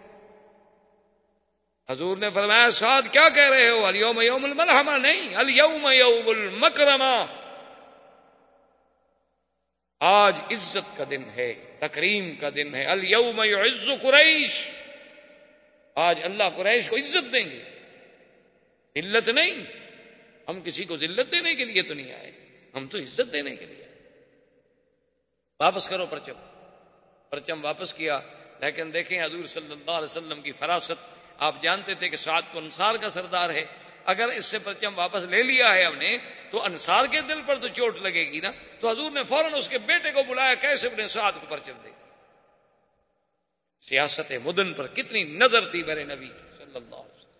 حضور 1.90 2.16
نے 2.16 2.30
فرمایا، 2.30 2.70
سعد 2.70 3.02
کیا 3.12 3.28
کہہ 3.28 3.50
رہے 3.50 3.70
ہو؟ 3.70 3.86
الیوم 3.86 4.20
یوم 4.20 4.44
الملحمہ؟ 4.44 4.90
نہیں، 4.90 5.36
الیوم 5.36 5.88
یوم 5.92 6.28
المکرمہ۔ 6.28 7.26
آج 10.00 10.36
عزت 10.50 10.96
کا 10.96 11.04
دن 11.10 11.22
ہے، 11.36 11.76
تکریم 11.78 12.36
کا 12.36 12.48
دن 12.54 12.74
ہے۔ 12.74 12.84
الوم 12.84 13.40
عز 13.40 13.90
قریش۔ 14.02 14.70
آج 15.94 16.18
اللہ 16.22 16.42
قریش 16.56 16.88
کو 16.88 16.96
عزت 16.96 17.32
دیں 17.32 17.50
گے۔ 17.50 17.64
علت 18.96 19.28
نہیں۔ 19.28 19.62
ہم 20.48 20.60
کسی 20.60 20.84
کو 20.84 20.96
ذلت 20.96 21.32
دینے 21.32 21.54
کے 21.54 21.64
لیے 21.64 21.82
تو 21.82 21.94
نہیں 21.94 22.12
آئے۔ 22.12 22.32
ہم 22.74 22.86
تو 22.86 22.98
عزت 22.98 23.32
دینے 23.32 23.56
کے 23.56 23.66
لیے۔ 23.66 23.84
واپس 25.60 25.88
کرو 25.88 26.06
پرچم۔ 26.06 26.34
پرچم 27.30 27.64
واپس 27.64 27.94
کیا، 27.94 28.20
لیکن 28.60 28.94
دیکھیں 28.94 29.24
حضور 29.24 29.44
صلی 29.44 29.72
اللہ 29.72 29.90
علیہ 29.90 30.04
وسلم 30.04 30.42
کی 30.42 30.52
فراست 30.52 31.19
آپ 31.40 31.62
جانتے 31.62 31.94
تھے 31.94 32.08
کہ 32.08 32.16
سعد 32.16 32.42
تو 32.52 32.58
انصار 32.58 32.94
کا 32.94 33.10
سردار 33.10 33.50
ہے، 33.50 33.64
اگر 34.04 34.28
اس 34.28 34.44
سے 34.44 34.58
پرچم 34.58 34.92
واپس 34.98 35.22
لے 35.22 35.42
لیا 35.42 35.74
ہے 35.74 35.84
ہم 35.84 35.98
نے، 35.98 36.16
تو 36.50 36.64
انصار 36.64 37.04
کے 37.10 37.20
دل 37.20 37.42
پر 37.42 37.56
تو 37.56 37.68
چوٹ 37.68 37.96
لگے 37.96 38.32
گی 38.32 38.40
نا۔ 38.40 38.50
تو 38.80 38.90
حضور 38.90 39.10
نے 39.10 39.22
فوراً 39.22 39.54
اس 39.54 39.68
کے 39.68 39.78
بیٹے 39.78 40.10
کو 40.10 40.22
بلایا، 40.22 40.54
کیسے 40.54 40.88
اپنے 40.88 41.06
ساتھ 41.06 41.34
کو 41.40 41.46
پرچم 41.48 41.72
دے 41.84 41.90
گا؟ 41.90 42.08
سیاست 43.80 44.32
مدن 44.44 44.74
پر 44.74 44.86
کتنی 44.86 45.24
نظر 45.24 45.68
تھی 45.70 45.82
میرے 45.82 46.04
نبی 46.04 46.26
کی، 46.26 46.48
صلی 46.58 46.76
اللہ 46.76 46.94
علیہ 46.94 47.14
وسلم۔ 47.14 47.30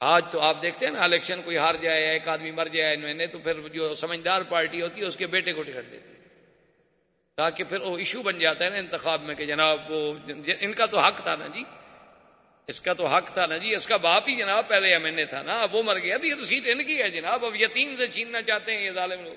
آج 0.00 0.24
تو 0.30 0.40
آپ 0.40 0.62
دیکھتے 0.62 0.86
ہیں 0.86 0.92
نا، 0.92 1.04
الیکشن 1.04 1.42
کوئی 1.42 1.56
ہار 1.56 1.74
جائے، 1.74 2.08
ایک 2.08 2.28
آدمی 2.28 2.50
مر 2.50 2.66
جائے، 2.66 2.96
میں 2.96 3.14
نے 3.14 3.26
تو 3.26 3.38
پھر 3.38 3.68
جو 3.68 3.94
سمجھدار 3.94 4.42
پارٹی 4.42 4.82
ہوتی 4.82 5.00
ہے، 5.00 5.06
اس 5.06 5.16
کے 5.16 5.26
بیٹے 5.26 5.52
کو 5.52 5.62
ٹکٹ 5.62 5.90
دیتی 5.90 6.08
ہے 6.08 6.21
تاکہ 7.42 7.64
پھر 7.64 7.80
وہ 7.80 7.98
ایشو 7.98 8.22
بن 8.22 8.38
جاتا 8.38 8.64
ہے 8.64 8.70
نا 8.70 8.76
انتخاب 8.76 9.22
میں 9.22 9.34
کہ 9.34 9.46
جناب 9.46 9.90
وہ 9.92 10.14
ان 10.60 10.72
کا 10.72 10.86
تو 10.86 11.00
حق 11.00 11.22
تھا 11.22 11.36
نا 11.36 11.46
جی۔ 11.46 11.62
اس 12.66 12.80
کا 12.80 12.92
تو 12.92 13.06
حق 13.06 13.30
تھا 13.34 13.46
نا 13.46 13.56
جی۔ 13.56 13.74
اس 13.74 13.86
کا 13.86 13.96
باپ 13.96 14.28
ہی 14.28 14.36
جناب 14.36 14.68
پہلے 14.68 14.88
ایم 14.88 15.04
این 15.04 15.18
اے 15.18 15.24
تھا 15.24 15.42
نا۔ 15.42 15.60
اب 15.60 15.74
وہ 15.74 15.82
مر 15.82 15.98
گیا۔ 15.98 16.18
تو 16.18 16.26
یہ 16.26 16.34
تو 16.34 16.44
سیٹ 16.44 16.62
ان 16.66 16.84
کی 16.84 17.02
ہے 17.02 17.10
جناب۔ 17.10 17.44
اب 17.44 17.56
یتیم 17.56 17.96
سے 17.96 18.06
چھیننا 18.06 18.42
چاہتے 18.42 18.74
ہیں 18.74 18.82
یہ 18.82 18.90
ظالم 18.90 19.24
لوگ۔ 19.24 19.34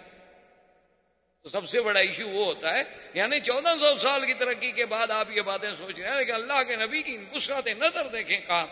تو 1.43 1.49
سب 1.49 1.65
سے 1.65 1.81
بڑا 1.81 1.99
ایشو 1.99 2.29
وہ 2.29 2.45
ہوتا 2.45 2.73
ہے۔ 2.73 2.83
یعنی 3.13 3.39
چودہ 3.39 3.73
سو 3.79 3.95
سال 3.95 4.25
کی 4.25 4.33
ترقی 4.33 4.71
کے 4.71 4.85
بعد 4.85 5.11
آپ 5.11 5.27
یہ 5.31 5.41
باتیں 5.41 5.71
سوچ 5.73 5.99
رہے 5.99 6.17
ہیں 6.17 6.23
کہ 6.23 6.31
اللہ 6.31 6.63
کے 6.67 6.75
نبی 6.75 7.01
کی 7.01 7.17
گسرات 7.35 7.67
نظر 7.67 8.07
دیکھیں 8.07 8.39
کہاں۔ 8.39 8.67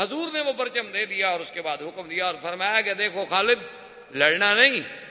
حضور 0.00 0.32
نے 0.32 0.40
وہ 0.40 0.52
پرچم 0.52 0.92
دے 0.92 1.06
دیا 1.06 1.28
اور 1.28 1.40
اس 1.40 1.52
کے 1.52 1.62
بعد 1.62 1.78
حکم 1.82 2.08
دیا 2.08 2.26
اور 2.26 2.34
فرمایا 2.42 2.80
کہ 2.80 2.94
دیکھو 2.94 3.24
خالد، 3.24 3.58
لڑنا 4.14 4.54
نہیں۔ 4.54 5.01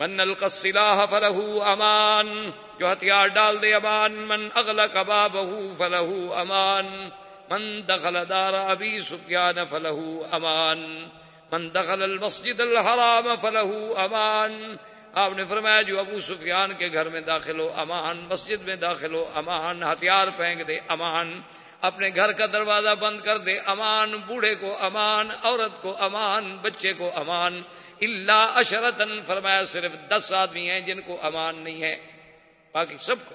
من 0.00 0.20
القصلاح 0.20 1.04
فلہ 1.06 1.62
امان، 1.64 2.50
جو 2.78 2.92
ہتھیار 2.92 3.26
ڈال 3.26 3.62
دے 3.62 3.74
امان، 3.74 4.12
من 4.12 4.48
اغلق 4.54 4.96
بابہ 5.06 5.44
فلہ 5.78 6.34
امان، 6.36 7.08
من 7.50 7.80
دخل 7.88 8.16
دار 8.28 8.54
ابی 8.54 9.00
سفیان 9.02 9.54
فلہ 9.70 9.94
امان، 10.30 11.08
من 11.52 11.68
دخل 11.74 12.02
المسجد 12.02 12.60
الحرام 12.60 13.28
فلہ 13.40 13.98
امان۔ 13.98 14.76
آپ 15.12 15.30
نے 15.36 15.44
فرمایا 15.48 15.82
جو 15.82 15.98
ابو 15.98 16.20
سفیان 16.20 16.72
کے 16.78 16.88
گھر 16.92 17.08
میں 17.08 17.20
داخل 17.20 17.60
ہو 17.60 17.72
امان، 17.76 18.26
مسجد 18.30 18.66
میں 18.66 18.76
داخل 18.76 19.14
ہو 19.14 19.24
امان، 19.34 19.82
ہتھیار 19.82 20.28
پھینک 20.36 20.68
دے 20.68 20.78
امان۔ 20.88 21.40
اپنے 21.86 22.10
گھر 22.16 22.32
کا 22.32 22.46
دروازہ 22.46 22.94
بند 23.00 23.20
کر 23.20 23.38
دے۔ 23.38 23.58
امان 23.58 24.12
بوڑھے 24.12 24.54
کو 24.54 24.84
امان، 24.84 25.28
عورت 25.42 25.82
کو 25.82 26.04
امان، 26.04 26.56
بچے 26.62 26.92
کو 26.92 27.10
امان۔ 27.14 27.62
اللہ 28.00 28.50
اشرتن 28.54 29.20
فرمایا 29.26 29.64
صرف 29.64 29.92
دس 30.08 30.32
آدمی 30.32 30.70
ہیں 30.70 30.80
جن 30.80 31.00
کو 31.00 31.18
امان 31.22 31.56
نہیں 31.56 31.82
ہے۔ 31.82 31.96
باقی 32.72 32.98
سب 32.98 33.16
کو۔ 33.24 33.34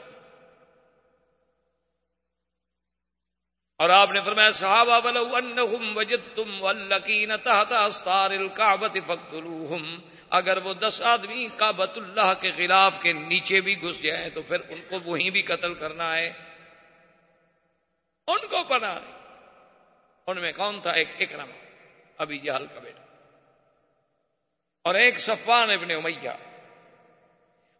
اور 3.77 3.89
آپ 3.89 4.11
نے 4.11 4.21
فرمایا، 4.21 4.51
صحابہ 4.51 4.99
بلو 4.99 5.35
انہم 5.35 5.97
وجدتم 5.97 6.63
واللکین 6.63 7.31
تحت 7.43 7.71
استار 7.71 8.31
الكعبت 8.31 8.97
فقتلوہم 9.07 9.99
اگر 10.29 10.57
وہ 10.57 10.73
دس 10.73 11.01
آدمی 11.01 11.47
کعبت 11.57 11.91
اللہ 11.95 12.33
کے 12.41 12.51
خلاف 12.51 13.01
کے 13.01 13.13
نیچے 13.13 13.61
بھی 13.61 13.81
گھس 13.81 14.03
جائیں 14.03 14.29
تو 14.29 14.41
پھر 14.41 14.57
ان 14.69 14.81
کو 14.89 14.99
وہیں 15.05 15.29
بھی 15.29 15.41
قتل 15.41 15.73
کرنا 15.73 16.17
ہے۔ 16.17 16.48
ان 18.29 18.47
کو 18.47 18.63
پنا 18.63 18.99
نہیں 18.99 19.17
ان 20.27 20.41
میں 20.41 20.51
کون 20.51 20.81
تھا؟ 20.81 20.91
ایک 20.91 21.09
اکرم 21.19 21.51
ابھی 22.17 22.39
جہل 22.39 22.65
کا 22.67 22.79
بیٹا۔ 22.79 23.01
اور 24.83 24.95
ایک 24.95 25.19
صفان 25.19 25.71
ابن 25.71 25.91
امیہ، 25.91 26.29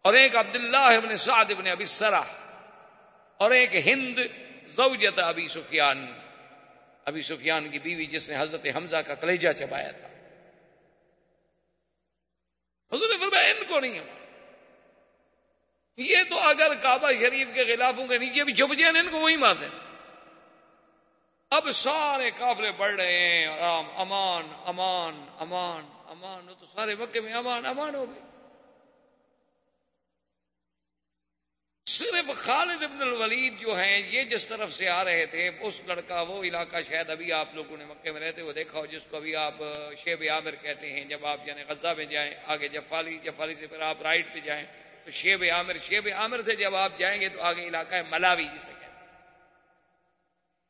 اور 0.02 0.14
ایک 0.14 0.36
عبداللہ 0.36 0.76
ابن 0.76 1.16
سعد 1.16 1.44
ابن 1.50 1.66
ابی 1.66 1.84
سرا 1.84 2.22
اور 3.36 3.50
ایک 3.50 3.88
ہند 3.88 4.18
زوجت 4.66 5.18
ابی 5.18 5.48
سفیان۔ 5.48 6.20
ابی 7.04 7.22
سفیان 7.22 7.70
کی 7.70 7.78
بیوی 7.78 8.06
جس 8.06 8.30
نے 8.30 8.36
حضرت 8.38 8.66
حمزہ 8.76 8.96
کا 8.96 9.14
کلیجہ 9.14 9.52
چبایا 9.52 9.90
تھا۔ 9.90 10.08
حضور 12.92 13.08
فرمایا، 13.20 13.54
ان 13.54 13.64
کو 13.68 13.80
نہیں 13.80 14.00
یہ 15.96 16.18
تو 16.30 16.38
اگر 16.38 16.74
کعبہ 16.74 17.12
شریف 17.12 17.48
کے 17.54 17.64
خلافوں 17.64 18.06
کے 18.06 18.18
نیچے 18.18 18.44
بھی 18.44 18.54
چھپ 18.54 18.74
جائیں، 18.78 18.98
ان 18.98 19.10
کو 19.10 19.18
وہی 19.18 19.36
مار 19.36 19.54
دیں۔ 19.54 19.89
اب 21.50 21.70
سارے 21.74 22.30
کافرے 22.30 22.70
بڑھ 22.72 22.94
رہے 22.94 23.18
ہیں 23.18 23.46
امان 23.96 24.48
امان 24.66 25.20
امان 25.38 25.84
امان 26.06 26.54
تو 26.60 26.66
سارے 26.66 26.94
مکے 26.94 27.20
میں 27.20 27.32
امان 27.32 27.66
امان 27.66 27.94
ہو 27.94 28.04
گئے۔ 28.10 28.20
صرف 31.86 32.30
خالد 32.36 32.82
ابن 32.82 33.02
الولید 33.02 33.60
جو 33.60 33.78
ہیں، 33.78 34.02
یہ 34.10 34.22
جس 34.22 34.46
طرف 34.46 34.72
سے 34.72 34.88
آ 34.88 35.04
رہے 35.04 35.26
تھے، 35.26 35.48
اس 35.60 35.80
لڑکا، 35.86 36.20
وہ 36.20 36.42
علاقہ 36.44 36.76
شاید 36.88 37.10
ابھی 37.10 37.32
آپ 37.32 37.54
لوگوں 37.54 37.76
نے 37.76 37.84
مکے 37.84 38.12
میں 38.12 38.20
رہتے 38.20 38.42
وہ 38.42 38.52
دیکھا 38.52 38.78
ہو، 38.78 38.86
جس 38.86 39.06
کو 39.10 39.16
ابھی 39.16 39.34
آپ 39.36 39.54
شیب 39.96 40.22
عامر 40.30 40.54
کہتے 40.54 40.92
ہیں۔ 40.92 41.04
جب 41.04 41.26
آپ 41.26 41.48
یعنی 41.48 41.62
غزہ 41.68 41.94
میں 41.96 42.04
جائیں، 42.04 42.32
آگے 42.46 42.68
جفالی 42.68 43.18
جفالی 43.24 43.54
سے 43.54 43.66
پھر 43.66 43.80
آپ 43.80 44.02
رائٹ 44.02 44.34
پہ 44.34 44.40
جائیں، 44.40 44.64
تو 45.04 45.10
شیب 45.10 45.44
عامر 45.52 45.76
شیب 45.88 46.08
عامر 46.16 46.42
سے 46.42 46.56
جب 46.56 46.76
آپ 46.76 46.98
جائیں 46.98 47.20
گے 47.20 47.28
تو 47.28 47.42
آگے 47.42 47.66
علاقہ 47.68 47.94
ہے 47.94 48.02
ملاوی 48.02 48.44
جسے 48.44 48.72
کہتے 48.72 48.84
ہیں۔ 48.84 48.89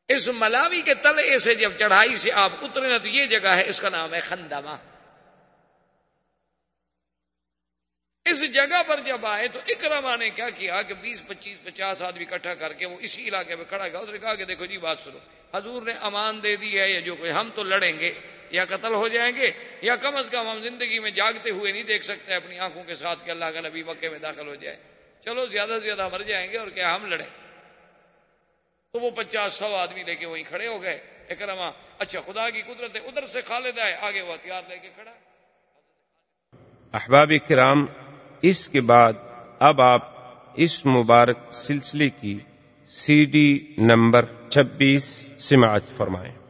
اس 0.07 0.27
ملاوی 0.27 0.81
کے 0.81 0.93
تلے 0.93 1.39
سے 1.39 1.55
جب 1.55 1.71
چڑھائی 1.79 2.15
سے 2.15 2.31
آپ 2.31 2.51
اترے 2.61 2.87
نا 2.87 2.97
تو 2.97 3.07
یہ 3.07 3.25
جگہ 3.25 3.47
ہے، 3.47 3.69
اس 3.69 3.81
کا 3.81 3.89
نام 3.89 4.13
ہے 4.13 4.19
خندامہ 4.19 4.75
اس 8.25 8.53
جگہ 8.53 8.83
پر 8.87 8.99
جب 8.99 9.25
آئے 9.25 9.47
تو 9.47 9.59
اکرما 9.67 10.15
نے 10.15 10.29
کیا 10.29 10.49
کیا 10.49 10.81
کہ 10.81 10.93
بیس، 10.93 11.23
پچیس، 11.27 11.63
پچاس 11.63 12.01
آدمی 12.01 12.23
اکٹھا 12.23 12.53
کر 12.55 12.73
کے 12.73 12.85
وہ 12.85 12.97
اسی 12.99 13.27
علاقے 13.27 13.55
میں 13.55 13.65
کھڑا 13.65 13.87
گیا۔ 13.87 13.99
اس 13.99 14.09
نے 14.09 14.17
کہا 14.17 14.35
کہ 14.35 14.45
دیکھو 14.45 14.65
جی 14.65 14.77
بات 14.77 14.97
سنو۔ 15.03 15.17
حضور 15.53 15.81
نے 15.81 15.93
امان 16.01 16.43
دے 16.43 16.55
دی 16.55 16.79
ہے 16.79 16.89
یا 16.89 16.99
جو 16.99 17.15
کوئی، 17.15 17.31
ہم 17.31 17.49
تو 17.55 17.63
لڑیں 17.63 17.99
گے، 17.99 18.13
یا 18.51 18.65
قتل 18.65 18.93
ہو 18.93 19.07
جائیں 19.07 19.35
گے، 19.35 19.51
یا 19.81 19.95
کم 19.95 20.15
از 20.15 20.25
کم 20.31 20.47
ہم 20.47 20.61
زندگی 20.61 20.99
میں 20.99 21.11
جاگتے 21.11 21.49
ہوئے 21.49 21.71
نہیں 21.71 21.83
دیکھ 21.83 22.03
سکتے 22.03 22.33
اپنی 22.33 22.59
آنکھوں 22.59 22.83
کے 22.83 22.95
ساتھ 22.95 23.25
کہ 23.25 23.31
اللہ 23.31 23.45
کا 23.45 23.61
نبی 23.61 23.83
مکے 23.83 24.09
میں 24.09 24.19
داخل 24.19 24.47
ہو 24.47 24.55
جائے۔ 24.55 24.77
چلو، 25.25 25.45
زیادہ 25.45 25.69
سے 25.69 25.85
زیادہ 25.85 26.07
مر 26.07 26.21
جائیں 26.21 26.51
گے 26.51 26.57
اور 26.57 26.67
کیا 26.67 26.95
ہم 26.95 27.05
لڑیں۔ 27.05 27.40
تو 28.93 28.99
وہ 28.99 29.09
پچاس 29.09 29.53
سو 29.53 29.75
آدمی 29.75 30.03
لے 30.03 30.15
کے 30.15 30.25
وہیں 30.25 30.43
کھڑے 30.43 30.67
ہو 30.67 30.81
گئے۔ 30.81 30.99
اکرما 31.29 31.71
اچھا 31.99 32.19
خدا 32.19 32.49
کی 32.49 32.61
قدرت 32.61 32.95
ہے، 32.95 32.99
ادھر 32.99 33.25
سے 33.25 33.41
خالد 33.41 33.79
آئے، 33.79 33.93
آگے 33.93 34.21
وہ 34.21 34.33
ہتھیار 34.33 34.61
لے 34.67 34.77
کے 34.77 34.89
کھڑا۔ 34.95 35.11
احباب 36.93 37.31
کرام، 37.47 37.85
اس 38.41 38.69
کے 38.69 38.81
بعد 38.81 39.13
اب 39.59 39.81
آپ 39.81 40.01
اس 40.55 40.85
مبارک 40.85 41.37
سلسلے 41.51 42.09
کی 42.09 42.39
سی 42.85 43.25
ڈی 43.25 43.75
نمبر 43.77 44.25
چھبیس 44.49 45.33
سماعت 45.37 45.89
فرمائیں۔ 45.97 46.40